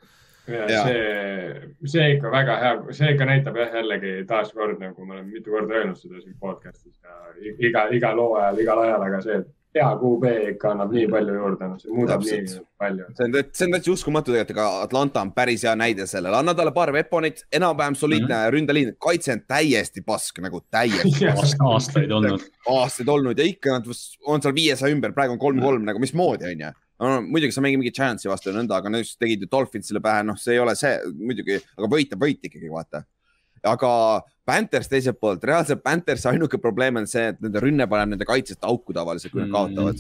Ja 0.49 0.83
see, 0.85 1.61
see 1.93 2.09
ikka 2.17 2.31
väga 2.33 2.57
hea, 2.63 2.73
see 3.01 3.13
ikka 3.15 3.29
näitab 3.29 3.57
jah 3.61 3.77
jällegi 3.81 4.15
taaskord 4.29 4.81
nagu 4.83 5.07
ma 5.07 5.15
olen 5.19 5.29
mitu 5.33 5.51
korda 5.55 5.81
öelnud 5.83 6.01
seda 6.01 6.21
siin 6.25 6.37
podcast'is 6.41 6.97
ja 7.05 7.21
i- 7.43 7.57
iga, 7.71 7.87
igal 7.93 8.19
hooajal, 8.25 8.59
igal 8.65 8.83
ajal, 8.87 9.07
aga 9.11 9.21
see 9.27 9.39
hea 9.77 9.89
QB 10.01 10.25
ikka 10.55 10.71
annab 10.73 10.93
nii 10.97 11.07
palju 11.13 11.35
juurde, 11.37 11.69
noh, 11.69 11.79
see 11.83 11.93
muudab 11.93 12.23
Täpselt. 12.25 12.55
nii 12.55 12.65
palju. 12.83 13.09
see 13.19 13.27
on, 13.27 13.37
see 13.53 13.67
on 13.67 13.75
täitsa 13.77 13.93
uskumatu 13.93 14.33
tegelikult, 14.33 14.57
aga 14.57 14.87
Atlanta 14.87 15.23
on 15.27 15.33
päris 15.37 15.65
hea 15.69 15.75
näide 15.79 16.07
sellele, 16.09 16.37
anna 16.41 16.55
talle 16.57 16.73
paar 16.77 16.93
veponit, 16.97 17.45
enam-vähem 17.53 17.95
soliidne 17.99 18.35
mm 18.35 18.41
-hmm. 18.41 18.55
ründeliin, 18.57 18.93
kaitse 18.99 19.33
on 19.37 19.45
täiesti 19.55 20.03
pask 20.07 20.41
nagu 20.45 20.63
täiesti 20.71 21.29
aasta, 21.29 21.65
aastaid 21.73 22.11
olnud. 22.11 22.49
aastaid 22.79 23.09
olnud 23.09 23.39
ja 23.39 23.45
ikka 23.45 23.77
nad 23.77 23.87
on 24.27 24.43
seal 24.43 24.55
viiesaja 24.55 24.95
ümber, 24.95 25.13
praegu 25.13 25.33
on 25.37 25.39
kolm-kolm 25.39 25.85
nagu 25.85 25.99
mismoodi 25.99 26.45
onju. 26.53 26.73
No 27.01 27.21
muidugi 27.23 27.55
sa 27.55 27.63
mängid 27.65 27.79
mingi 27.83 27.95
Giantsi 27.95 28.29
vastu 28.31 28.51
ja 28.51 28.57
nõnda, 28.57 28.79
aga 28.81 28.91
nüüd 28.91 29.11
tegid 29.21 29.45
ju 29.45 29.49
Dolphinsile 29.53 30.01
pähe, 30.05 30.25
noh, 30.27 30.37
see 30.41 30.57
ei 30.57 30.63
ole 30.65 30.75
see 30.79 30.97
muidugi, 31.21 31.61
aga 31.79 31.91
võit 31.93 32.13
on 32.17 32.21
võit 32.25 32.43
ikkagi 32.51 32.71
vaata. 32.73 33.05
aga 33.69 33.89
Panthers 34.49 34.87
teiselt 34.89 35.19
poolt, 35.21 35.43
reaalselt 35.45 35.83
Panthersi 35.85 36.29
ainuke 36.31 36.57
probleem 36.63 36.97
on 36.97 37.07
see, 37.11 37.27
et 37.35 37.41
nende 37.43 37.61
rünne 37.61 37.85
paneb 37.91 38.15
nende 38.15 38.25
kaitsest 38.25 38.63
auku 38.65 38.95
tavaliselt, 38.97 39.33
kui 39.33 39.43
nad 39.43 39.49
Mm. 39.49 39.53
kaotavad. 39.53 39.99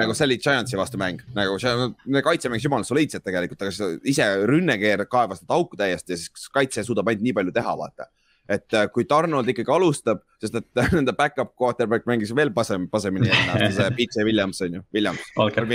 nagu 0.00 0.14
see 0.14 0.24
oli 0.26 0.38
Giantsi 0.42 0.76
vastu 0.80 0.98
mäng, 0.98 1.20
nagu 1.36 1.58
see, 1.62 1.74
nende 2.06 2.22
kaitse 2.26 2.48
mängis 2.48 2.64
jumala 2.64 2.82
soliidselt 2.88 3.22
tegelikult, 3.22 3.62
aga 3.62 3.90
ise 4.02 4.24
rünne 4.50 4.78
keerad, 4.80 5.06
kaevas 5.08 5.42
nad 5.44 5.54
auku 5.54 5.76
täiesti 5.76 6.12
ja 6.12 6.16
siis 6.16 6.48
kaitse 6.50 6.82
suudab 6.82 7.06
ainult 7.12 7.22
nii 7.22 7.32
palju 7.36 7.52
teha, 7.52 7.76
vaata. 7.76 8.08
et 8.48 8.72
äh, 8.74 8.88
kui 8.88 9.04
Donald 9.04 9.46
ikkagi 9.46 9.70
alustab, 9.70 10.22
sest 10.40 10.54
et 10.56 10.66
nende 10.96 11.12
back-up 11.12 11.54
quarterback 11.54 12.06
mängis 12.08 12.34
veel 12.34 12.50
pasem, 12.50 12.88
pasemini 12.88 13.28
eelmine 13.28 13.52
aasta, 13.52 13.70
see 13.76 13.90
PJ 14.00 14.24
Williams 14.24 14.60
on 14.64 14.74
ju, 14.80 14.82
Williams, 14.94 15.20
Valker, 15.36 15.68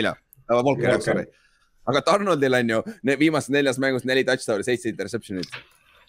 William, 0.49 0.65
Volker, 0.65 1.01
sorry. 1.01 1.25
aga 1.87 2.01
Donaldil 2.07 2.53
on 2.59 2.69
ju 2.69 2.81
ne, 3.03 3.15
viimases 3.19 3.49
neljas 3.49 3.79
mängus 3.79 4.05
neli 4.05 4.23
touchdown'i, 4.27 4.63
seitse 4.63 4.89
interception'it 4.89 5.49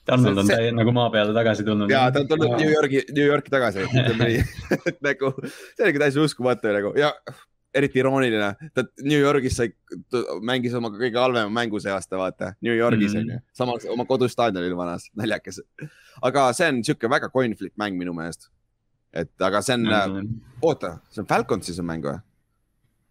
Donald 0.07 0.39
on 0.39 0.47
see- 0.47 0.73
nagu 0.77 0.93
maa 0.93 1.09
peale 1.11 1.33
tagasi 1.33 1.65
tulnud. 1.65 1.89
ja 1.91 2.11
ta 2.13 2.21
on 2.21 2.29
tulnud. 2.29 2.59
New 2.61 2.71
Yorgi, 2.71 3.01
New 3.17 3.25
Yorki 3.27 3.51
tagasi, 3.51 3.87
ütleme 4.03 4.27
nii. 4.29 4.45
et 4.91 4.99
nagu 5.07 5.31
see 5.49 5.85
oligi 5.87 6.03
täiesti 6.03 6.21
uskumatu 6.21 6.75
nagu 6.77 6.93
ja 7.01 7.09
eriti 7.75 7.99
irooniline, 7.99 8.51
ta 8.77 8.85
New 9.03 9.19
Yorgis 9.19 9.57
sai, 9.59 9.71
mängis 10.47 10.75
oma 10.79 10.93
kõige 10.95 11.19
halvema 11.19 11.51
mängu 11.51 11.81
see 11.83 11.91
aasta, 11.91 12.19
vaata, 12.21 12.53
New 12.63 12.77
Yorgis 12.77 13.15
Mhm. 13.17 13.23
onju, 13.25 13.41
samas 13.59 13.87
oma 13.91 14.05
kodustaadionil 14.07 14.77
vanas, 14.79 15.09
naljakas. 15.19 15.59
aga 16.23 16.45
see 16.55 16.69
on 16.69 16.85
sihuke 16.87 17.11
väga 17.11 17.31
conflict 17.35 17.75
mäng 17.81 17.97
minu 17.99 18.13
meelest. 18.15 18.51
et 19.15 19.31
aga 19.41 19.63
see 19.63 19.75
on, 19.75 20.29
oota, 20.63 20.99
see 21.11 21.23
on 21.23 21.27
Falconsis 21.33 21.79
on 21.81 21.87
mäng 21.87 22.03
või? 22.05 22.21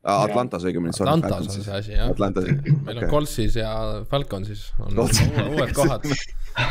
Atlantas 0.04 0.66
õigemini. 0.68 0.92
Atlantas 1.00 1.46
on 1.48 1.64
see 1.64 1.76
asi 1.78 1.94
jah. 1.96 2.10
Atlantas, 2.12 2.50
meil 2.50 2.98
on 2.98 2.98
okei, 2.98 3.12
Coltsis 3.12 3.56
ja 3.56 3.70
Falconsis 4.12 4.66
on 4.84 5.00
uued 5.04 5.72
kohad. 5.76 6.08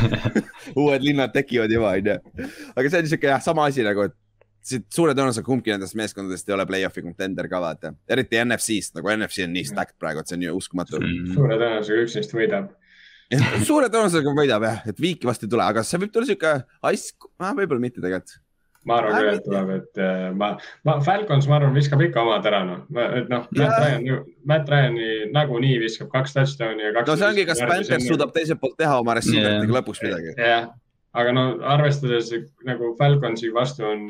uued 0.82 1.06
linnad 1.06 1.32
tekivad 1.32 1.72
juba 1.72 1.94
onju. 1.96 2.18
aga 2.76 2.92
see 2.92 3.00
on 3.00 3.08
sihuke 3.08 3.30
jah, 3.32 3.40
sama 3.44 3.64
asi 3.70 3.86
nagu, 3.86 4.04
et 4.10 4.18
siit 4.62 4.84
suure 4.94 5.14
tõenäosusega 5.16 5.46
kumbki 5.46 5.72
nendest 5.72 5.96
meeskondadest 5.98 6.48
ei 6.48 6.54
ole 6.54 6.66
play-off'i 6.68 7.02
contender 7.02 7.48
ka 7.50 7.60
vaata, 7.64 7.94
eriti 8.12 8.38
NFC-st 8.44 9.00
nagu 9.00 9.10
NFC 9.16 9.46
on 9.46 9.56
nii 9.56 9.66
stacked 9.72 9.98
praegu, 10.00 10.22
et 10.22 10.30
see 10.30 10.38
on 10.38 10.46
ju 10.46 10.54
uskumatu. 10.60 11.00
Mm. 11.02 11.32
suure 11.34 11.58
tõenäosusega 11.58 12.06
üks 12.06 12.18
neist 12.18 12.36
võidab. 12.36 12.70
suure 13.68 13.88
tõenäosusega 13.88 14.36
võidab 14.38 14.68
jah, 14.68 14.86
et 14.92 15.02
viiki 15.02 15.28
vast 15.28 15.48
ei 15.48 15.50
tule, 15.50 15.66
aga 15.66 15.84
see 15.88 16.04
võib 16.04 16.14
tulla 16.14 16.30
sihuke 16.30 16.54
ice, 16.92 17.16
võib-olla 17.40 17.82
mitte 17.82 18.04
tegelikult. 18.04 18.41
Ma 18.88 18.98
arvan 18.98 19.14
küll, 19.14 19.30
et 19.36 19.44
tuleb, 19.46 19.70
et 19.76 20.00
äh, 20.02 20.28
ma, 20.36 20.52
ma 20.86 20.96
Falcons, 21.06 21.46
ma 21.50 21.58
arvan, 21.60 21.74
viskab 21.76 22.02
ikka 22.02 22.22
omad 22.24 22.46
ära, 22.50 22.62
noh, 22.66 22.84
et 23.04 23.30
noh, 23.30 23.46
Matt. 23.54 23.74
Ryan, 23.78 24.22
Matt 24.48 24.70
Ryan'i 24.72 25.10
nagunii 25.34 25.76
viskab 25.82 26.10
kaks 26.14 26.34
touchdown'i 26.36 26.88
ja 26.88 26.94
kaks. 26.96 27.10
no 27.10 27.18
see 27.20 27.28
ongi, 27.28 27.48
kas 27.48 27.62
Panthers 27.62 28.08
suudab 28.10 28.32
teiselt 28.34 28.62
poolt 28.62 28.78
teha 28.80 28.96
oma 29.02 29.14
receiver 29.18 29.60
itega 29.60 29.76
lõpuks 29.78 30.02
midagi. 30.02 30.34
jah, 30.38 30.72
aga 31.22 31.34
no 31.36 31.44
arvestades 31.74 32.32
nagu 32.66 32.94
Falconsi 32.98 33.52
vastu 33.54 33.86
on 33.86 34.08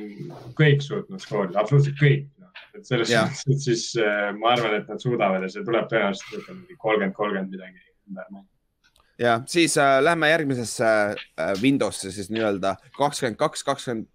kõik 0.59 0.85
suutnud 0.85 1.21
skoorida, 1.23 1.61
absoluutselt 1.61 1.99
kõik 2.01 2.25
no.. 2.41 2.49
et 2.79 2.89
selles 2.89 3.13
Jah. 3.13 3.29
suhtes, 3.29 3.53
et 3.53 3.67
siis 3.67 3.85
äh, 4.01 4.31
ma 4.39 4.55
arvan, 4.55 4.79
et 4.79 4.89
nad 4.89 5.03
suudavad 5.05 5.45
ja 5.45 5.53
see 5.53 5.67
tuleb 5.67 5.91
tõenäoliselt 5.93 6.49
mingi 6.55 6.79
kolmkümmend, 6.79 7.19
kolmkümmend 7.19 7.53
midagi 7.59 7.85
ümber 8.09 8.33
mängida. 8.33 8.97
ja 9.21 9.37
siis 9.53 9.77
äh, 9.77 9.99
lähme 10.01 10.33
järgmisesse 10.33 10.89
äh, 11.13 11.55
Windows'e 11.61 12.15
siis 12.15 12.33
nii-öelda 12.33 12.79
kakskümmend 12.97 13.41
kaks, 13.45 13.69
kakskümmend 13.69 14.09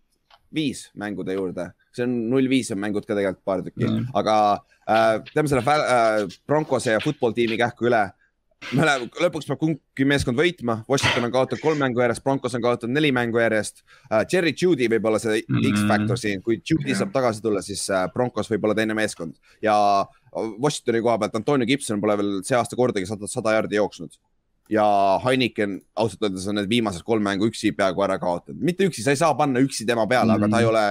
viis 0.58 0.88
mängude 0.98 1.38
juurde, 1.38 1.70
see 1.96 2.04
on 2.08 2.18
null 2.32 2.50
viis 2.52 2.74
on 2.74 2.82
mängud 2.82 3.06
ka 3.06 3.14
tegelikult 3.16 3.46
paar 3.46 3.62
tükki 3.66 3.86
Mm. 3.88 4.06
aga 4.18 4.36
äh, 4.90 5.18
teeme 5.34 5.50
selle 5.52 5.64
äh, 5.64 6.24
Broncose 6.50 6.98
ja 6.98 7.04
football 7.04 7.36
tiimi 7.38 7.58
kähku 7.62 7.88
üle. 7.92 8.08
me 8.74 8.82
oleme, 8.82 9.06
lõpuks 9.22 9.46
peab 9.46 9.60
kumbki 9.62 10.06
meeskond 10.10 10.40
võitma, 10.40 10.80
Washington 10.90 11.28
on 11.28 11.32
kaotanud 11.36 11.62
kolm 11.62 11.78
mängu 11.78 12.02
järjest, 12.02 12.24
Broncos 12.26 12.56
on 12.58 12.64
kaotanud 12.64 12.96
neli 12.98 13.12
mängu 13.14 13.38
järjest 13.38 13.84
uh,. 14.10 14.24
Jerry 14.34 14.56
Judy 14.58 14.88
võib 14.90 15.06
olla 15.06 15.20
see 15.22 15.44
Mm. 15.46 15.68
X-faktor 15.76 16.18
siin, 16.18 16.42
kui 16.42 16.58
Judy 16.58 16.90
Jah. 16.90 17.04
saab 17.04 17.12
tagasi 17.14 17.42
tulla, 17.44 17.62
siis 17.62 17.84
uh, 17.94 18.08
Broncos 18.14 18.50
võib 18.50 18.66
olla 18.66 18.74
teine 18.76 18.98
meeskond 18.98 19.36
ja 19.62 19.76
Washingtoni 20.34 21.02
koha 21.06 21.20
pealt 21.22 21.36
Antonio 21.38 21.66
Gibson 21.70 22.02
pole 22.02 22.18
veel 22.18 22.34
see 22.44 22.58
aasta 22.58 22.76
kordagi 22.76 23.06
sada, 23.10 23.30
sada 23.30 23.54
jaardi 23.60 23.78
jooksnud 23.78 24.18
ja 24.70 24.86
Heineken 25.26 25.80
ausalt 25.96 26.24
öeldes 26.28 26.48
on 26.48 26.60
need 26.60 26.70
viimased 26.70 27.06
kolm 27.08 27.24
mängu 27.24 27.48
üksi 27.50 27.72
peaaegu 27.76 28.04
ära 28.06 28.18
kaotanud, 28.22 28.60
mitte 28.64 28.88
üksi, 28.88 29.04
sa 29.04 29.14
ei 29.14 29.20
saa 29.20 29.34
panna 29.38 29.62
üksi 29.64 29.88
tema 29.88 30.08
peale 30.08 30.34
mm, 30.34 30.42
-hmm. 30.42 30.46
aga 30.46 30.52
ta 30.52 30.60
ei 30.60 30.70
ole, 30.70 30.84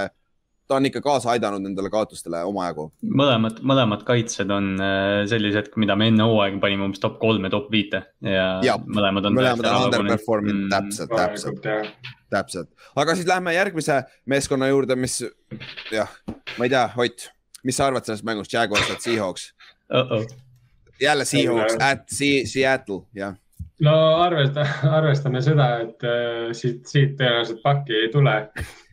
ta 0.68 0.78
on 0.78 0.88
ikka 0.88 1.00
kaasa 1.04 1.30
aidanud 1.34 1.62
nendele 1.62 1.90
kaotustele 1.90 2.42
omajagu. 2.48 2.88
mõlemad, 3.20 3.60
mõlemad 3.62 4.02
kaitsed 4.08 4.50
on 4.50 4.74
äh, 4.80 5.26
sellised, 5.30 5.70
mida 5.76 5.96
me 5.96 6.08
enne 6.12 6.26
hooaega 6.26 6.60
panime 6.62 6.88
umbes 6.88 7.02
top 7.02 7.20
kolme, 7.22 7.50
top 7.50 7.70
viite 7.72 8.02
ja 8.20 8.48
Jaa. 8.64 8.78
mõlemad 8.86 9.28
on. 9.28 9.38
mõlemad 9.38 9.70
on 9.70 9.86
underperform'inud 9.90 10.66
mm., 10.66 10.74
täpselt, 10.74 11.14
täpselt, 11.16 11.70
jah. 11.70 11.92
täpselt, 12.30 12.72
aga 12.96 13.14
siis 13.14 13.28
lähme 13.28 13.54
järgmise 13.54 14.02
meeskonna 14.26 14.72
juurde, 14.72 14.96
mis 14.96 15.20
jah, 15.92 16.10
ma 16.58 16.68
ei 16.68 16.72
tea, 16.72 16.88
Ott, 16.96 17.30
mis 17.64 17.76
sa 17.76 17.90
arvad 17.90 18.06
sellest 18.08 18.24
mängust, 18.26 18.52
Jaguars 18.52 18.90
at 18.90 19.00
Seahawks? 19.00 19.52
-oh. 19.92 20.26
jälle 21.00 21.24
Seahawks 21.24 21.76
at 21.80 22.08
Se- 22.08 22.46
Seattle, 22.46 23.04
jah. 23.14 23.36
No 23.84 23.92
arvesta, 24.22 24.64
arvestame 24.88 25.42
seda, 25.44 25.68
et 25.84 26.08
äh, 26.08 26.50
siit, 26.56 26.82
siit 26.88 27.14
tõenäoliselt 27.18 27.62
pakki 27.64 28.04
ei 28.06 28.10
tule. 28.12 28.36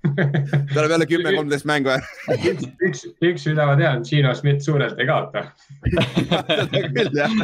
tuleb 0.03 0.91
jälle 0.91 1.05
kümme, 1.07 1.31
kolmteist 1.31 1.63
mängu 1.69 1.87
või? 1.87 2.01
üks, 2.49 2.65
üks, 2.83 3.03
üks 3.23 3.45
mida 3.47 3.67
ma 3.69 3.77
tean, 3.79 4.03
Gino 4.03 4.33
Schmidt 4.35 4.65
suurelt 4.65 4.99
ei 4.99 5.07
kaota. 5.07 5.45
seda 5.87 6.81
küll 6.97 7.15
jah. 7.15 7.37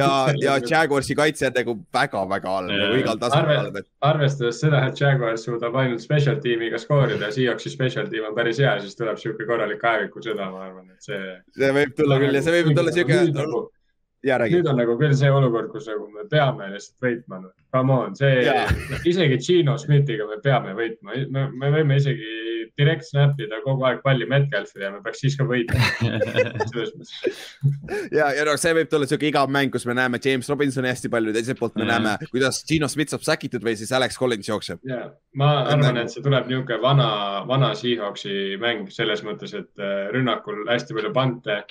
ja, 0.00 0.08
ja 0.40 0.56
Jaguarsi 0.64 1.18
kaitse 1.18 1.50
on 1.50 1.58
nagu 1.60 1.76
väga-väga 1.92 2.54
halb, 2.56 2.72
nagu 2.72 3.00
igal 3.02 3.20
tasemel 3.20 3.60
halb, 3.60 3.80
et 3.82 3.88
arvestades 4.08 4.62
seda, 4.64 4.86
et 4.88 5.04
Jaguars 5.04 5.44
suudab 5.44 5.76
ainult 5.82 6.00
special 6.00 6.40
tiimiga 6.40 6.80
skoorida 6.80 7.28
ja 7.28 7.34
Seahawksi 7.36 7.76
special 7.76 8.08
tiim 8.08 8.30
on 8.30 8.38
päris 8.38 8.62
hea, 8.64 8.78
siis 8.80 8.96
tuleb 8.96 9.20
sihuke 9.20 9.44
korralik 9.50 9.84
kaevikusõda, 9.84 10.48
ma 10.54 10.70
arvan, 10.70 10.88
et 10.96 11.12
see. 11.12 11.34
see 11.60 11.74
võib 11.76 11.92
tulla 12.00 12.22
küll 12.24 12.40
ja 12.40 12.46
see 12.46 12.56
võib 12.56 12.72
tulla 12.72 12.96
räägi 12.96 13.76
nüüd. 14.24 14.66
on 14.66 14.78
nagu 14.80 14.96
küll 14.98 15.14
see 15.16 15.30
olukord, 15.30 15.70
kus 15.72 15.86
nagu 15.90 16.08
me 16.10 16.26
peame 16.30 16.72
lihtsalt 16.72 17.06
võitma. 17.06 17.42
Come 17.74 17.92
on, 17.94 18.14
see 18.16 18.44
Jaa., 18.46 18.66
isegi 19.04 19.38
Gino 19.44 19.76
Schmidtiga 19.78 20.26
me 20.28 20.40
peame 20.42 20.74
võitma, 20.76 21.18
me, 21.30 21.48
me 21.52 21.72
võime 21.74 21.98
isegi 22.00 22.48
direct 22.78 23.06
snap 23.08 23.38
ida 23.42 23.58
kogu 23.64 23.84
aeg 23.88 24.00
palli 24.04 24.26
Metcalfi 24.30 24.82
ja 24.84 24.90
me 24.94 25.00
peaks 25.04 25.22
siis 25.24 25.36
ka 25.38 25.46
võitma. 25.48 25.78
ja, 28.18 28.30
ja 28.36 28.46
noh, 28.46 28.58
see 28.60 28.74
võib 28.78 28.90
tulla 28.90 29.08
siuke 29.10 29.28
igav 29.30 29.50
mäng, 29.52 29.72
kus 29.74 29.86
me 29.88 29.96
näeme 29.98 30.20
James 30.24 30.48
Robinsoni 30.50 30.90
hästi 30.92 31.10
palju, 31.12 31.34
teiselt 31.36 31.60
poolt 31.60 31.78
me 31.78 31.86
Jaa. 31.86 31.96
näeme, 31.96 32.30
kuidas 32.32 32.62
Gino 32.68 32.90
Smith 32.90 33.14
saab 33.14 33.26
säkitud 33.26 33.66
või 33.66 33.74
siis 33.80 33.92
Alex 33.96 34.18
Collins 34.20 34.50
jookseb. 34.50 34.82
ja 34.88 35.08
ma 35.38 35.50
arvan, 35.64 36.00
et 36.04 36.14
see 36.14 36.24
tuleb 36.24 36.48
niisugune 36.50 36.80
vana, 36.84 37.10
vana 37.50 37.74
Seahawksi 37.78 38.56
mäng 38.62 38.88
selles 38.94 39.24
mõttes, 39.26 39.54
et 39.58 39.82
äh, 39.82 40.08
rünnakul 40.14 40.64
hästi 40.70 40.96
palju 40.96 41.12
pante. 41.16 41.62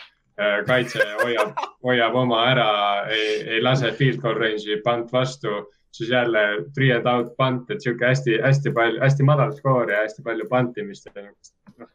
Kaitse 0.67 1.01
hoiab, 1.23 1.57
hoiab 1.85 2.15
oma 2.15 2.43
ära, 2.51 2.69
ei, 3.09 3.41
ei 3.55 3.61
lase 3.63 3.91
field 3.97 4.21
goal 4.21 4.37
range'i 4.37 4.79
pant 4.85 5.11
vastu, 5.13 5.63
siis 5.91 6.11
jälle 6.13 6.43
three 6.75 6.93
and 6.93 7.07
out 7.09 7.33
pant, 7.37 7.69
et 7.73 7.81
sihuke 7.81 8.05
hästi-hästi 8.05 8.73
palju, 8.73 9.01
hästi 9.01 9.25
madal 9.25 9.53
skoor 9.57 9.91
ja 9.91 10.03
hästi 10.03 10.25
palju 10.25 10.45
pantimist. 10.49 11.09
noh, 11.15 11.89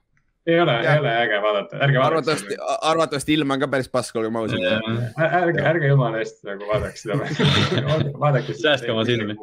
ei 0.46 0.60
ole, 0.60 0.78
ei 0.80 0.98
ole 0.98 1.12
äge 1.22 1.42
vaadata, 1.42 1.82
ärge 1.86 2.00
arvatavasti 2.02 2.58
arvatavasti 2.80 3.34
ilm 3.38 3.54
on 3.54 3.62
ka 3.62 3.68
päris 3.76 3.90
pask, 3.92 4.16
olgem 4.16 4.40
ausad. 4.40 4.66
ärge, 5.28 5.62
ärge 5.74 5.92
jumala 5.92 6.22
eest 6.24 6.42
nagu 6.48 6.66
vaadake 6.66 6.98
seda. 6.98 7.20
vaadake. 8.24 8.58
Säästke 8.58 8.90
oma 8.92 9.04
silmi.. 9.06 9.38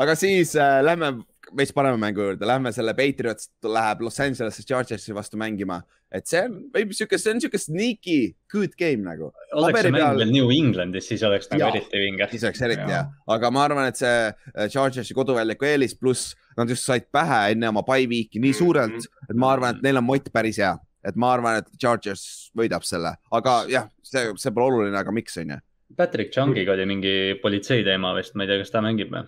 aga 0.00 0.14
siis 0.16 0.56
äh, 0.56 0.80
lähme 0.84 1.18
veits 1.56 1.72
parema 1.74 1.98
mängu 2.00 2.22
juurde, 2.24 2.46
lähme 2.46 2.72
selle 2.74 2.92
Patriots 2.96 3.48
läheb 3.64 4.02
Los 4.04 4.20
Angelesse 4.22 4.62
Chargersi 4.66 5.14
vastu 5.16 5.38
mängima, 5.40 5.80
et 6.12 6.26
see 6.30 6.42
on, 6.46 6.56
võib 6.74 6.92
siuke, 6.96 7.18
see 7.20 7.32
on 7.34 7.40
siuke 7.42 7.58
sneaky 7.60 8.18
good 8.52 8.76
game 8.78 9.04
nagu. 9.06 9.30
oleks 9.54 9.80
see 9.82 9.92
mäng 9.94 10.04
peal- 10.04 10.20
veel 10.22 10.32
New 10.34 10.52
Englandis, 10.54 11.08
siis 11.10 11.24
oleks 11.26 11.50
nagu 11.52 11.62
Jaa. 11.64 11.70
eriti 11.74 12.02
vinge. 12.04 12.28
siis 12.32 12.44
oleks 12.48 12.62
eriti 12.66 12.86
hea, 12.90 13.02
aga 13.36 13.50
ma 13.54 13.64
arvan, 13.68 13.88
et 13.90 14.00
see 14.00 14.14
äh, 14.28 14.68
Chargersi 14.68 15.16
koduväljaku 15.16 15.70
eelis 15.70 15.96
pluss 15.98 16.34
nad 16.58 16.68
just 16.70 16.86
said 16.86 17.08
pähe 17.12 17.40
enne 17.54 17.68
oma 17.70 17.82
bye 17.86 18.06
week'i 18.10 18.42
nii 18.42 18.54
suurelt, 18.56 19.10
et 19.28 19.36
ma 19.36 19.52
arvan, 19.56 19.76
et 19.76 19.82
neil 19.86 20.00
on 20.02 20.06
mott 20.06 20.30
päris 20.34 20.60
hea, 20.62 20.74
et 21.06 21.16
ma 21.16 21.34
arvan, 21.36 21.60
et 21.62 21.74
Chargers 21.80 22.50
võidab 22.58 22.86
selle, 22.86 23.16
aga 23.32 23.64
jah, 23.70 23.90
see, 24.02 24.28
see 24.36 24.54
pole 24.54 24.70
oluline, 24.70 24.98
aga 24.98 25.14
miks 25.14 25.38
on 25.42 25.56
ju. 25.56 25.60
Patrick 25.96 26.30
Chungiga 26.30 26.76
oli 26.76 26.84
mingi 26.86 27.12
politsei 27.42 27.82
teema 27.82 28.12
vist, 28.14 28.36
ma 28.38 28.44
ei 28.46 28.50
tea, 28.52 28.60
kas 28.62 28.70
ta 28.70 28.82
mängib 28.84 29.10
või? 29.10 29.24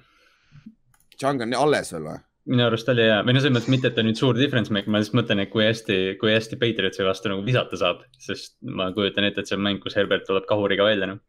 Chang 1.20 1.42
on 1.44 1.56
alles 1.58 1.92
veel 1.94 2.06
või? 2.10 2.20
minu 2.50 2.64
arust 2.66 2.88
oli 2.90 3.04
hea, 3.06 3.20
või 3.22 3.36
no 3.36 3.42
selles 3.42 3.54
mõttes 3.54 3.70
mitte, 3.70 3.90
et 3.92 3.94
ta 3.94 4.02
nüüd 4.02 4.18
suur 4.18 4.38
difference 4.38 4.74
make, 4.74 4.90
ma 4.90 4.98
lihtsalt 4.98 5.20
mõtlen, 5.20 5.44
et 5.44 5.52
kui 5.52 5.62
hästi, 5.62 5.98
kui 6.18 6.32
hästi 6.34 6.58
Patriotsi 6.58 7.06
vastu 7.06 7.30
nagu 7.30 7.44
visata 7.46 7.78
saab, 7.78 8.02
sest 8.22 8.56
ma 8.66 8.90
kujutan 8.96 9.28
ette, 9.28 9.44
et 9.44 9.50
see 9.50 9.58
on 9.58 9.64
mäng, 9.66 9.78
kus 9.82 9.96
Herbert 9.98 10.26
tuleb 10.26 10.48
kahuriga 10.50 10.88
välja, 10.88 11.12
noh. 11.12 11.22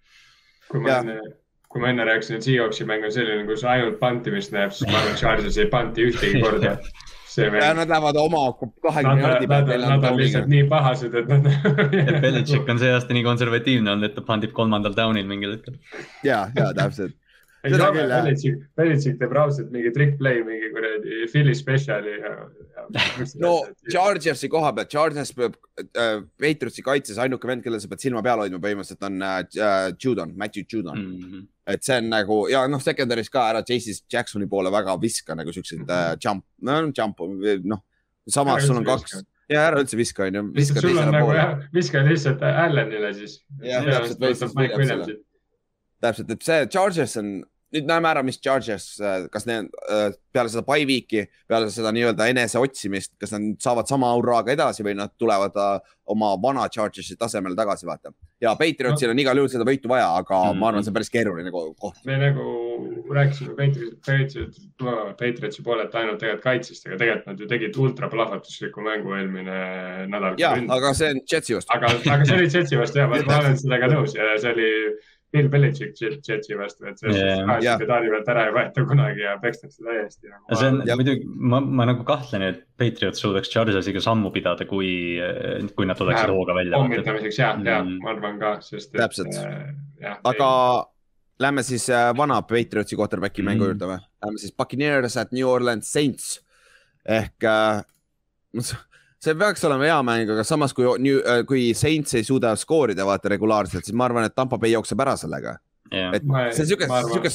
kui 0.72 0.82
ma 0.82 0.98
enne, 1.04 1.20
kui 1.70 1.84
ma 1.84 1.94
enne 1.94 2.10
rääkisin, 2.10 2.40
et 2.40 2.50
Seahawksi 2.50 2.90
mäng 2.90 3.06
on 3.06 3.14
selline, 3.14 3.46
kus 3.50 3.66
ainult 3.70 4.02
pantimist 4.02 4.56
näeb, 4.58 4.74
siis 4.74 4.90
ma 4.90 5.04
arvan, 5.04 5.14
et 5.14 5.22
Chargers 5.22 5.62
ei 5.62 5.70
panti 5.70 6.10
ühtegi 6.10 6.42
korda. 6.42 6.76
see 7.34 7.46
ja 7.46 7.54
mäng, 7.54 7.78
nad 7.78 7.94
lähevad 7.94 8.18
oma 8.22 8.44
kahekümne 8.58 9.22
nad, 9.22 9.46
jardi 9.46 9.82
nad, 9.86 10.04
on 10.10 10.18
lihtsalt 10.18 10.50
nii 10.50 10.68
pahased, 10.70 11.14
et 11.22 11.30
nad. 11.30 11.50
et 12.02 12.22
Belichik 12.26 12.70
on 12.70 12.82
see 12.82 12.94
aasta 12.94 13.14
nii 13.14 13.26
konservatiivne 13.26 13.94
olnud, 13.94 14.10
et 14.10 14.18
ta 14.18 14.26
pandib 14.26 14.54
kolmandal 14.58 14.98
down'il 14.98 15.30
mingil 15.30 15.60
hetkel. 15.60 15.78
ja, 16.26 16.48
ja 16.58 16.72
täpselt. 16.78 17.18
Ei 17.64 17.72
Seda 17.72 17.86
saa, 17.86 17.94
küll, 17.96 18.12
jah. 18.12 18.26
Belichik, 18.26 18.64
Belichik 18.76 19.20
teeb 19.22 19.34
raudselt 19.38 19.70
mingi 19.72 19.92
trick 19.96 20.18
play, 20.20 20.42
mingi 20.44 20.68
kuradi 20.74 21.22
Philly 21.32 21.54
special'i 21.56 22.16
ja, 22.18 22.34
ja. 22.76 22.88
no 23.44 23.54
Chargersi 23.88 24.50
koha 24.52 24.74
pealt, 24.76 24.92
Chargers 24.92 25.32
peab 25.38 25.56
äh, 25.80 26.18
Patriotsi 26.44 26.84
kaitses 26.84 27.22
ainuke 27.24 27.48
vend, 27.48 27.64
kellel 27.64 27.80
sa 27.80 27.88
pead 27.92 28.04
silma 28.04 28.24
peal 28.26 28.44
hoidma 28.44 28.60
põhimõtteliselt 28.64 29.08
on 29.08 29.24
äh, 29.24 29.40
äh, 29.56 29.88
Judon, 29.96 30.36
Matthew 30.40 30.68
Judon 30.68 31.00
mm.. 31.00 31.30
Mm. 31.30 31.46
et 31.76 31.88
see 31.88 32.02
on 32.02 32.12
nagu 32.12 32.40
ja 32.52 32.66
noh, 32.68 32.84
secondary's 32.84 33.32
ka 33.32 33.46
ära 33.54 33.64
J.C. 33.64 34.04
Jacksoni 34.12 34.50
poole 34.52 34.74
väga 34.74 34.98
viska 35.00 35.40
nagu 35.40 35.56
siukseid 35.56 35.88
äh, 35.88 36.10
jump, 36.20 36.44
no 36.68 36.82
jump, 36.92 37.24
noh. 37.64 37.86
samas 38.28 38.68
sul 38.68 38.82
on 38.82 38.92
kaks 38.92 39.16
viska., 39.16 39.30
ja 39.52 39.64
ära 39.70 39.80
üldse 39.84 40.00
viska, 40.00 40.28
onju, 40.28 40.44
viska 40.56 40.84
teisele 40.84 41.12
nagu 41.16 41.32
poole. 41.32 41.48
viska 41.76 42.04
lihtsalt 42.08 42.44
Allanile 42.48 43.12
siis. 43.16 43.40
Jah, 43.64 43.88
täpselt, 43.88 45.18
täpselt, 46.04 46.32
et 46.36 46.46
see 46.48 46.70
Chargers 46.72 47.18
on, 47.22 47.34
nüüd 47.74 47.88
näeme 47.90 48.10
ära, 48.12 48.22
mis 48.24 48.38
Chargers, 48.42 49.00
kas 49.34 49.48
need 49.50 49.70
äh, 49.90 50.12
peale 50.34 50.50
seda 50.54 50.62
bye 50.68 50.86
week'i, 50.86 51.26
peale 51.50 51.70
seda 51.74 51.92
nii-öelda 51.96 52.28
enese 52.30 52.60
otsimist, 52.62 53.14
kas 53.22 53.34
nad 53.34 53.48
saavad 53.64 53.90
sama 53.90 54.12
auraaga 54.14 54.54
edasi 54.54 54.86
või 54.86 54.94
nad 55.00 55.12
tulevad 55.18 55.58
äh, 55.58 55.80
oma 56.14 56.34
vana 56.44 56.68
Chargersi 56.70 57.16
tasemele 57.18 57.56
tagasi, 57.56 57.86
vaata. 57.90 58.12
ja 58.44 58.54
Patriotsil 58.60 59.10
on 59.14 59.20
igal 59.24 59.38
juhul 59.40 59.50
seda 59.50 59.64
võitu 59.66 59.88
vaja, 59.90 60.10
aga 60.20 60.44
Mhm. 60.52 60.60
ma 60.60 60.68
arvan, 60.70 60.84
see 60.84 60.92
on 60.92 60.98
päris 61.00 61.10
keeruline 61.10 61.52
ko- 61.52 61.74
koht. 61.80 62.02
me 62.06 62.18
nagu 62.20 62.44
rääkisime 63.14 63.56
Patriotsi, 63.56 64.50
Patriotsi, 65.20 65.64
poolelt 65.64 65.94
ainult 65.96 66.20
tegelikult 66.20 66.44
kaitsest, 66.44 66.86
aga 66.88 66.98
tegelikult 67.00 67.28
nad 67.32 67.40
ju 67.40 67.48
tegid 67.48 67.78
ultraplahvatusliku 67.80 68.82
mängu 68.84 69.14
eelmine 69.18 69.58
nädal. 70.12 70.36
ja, 70.42 70.52
aga 70.76 70.94
see 70.98 71.10
on 71.14 71.22
Jetsi 71.32 71.56
vastu. 71.58 71.72
aga, 71.76 71.94
aga 72.16 72.26
see 72.26 72.36
oli 72.38 72.50
Jetsi 72.54 72.78
vastu 72.80 73.00
ja 73.00 73.08
ma, 73.08 73.20
ma 73.28 73.40
olen 73.40 73.58
sellega 73.64 73.90
nõus 73.94 74.16
ja 74.18 74.34
see 74.42 74.52
oli 74.54 74.70
Bill 75.34 75.48
Belichik 75.50 75.96
Jet- 75.98 76.22
Jetsi 76.30 76.54
vastu, 76.58 76.86
et 76.88 77.00
selles 77.02 77.18
Jah. 77.18 77.40
suhtes 77.42 77.64
Jah. 77.66 77.80
pedaali 77.82 78.10
pealt 78.14 78.28
ära 78.30 78.44
ei 78.48 78.54
võeta 78.54 78.84
kunagi 78.88 79.24
ja 79.26 79.32
pekstakse 79.42 79.82
täiesti 79.84 80.30
nagu. 80.30 80.56
see 80.60 80.68
on 80.70 80.82
Jah. 80.86 80.96
muidugi, 81.00 81.26
ma, 81.26 81.60
ma 81.60 81.86
nagu 81.90 82.04
kahtlen, 82.06 82.42
et 82.52 82.64
Patriot 82.78 83.16
suudaks 83.18 83.50
Chargersiga 83.50 84.00
sammu 84.06 84.30
pidada, 84.32 84.66
kui, 84.70 85.18
kui 85.76 85.86
nad 85.90 85.98
tuleksid 85.98 86.28
Läheb 86.30 86.38
hooga 86.38 86.54
välja. 86.60 86.78
pommitamiseks 86.78 87.40
ja, 87.40 87.52
ja 87.66 87.82
Mm. 87.84 87.98
ma 88.04 88.10
arvan 88.14 88.40
ka, 88.40 88.60
sest 88.62 88.94
et. 88.96 89.02
Täpselt. 89.02 89.34
jah, 90.02 90.20
aga 90.24 90.86
lähme 91.40 91.64
siis 91.64 91.90
äh, 91.90 92.14
vana 92.16 92.42
Patriotsi 92.42 92.96
quarterback'i 92.96 93.42
Mhm. 93.42 93.50
mängu 93.50 93.66
juurde 93.74 93.90
või? 93.90 94.00
Lähme 94.24 94.38
siis 94.38 94.52
Buccaneers 94.56 95.18
at 95.18 95.32
New 95.34 95.48
Orleans 95.50 95.90
Saints 95.92 96.40
ehk 97.06 97.44
äh, 97.44 97.82
see 99.24 99.36
peaks 99.40 99.64
olema 99.70 99.88
hea 99.88 100.00
mäng, 100.04 100.30
aga 100.34 100.44
samas 100.48 100.74
kui, 100.76 100.86
kui 101.48 101.70
Saints 101.78 102.14
ei 102.20 102.26
suuda 102.28 102.54
skoorida 102.60 103.06
vaata 103.08 103.32
regulaarselt, 103.32 103.86
siis 103.88 103.96
ma 103.96 104.10
arvan, 104.10 104.26
et 104.28 104.36
Tampa 104.36 104.58
Bay 104.60 104.74
jookseb 104.76 105.00
ära 105.06 105.16
sellega. 105.20 105.58
et 105.94 106.24
Ma- 106.26 106.50
see 106.52 106.66
on 106.76 106.90
arvan- 106.90 107.12
siuke, 107.14 107.30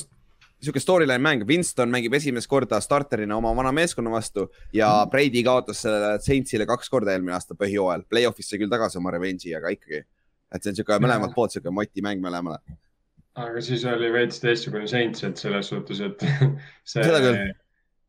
siuke 0.61 0.81
storyline 0.83 1.23
mäng, 1.23 1.45
Winston 1.47 1.89
mängib 1.93 2.15
esimest 2.19 2.49
korda 2.51 2.81
starterina 2.83 3.37
oma 3.39 3.53
vana 3.57 3.71
meeskonna 3.73 4.11
vastu 4.11 4.49
ja 4.75 4.89
Mhm. 5.05 5.11
Brady 5.11 5.43
kaotas 5.47 5.83
sellele 5.83 6.19
Saintsile 6.21 6.67
kaks 6.67 6.89
korda 6.91 7.13
eelmine 7.15 7.33
aasta 7.37 7.55
põhjooajal, 7.55 8.03
play-off'is 8.11 8.49
sai 8.51 8.59
küll 8.59 8.69
tagasi 8.73 8.99
oma 8.99 9.11
revenge'i, 9.15 9.55
aga 9.57 9.69
ikkagi. 9.77 10.03
et 10.53 10.63
see 10.63 10.71
on 10.71 10.77
siuke 10.77 10.99
mõlemalt 10.99 11.35
poolt 11.35 11.53
siuke 11.53 11.71
motimäng 11.71 12.21
mõlemale. 12.21 12.59
aga 13.37 13.61
siis 13.61 13.85
oli 13.85 14.11
veits 14.11 14.41
teistsugune 14.41 14.89
Saints, 14.89 15.23
et 15.25 15.37
selles 15.37 15.69
suhtes, 15.71 16.01
et 16.01 16.19
see 16.85 17.03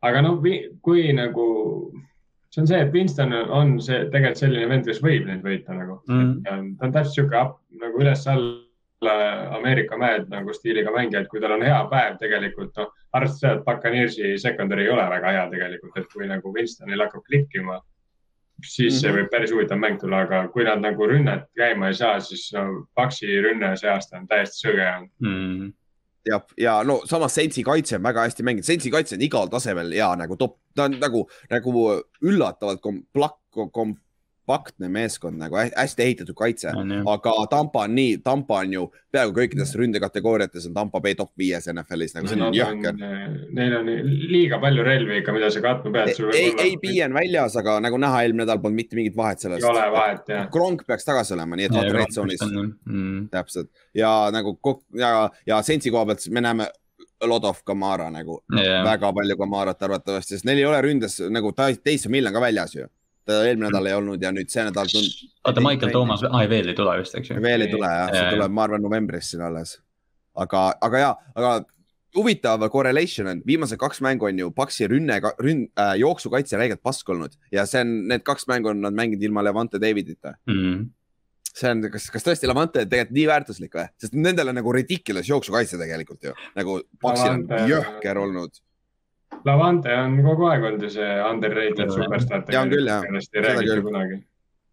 aga 0.02 0.22
noh, 0.22 0.42
kui 0.82 1.14
nagu, 1.14 1.92
see 2.50 2.62
on 2.62 2.68
see, 2.68 2.80
et 2.82 2.94
Winston 2.94 3.34
on 3.34 3.76
see 3.82 4.06
tegelikult 4.10 4.38
selline 4.42 4.70
vend, 4.70 4.86
kes 4.86 5.02
võib 5.06 5.26
neid 5.28 5.44
võita 5.46 5.76
nagu 5.78 6.02
Mm. 6.08 6.42
mm.. 6.42 6.76
ta 6.80 6.86
on 6.86 6.92
täpselt 6.92 7.16
sihuke 7.16 7.44
nagu 7.84 8.00
üles-alla 8.02 9.14
Ameerika 9.56 9.98
mäed 9.98 10.26
nagu 10.30 10.54
stiiliga 10.54 10.92
mängija, 10.92 11.22
et 11.22 11.30
kui 11.32 11.40
tal 11.40 11.52
on 11.56 11.62
hea 11.64 11.78
päev 11.92 12.18
tegelikult, 12.20 12.74
noh, 12.78 12.90
arvestades 13.14 13.40
seda, 13.40 13.54
et 13.60 13.66
Buccaneersi 13.66 14.34
secondary 14.42 14.84
ei 14.84 14.90
ole 14.90 15.06
väga 15.10 15.32
hea 15.32 15.46
tegelikult, 15.54 15.98
et 15.98 16.10
kui 16.14 16.28
nagu 16.28 16.54
Winstonil 16.54 17.00
hakkab 17.06 17.24
klikkima, 17.30 17.80
siis 18.66 18.94
mm 18.94 18.98
-hmm. 18.98 19.00
see 19.02 19.10
Mhm. 19.12 19.18
võib 19.20 19.30
päris 19.32 19.52
huvitav 19.54 19.78
mäng 19.80 20.00
tulla, 20.00 20.20
aga 20.26 20.48
kui 20.48 20.64
nad 20.64 20.82
nagu 20.82 21.08
rünnet 21.08 21.46
käima 21.56 21.88
ei 21.88 21.94
saa, 21.94 22.20
siis 22.20 22.52
no 22.54 22.88
Paxi 22.96 23.28
rünne 23.42 23.78
see 23.78 23.90
aasta 23.90 24.18
on 24.18 24.28
täiesti 24.28 24.68
sõge 24.68 24.96
olnud. 24.98 25.10
Mm. 25.20 25.74
ja, 26.28 26.40
ja 26.58 26.80
no 26.84 27.00
samas 27.10 27.36
Saintsi 27.36 27.64
kaitse 27.64 27.98
on 27.98 28.04
väga 28.04 28.26
hästi 28.28 28.44
mänginud, 28.44 28.68
Saintsi 28.68 28.92
kaitse 28.92 29.18
on 29.18 29.26
igal 29.26 29.52
tasemel 29.52 29.94
hea 29.96 30.10
nagu 30.20 30.38
top, 30.40 30.58
ta 30.76 30.88
on 30.90 30.98
nagu, 31.02 31.26
nagu 31.52 31.76
üllatavalt 32.22 32.82
komplak-, 32.84 33.40
kompaktne 34.50 34.90
meeskond 34.90 35.38
nagu 35.38 35.56
hä- 35.56 35.72
hästi 35.76 36.04
ehitatud 36.04 36.36
kaitse, 36.36 36.72
aga 37.06 37.34
Tampa 37.50 37.84
on 37.86 37.96
nii, 37.96 38.18
Tampa 38.24 38.60
on 38.64 38.74
ju 38.74 38.86
peaaegu 39.12 39.34
kõikides 39.38 39.74
ründekategooriates 39.78 40.66
on 40.70 40.74
Tampa 40.74 41.02
Bay 41.02 41.16
top 41.16 41.32
viies 41.38 41.68
NFL-is 41.70 42.16
nagu 42.18 42.28
see 42.28 42.42
on 42.42 42.56
jõhker. 42.58 42.98
Neil 43.54 43.78
on 43.80 43.92
liiga 44.32 44.60
palju 44.62 44.84
relvi 44.86 45.20
ikka, 45.22 45.36
mida 45.36 45.52
sa 45.54 45.62
katma 45.62 45.94
pead. 45.94 46.14
ei, 46.34 46.52
ei, 46.58 46.76
Pi 46.82 46.96
on 47.06 47.14
väljas, 47.14 47.58
aga 47.62 47.80
nagu 47.84 48.02
näha, 48.02 48.24
eelmine 48.26 48.46
nädal 48.46 48.62
polnud 48.64 48.80
mitte 48.80 48.98
mingit 48.98 49.18
vahet 49.18 49.44
ei 49.44 49.52
ole 49.52 49.62
sellest. 49.62 49.94
vahet 49.94 50.34
jah. 50.34 50.50
Kronk 50.52 50.86
peaks 50.88 51.06
tagasi 51.06 51.36
olema, 51.38 51.60
nii 51.60 51.70
et 51.70 51.76
vaata 51.76 51.96
red 51.98 52.14
zone'is 52.16 52.46
mm.. 52.50 53.30
täpselt 53.34 53.70
ja 53.94 54.14
nagu 54.34 54.58
ja, 54.98 55.30
ja 55.46 55.62
Sensi 55.66 55.92
koha 55.92 56.06
pealt 56.10 56.30
me 56.34 56.42
näeme 56.42 56.70
a 57.22 57.28
lot 57.28 57.44
of 57.44 57.64
Kamara 57.66 58.10
nagu 58.12 58.40
Yeah. 58.56 58.84
väga 58.86 59.12
palju 59.14 59.38
Kamarat 59.38 59.84
arvatavasti, 59.84 60.38
sest 60.38 60.46
neil 60.46 60.58
ei 60.62 60.66
ole 60.66 60.82
ründes 60.82 61.20
nagu 61.30 61.52
ta, 61.52 61.68
Taysom 61.84 62.14
Hill 62.14 62.28
on 62.28 62.34
ka 62.34 62.42
väljas 62.42 62.76
ju. 62.76 62.88
Ta 63.30 63.40
eelmine 63.46 63.70
nädal 63.70 63.90
ei 63.92 63.98
olnud 63.98 64.24
ja 64.26 64.32
nüüd 64.36 64.50
see 64.52 64.66
nädal 64.68 64.90
tund- 64.92 65.18
oota, 65.48 65.62
Michael 65.64 65.94
Thomas, 65.96 66.24
aa 66.28 66.46
veel 66.52 66.74
ei 66.74 66.78
tule 66.78 66.98
vist, 67.00 67.16
eks 67.20 67.32
ju? 67.34 67.42
veel 67.46 67.66
ei 67.68 67.72
tule 67.72 67.90
jah, 67.96 68.10
see 68.16 68.30
tuleb, 68.36 68.56
ma 68.58 68.66
arvan, 68.68 68.82
novembris 68.86 69.32
siin 69.34 69.46
alles. 69.46 69.78
aga, 70.40 70.70
aga 70.88 71.04
ja, 71.04 71.12
aga 71.36 71.58
huvitav 72.18 72.64
correlation 72.74 73.28
on, 73.30 73.42
viimased 73.46 73.78
kaks 73.82 74.00
mängu 74.02 74.26
on 74.30 74.40
ju 74.42 74.52
Paxi 74.56 74.88
rünne, 74.90 75.20
rünn- 75.42 75.68
äh,, 75.78 75.96
jooksukaitse 76.02 76.58
räigelt 76.58 76.82
pask 76.82 77.10
olnud 77.14 77.36
ja 77.54 77.66
see 77.70 77.84
on, 77.86 77.92
need 78.10 78.24
kaks 78.26 78.48
mängu 78.50 78.72
on 78.72 78.82
nad 78.82 78.96
mänginud 78.98 79.24
ilma 79.28 79.44
Levante 79.46 79.78
Davidita. 79.82 80.34
Mm. 80.50 80.88
see 81.54 81.70
on, 81.70 81.84
kas, 81.94 82.08
kas 82.14 82.26
tõesti 82.26 82.50
Levante 82.50 82.86
tegelikult 82.86 83.16
nii 83.18 83.28
väärtuslik 83.30 83.78
või, 83.78 83.86
sest 84.02 84.18
nendel 84.18 84.50
on 84.52 84.58
nagu 84.62 84.74
ridiculous 84.74 85.30
jooksukaitse 85.30 85.78
tegelikult 85.82 86.24
ju, 86.32 86.34
nagu 86.58 86.80
Paxil 87.02 87.36
on 87.36 87.46
jõhker 87.70 88.22
olnud. 88.26 88.58
Lavante 89.46 89.94
on 89.96 90.18
kogu 90.26 90.50
aeg 90.50 90.66
olnud 90.68 90.84
ju 90.84 90.92
see 90.94 91.08
underrated 91.24 91.94
superstaar. 91.94 92.44
On 92.60 92.74
küll, 92.74 92.90
jah. 92.90 93.06
sellest 93.06 93.36
ei 93.36 93.46
räägita 93.46 93.82
kunagi. 93.86 94.20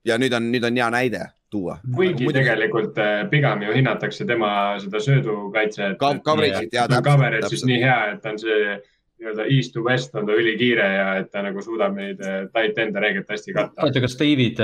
ja 0.07 0.19
nüüd 0.23 0.35
on, 0.39 0.51
nüüd 0.53 0.67
on 0.67 0.77
hea 0.79 0.91
näide 0.95 1.23
tuua. 1.51 1.79
kuigi 1.95 2.29
tegelikult 2.35 2.99
eh, 2.99 3.23
pigem 3.31 3.63
ju 3.67 3.73
hinnatakse 3.75 4.27
tema 4.27 4.51
seda 4.83 5.01
söödukaitset. 5.03 5.97
Ka- 5.99 6.19
coverage'it 6.27 6.75
ja 6.75 6.87
täpselt, 6.91 7.09
Coverage 7.09 7.51
siis 7.53 7.65
nii 7.67 7.81
hea, 7.83 7.97
et 8.13 8.23
ta 8.23 8.35
on 8.35 8.39
see 8.43 8.77
nii-öelda 9.17 9.47
east 9.55 9.73
to 9.73 9.83
west 9.87 10.15
on 10.15 10.27
ta 10.29 10.37
ülikiire 10.37 10.87
ja 10.93 11.09
et 11.23 11.31
ta 11.33 11.43
nagu 11.47 11.63
suudab 11.65 11.97
neid 11.97 12.21
eh, 12.21 12.45
tight 12.53 12.79
end'e 12.79 13.03
reegelt 13.03 13.31
hästi 13.33 13.57
katta. 13.57 13.87
oota, 13.87 14.05
kas 14.05 14.19
David, 14.21 14.63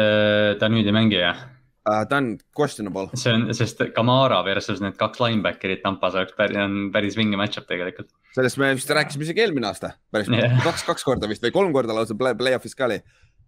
ta 0.59 0.71
nüüd 0.73 0.87
ei 0.91 0.97
mängi 0.99 1.21
jah? 1.23 1.47
Uh, 1.83 2.05
ta 2.07 2.17
on 2.21 2.37
questionable. 2.55 3.09
see 3.19 3.33
on, 3.35 3.49
sest 3.59 3.81
Kamara 3.95 4.37
versus 4.47 4.79
need 4.81 4.95
kaks 5.01 5.19
linebacker'it 5.19 5.81
Tampas 5.83 6.15
oleks 6.15 6.37
päris, 6.39 6.55
on 6.63 6.93
päris 6.95 7.17
vinge 7.19 7.35
match-up 7.41 7.67
tegelikult. 7.67 8.07
sellest 8.37 8.61
me 8.63 8.69
vist 8.79 8.93
rääkisime 8.95 9.27
isegi 9.27 9.43
eelmine 9.43 9.67
aasta, 9.67 9.91
päris 10.15 10.31
Jah. 10.31 10.55
kaks, 10.63 10.85
kaks 10.87 11.03
korda 11.09 11.27
vist 11.27 11.43
või 11.43 11.51
kolm 11.57 11.75
korda 11.75 11.97
lausa 11.97 12.15
play, 12.15 12.39
play-off'is 12.39 12.79
ka 12.79 12.87
oli 12.87 13.01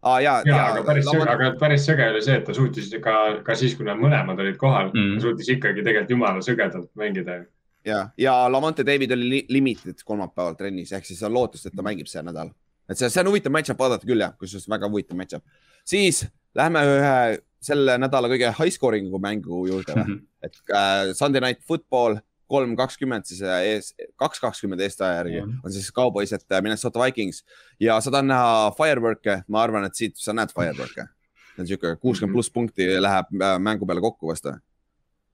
ah,. 0.02 0.18
ja, 0.24 0.34
ja, 0.50 0.58
aga 0.72 0.82
päris, 0.88 1.12
aga 1.14 1.52
päris 1.60 1.86
sõge 1.86 2.10
oli 2.10 2.24
see, 2.26 2.40
et 2.40 2.44
ta 2.48 2.58
suutis 2.58 2.90
ka, 3.06 3.14
ka 3.46 3.54
siis, 3.62 3.78
kui 3.78 3.86
nad 3.86 4.02
mõlemad 4.02 4.42
olid 4.42 4.58
kohal 4.58 4.90
Mm. 4.90 5.14
mm., 5.14 5.22
suutis 5.22 5.54
ikkagi 5.54 5.86
tegelikult 5.86 6.10
jumala 6.16 6.42
sõgedalt 6.42 6.90
mängida. 6.98 7.38
ja, 7.86 8.02
ja 8.18 8.36
Lamont 8.50 8.82
ja 8.82 8.90
David 8.90 9.14
oli 9.14 9.30
li 9.30 9.44
limited 9.60 10.02
kolmapäeval 10.02 10.58
trennis, 10.58 10.90
ehk 10.90 11.06
siis 11.06 11.22
on 11.22 11.38
lootust, 11.38 11.70
et 11.70 11.78
ta 11.78 11.86
mängib 11.86 12.10
see 12.10 12.26
nädal. 12.26 12.50
et 12.90 12.98
see, 12.98 13.06
see 13.06 13.22
on 13.22 13.30
huvitav 13.30 13.54
match-up 13.54 13.78
vaadata 13.78 14.10
küll 14.10 14.26
jah, 14.26 14.34
kusjuures 14.34 14.66
väga 14.74 14.90
huvitav 14.90 15.22
match-up. 15.22 15.46
siis 15.86 16.26
lähme 16.58 16.82
ühe 16.98 17.18
selle 17.64 17.96
nädala 18.00 18.28
kõige 18.32 18.52
high 18.58 18.72
scoring'u 18.74 19.20
mängu 19.22 19.64
juurde 19.70 19.96
või, 19.96 20.20
et 20.44 20.60
äh, 20.70 21.12
Sunday 21.16 21.42
night 21.44 21.64
football 21.66 22.20
kolm 22.50 22.74
kakskümmend 22.76 23.26
siis 23.28 23.40
äh, 23.44 23.62
ees, 23.72 23.90
kaks 24.20 24.42
kakskümmend 24.42 24.82
eestaja 24.84 25.20
järgi 25.20 25.40
Jah. 25.40 25.50
on 25.64 25.74
siis 25.74 25.90
Cowboys, 25.94 26.32
et 26.36 26.44
äh, 26.52 26.62
Minnesota 26.64 27.00
Vikings 27.02 27.42
ja 27.80 27.96
sa 28.04 28.12
tahad 28.12 28.28
näha 28.28 28.70
firework'e, 28.78 29.40
ma 29.48 29.64
arvan, 29.64 29.88
et 29.88 29.96
siit 29.98 30.20
sa 30.20 30.36
näed 30.36 30.52
firework'e. 30.54 31.08
niisugune 31.54 31.96
kuuskümmend 32.02 32.34
pluss 32.34 32.50
punkti 32.50 32.88
läheb 33.00 33.30
äh, 33.40 33.56
mängu 33.62 33.86
peale 33.86 34.02
kokku 34.04 34.28
vast. 34.32 34.50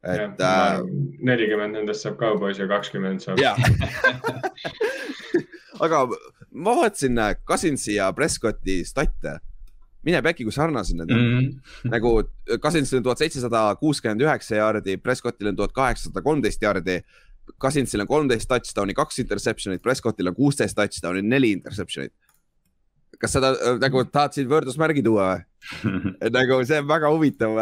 et 0.03 0.41
äh, 0.41 0.81
nelikümmend 1.19 1.77
nendest 1.77 2.07
saab 2.07 2.19
Cowboys 2.21 2.59
ja 2.59 2.69
kakskümmend 2.71 3.21
saab. 3.21 3.39
aga 5.85 6.07
ma 6.51 6.77
vaatasin 6.77 7.19
Cousinsi 7.47 7.95
ja 7.99 8.13
Prescotti 8.13 8.85
statte. 8.85 9.41
Mine 10.07 10.21
pekki, 10.25 10.47
kui 10.47 10.55
sarnased 10.55 10.97
need 10.97 11.11
on 11.11 11.21
mm.. 11.21 11.49
Mm. 11.49 11.91
nagu 11.95 12.13
Cousinsil 12.63 13.01
on 13.01 13.07
tuhat 13.09 13.21
seitsesada 13.21 13.65
kuuskümmend 13.81 14.25
üheksa 14.25 14.61
jaardi, 14.61 14.97
Prescottil 15.03 15.53
on 15.53 15.59
tuhat 15.59 15.75
kaheksasada 15.77 16.23
kolmteist 16.25 16.63
jaardi. 16.63 17.01
Cousinsil 17.61 18.05
on 18.05 18.09
kolmteist 18.09 18.49
touchdown'i, 18.49 18.95
kaks 18.95 19.21
interception'it, 19.25 19.83
Prescottil 19.83 20.31
on 20.31 20.37
kuusteist 20.37 20.79
touchdown'i, 20.79 21.23
neli 21.27 21.53
interception'it. 21.59 22.15
kas 23.21 23.35
seda 23.37 23.51
äh, 23.53 23.77
nagu 23.83 24.05
tahtsid 24.09 24.49
võrdusmärgi 24.49 25.03
tuua 25.05 25.27
või? 25.35 25.43
nagu 26.39 26.63
see 26.65 26.79
on 26.81 26.87
väga 26.89 27.11
huvitav, 27.13 27.59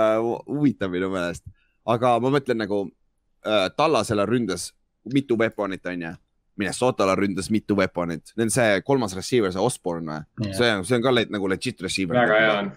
huvitav 0.46 0.92
minu 0.92 1.08
meelest, 1.10 1.42
aga 1.88 2.18
ma 2.22 2.30
mõtlen 2.30 2.60
nagu 2.62 2.84
äh, 2.86 3.66
Tallasel 3.76 4.22
on 4.22 4.28
ründes 4.28 4.70
mitu 5.14 5.36
weapon'it 5.40 5.86
onju. 5.86 6.14
Minnesotal 6.58 7.08
on 7.14 7.18
ründes 7.18 7.50
mitu 7.54 7.76
weapon'it, 7.78 8.32
neil 8.36 8.50
see 8.50 8.80
kolmas 8.86 9.14
receiver, 9.16 9.52
see 9.54 9.62
Osborne 9.62 10.24
või, 10.40 10.52
see 10.56 10.70
on, 10.74 10.84
see 10.84 10.96
on 10.98 11.02
ka 11.02 11.12
le 11.14 11.24
nagu 11.30 11.48
legit 11.50 11.80
receiver. 11.86 12.16
väga 12.18 12.38
hea 12.42 12.54
on. 12.58 12.70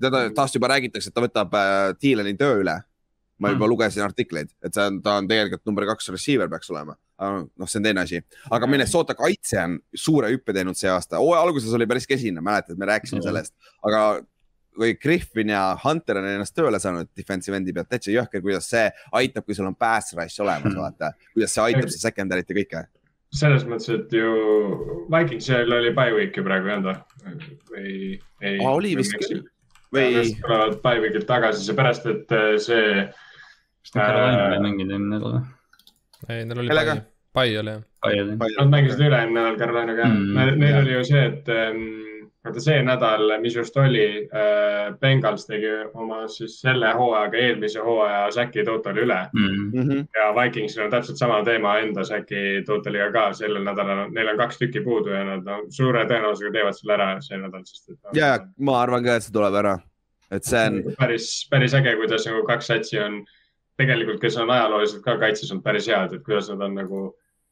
teda, 0.00 0.24
tast 0.34 0.54
juba 0.58 0.68
räägitakse, 0.74 1.08
et 1.10 1.14
ta 1.14 1.22
võtab 1.24 1.54
äh, 1.58 1.94
Thieleni 2.00 2.36
töö 2.38 2.60
üle. 2.64 2.80
ma 3.38 3.52
juba 3.52 3.64
Hmm. 3.66 3.70
lugesin 3.70 4.02
artikleid, 4.02 4.48
et 4.66 4.74
see 4.74 4.82
on, 4.82 4.96
ta 5.00 5.12
on 5.20 5.28
tegelikult 5.30 5.62
number 5.66 5.84
kaks 5.86 6.08
receiver 6.10 6.48
peaks 6.50 6.70
olema. 6.74 6.96
noh, 7.20 7.66
see 7.70 7.78
on 7.78 7.82
teine 7.84 8.00
asi, 8.00 8.18
aga 8.50 8.66
Minnesota 8.66 9.14
kaitse 9.14 9.60
on 9.62 9.78
suure 9.94 10.28
hüppe 10.32 10.52
teinud 10.54 10.74
see 10.76 10.90
aasta, 10.90 11.18
hooaja 11.22 11.42
alguses 11.46 11.72
oli 11.74 11.86
päris 11.86 12.06
kesine, 12.06 12.40
mäletad, 12.42 12.76
me 12.78 12.86
rääkisime 12.86 13.20
Mhm. 13.20 13.28
sellest, 13.28 13.54
aga 13.86 14.20
kui 14.78 14.94
Griffin 14.94 15.48
ja 15.50 15.76
Hunter 15.84 16.18
on 16.18 16.24
ennast 16.24 16.54
tööle 16.54 16.78
saanud 16.78 17.08
defensive 17.16 17.56
endi 17.56 17.72
pealt, 17.72 17.88
täitsa 17.88 18.10
jõhker, 18.14 18.40
kuidas 18.42 18.66
see 18.70 18.90
aitab, 19.12 19.44
kui 19.46 19.54
sul 19.54 19.66
on 19.66 19.74
pass 19.74 20.14
rush 20.14 20.40
olemas, 20.40 20.72
Mhm. 20.72 20.76
vaata. 20.78 21.12
kuidas 21.34 21.50
see 21.54 21.62
aitab 21.62 21.88
seda 21.90 22.10
secondary't 22.10 22.48
ja 22.48 22.54
kõike. 22.54 22.86
Selles 23.34 23.64
mõttes, 23.68 23.90
et 23.92 24.12
ju 24.14 25.06
Vikingsil 25.12 25.72
oli 25.74 25.92
bye 25.96 26.14
week 26.16 26.36
ju 26.38 26.44
praegu 26.46 26.70
ei 26.70 26.76
olnud 26.78 26.88
või? 26.88 27.52
või 27.72 27.92
ei? 28.40 28.56
Aa, 28.62 28.72
oli 28.72 28.94
vist 28.98 29.16
küll. 29.20 29.42
või 29.94 30.22
tulevad 30.40 30.78
bye 30.84 31.02
week'ilt 31.04 31.28
tagasi, 31.28 31.66
seepärast 31.68 32.08
et 32.08 32.32
äh, 32.32 32.56
see 32.62 33.04
kas 33.08 33.94
nad 33.94 34.02
Carolina 34.02 34.48
ei 34.56 34.64
mänginud 34.64 34.96
eelmine 34.96 35.14
nädal 35.16 35.36
või? 35.36 35.44
ei, 36.28 36.44
neil 36.48 36.62
oli 36.64 36.72
pai, 36.72 36.98
pai 37.36 37.54
oli 37.60 37.76
jah. 37.76 37.84
Nad 38.58 38.72
mängisid 38.72 39.04
üle-eelmine 39.04 39.40
nädal 39.42 39.60
Carolinaga 39.60 40.08
Mm, 40.08 40.32
mm,, 40.32 40.60
neil, 40.60 40.72
jah. 40.72 40.82
oli 40.82 40.96
ju 40.96 41.04
see, 41.12 41.24
et 41.32 41.52
ähm, 41.52 41.84
vaata 42.44 42.62
see 42.62 42.82
nädal, 42.86 43.32
mis 43.42 43.56
just 43.56 43.76
oli 43.76 44.04
äh,, 44.30 44.92
Bengals 45.00 45.46
tegi 45.46 45.70
oma 45.94 46.20
siis 46.30 46.60
selle 46.62 46.92
hooajaga 46.94 47.40
eelmise 47.42 47.82
hooaja 47.82 48.30
säki 48.34 48.64
totali 48.64 49.02
üle 49.04 49.18
Mm. 49.34 49.70
Mhm. 49.74 50.04
ja 50.14 50.28
Vikingsil 50.36 50.84
on 50.84 50.90
täpselt 50.90 51.18
sama 51.18 51.42
teema 51.44 51.78
enda 51.82 52.04
säki 52.04 52.62
totaliga 52.66 53.10
ka 53.12 53.32
sellel 53.32 53.64
nädalal, 53.64 54.08
neil 54.14 54.28
on 54.32 54.38
kaks 54.38 54.58
tükki 54.58 54.80
puudu 54.84 55.10
ja 55.10 55.24
nad 55.24 55.44
no, 55.44 55.58
suure 55.74 56.04
tõenäosusega 56.06 56.52
teevad 56.54 56.78
selle 56.78 56.94
ära 56.94 57.08
see 57.20 57.38
nädal, 57.42 57.64
sest 57.66 57.90
et. 57.90 57.98
ja, 58.14 58.26
ja 58.26 58.38
ma 58.58 58.80
arvan 58.82 59.04
ka, 59.04 59.18
et 59.18 59.26
see 59.26 59.34
tuleb 59.34 59.58
ära. 59.58 59.78
et 60.30 60.44
see 60.44 60.64
on, 60.70 60.80
päris, 60.98 61.28
päris 61.50 61.74
äge, 61.74 61.96
kuidas 62.00 62.26
nagu 62.30 62.44
kaks 62.46 62.70
satsi 62.72 63.00
on 63.02 63.24
tegelikult, 63.78 64.20
kes 64.20 64.36
on 64.36 64.50
ajalooliselt 64.50 65.02
ka 65.04 65.18
kaitses 65.18 65.50
olnud 65.52 65.64
päris 65.64 65.88
head, 65.90 66.14
et 66.14 66.24
kuidas 66.26 66.48
nad 66.52 66.62
on 66.66 66.74
nagu 66.78 67.02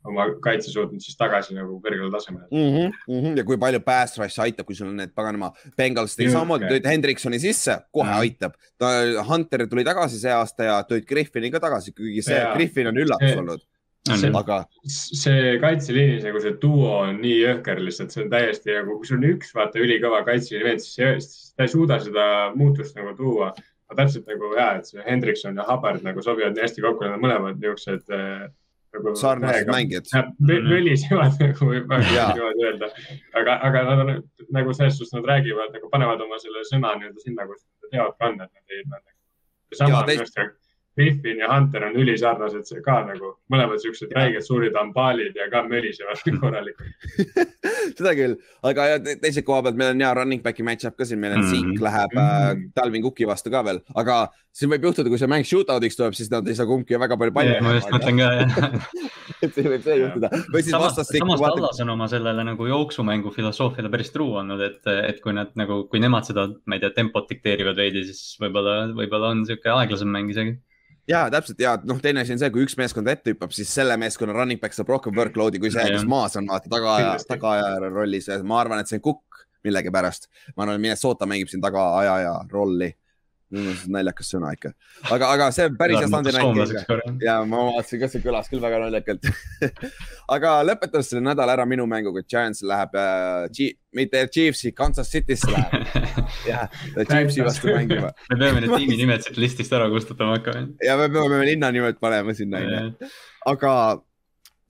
oma 0.08 0.26
kaitse 0.42 0.70
suutnud 0.72 1.00
siis 1.02 1.16
tagasi 1.18 1.54
nagu 1.56 1.78
kõrgele 1.84 2.10
tasemele. 2.12 2.46
mm. 2.50 2.72
-hmm, 2.72 2.92
mm 3.08 3.20
-hmm. 3.22 3.36
ja 3.38 3.44
kui 3.44 3.56
palju 3.58 3.80
pass 3.84 4.18
rush 4.18 4.40
aitab, 4.40 4.66
kui 4.66 4.74
sul 4.74 4.88
on 4.88 4.96
need 4.96 5.12
paganama, 5.14 5.52
Bengals 5.76 6.16
tegi 6.16 6.30
samamoodi, 6.30 6.64
tõid 6.72 6.86
Hendriksoni 6.90 7.38
sisse, 7.40 7.78
kohe 7.92 8.10
Mhm. 8.10 8.20
aitab. 8.20 8.52
ta, 8.78 8.86
Hunter 9.28 9.66
tuli 9.66 9.84
tagasi 9.84 10.18
see 10.20 10.32
aasta 10.32 10.64
ja 10.64 10.82
tõid 10.82 11.06
Griffini 11.06 11.50
ka 11.50 11.58
tagasi, 11.60 11.92
kuigi 11.94 12.22
see 12.22 12.36
Jaa. 12.38 12.54
Griffin 12.54 12.86
on 12.86 12.94
üllatus 12.96 13.28
See- 13.30 13.38
olnud, 13.38 13.60
on 14.10 14.18
See- 14.18 14.30
aga 14.34 14.64
see 14.86 15.58
kaitseliinis 15.58 16.22
nagu 16.24 16.40
see 16.40 16.52
duo 16.62 16.90
on 17.00 17.16
nii 17.20 17.38
jõhker 17.42 17.80
lihtsalt, 17.82 18.10
see 18.12 18.22
on 18.24 18.30
täiesti 18.30 18.74
nagu, 18.74 18.96
kui 18.98 19.06
sul 19.06 19.16
on 19.18 19.24
üks 19.24 19.54
vaata 19.54 19.78
ülikõva 19.82 20.24
kaitseliini 20.24 20.64
vend, 20.68 20.80
siis 20.80 21.52
ta 21.56 21.64
ei 21.64 21.68
suuda 21.68 21.98
seda 22.00 22.52
muutust 22.54 22.94
nagu 22.96 23.16
tuua. 23.16 23.54
aga 23.88 24.02
täpselt 24.02 24.26
nagu 24.26 24.48
ja, 24.56 24.76
et 24.78 24.86
see 24.86 25.02
Hendrikson 25.06 25.54
ja 25.56 25.62
Hubbard 25.62 26.02
nagu 26.02 26.18
sobivad 26.22 26.54
nii 26.56 26.62
hästi 26.62 26.82
kokku, 26.82 27.04
nad 27.04 27.12
on 27.14 27.20
mõlemad 27.22 27.54
niisugused 27.60 28.02
äh. 28.10 28.48
Sarnased 29.14 29.70
mängijad. 29.72 30.10
Mhm. 30.14 30.68
mölisevad 30.70 31.40
nagu 31.40 31.70
niimoodi 31.72 32.68
öelda, 32.68 32.90
aga, 33.40 33.58
aga 33.68 33.82
nad 33.90 34.04
on 34.04 34.12
nagu 34.58 34.74
selles 34.74 34.98
suhtes, 34.98 35.14
nad 35.14 35.28
räägivad 35.32 35.74
nagu 35.76 35.90
panevad 35.92 36.20
oma 36.20 36.38
selle 36.42 36.64
sõna 36.70 36.94
nii-öelda 36.98 37.24
sinna, 37.24 37.46
kus 37.50 37.64
nad 37.66 37.90
teavad 37.96 38.14
ka 38.18 38.30
on, 38.30 38.40
et 38.40 38.52
nad 38.52 38.76
ei, 38.76 38.86
nad. 38.92 39.02
sama 39.74 39.98
on 39.98 40.10
minu 40.10 40.24
arust 40.26 40.65
Griffin 40.96 41.38
ja 41.42 41.50
Hunter 41.52 41.84
on 41.90 41.96
ülisarnased 42.00 42.64
see 42.68 42.80
ka 42.84 43.02
nagu 43.04 43.34
mõlemad 43.52 43.82
siuksed 43.82 44.14
räiged 44.16 44.44
suured 44.46 44.76
ambaalid 44.80 45.36
ja 45.36 45.48
ka 45.52 45.62
mölisevad 45.68 46.22
korralikult. 46.42 46.88
seda 47.98 48.14
küll, 48.18 48.34
aga 48.66 48.86
teise 49.22 49.44
koha 49.46 49.62
pealt 49.66 49.76
meil 49.80 49.92
on 49.94 50.00
hea 50.04 50.14
running 50.16 50.42
back'i 50.44 50.64
match-up 50.66 50.96
ka 50.98 51.04
siin, 51.08 51.20
meil 51.22 51.36
on 51.36 51.44
Mhm. 51.46 51.52
Zeke 51.52 51.84
läheb 51.84 52.16
äh, 52.16 52.34
Mhm. 52.56 52.66
Talvin 52.74 53.02
Cooki 53.04 53.26
vastu 53.28 53.50
ka 53.52 53.60
veel, 53.66 53.80
aga 53.94 54.16
siin 54.56 54.70
võib 54.72 54.86
juhtuda, 54.88 55.10
kui 55.12 55.18
see 55.20 55.28
mäng 55.28 55.44
shootout'iks 55.44 55.96
tuleb, 55.98 56.14
siis 56.16 56.30
nad 56.32 56.46
ei 56.48 56.54
saa 56.56 56.66
kumbki 56.66 56.96
väga 56.98 57.16
palju 57.20 57.32
palli 57.36 57.58
ma 57.60 57.74
just 57.76 57.90
mõtlen 57.92 58.20
ka 58.22 58.30
jah. 58.40 58.86
et 59.44 59.52
see 59.52 59.66
võib 59.68 59.82
see 59.84 59.96
juhtuda 60.00 60.30
või 60.32 60.62
siis 60.64 60.72
samas, 60.72 60.94
vastastikku 60.96 61.26
samas 61.28 61.42
Tallas 61.44 61.80
on 61.84 61.92
oma 61.92 62.08
sellele 62.08 62.44
nagu 62.48 62.66
jooksumängu 62.70 63.30
filosoofiale 63.36 63.90
päris 63.92 64.10
truu 64.14 64.32
olnud, 64.40 64.62
et, 64.64 64.80
et 65.10 65.20
kui 65.24 65.34
nad 65.36 65.52
nagu, 65.60 65.82
kui 65.92 66.00
nemad 66.02 66.24
seda, 66.28 66.48
ma 66.66 66.78
ei 66.78 66.82
tea, 66.86 66.90
tempot 66.96 67.28
dikteerivad 67.30 67.76
veidi, 67.76 68.06
siis 68.08 68.38
võib-olla, 68.40 68.78
võib-olla 68.96 69.34
on 69.34 69.44
sihuke 69.48 69.70
aeglasem 69.76 70.08
mäng 70.12 70.32
isegi. 70.32 70.56
Ja 71.08 71.26
täpselt 71.30 71.60
ja 71.62 71.76
noh, 71.86 72.00
teine 72.02 72.22
asi 72.24 72.34
on 72.34 72.42
see, 72.42 72.50
kui 72.54 72.64
üks 72.66 72.76
meeskond 72.78 73.08
ette 73.10 73.34
hüppab, 73.34 73.54
siis 73.54 73.70
selle 73.74 73.96
meeskonna 74.00 74.34
running 74.36 74.60
back 74.62 74.76
saab 74.76 74.90
rohkem 74.90 75.16
workload'i 75.16 75.60
kui 75.62 75.70
see, 75.74 75.86
kes 75.94 76.06
maas 76.08 76.36
on, 76.40 76.48
vaata 76.50 76.70
tagaaja, 76.72 77.16
tagaaja 77.28 77.90
rollis 77.90 78.30
ja 78.30 78.38
ma 78.46 78.60
arvan, 78.62 78.82
et 78.82 78.90
see 78.90 78.98
on 79.00 79.04
kukk 79.06 79.44
millegipärast. 79.66 80.30
ma 80.56 80.64
arvan, 80.64 80.78
et 80.78 80.84
Minnesota 80.86 81.28
mängib 81.28 81.50
siin 81.52 81.64
tagaajaja 81.64 82.38
rolli. 82.52 82.92
Naljakas 83.50 84.32
sõna 84.32 84.50
ikka, 84.56 84.72
aga, 85.14 85.28
aga 85.30 85.48
see 85.54 85.68
on 85.68 85.76
päris 85.78 86.00
hea 86.00 86.08
standi 86.10 86.32
mäng 86.34 86.48
soomlaseks 86.48 86.82
ikka 86.82 86.90
korra. 86.90 87.12
ja 87.22 87.36
ma 87.46 87.60
vaatasin 87.68 88.00
ka, 88.02 88.08
see 88.10 88.24
kõlas 88.24 88.50
küll 88.50 88.62
väga 88.64 88.80
naljakalt. 88.82 89.28
aga 90.36 90.54
lõpetas 90.66 91.12
selle 91.12 91.22
nädala 91.22 91.54
ära 91.54 91.66
minu 91.68 91.86
mänguga, 91.90 92.24
Giants 92.26 92.64
läheb 92.66 92.96
äh,, 92.98 93.68
mitte 93.96 94.24
Chiefsi, 94.34 94.72
Kansas 94.74 95.12
City'sse 95.14 95.52
läheb. 95.52 96.02
jah, 96.50 96.66
Chiefsi 97.04 97.46
vastu 97.46 97.70
mängima 97.70 98.10
me 98.32 98.40
peame 98.40 98.64
need 98.64 98.74
tiimi 98.74 98.98
nimed 98.98 99.22
siit 99.24 99.38
listist 99.40 99.72
ära 99.78 99.86
kustutama 99.92 100.40
hakkama. 100.40 100.66
ja 100.82 100.98
me 100.98 101.08
peame 101.14 101.44
linna 101.46 101.70
nimed 101.74 102.02
panema 102.02 102.34
sinna, 102.34 102.64
onju. 102.66 103.14
aga 103.52 103.72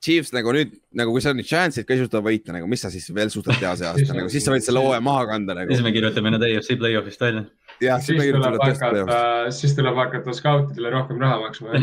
Chiefs 0.06 0.30
nagu 0.36 0.52
nüüd, 0.54 0.74
nagu 0.94 1.14
kui 1.14 1.22
sa 1.24 1.32
nüüd 1.34 1.48
Giantsit 1.48 1.86
ka 1.88 1.94
ei 1.96 2.02
suuda 2.02 2.20
võita, 2.22 2.52
nagu 2.54 2.68
mis 2.70 2.84
sa 2.84 2.92
siis 2.92 3.08
veel 3.14 3.32
suudad 3.32 3.56
teha 3.58 3.72
see 3.80 3.88
aasta, 3.88 4.14
nagu 4.14 4.30
siis 4.30 4.44
sa 4.44 4.52
võid 4.52 4.66
selle 4.66 4.82
hooaja 4.84 5.02
maha 5.02 5.24
kanda 5.32 5.56
nagu 5.56 5.72
siis. 5.72 5.82
me 5.82 5.92
kirjutame 5.94 6.30
nad 6.34 6.44
EFC 6.46 6.76
play-off'ist 6.78 7.24
välja. 7.24 7.46
jah, 7.82 8.00
siis 8.00 8.16
siis 8.16 8.22
me 8.22 8.38
tuleb 8.38 8.62
hakata, 8.62 9.50
siis 9.54 9.76
tuleb 9.76 10.00
hakata 10.00 10.34
skautidele 10.36 10.94
rohkem 10.94 11.20
raha 11.22 11.40
maksma. 11.42 11.76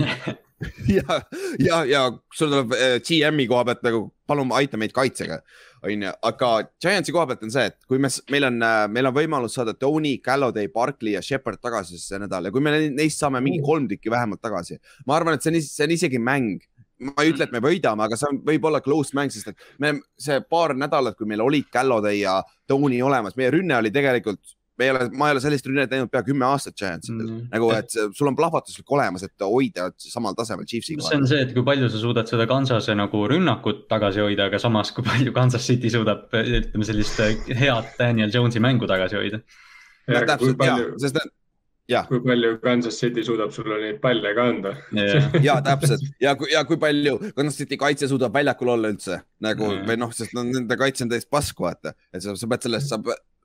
ja, 0.97 1.19
ja, 1.59 1.83
ja 1.85 2.01
sul 2.33 2.51
tuleb 2.51 2.73
äh, 2.77 2.97
GM-i 3.03 3.47
koha 3.49 3.65
pealt 3.67 3.85
nagu 3.85 4.03
palun 4.29 4.51
aita 4.55 4.79
meid 4.79 4.93
kaitsega, 4.95 5.39
onju, 5.83 6.11
aga 6.29 6.51
Giantsi 6.81 7.15
koha 7.15 7.27
pealt 7.29 7.43
on 7.45 7.53
see, 7.53 7.65
et 7.71 7.77
kui 7.89 8.01
me, 8.01 8.11
meil 8.33 8.47
on, 8.49 8.59
meil 8.93 9.09
on 9.09 9.15
võimalus 9.15 9.57
saada 9.59 9.75
Tony, 9.77 10.15
Galladay, 10.23 10.69
Barkley 10.73 11.17
ja 11.17 11.23
Shepard 11.25 11.61
tagasi 11.63 11.99
see 12.01 12.21
nädal 12.23 12.47
ja 12.47 12.53
kui 12.53 12.63
me 12.63 12.73
ne- 12.75 12.93
neist 12.95 13.21
saame 13.21 13.41
mingi 13.43 13.61
kolm 13.65 13.89
tükki 13.91 14.13
vähemalt 14.13 14.41
tagasi, 14.43 14.79
ma 15.07 15.17
arvan, 15.17 15.37
et 15.37 15.45
see 15.45 15.53
on, 15.53 15.59
see 15.67 15.87
on 15.87 15.97
isegi 15.97 16.21
mäng. 16.21 16.69
ma 17.03 17.23
ei 17.25 17.33
ütle, 17.33 17.43
et 17.43 17.51
me 17.51 17.59
võidame, 17.59 18.05
aga 18.05 18.15
see 18.15 18.29
on, 18.29 18.37
võib 18.47 18.63
olla 18.69 18.79
close 18.79 19.11
mäng, 19.17 19.31
sest 19.33 19.49
et 19.49 19.63
me 19.81 19.97
see 20.19 20.37
paar 20.47 20.71
nädalat, 20.77 21.17
kui 21.19 21.27
meil 21.27 21.41
olid 21.43 21.65
Galladay 21.73 22.21
ja 22.21 22.37
Tony 22.69 23.01
olemas, 23.03 23.35
meie 23.35 23.49
rünne 23.51 23.75
oli 23.75 23.91
tegelikult, 23.91 24.53
me 24.79 24.87
ei 24.87 24.93
ole, 24.93 25.07
ma 25.13 25.29
ei 25.29 25.35
ole 25.35 25.43
sellist 25.43 25.67
rünnet 25.69 25.91
näinud 25.91 26.11
pea 26.13 26.23
kümme 26.25 26.47
aastat 26.47 26.77
Giantsil 26.79 27.17
mm.. 27.17 27.43
nagu, 27.53 27.69
et 27.75 27.93
sul 27.93 28.31
on 28.31 28.37
plahvatuslik 28.37 28.95
olemas, 28.95 29.25
et 29.27 29.45
hoida 29.45 29.89
samal 30.01 30.37
tasemel 30.37 30.67
Chiefsi 30.69 30.97
see 30.97 31.19
on 31.19 31.27
see, 31.29 31.43
et 31.45 31.53
kui 31.55 31.65
palju 31.67 31.91
sa 31.93 32.01
suudad 32.01 32.29
seda 32.29 32.47
Kansase 32.49 32.95
nagu 32.97 33.25
rünnakut 33.29 33.85
tagasi 33.91 34.23
hoida, 34.23 34.49
aga 34.49 34.61
samas, 34.61 34.93
kui 34.95 35.05
palju 35.05 35.35
Kansas 35.35 35.67
City 35.69 35.93
suudab, 35.93 36.25
ütleme 36.33 36.89
sellist 36.89 37.21
head 37.53 37.93
Daniel 37.99 38.33
Jones'i 38.33 38.63
mängu 38.63 38.89
tagasi 38.89 39.19
hoida. 39.19 39.43
no,. 39.43 40.19
kui 40.19 40.27
täpselt 40.33 40.53
ja 40.53 40.59
palju,, 40.65 40.91
sest 41.05 41.21
et 41.21 41.31
jah, 41.91 42.07
kui 42.07 42.21
palju 42.23 42.55
Kansas 42.63 42.97
City 42.99 43.23
suudab 43.25 43.51
sulle 43.55 43.79
neid 43.81 43.99
palle 44.03 44.31
ka 44.35 44.47
anda. 44.53 44.73
ja 45.47 45.57
täpselt 45.65 46.05
ja 46.23 46.35
kui, 46.39 46.49
ja 46.53 46.63
kui 46.67 46.79
palju 46.81 47.19
Kansas 47.35 47.59
City 47.61 47.77
kaitse 47.79 48.09
suudab 48.11 48.33
väljakul 48.35 48.73
olla 48.75 48.91
üldse 48.93 49.21
nagu 49.43 49.69
Mm. 49.73 49.85
või 49.89 49.99
noh, 49.99 50.11
sest 50.15 50.33
no, 50.35 50.43
nende 50.47 50.77
kaitse 50.79 51.05
on 51.05 51.11
täiesti 51.11 51.31
pask, 51.31 51.59
vaata, 51.59 51.93
et 52.13 52.23
sa, 52.23 52.35
sa 52.37 52.49
pead 52.49 52.65
sellest, 52.67 52.91
sa, 52.91 52.99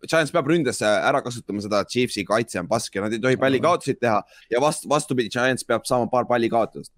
Giants 0.07 0.33
peab 0.35 0.47
ründes 0.51 0.81
ära 0.85 1.23
kasutama 1.25 1.65
seda, 1.65 1.83
et 1.83 1.93
Chiefsi 1.93 2.25
kaitse 2.29 2.61
on 2.62 2.70
pask 2.70 2.95
ja 2.95 3.05
nad 3.05 3.15
ei 3.15 3.23
tohi 3.23 3.41
pallikaotuseid 3.41 4.01
teha 4.03 4.23
ja 4.53 4.62
vastu, 4.62 4.89
vastupidi, 4.91 5.33
Giants 5.35 5.66
peab 5.69 5.87
saama 5.89 6.11
paar 6.12 6.29
pallikaotust. 6.31 6.93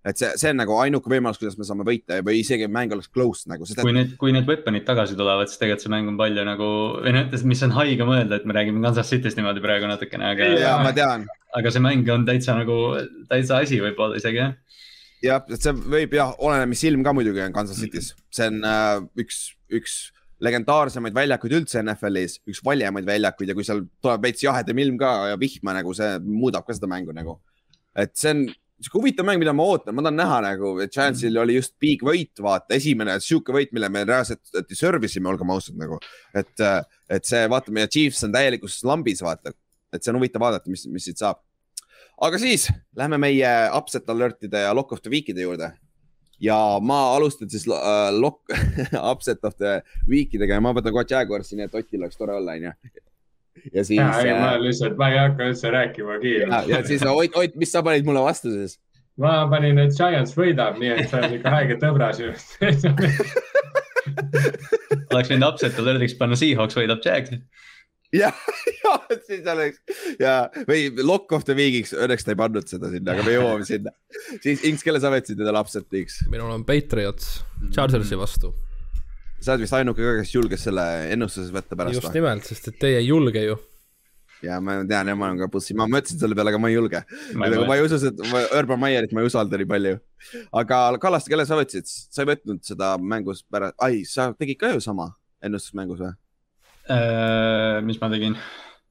et 0.00 0.16
see, 0.16 0.30
see 0.40 0.48
on 0.54 0.56
nagu 0.56 0.72
ainuke 0.80 1.10
võimalus, 1.12 1.36
kuidas 1.36 1.58
me 1.60 1.66
saame 1.68 1.84
võita 1.84 2.22
või 2.24 2.38
isegi 2.40 2.64
mäng 2.72 2.92
oleks 2.96 3.10
close 3.12 3.50
nagu, 3.50 3.66
sest 3.68 3.82
kui 3.82 3.92
et 3.92 3.98
need, 3.98 4.14
kui 4.20 4.32
need 4.32 4.48
weapon'id 4.48 4.86
tagasi 4.88 5.18
tulevad, 5.18 5.50
siis 5.50 5.60
tegelikult 5.60 5.84
see 5.84 5.92
mäng 5.92 6.08
on 6.08 6.16
palju 6.16 6.46
nagu, 6.48 6.70
või 7.04 7.12
noh, 7.18 7.36
mis 7.52 7.66
on 7.66 7.76
haige 7.76 8.06
mõelda, 8.08 8.40
et 8.40 8.48
me 8.48 8.56
räägime 8.56 8.80
Kansas 8.86 9.12
City'st 9.12 9.36
niimoodi 9.36 9.60
praegu 9.60 9.90
natukene, 9.90 10.32
aga, 10.32 10.48
ja 10.56 10.78
ma 10.80 10.94
tean 10.96 11.28
aga 11.56 11.72
see 11.72 11.82
mäng 11.82 12.08
on 12.12 12.26
täitsa 12.28 12.54
nagu, 12.58 12.76
täitsa 13.30 13.60
asi 13.64 13.80
võib-olla 13.82 14.18
isegi 14.20 14.40
jah. 14.40 14.54
jah, 15.24 15.44
et 15.50 15.64
see 15.64 15.74
võib 15.74 16.14
jah, 16.16 16.32
oleneb, 16.38 16.70
mis 16.72 16.84
ilm 16.88 17.04
ka 17.06 17.14
muidugi 17.16 17.42
on 17.44 17.54
Kansas 17.56 17.80
City's, 17.82 18.12
see 18.34 18.48
on 18.50 18.62
äh, 18.66 18.96
üks, 19.20 19.42
üks 19.80 20.00
legendaarsemaid 20.44 21.14
väljakuid 21.16 21.54
üldse 21.58 21.82
NFL-is, 21.82 22.38
üks 22.48 22.62
valjemaid 22.64 23.06
väljakuid 23.08 23.52
ja 23.52 23.56
kui 23.56 23.66
seal 23.66 23.84
tuleb 24.02 24.24
veits 24.24 24.44
jahedam 24.44 24.80
ilm 24.82 24.96
ka 25.00 25.12
ja 25.32 25.38
vihma 25.40 25.76
nagu 25.76 25.94
see 25.96 26.16
muudab 26.24 26.66
ka 26.66 26.76
seda 26.76 26.90
mängu 26.90 27.14
nagu. 27.16 27.38
et 27.96 28.14
see 28.16 28.30
on 28.30 28.44
sihuke 28.80 28.96
huvitav 28.96 29.26
mäng, 29.28 29.40
mida 29.42 29.52
ma 29.52 29.66
ootan, 29.68 29.92
ma 29.92 30.04
tahan 30.06 30.16
näha 30.16 30.38
nagu, 30.46 30.70
et 30.80 30.92
Chance'il 30.94 31.36
oli 31.36 31.58
just 31.58 31.74
big 31.82 32.00
võit, 32.06 32.32
vaata, 32.40 32.72
esimene 32.78 33.18
sihuke 33.20 33.52
võit, 33.52 33.74
mille 33.76 33.90
me 33.92 34.06
reaalselt 34.08 34.62
deserve 34.70 35.04
isime, 35.04 35.28
olgem 35.28 35.52
ausad 35.52 35.76
nagu. 35.76 35.98
et, 36.32 36.64
et 37.10 37.28
see, 37.28 37.42
vaata, 37.52 37.74
meie 37.76 37.90
Chiefs 37.92 38.24
on 38.24 38.32
täielikus 38.32 38.78
lambis, 38.88 39.20
vaata, 39.26 39.52
et 39.92 40.00
see 40.00 40.14
on 40.14 40.20
huvitav 40.22 40.46
vaadata, 40.46 40.72
mis, 40.72 40.86
mis 40.88 41.10
siit 41.10 41.20
saab 41.20 41.42
aga 42.20 42.40
siis 42.40 42.68
lähme 42.96 43.18
meie 43.20 43.50
upset 43.76 44.08
alert'ide 44.12 44.66
ja 44.66 44.74
lock 44.76 44.92
of 44.92 45.02
the 45.04 45.12
week'ide 45.12 45.44
juurde. 45.44 45.72
Ja 46.40 46.56
ma 46.82 47.00
alustan 47.16 47.50
siis 47.52 47.66
uh, 47.68 48.08
lock, 48.16 48.50
upset 49.12 49.44
of 49.44 49.56
the 49.60 49.80
week 50.08 50.34
idega 50.34 50.58
ja 50.58 50.64
ma 50.64 50.74
võtan 50.76 50.94
kohe 50.94 51.06
Jaguarsi, 51.08 51.58
nii 51.58 51.68
et 51.68 51.78
Otil 51.78 52.02
oleks 52.02 52.20
tore 52.20 52.36
olla, 52.38 52.56
onju. 52.58 52.74
ja 53.74 53.84
siis, 53.84 53.98
ei, 53.98 54.34
ma 54.34 54.54
ja, 54.54 54.60
lihtsalt, 54.62 54.96
ma 55.00 55.10
ei 55.12 55.20
hakka 55.20 55.50
üldse 55.50 55.74
rääkimagi. 55.74 56.36
ja 56.70 56.84
siis 56.86 57.04
Ott, 57.06 57.36
Ott, 57.36 57.58
mis 57.60 57.72
sa 57.72 57.84
panid 57.86 58.08
mulle 58.08 58.24
vastu 58.24 58.52
siis? 58.54 58.78
ma 59.20 59.42
panin, 59.50 59.78
et 59.82 59.96
Giants 59.96 60.32
võidab, 60.36 60.78
nii 60.80 60.94
et 60.94 61.10
see 61.10 61.20
on 61.20 61.34
ikka 61.36 61.52
haige 61.52 61.76
tõbra 61.82 62.12
sinust. 62.16 62.56
oleks 65.10 65.32
võinud 65.32 65.48
upset 65.48 65.78
alert'iks 65.82 66.14
panna 66.18 66.38
Seahawks 66.38 66.78
võidab 66.78 67.02
Jags. 67.04 67.34
ja, 68.12 68.30
ja 68.82 68.96
siis 69.26 69.46
oleks 69.46 69.78
ja, 70.20 70.34
või 70.68 70.88
lock 71.02 71.32
of 71.36 71.46
the 71.46 71.54
week'iks, 71.56 71.92
õnneks 71.94 72.26
ta 72.26 72.34
ei 72.34 72.40
pannud 72.40 72.66
seda 72.70 72.90
sinna, 72.92 73.14
aga 73.14 73.26
me 73.26 73.36
jõuame 73.36 73.66
sinna. 73.68 73.94
siis 74.42 74.64
Inks, 74.66 74.84
kelle 74.86 75.00
sa 75.02 75.12
võtsid 75.12 75.38
endale 75.38 75.62
upset'iks? 75.62 76.24
minul 76.32 76.50
on 76.54 76.66
Patriots 76.66 77.40
Chargersi 77.70 78.18
vastu. 78.18 78.52
sa 79.40 79.54
oled 79.54 79.64
vist 79.64 79.76
ainuke 79.78 80.02
ka, 80.02 80.14
kes 80.20 80.34
julges 80.34 80.66
selle 80.66 80.86
ennustuses 81.14 81.52
võtta 81.54 81.78
pärast 81.78 82.00
just? 82.00 82.14
nimelt, 82.16 82.46
sest 82.48 82.72
et 82.72 82.80
teie 82.82 83.02
ei 83.02 83.06
julge 83.06 83.44
ju. 83.44 83.58
ja 84.46 84.58
ma 84.64 84.80
tean 84.90 85.12
ja 85.12 85.14
ma 85.18 85.28
olen 85.28 85.44
ka 85.44 85.50
bussi, 85.52 85.76
ma 85.78 85.86
mõtlesin 85.90 86.18
selle 86.22 86.38
peale, 86.38 86.50
aga 86.50 86.62
ma 86.62 86.70
ei 86.72 86.78
julge. 86.78 87.02
Ma 87.36 87.46
ei 87.46 87.54
nagu 87.54 87.76
usu, 87.84 88.00
et 88.08 88.24
Urban 88.56 88.80
Meyerit 88.80 89.12
ma 89.14 89.22
ei 89.22 89.30
usalda 89.30 89.60
nii 89.60 89.68
palju. 89.70 90.00
aga 90.62 90.80
Kallaste, 91.02 91.30
kelle 91.30 91.46
sa 91.46 91.60
võtsid, 91.60 91.86
sa 91.86 92.24
ei 92.24 92.32
võtnud 92.32 92.64
seda 92.66 92.94
mängus 92.98 93.44
pärast, 93.46 93.78
ai, 93.84 94.02
sa 94.08 94.32
tegid 94.34 94.58
ka 94.58 94.72
ju 94.74 94.82
sama 94.82 95.12
ennustusmängus 95.44 96.02
või? 96.02 96.16
Äh, 96.90 97.80
mis 97.86 98.00
ma 98.02 98.10
tegin? 98.12 98.36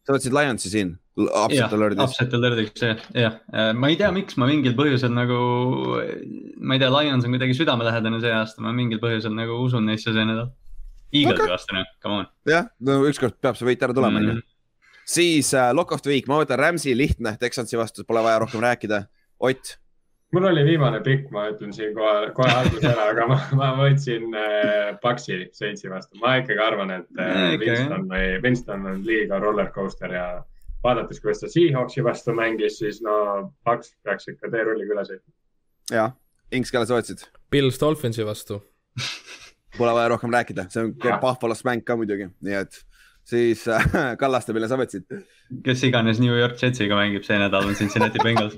sa 0.10 0.16
võtsid 0.16 0.34
Lionsi 0.34 0.72
siin, 0.72 0.94
upset 1.22 1.74
alert'is. 1.76 2.02
upset 2.02 2.32
alert'iks 2.34 2.82
jah, 2.82 3.02
jah, 3.14 3.36
ma 3.78 3.92
ei 3.92 3.98
tea, 4.00 4.10
miks 4.16 4.40
ma 4.42 4.48
mingil 4.50 4.74
põhjusel 4.78 5.12
nagu, 5.14 5.38
ma 6.58 6.78
ei 6.78 6.82
tea, 6.82 6.90
Lions 6.96 7.28
on 7.28 7.36
kuidagi 7.36 7.58
südamelähedane 7.60 8.22
see 8.24 8.32
aasta, 8.34 8.64
ma 8.66 8.74
mingil 8.74 9.02
põhjusel 9.04 9.36
nagu 9.38 9.60
usun 9.68 9.86
neisse 9.86 10.10
see 10.10 10.26
nädal. 10.26 10.50
Eaglesi 11.14 11.44
Okei. 11.44 11.52
vastu 11.54 11.78
noh, 11.78 11.92
come 12.02 12.24
on. 12.24 12.32
jah, 12.50 12.72
no 12.86 12.98
ükskord 13.10 13.38
peab 13.42 13.58
see 13.60 13.70
võit 13.70 13.86
ära 13.86 13.96
tulema, 13.98 14.22
onju. 14.24 14.42
siis 15.10 15.52
äh, 15.58 15.70
Lock 15.78 15.94
of 15.94 16.02
the 16.06 16.14
Week, 16.14 16.30
ma 16.30 16.42
võtan 16.42 16.62
Rams'i 16.62 16.96
lihtne, 16.98 17.36
Texansi 17.42 17.78
vastu 17.78 18.06
pole 18.10 18.26
vaja 18.26 18.42
rohkem 18.42 18.66
rääkida. 18.66 19.04
Ott, 19.46 19.76
mul 20.36 20.46
oli 20.52 20.64
viimane 20.68 21.00
pikk, 21.06 21.30
ma 21.34 21.48
ütlen 21.52 21.74
siin 21.74 21.96
kohe, 21.98 22.30
kohe 22.38 22.52
alguses 22.54 22.86
ära, 22.92 23.10
aga 23.14 23.26
ma, 23.30 23.40
ma 23.58 23.72
võtsin 23.80 24.30
äh, 24.38 24.94
Paxi 25.02 25.42
seitsi 25.58 25.92
vastu. 25.92 26.20
ma 26.22 26.38
ikkagi 26.42 26.62
arvan, 26.64 26.94
et 27.00 27.22
äh, 27.22 27.58
Winston 27.62 28.08
või 28.12 28.32
Winston 28.44 28.88
on 28.92 29.04
liiga 29.08 29.40
roller 29.42 29.72
coaster 29.76 30.14
ja 30.14 30.26
vaadates, 30.84 31.22
kuidas 31.24 31.44
ta 31.44 31.52
Seahawksi 31.52 32.04
vastu 32.06 32.36
mängis, 32.38 32.80
siis 32.80 33.02
no 33.06 33.16
Pax 33.68 33.94
peaks 34.04 34.30
ikka 34.32 34.52
teerulliga 34.54 34.96
üle 34.96 35.06
sõitma. 35.08 35.34
jah, 35.94 36.14
Inks, 36.56 36.72
kelle 36.74 36.88
sa 36.90 36.98
võtsid? 36.98 37.26
Pils 37.54 37.78
Dolphinsi 37.82 38.26
vastu. 38.26 38.62
Pole 39.78 39.92
vaja 39.94 40.10
rohkem 40.16 40.34
rääkida, 40.34 40.66
see 40.74 40.82
on. 40.82 40.96
Buffalo's 41.22 41.62
mäng 41.68 41.86
ka 41.86 41.96
muidugi, 41.98 42.26
nii 42.46 42.56
et 42.58 42.80
siis 43.30 43.68
äh, 43.70 43.86
Kallaste, 44.22 44.54
mille 44.56 44.70
sa 44.70 44.80
võtsid? 44.80 45.06
kes 45.66 45.84
iganes 45.88 46.20
New 46.22 46.36
York 46.36 46.58
Jetsiga 46.62 46.98
mängib 46.98 47.26
see 47.26 47.38
nädal 47.42 47.70
on 47.70 47.78
Cincinnati 47.78 48.22
Bengals. 48.24 48.58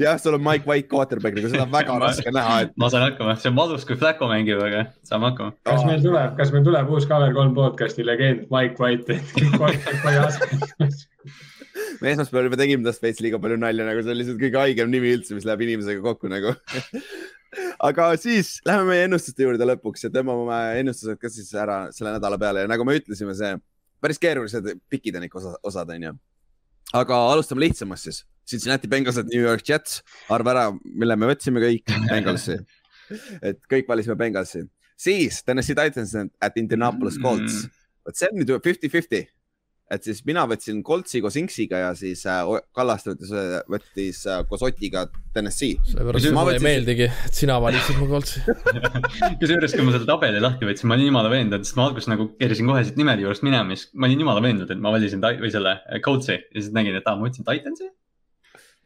jah, 0.00 0.18
sul 0.20 0.36
on 0.38 0.44
Mike 0.44 0.68
White 0.68 0.88
quarterback, 0.90 1.36
nagu 1.38 1.50
seda 1.52 1.66
on 1.66 1.72
väga 1.78 1.98
raske 2.02 2.34
näha, 2.34 2.58
et 2.66 2.76
ma 2.80 2.90
saan 2.92 3.06
hakkama, 3.08 3.36
see 3.40 3.52
on 3.52 3.58
valus, 3.58 3.86
kui 3.88 3.98
Flacco 4.00 4.28
mängib, 4.30 4.60
aga 4.64 4.84
saame 5.08 5.30
hakkama. 5.30 5.56
kas 5.68 5.86
meil 5.88 6.04
tuleb, 6.04 6.36
kas 6.40 6.54
meil 6.54 6.66
tuleb 6.68 6.92
uus 6.92 7.08
Cover 7.10 7.34
kolm 7.36 7.56
podcast'i 7.58 8.06
legend 8.06 8.46
Mike 8.52 8.80
White, 8.82 9.18
et 9.18 9.58
quarterback'i 9.58 10.22
asemel? 10.26 10.96
me 12.02 12.12
esmaspäeval 12.12 12.48
juba 12.48 12.58
tegime 12.60 12.84
tast 12.86 13.04
veits 13.04 13.20
liiga 13.24 13.40
palju 13.42 13.58
nalja, 13.60 13.86
nagu 13.86 14.02
see 14.02 14.12
on 14.12 14.18
lihtsalt 14.18 14.40
kõige 14.40 14.60
haigem 14.60 14.90
nimi 14.92 15.12
üldse, 15.16 15.36
mis 15.36 15.46
läheb 15.48 15.62
inimesega 15.66 16.02
kokku 16.04 16.30
nagu. 16.32 16.54
aga 17.88 18.08
siis 18.20 18.56
läheme 18.66 18.88
meie 18.88 19.06
ennustuste 19.08 19.44
juurde 19.44 19.68
lõpuks 19.68 20.06
ja 20.06 20.10
tõmbame 20.12 20.58
ennustused 20.80 21.20
ka 21.20 21.30
siis 21.32 21.52
ära 21.58 21.84
selle 21.94 22.14
nädala 22.16 22.38
peale 22.40 22.64
ja 22.64 22.70
nagu 22.70 22.86
me 22.88 22.96
ütlesime, 23.00 23.36
see 23.36 23.54
päris 24.02 24.20
keerulised 24.22 24.68
pikid 24.90 25.18
on 25.18 25.26
ikka 25.28 25.40
osa, 25.40 25.54
osad 25.62 25.92
onju. 25.94 26.14
aga 26.98 27.18
alustame 27.32 27.66
lihtsamast 27.66 28.08
siis. 28.08 28.22
Cincinnati 28.48 28.90
Bengalsed, 28.90 29.28
New 29.32 29.42
York 29.42 29.66
Jets, 29.68 30.00
arva 30.32 30.54
ära, 30.54 30.64
mille 30.84 31.16
me 31.16 31.30
võtsime 31.30 31.62
kõik 31.62 31.92
Bengalsi. 32.12 32.58
et 33.42 33.60
kõik 33.70 33.88
valisime 33.88 34.16
Bengalsi. 34.16 34.64
siis 34.96 35.42
Tennessee 35.42 35.76
Titans 35.76 36.14
at 36.16 36.56
Indianapolis 36.56 37.18
Colts 37.22 37.62
mm., 37.64 37.78
vot 38.06 38.18
see 38.18 38.28
on 38.32 38.40
nüüd 38.40 38.52
fifty-fifty 38.64 39.26
et 39.92 40.06
siis 40.06 40.22
mina 40.28 40.44
võtsin 40.48 40.80
Coltsi 40.86 41.20
koos 41.22 41.36
Inksiga 41.40 41.80
ja 41.82 41.90
siis 41.96 42.24
äh, 42.30 42.40
Kallaste 42.76 43.12
võttis, 43.12 43.32
võttis 43.74 44.20
äh, 44.30 44.42
koos 44.48 44.64
Otiga 44.64 45.04
Tennessee. 45.34 45.78
sellepärast 45.88 46.28
mulle 46.32 46.52
võtsin... 46.52 46.60
ei 46.60 46.66
meeldigi, 46.66 47.08
et 47.28 47.40
sina 47.42 47.58
valisid 47.62 47.98
mu 48.00 48.08
Coltsi 48.10 48.42
kusjuures, 49.40 49.76
kui 49.76 49.86
ma 49.86 49.94
selle 49.96 50.08
tabeli 50.08 50.42
lahti 50.42 50.68
võtsin, 50.68 50.88
ma 50.90 50.98
olin 50.98 51.10
jumala 51.10 51.32
veendunud, 51.32 51.66
sest 51.68 51.78
ma 51.78 51.88
alguses 51.90 52.10
nagu 52.12 52.30
keerasin 52.38 52.70
kohe 52.72 52.84
siit 52.88 53.00
nimede 53.00 53.26
juurest 53.26 53.44
minema, 53.46 53.76
siis 53.76 53.90
ma 53.92 54.08
olin 54.08 54.24
jumala 54.24 54.44
veendunud, 54.44 54.72
et 54.72 54.84
ma 54.84 54.94
valisin 54.94 55.24
või 55.24 55.52
selle 55.52 55.76
äh, 55.80 56.00
Coltsi 56.04 56.38
ja 56.38 56.60
siis 56.60 56.72
nägin, 56.76 56.96
et 56.98 57.08
aa, 57.08 57.18
ma 57.18 57.28
võtsin 57.28 57.48
Titansi. 57.48 57.90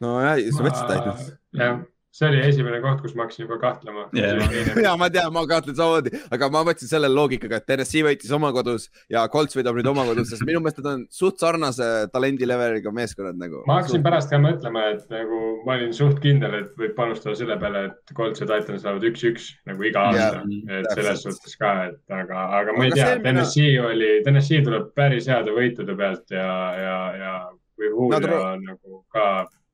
Nojah, 0.03 0.41
sa 0.53 0.67
võtsid 0.67 0.91
Titansi. 0.93 1.31
jah 1.57 1.85
see 2.17 2.27
oli 2.31 2.39
esimene 2.41 2.79
koht, 2.81 3.01
kus 3.03 3.13
ma 3.15 3.25
hakkasin 3.25 3.43
juba 3.43 3.57
kahtlema 3.61 4.07
yeah.. 4.17 4.39
ja 4.85 4.93
ma 4.97 5.09
tean, 5.13 5.29
ma 5.33 5.43
kahtlen 5.49 5.75
samamoodi, 5.77 6.13
aga 6.33 6.49
ma 6.53 6.63
mõtlesin 6.65 6.89
selle 6.89 7.09
loogikaga, 7.11 7.59
et 7.59 7.67
Tennessee 7.69 8.05
võitis 8.05 8.31
oma 8.33 8.49
kodus 8.55 8.87
ja 9.13 9.25
Colts 9.33 9.57
võidab 9.57 9.77
nüüd 9.77 9.89
oma 9.91 10.05
kodus, 10.07 10.31
sest 10.31 10.45
minu 10.47 10.61
meelest 10.63 10.81
nad 10.81 10.89
on 10.93 11.03
suht 11.13 11.37
sarnase 11.43 11.89
talendi 12.13 12.47
leveliga 12.49 12.93
meeskonnad 12.95 13.37
nagu. 13.41 13.61
ma 13.69 13.79
hakkasin 13.79 13.99
suht... 13.99 14.05
pärast 14.07 14.33
ka 14.33 14.39
mõtlema, 14.41 14.85
et 14.95 15.05
nagu 15.13 15.41
ma 15.67 15.75
olin 15.77 15.93
suht 15.97 16.21
kindel, 16.23 16.55
et 16.61 16.81
võib 16.81 16.95
panustada 16.97 17.37
selle 17.37 17.59
peale, 17.61 17.85
et 17.91 18.15
Colts 18.17 18.41
ja 18.41 18.49
Titans 18.49 18.85
saavad 18.87 19.05
üks-üks 19.11 19.51
nagu 19.69 19.89
iga 19.91 20.07
aasta 20.09 20.41
yeah,. 20.41 20.81
et 20.81 20.89
selles 20.97 21.21
suhtes 21.27 21.59
ka, 21.61 21.75
et 21.91 22.17
aga, 22.21 22.47
aga 22.61 22.77
ma 22.77 22.87
ei 22.87 22.95
aga 22.95 23.03
tea, 23.03 23.21
Tennessee 23.27 23.75
mina... 23.75 23.91
oli, 23.91 24.11
Tennessee 24.25 24.65
tuleb 24.65 24.89
päris 24.97 25.29
heade 25.29 25.53
võitude 25.53 25.97
pealt 25.99 26.33
ja, 26.33 26.49
ja, 26.81 26.97
ja 27.21 27.37
kui 27.77 27.91
Julio 27.91 28.25
Nad... 28.25 28.65
nagu 28.65 29.03
ka 29.13 29.27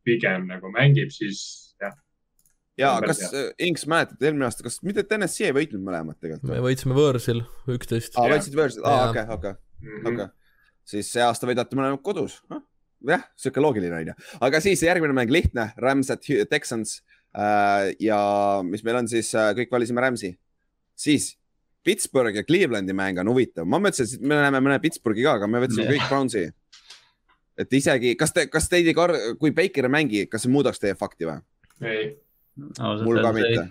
pigem 0.03 0.47
nagu 0.49 0.71
mängib, 0.73 1.11
siis 1.13 1.63
ja 2.79 2.93
kas 3.05 3.21
äh, 3.29 3.49
Inks 3.67 3.85
mäletad 3.89 4.21
eelmine 4.23 4.47
aasta, 4.47 4.65
kas 4.65 4.79
mitte 4.85 5.03
Tennessee 5.07 5.49
ei 5.49 5.55
võitnud 5.55 5.83
mõlemat 5.85 6.17
tegelikult? 6.21 6.49
me 6.49 6.61
võitsime 6.63 6.97
võõrsil 6.97 7.43
üksteist. 7.75 8.17
aa, 8.17 8.29
võitsite 8.33 8.59
võõrsil, 8.59 8.85
aa 8.89 9.09
okei, 9.11 9.25
okei, 9.37 9.53
mhm. 9.83 10.07
okei. 10.13 10.29
siis 10.95 11.11
see 11.13 11.25
aasta 11.25 11.49
võidate 11.49 11.77
mõlemad 11.77 12.01
kodus. 12.05 12.39
jah, 13.09 13.27
sihuke 13.37 13.61
loogiline 13.63 13.99
on 13.99 14.13
ju, 14.13 14.17
aga 14.47 14.63
siis 14.63 14.83
järgmine 14.85 15.15
mäng 15.17 15.33
lihtne, 15.33 15.69
Rams 15.77 16.09
at 16.13 16.25
Texans 16.49 17.01
äh,. 17.35 17.93
ja 18.01 18.19
mis 18.65 18.85
meil 18.85 19.03
on 19.03 19.11
siis 19.11 19.33
äh,, 19.37 19.53
kõik 19.59 19.73
valisime 19.73 20.01
Ramsi. 20.01 20.33
siis 20.95 21.33
Pittsburgh 21.83 22.35
ja 22.35 22.45
Clevelandi 22.47 22.95
mäng 22.95 23.19
on 23.19 23.29
huvitav, 23.33 23.67
ma 23.67 23.77
mõtlesin, 23.83 24.17
et 24.17 24.27
me 24.27 24.39
näeme 24.39 24.61
mõne 24.63 24.79
Pittsburghi 24.81 25.25
ka, 25.25 25.37
aga 25.41 25.49
me 25.51 25.59
võtsime 25.65 25.89
kõik 25.89 26.05
Brownsi. 26.07 26.45
Et 27.57 27.79
isegi, 27.79 28.15
kas 28.19 28.33
te, 28.33 28.47
kas 28.51 28.69
teid 28.69 28.89
ei 28.89 28.97
kar-, 28.97 29.17
kui 29.39 29.53
Baker 29.55 29.89
ei 29.89 29.93
mängi, 29.93 30.27
kas 30.31 30.45
see 30.45 30.53
muudaks 30.53 30.81
teie 30.81 30.97
fakti 30.97 31.29
või? 31.29 31.39
ei 31.83 32.05
mul 32.55 33.21
ka 33.21 33.31
mitte. 33.33 33.67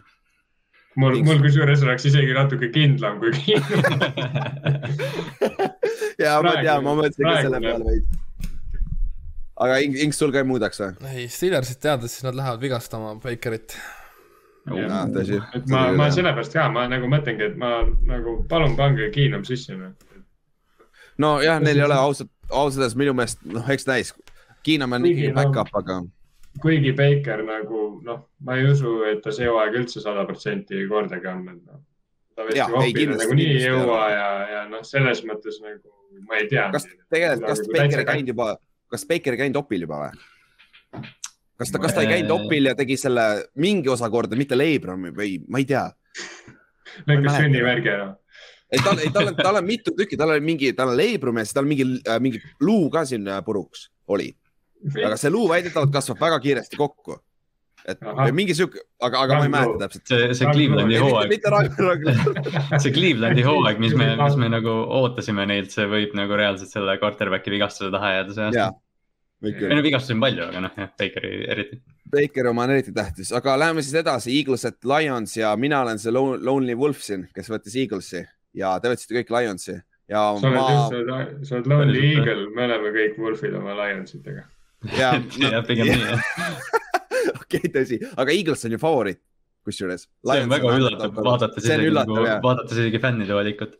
mul, 0.97 1.23
mul 1.25 1.41
kusjuures 1.45 1.83
oleks 1.87 2.05
isegi 2.11 2.35
natuke 2.37 2.69
kindlam 2.75 3.21
kui 3.23 3.33
ja 6.23 6.37
ma 6.45 6.53
tean, 6.59 6.85
ma 6.85 6.97
mõtlesin 6.99 7.29
ka 7.29 7.39
selle 7.47 7.63
peale 7.63 7.89
veidi. 7.89 8.21
aga 9.63 9.81
Inks 9.87 10.23
sul 10.23 10.35
ka 10.35 10.43
ei 10.43 10.49
muudaks 10.49 10.83
või? 10.83 10.93
ei, 11.15 11.27
Steelersit 11.33 11.81
teades, 11.83 12.17
siis 12.17 12.27
nad 12.27 12.39
lähevad 12.39 12.63
vigastama 12.63 13.09
Bakerit. 13.23 13.77
ma, 15.71 15.81
ma 15.99 16.11
sellepärast 16.15 16.59
ka, 16.59 16.69
ma 16.75 16.89
nagu 16.91 17.11
mõtlengi, 17.11 17.53
et 17.53 17.57
ma 17.59 17.71
nagu 18.09 18.31
palun 18.51 18.75
pange 18.79 19.05
Keenum 19.15 19.45
sisse. 19.47 19.73
Noh. 19.79 19.95
Nojah, 21.19 21.61
neil 21.61 21.79
ei 21.79 21.85
ole 21.85 21.99
ausalt, 21.99 22.31
ausalt 22.49 22.83
öeldes 22.83 22.99
minu 22.99 23.15
meelest, 23.17 23.43
noh, 23.45 23.69
eks 23.71 23.89
näis. 23.89 24.15
Keenum 24.63 24.93
on 24.95 25.07
ikkagi 25.09 25.33
back-up, 25.37 25.73
aga 25.75 26.03
kuigi 26.61 26.93
Baker 26.93 27.43
nagu 27.47 27.81
noh, 28.05 28.27
ma 28.45 28.59
ei 28.59 28.69
usu, 28.71 29.01
et 29.09 29.23
ta 29.25 29.33
see 29.35 29.49
hooaeg 29.49 29.79
üldse 29.81 30.03
sada 30.05 30.27
protsenti 30.29 30.85
kordagi 30.91 31.31
on, 31.31 31.47
et 31.49 31.63
noh. 31.65 31.81
ta 32.37 32.47
vist 32.49 32.75
hoopida 32.75 33.17
nagunii 33.17 33.49
ei 33.55 33.65
jõua 33.65 34.03
ja, 34.13 34.29
ja 34.51 34.61
noh, 34.69 34.85
selles 34.87 35.25
mõttes 35.29 35.61
nagu 35.65 35.93
ma 36.29 36.41
ei 36.41 36.49
tea. 36.51 36.69
kas 36.75 36.87
tegelikult, 36.87 37.49
kas 37.49 37.65
nagu 37.65 37.79
Baker 37.79 38.05
ei 38.05 38.09
käinud 38.13 38.33
juba, 38.35 38.49
kas 38.93 39.07
Baker 39.09 39.37
ei 39.37 39.45
käinud 39.45 39.61
opil 39.63 39.87
juba 39.87 40.05
või? 40.05 41.05
kas 41.63 41.73
ta, 41.73 41.81
kas 41.81 41.97
ta 41.97 42.05
ei 42.05 42.13
käinud 42.17 42.35
opil 42.37 42.69
ja 42.69 42.77
tegi 42.79 42.99
selle 43.01 43.27
mingi 43.63 43.93
osa 43.93 44.11
korda, 44.13 44.39
mitte 44.39 44.59
Leibrami 44.59 45.15
või 45.17 45.39
ma 45.49 45.63
ei 45.63 45.69
tea. 45.69 45.87
lõikas 47.09 47.39
sünnivärgi 47.41 47.95
ära 47.95 48.11
ei, 48.73 48.81
tal, 48.85 48.99
ei, 48.99 49.11
tal 49.15 49.33
on, 49.33 49.37
tal 49.37 49.61
on 49.61 49.67
mitu 49.69 49.95
tükki, 49.97 50.17
tal 50.21 50.35
on 50.35 50.45
mingi, 50.45 50.73
tal 50.77 50.95
on 50.95 50.97
leibrum 50.99 51.41
ja 51.41 51.45
siis 51.47 51.57
tal 51.57 51.69
mingi 51.69 51.89
äh,, 52.09 52.21
mingi 52.25 52.41
luu 52.61 52.89
ka 52.93 53.05
siin 53.09 53.29
äh, 53.29 53.43
puruks 53.45 53.91
oli 54.13 54.33
aga 54.91 55.19
see 55.21 55.31
luu 55.33 55.45
väidetavalt 55.51 55.93
kasvab 55.95 56.25
väga 56.27 56.41
kiiresti 56.43 56.81
kokku. 56.81 57.19
et 57.83 57.99
Aha. 58.07 58.29
mingi 58.31 58.55
sihuke, 58.55 58.79
aga, 59.03 59.25
aga 59.25 59.37
ma 59.41 59.47
ei 59.47 59.51
mäleta 59.51 59.79
täpselt. 59.81 60.05
see, 60.07 60.35
see 60.39 60.51
Clevelandi 60.55 61.01
hooaeg, 61.03 61.33
see 62.85 62.93
Clevelandi 62.95 63.43
hooaeg, 63.43 63.81
mis 63.83 63.97
me, 63.99 64.13
mis 64.21 64.37
me 64.39 64.51
nagu 64.53 64.75
ootasime 65.01 65.47
neilt, 65.51 65.75
see 65.75 65.89
võib 65.91 66.15
nagu 66.15 66.39
reaalselt 66.39 66.71
selle 66.71 66.95
quarterback'i 67.03 67.51
vigastuse 67.57 67.91
taha 67.95 68.13
jääda 68.19 68.37
see 68.37 68.47
aasta. 68.47 68.69
ei 69.51 69.75
no 69.75 69.83
vigastusi 69.83 70.15
on 70.15 70.23
palju, 70.23 70.47
aga 70.47 70.63
noh, 70.69 70.79
jah, 70.79 70.93
Bakeri 71.03 71.33
eriti. 71.57 71.81
Baker 72.13 72.53
oma 72.53 72.69
on 72.69 72.77
eriti 72.77 72.95
tähtis, 72.95 73.33
aga 73.35 73.57
läheme 73.59 73.83
siis 73.83 73.99
edasi, 73.99 74.37
Eagles 74.39 74.69
at 74.69 74.79
Lions 74.87 75.35
ja 75.41 75.51
mina 75.59 75.83
olen 75.83 75.99
see 75.99 76.15
Lonely 76.15 76.79
Wolf 76.79 77.03
siin, 77.03 77.27
kes 77.35 77.51
võttis 77.51 77.75
Eaglesi 77.83 78.23
ja 78.59 78.75
te 78.83 78.93
võtsite 78.93 79.19
kõik 79.19 79.33
Lionsi. 79.35 79.79
Ja 80.11 80.25
sa 80.37 80.49
oled 80.49 80.59
ma... 80.59 81.19
just, 81.23 81.49
sa 81.49 81.59
oled 81.59 81.69
Lonely 81.71 82.03
Eagle, 82.11 82.49
me 82.57 82.67
oleme 82.67 82.93
kõik 82.97 83.19
Wolfid 83.23 83.55
oma 83.57 83.77
Lionsitega. 83.79 84.47
Ja, 84.99 85.13
ja 85.53 85.63
pigem 85.67 85.93
nii 85.93 86.09
jah. 86.09 86.27
okei, 87.41 87.71
tõsi, 87.73 88.01
aga 88.19 88.35
Eagles 88.35 88.67
on 88.67 88.75
ju 88.75 88.83
favoriit, 88.83 89.23
kusjuures. 89.67 90.09
see 90.27 90.45
on 90.45 90.53
väga 90.53 90.77
üllatav, 90.77 91.17
vaadates 91.17 91.65
isegi, 91.65 91.93
nagu, 91.95 92.19
vaadates 92.45 92.79
isegi 92.81 93.01
fännide 93.03 93.37
valikut. 93.39 93.77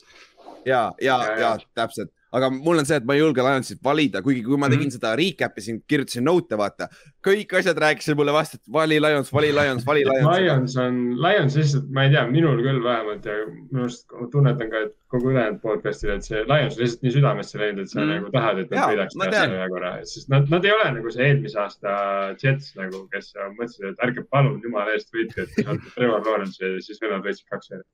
ja, 0.65 0.85
ja, 1.03 1.19
ja, 1.27 1.39
ja. 1.43 1.55
täpselt 1.75 2.13
aga 2.33 2.49
mul 2.53 2.81
on 2.81 2.89
see, 2.89 2.97
et 2.97 3.05
ma 3.09 3.17
ei 3.17 3.21
julge 3.21 3.45
Lionsit 3.45 3.81
valida, 3.85 4.23
kuigi 4.25 4.43
kui 4.47 4.57
ma 4.61 4.71
tegin 4.71 4.87
mm 4.87 4.95
-hmm. 4.95 4.97
seda 4.97 5.17
recap'i 5.19 5.65
siin, 5.65 5.83
kirjutasin 5.89 6.25
note, 6.25 6.57
vaata. 6.59 6.89
kõik 7.27 7.53
asjad 7.59 7.79
rääkisid 7.85 8.17
mulle 8.17 8.33
vastu, 8.33 8.57
et 8.57 8.73
vali 8.73 8.99
Lions, 9.01 9.33
vali 9.33 9.53
Lions, 9.53 9.87
vali 9.87 10.05
Lions. 10.09 10.39
Lions 10.39 10.77
on, 10.77 10.97
Lions 11.27 11.57
lihtsalt, 11.57 11.91
ma 11.91 12.07
ei 12.07 12.11
tea, 12.15 12.25
minul 12.27 12.65
küll 12.65 12.81
vähemalt 12.83 13.29
ja 13.29 13.37
minu 13.53 13.85
arust 13.85 14.09
tunnetan 14.33 14.73
ka, 14.73 14.83
et 14.89 14.97
kogu 15.13 15.31
ülejäänud 15.31 15.61
podcast'il, 15.61 16.15
et 16.17 16.25
see 16.25 16.43
Lions 16.49 16.77
on 16.79 16.83
lihtsalt 16.83 17.07
nii 17.07 17.15
südamesse 17.19 17.59
läinud, 17.61 17.85
et 17.85 17.91
sa 17.91 18.01
mm 18.01 18.07
-hmm. 18.07 18.15
nagu 18.17 18.31
tahad, 18.33 18.59
et 18.59 18.71
nad 18.71 18.91
võidaks 18.91 19.17
selle 19.21 19.57
ühe 19.61 19.71
korra, 19.77 19.95
sest 20.15 20.29
nad, 20.33 20.49
nad 20.57 20.65
ei 20.65 20.73
ole 20.73 20.91
nagu 20.99 21.17
see 21.17 21.27
eelmise 21.29 21.59
aasta 21.61 21.97
Jets 22.43 22.77
nagu, 22.81 23.07
kes 23.13 23.35
mõtlesid, 23.59 23.91
et 23.93 24.07
ärge 24.09 24.25
palun 24.31 24.61
jumala 24.65 24.97
eest 24.97 25.13
võitke, 25.13 25.45
et 25.45 25.53
te 25.55 25.69
saate 25.69 25.97
Trevor 25.97 26.25
Lawrence'i 26.27 26.77
ja 26.77 26.87
siis 26.89 27.03
vennad 27.03 27.27
võitsid 27.29 27.47
kaks 27.51 27.75
järjest. 27.75 27.91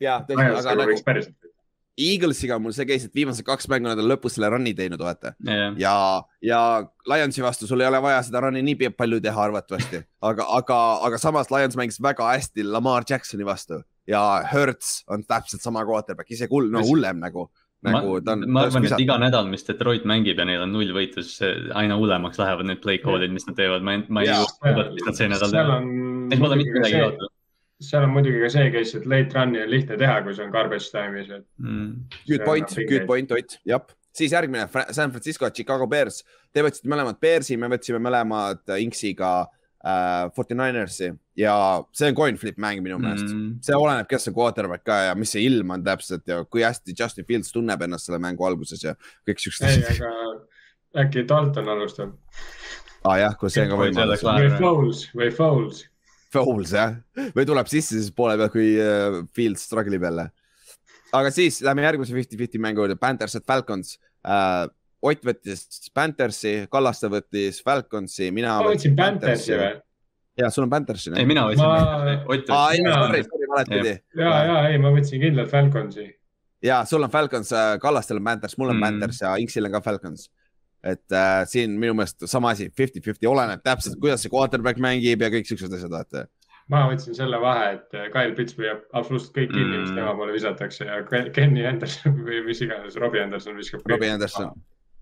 ja, 0.00 0.22
tõesti, 0.24 0.40
aga 0.40 0.74
nagu, 0.74 0.80
nagu 0.80 1.53
Eaglesiga 1.94 2.58
mul 2.58 2.74
see 2.74 2.86
käis, 2.88 3.04
et 3.06 3.14
viimased 3.14 3.46
kaks 3.46 3.68
mängu 3.70 3.86
nad 3.86 4.00
on 4.02 4.08
lõpus 4.10 4.34
selle 4.34 4.48
run'i 4.50 4.74
teinud, 4.74 4.98
vaata. 4.98 5.34
Yeah.. 5.46 5.74
ja, 5.78 5.96
ja 6.42 6.60
Lionsi 7.10 7.44
vastu 7.44 7.68
sul 7.70 7.84
ei 7.84 7.90
ole 7.90 8.00
vaja 8.02 8.22
seda 8.26 8.42
run'i 8.42 8.64
nii 8.66 8.90
palju 8.98 9.20
teha 9.22 9.44
arvatavasti, 9.48 10.02
aga, 10.30 10.46
aga, 10.58 10.78
aga 11.08 11.20
samas 11.22 11.52
Lions 11.54 11.78
mängis 11.78 12.00
väga 12.02 12.32
hästi 12.32 12.66
Lamar 12.66 13.06
Jacksoni 13.08 13.46
vastu. 13.46 13.82
Ja 14.10 14.20
Hertz 14.44 15.04
on 15.08 15.22
täpselt 15.24 15.62
sama 15.64 15.84
quarterback, 15.86 16.28
isegi 16.34 16.52
hull, 16.52 16.66
no 16.72 16.82
hullem 16.84 17.22
nagu 17.22 17.48
nagu 17.84 18.18
ta 18.24 18.32
on. 18.32 18.44
ma 18.48 18.64
arvan, 18.64 18.86
et 18.88 19.02
iga 19.04 19.16
nädal, 19.20 19.48
mis 19.52 19.64
Detroit 19.68 20.06
mängib 20.08 20.40
ja 20.40 20.46
neil 20.48 20.64
on 20.64 20.72
null 20.72 20.90
võitu, 20.96 21.24
siis 21.24 21.70
aina 21.76 21.98
hullemaks 22.00 22.40
lähevad 22.40 22.68
need 22.70 22.80
play 22.84 23.00
code'id, 23.02 23.32
mis 23.32 23.44
nad 23.48 23.58
teevad, 23.60 23.84
ma 23.84 23.98
ei, 23.98 24.04
ma 24.08 24.24
ei 24.24 24.32
usu, 24.34 24.56
et 24.72 25.04
nad 25.04 25.18
see 25.20 25.28
nädal 25.30 25.52
teevad. 25.52 25.88
Neil 26.32 26.44
pole 26.46 26.60
mitte 26.60 26.78
midagi 26.78 27.02
kaotada 27.02 27.33
seal 27.82 28.06
on 28.06 28.14
muidugi 28.14 28.40
ka 28.42 28.52
see 28.52 28.70
case, 28.74 28.94
et 28.98 29.06
late 29.10 29.34
run'i 29.36 29.62
on 29.64 29.70
lihtne 29.70 29.98
teha, 30.00 30.20
kui 30.24 30.36
see 30.36 30.46
on 30.46 30.54
garbage 30.54 30.92
time'is, 30.92 31.30
et 31.30 31.44
mm.. 31.58 31.90
Good 32.28 32.46
point, 32.46 32.78
good 32.88 33.06
point, 33.08 33.34
Ott, 33.34 33.58
jah. 33.66 33.82
siis 34.14 34.32
järgmine 34.32 34.68
San 34.94 35.10
Francisco, 35.10 35.50
Chicago 35.50 35.86
Bears. 35.90 36.22
Te 36.54 36.62
võtsite 36.62 36.90
mõlemad 36.90 37.18
Bearsi, 37.22 37.58
me 37.58 37.70
võtsime 37.72 37.98
mõlemad 38.02 38.62
Inksiga 38.78 39.32
äh, 39.42 40.30
49ers'i 40.30 41.10
ja 41.36 41.54
see 41.92 42.10
on 42.12 42.18
coin 42.18 42.38
flip 42.38 42.58
mäng 42.62 42.82
minu 42.84 42.98
meelest 43.02 43.26
mm.. 43.26 43.56
see 43.64 43.76
oleneb, 43.76 44.06
kes 44.10 44.30
on 44.30 44.36
quarterback 44.36 44.84
ka 44.86 45.00
ja 45.08 45.16
mis 45.18 45.34
see 45.34 45.42
ilm 45.48 45.74
on 45.74 45.82
täpselt 45.86 46.28
ja 46.30 46.42
kui 46.46 46.62
hästi 46.62 46.94
Justin 46.98 47.26
Fields 47.28 47.50
tunneb 47.54 47.82
ennast 47.82 48.08
selle 48.08 48.20
mängu 48.22 48.46
alguses 48.46 48.84
ja 48.86 48.94
kõik 49.26 49.42
siuksed 49.42 49.66
asjad. 49.66 49.90
ei, 49.90 49.98
aga 49.98 51.02
äkki 51.04 51.26
Dalton 51.28 51.72
alustab 51.74 52.14
ah,. 53.02 53.18
jah, 53.18 53.34
kui 53.40 53.50
see 53.50 53.66
on 53.66 53.74
ka 53.74 53.80
võimalus. 53.82 54.22
või 54.22 54.54
Fouls, 54.60 55.02
või 55.18 55.32
Fouls 55.34 55.82
Fouls 56.34 56.74
jah, 56.74 56.96
või 57.36 57.46
tuleb 57.48 57.68
sisse 57.70 57.96
siis 57.96 58.12
poole 58.14 58.36
peal, 58.40 58.50
kui 58.52 58.72
uh, 58.80 59.20
Fields 59.36 59.66
struggle 59.68 59.98
ib 59.98 60.06
jälle. 60.08 60.28
aga 61.14 61.30
siis 61.34 61.60
lähme 61.64 61.84
järgmise 61.86 62.14
fifty-fifty 62.16 62.60
mängu 62.62 62.84
juurde, 62.84 62.98
Panthers 63.00 63.38
at 63.40 63.46
Falcons 63.46 63.98
uh,. 64.24 64.70
Ott 65.04 65.20
võttis 65.20 65.90
Panthersi, 65.92 66.52
Kallaste 66.72 67.10
võttis 67.12 67.58
Falconsi, 67.60 68.30
mina. 68.32 68.54
ma 68.64 68.70
võtsin 68.70 68.94
Panthersi 68.96 69.52
või? 69.52 69.74
ja 70.40 70.48
sul 70.50 70.64
on 70.64 70.70
Panthersi. 70.72 71.12
ei, 71.12 71.26
mina 71.28 71.42
võtsin 71.44 71.68
ma.... 71.68 72.14
Ott 72.24 72.48
võttis. 72.48 72.94
Sorry, 72.94 73.24
sorry, 73.26 73.48
valetati. 73.50 73.92
ja, 74.16 74.30
ja 74.48 74.54
ei, 74.70 74.78
ma 74.80 74.94
võtsin 74.94 75.20
kindlalt 75.20 75.52
Falconsi. 75.52 76.06
ja 76.64 76.80
sul 76.88 77.04
on 77.04 77.12
Falcons, 77.12 77.52
äh, 77.52 77.74
Kallastel 77.82 78.22
on 78.22 78.30
Panthers, 78.30 78.56
mul 78.56 78.72
on 78.72 78.78
mm. 78.78 78.86
Panthers 78.86 79.20
ja 79.26 79.34
Inksil 79.44 79.68
on 79.68 79.76
ka 79.76 79.82
Falcons 79.84 80.30
et 80.84 81.12
äh, 81.16 81.42
siin 81.48 81.78
minu 81.80 81.94
meelest 81.96 82.26
sama 82.28 82.52
asi, 82.52 82.68
fifty-fifty, 82.76 83.26
oleneb 83.30 83.62
täpselt, 83.64 83.96
kuidas 84.02 84.20
see 84.24 84.32
quarterback 84.32 84.80
mängib 84.84 85.22
ja 85.24 85.30
kõik 85.32 85.48
siuksed 85.48 85.72
asjad, 85.72 85.92
vaata. 85.94 86.26
ma 86.72 86.84
võtsin 86.90 87.16
selle 87.16 87.36
vahe, 87.40 87.72
et 87.78 87.96
Kyle 88.12 88.34
Pitts 88.36 88.56
püüab 88.56 88.84
absoluutselt 88.96 89.34
kõik 89.36 89.50
kinni, 89.52 89.80
mis 89.80 89.90
Mm. 89.90 89.96
tema 89.98 90.14
poole 90.16 90.32
visatakse 90.36 90.86
ja 90.88 91.00
Kenny 91.32 91.64
Anderson 91.68 92.14
või 92.28 92.38
mis 92.46 92.60
iganes, 92.64 92.96
Robbie 93.00 93.20
Anderson 93.24 93.56
viskab. 93.60 93.82
Robbie 93.90 94.12
Anderson. 94.14 94.52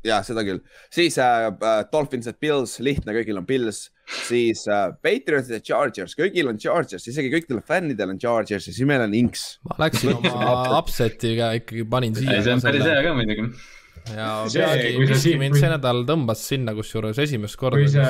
ja 0.03 0.17
seda 0.27 0.43
küll, 0.43 0.59
siis 0.91 1.15
äh, 1.23 1.45
äh, 1.51 1.85
Dolphins 1.93 2.27
ja 2.27 2.33
Pils, 2.35 2.79
lihtne, 2.83 3.13
kõigil 3.15 3.39
on 3.39 3.45
Pils, 3.47 3.85
siis 4.27 4.65
äh, 4.67 4.89
Patriots 5.03 5.51
ja 5.55 5.61
Chargers, 5.63 6.17
kõigil 6.19 6.51
on 6.51 6.59
Chargers, 6.59 7.07
isegi 7.07 7.31
kõikidel 7.31 7.61
fännidel 7.67 8.11
on 8.11 8.19
Chargers 8.19 8.67
ja 8.67 8.75
siis 8.75 8.87
meil 8.89 9.05
on 9.05 9.15
Inks. 9.15 9.45
ma 9.71 9.79
läksin 9.85 10.17
oma 10.19 10.81
upset'iga 10.81 11.53
ikkagi 11.61 11.87
panin 11.87 12.19
siia. 12.19 12.35
ei, 12.35 12.43
see 12.43 12.57
on 12.59 12.65
päris 12.67 12.83
hea 12.87 12.99
ka 13.07 13.15
muidugi. 13.21 13.47
Ja 14.11 14.31
See, 14.53 14.63
peagi 14.63 14.95
kui 14.97 15.07
sa 15.07 15.15
miski 15.19 15.37
mind 15.41 15.59
see 15.61 15.71
nädal 15.73 16.03
tõmbas 16.09 16.43
sinna, 16.49 16.75
kusjuures 16.79 17.19
esimest 17.23 17.59
korda, 17.61 17.81
kus 17.83 17.95
sa- 17.95 18.09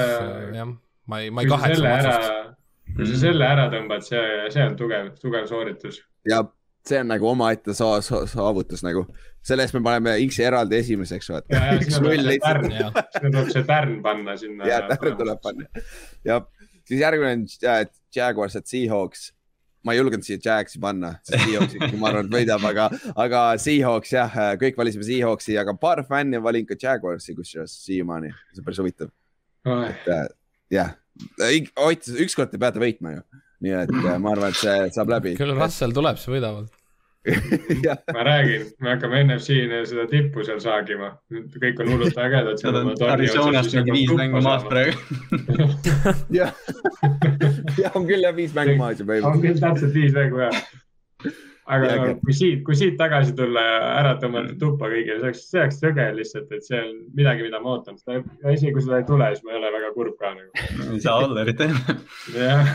jah, 0.57 0.73
ma 1.11 1.21
ei, 1.25 1.31
ma 1.35 1.45
ei 1.45 1.51
kahetse 1.53 1.77
selle 1.81 1.91
oma 1.93 2.01
ära 2.01 2.15
otsust., 2.17 2.97
kui 2.97 3.07
sa 3.11 3.21
selle 3.27 3.47
ära 3.49 3.69
tõmbad, 3.73 4.07
see, 4.09 4.25
see 4.55 4.65
on 4.69 4.79
tugev, 4.81 5.13
tugev 5.21 5.47
sooritus. 5.51 6.01
ja 6.29 6.41
see 6.87 6.99
on 7.03 7.13
nagu 7.13 7.29
omaette 7.31 7.75
sa- 7.79 8.01
sa- 8.03 8.25
saavutus 8.31 8.83
nagu, 8.87 9.05
selle 9.43 9.63
eest 9.67 9.75
me 9.77 9.83
paneme 9.85 10.17
Inksi 10.25 10.43
eraldi 10.49 10.81
esimeseks, 10.81 11.29
ja, 11.31 11.39
vaata. 11.39 11.61
sinna 11.85 12.01
null 12.03 12.17
tuleb 12.17 12.25
see 12.25 12.33
lihtsalt 12.33 13.71
tärn, 13.71 13.95
jah, 13.95 14.03
panna 14.09 14.37
sinna. 14.41 14.67
ja 14.71 14.81
tärn 14.91 15.17
tuleb 15.21 15.41
panna. 15.45 15.87
ja 16.25 16.41
siis 16.89 17.01
järgmine 17.01 17.37
on 17.39 17.47
äh, 17.69 17.85
Jaguars 18.17 18.55
ja 18.59 18.61
Seahawks. 18.65 19.33
Ma 19.85 19.95
ei 19.95 20.01
julgenud 20.01 20.27
siia 20.27 20.41
Jagsi 20.43 20.81
panna, 20.83 21.15
sest 21.27 21.45
Seahawks 21.45 21.77
ikkagi 21.79 22.01
ma 22.01 22.11
arvan, 22.11 22.29
et 22.29 22.35
võidab, 22.37 22.67
aga, 22.69 22.89
aga 23.25 23.43
Seahawks 23.63 24.15
jah, 24.15 24.37
kõik 24.61 24.79
valisime 24.79 25.07
Seahawksi, 25.07 25.57
aga 25.63 25.75
paar 25.79 26.05
fänni 26.09 26.39
on 26.39 26.47
valinud 26.47 26.71
ka 26.71 26.79
Jaguarsi 26.79 27.37
kusjuures 27.39 27.75
siiamaani, 27.87 28.33
see 28.53 28.63
on 28.63 28.69
päris 28.69 28.83
huvitav. 28.83 29.13
et 29.89 30.13
äh, 30.13 30.27
jah, 30.79 30.95
ükskord 31.41 32.53
te 32.53 32.61
peate 32.63 32.83
võitma 32.83 33.17
ju. 33.17 33.25
nii 33.63 33.75
et 33.85 33.93
äh, 33.95 34.15
ma 34.19 34.33
arvan, 34.35 34.55
et 34.55 34.59
see 34.63 34.79
saab 34.95 35.13
läbi. 35.17 35.37
küll 35.39 35.55
Russell 35.59 35.95
tuleb, 35.95 36.19
siis 36.21 36.33
võidavad. 36.35 36.71
ma 38.15 38.25
räägin, 38.25 38.67
me 38.81 38.91
hakkame 38.91 39.21
NFC 39.25 39.55
seda 39.87 40.09
tippu 40.11 40.43
seal 40.47 40.59
saagima, 40.63 41.13
kõik 41.31 41.83
on 41.85 41.93
hullult 41.93 42.19
ägedad. 42.19 42.65
Nad 42.67 42.79
on 42.83 43.13
Arizonast 43.15 43.77
mingi 43.79 43.95
viis 43.95 44.15
mängu 44.19 44.43
maas. 44.43 44.65
praegu. 44.67 44.99
jah, 46.35 46.51
on 47.97 48.09
küll 48.11 48.27
jah, 48.27 48.35
viis 48.35 48.57
mängu 48.59 48.75
maas 48.81 48.99
ju 48.99 49.07
on 49.23 49.39
küll 49.45 49.63
täpselt 49.63 49.95
viis 49.95 50.11
mängu 50.17 50.43
jah. 50.43 50.59
aga 51.71 51.87
Jaa, 51.87 51.97
no, 51.97 52.03
aga- 52.09 52.19
kui 52.27 52.35
siit, 52.35 52.65
kui 52.67 52.75
siit 52.75 52.99
tagasi 52.99 53.37
tulla 53.39 53.63
ja 53.69 53.81
ära 54.03 54.17
tõmmata 54.23 54.59
tuppa 54.59 54.91
kõigile, 54.91 55.21
see 55.21 55.29
oleks, 55.31 55.47
see 55.47 55.63
oleks 55.63 55.83
tõge 55.85 56.09
lihtsalt, 56.19 56.51
et 56.59 56.67
see 56.67 56.81
on 56.83 57.03
midagi, 57.15 57.47
mida 57.47 57.63
ma 57.63 57.77
ootan. 57.77 58.03
isegi 58.51 58.75
kui 58.75 58.83
seda 58.83 58.99
ei 58.99 59.07
tule, 59.07 59.31
siis 59.31 59.47
ma 59.47 59.55
ei 59.55 59.63
ole 59.63 59.77
väga 59.79 59.95
kurb 59.95 60.19
ka 60.19 60.35
nagu. 60.35 60.67
ei 60.91 61.05
saa 61.07 61.21
olla 61.23 61.47
eriti. 61.47 61.71
jah, 62.35 62.75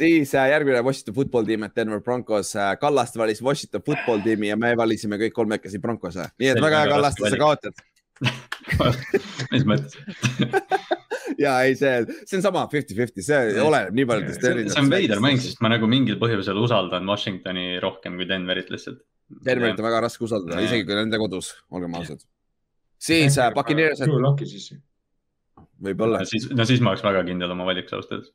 siis 0.00 0.34
äh, 0.34 0.48
järgmine 0.54 0.82
Washington 0.86 1.16
football 1.16 1.46
tiim, 1.48 1.66
et 1.68 1.76
Denver 1.76 2.00
Broncos 2.04 2.54
äh,. 2.56 2.72
Kallaste 2.80 3.20
valis 3.20 3.42
Washington 3.44 3.84
football 3.86 4.24
tiimi 4.24 4.50
ja 4.50 4.58
me 4.60 4.72
valisime 4.78 5.20
kõik 5.20 5.36
kolmekesi 5.36 5.80
Broncose. 5.82 6.30
nii 6.40 6.54
et 6.54 6.62
väga 6.62 6.84
hea, 6.84 6.92
Kallaste, 6.94 7.30
sa 7.30 7.40
kaotad. 7.40 7.86
mis 9.52 9.64
mõttes? 9.68 9.96
ja 11.44 11.54
ei, 11.64 11.76
see, 11.78 12.04
see 12.28 12.38
on 12.38 12.44
sama 12.44 12.66
fifty-fifty, 12.72 13.24
see 13.24 13.54
oleneb 13.62 13.96
nii 13.96 14.08
paljudest 14.08 14.44
see 14.44 14.66
see 14.68 14.82
on 14.82 14.90
veider 14.92 15.22
mäng, 15.24 15.40
sest 15.42 15.62
ma 15.64 15.72
nagu 15.72 15.88
mingil 15.90 16.18
põhjusel 16.20 16.58
usaldan 16.60 17.08
Washingtoni 17.08 17.78
rohkem 17.82 18.18
kui 18.20 18.28
Denverit 18.28 18.70
lihtsalt. 18.72 19.00
Denverit 19.46 19.78
on 19.80 19.86
väga 19.86 20.04
raske 20.06 20.26
usaldada, 20.26 20.58
Jaa. 20.58 20.68
isegi 20.68 20.86
kui 20.88 20.98
nende 20.98 21.20
kodus, 21.22 21.52
olgem 21.72 21.96
ausad. 22.00 22.22
siis 23.00 23.38
äh, 23.38 23.52
Puccaneers, 23.56 24.02
sisse. 24.50 24.80
võib-olla 25.80 26.24
siis, 26.28 26.50
no 26.52 26.66
siis 26.68 26.82
ma 26.84 26.94
oleks 26.94 27.06
väga 27.06 27.24
kindel 27.28 27.56
oma 27.56 27.68
valikus 27.68 27.96
ausalt 27.96 28.18
öeldes. 28.18 28.34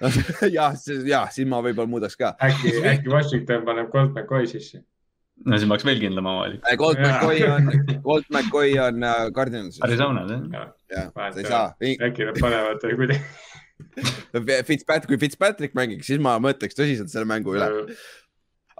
jah, 0.56 0.78
ja 1.08 1.24
siis 1.34 1.48
ma 1.48 1.60
võib-olla 1.64 1.90
muudaks 1.90 2.16
ka. 2.20 2.32
äkki, 2.46 2.78
äkki 2.94 3.12
Washington 3.12 3.66
paneb 3.68 3.90
Colt 3.92 4.14
McCoy 4.16 4.48
sisse. 4.50 4.82
no 5.44 5.58
siis 5.58 5.68
ma 5.68 5.76
oleks 5.76 5.88
veel 5.88 6.00
kindlam 6.02 6.30
oma 6.30 6.46
valikus. 6.46 6.80
Colt. 6.80 7.02
McCoy 7.04 7.44
on, 7.48 7.70
Colt 8.06 8.32
McCoy 8.32 8.74
on 8.80 9.04
äh, 9.04 9.26
Cardinalises. 9.36 9.82
Arizonas 9.84 10.32
jah. 10.32 10.72
jah, 10.94 11.12
sa 11.14 11.30
ei 11.36 11.48
saa. 11.48 11.68
äkki 12.08 12.28
nad 12.28 12.40
panevad 12.40 12.84
kuidagi. 12.88 13.22
Fitzpatrick, 14.68 15.08
kui 15.08 15.18
Fitzpatrick 15.20 15.76
mängiks, 15.76 16.08
siis 16.10 16.20
ma 16.22 16.36
mõtleks 16.42 16.76
tõsiselt 16.76 17.12
selle 17.12 17.28
mängu 17.28 17.54
üle. 17.56 17.96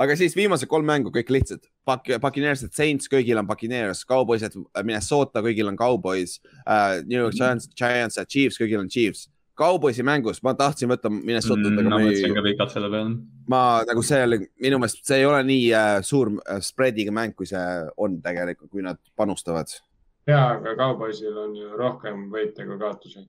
aga 0.00 0.16
siis 0.16 0.36
viimased 0.36 0.68
kolm 0.68 0.86
mängu 0.88 1.12
kõik 1.14 1.32
lihtsad. 1.32 1.66
Puccaneers, 1.88 2.64
Saints, 2.76 3.08
kõigil 3.10 3.40
on 3.40 3.48
Puccaneers, 3.48 4.04
Cowboysed, 4.08 4.56
Minnesota, 4.84 5.42
kõigil 5.44 5.68
on 5.68 5.76
Cowboys 5.80 6.38
uh,. 6.64 7.00
New 7.04 7.18
York 7.18 7.36
Giants, 7.36 7.68
Giants 7.76 8.20
ja 8.20 8.24
Chiefs, 8.24 8.60
kõigil 8.60 8.80
on 8.80 8.88
Chiefs. 8.92 9.28
Cowboysi 9.60 10.04
mängus 10.06 10.40
ma 10.46 10.54
tahtsin 10.56 10.88
võtta 10.88 11.10
Minnesotat 11.12 11.68
mm,, 11.68 11.80
aga 11.82 11.90
ma 11.90 11.98
ma 11.98 12.04
mõtlesin 12.06 12.30
ei 12.30 12.36
ka, 12.36 12.44
pikalt 12.46 12.72
selle 12.72 12.88
peale. 12.92 13.12
ma 13.52 13.60
nagu 13.88 14.04
see 14.06 14.20
oli 14.24 14.38
minu 14.64 14.78
meelest, 14.80 15.02
see 15.04 15.20
ei 15.20 15.26
ole 15.28 15.42
nii 15.48 15.66
uh, 15.74 15.98
suur 16.06 16.32
uh, 16.32 16.56
spread'iga 16.64 17.12
mäng, 17.14 17.36
kui 17.36 17.48
see 17.50 17.64
on 18.00 18.16
tegelikult, 18.24 18.70
kui 18.72 18.84
nad 18.86 19.00
panustavad. 19.20 19.72
ja, 20.30 20.46
aga 20.56 20.74
Cowboysil 20.78 21.36
on 21.44 21.52
ju 21.58 21.68
rohkem 21.76 22.24
võite 22.32 22.64
kui 22.68 22.80
kaotusi. 22.80 23.26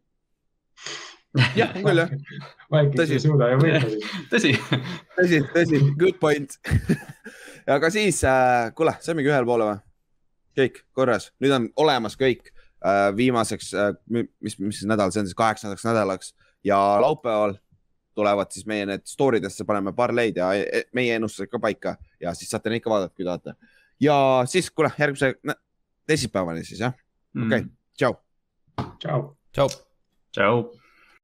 jah, 1.59 1.75
küll 1.75 2.03
jah, 2.05 2.15
Vikings 2.71 2.97
Tõsi. 3.01 3.19
ei 3.19 3.25
suuda 3.25 3.51
ju 3.51 3.59
võita 3.65 3.83
siis. 3.91 4.07
tõsi, 4.31 4.55
tõsi, 5.19 5.43
tõsi, 5.57 5.83
good 5.99 6.19
point. 6.23 6.55
aga 7.75 7.91
siis 7.91 8.23
äh,, 8.23 8.71
kuule, 8.77 8.95
saimegi 9.03 9.33
ühele 9.33 9.47
poole 9.47 9.71
või? 9.73 9.85
kõik 10.61 10.81
korras, 10.95 11.29
nüüd 11.39 11.53
on 11.55 11.69
olemas 11.79 12.17
kõik 12.19 12.49
äh, 12.49 12.60
viimaseks 13.17 13.73
äh,, 13.77 13.91
mis, 14.39 14.57
mis 14.59 14.83
nädal 14.89 15.11
see 15.13 15.21
on 15.21 15.29
siis, 15.29 15.37
kaheksandaks 15.37 15.85
nädalaks 15.85 16.33
ja 16.63 16.77
laupäeval 17.01 17.55
tulevad 18.15 18.51
siis 18.51 18.65
meie 18.67 18.85
need 18.85 19.05
story 19.07 19.41
desse, 19.41 19.65
paneme 19.67 19.93
parleid 19.95 20.39
ja 20.41 20.51
e- 20.57 20.83
meie 20.95 21.15
ennustused 21.15 21.51
ka 21.51 21.61
paika 21.61 21.95
ja 22.21 22.33
siis 22.37 22.51
saate 22.51 22.73
neid 22.73 22.83
ka 22.83 22.91
vaadata, 22.91 23.15
kui 23.15 23.27
tahate. 23.27 23.55
ja 23.99 24.17
siis, 24.45 24.71
kuule, 24.71 24.91
järgmise 24.99 25.33
teisipäevani 26.07 26.65
siis 26.65 26.83
jah, 26.83 26.97
okei 27.37 27.63
okay., 27.63 27.71
tšau. 27.97 28.15
tšau. 28.99 29.25
tšau. 29.53 29.69
tšau. 30.33 30.80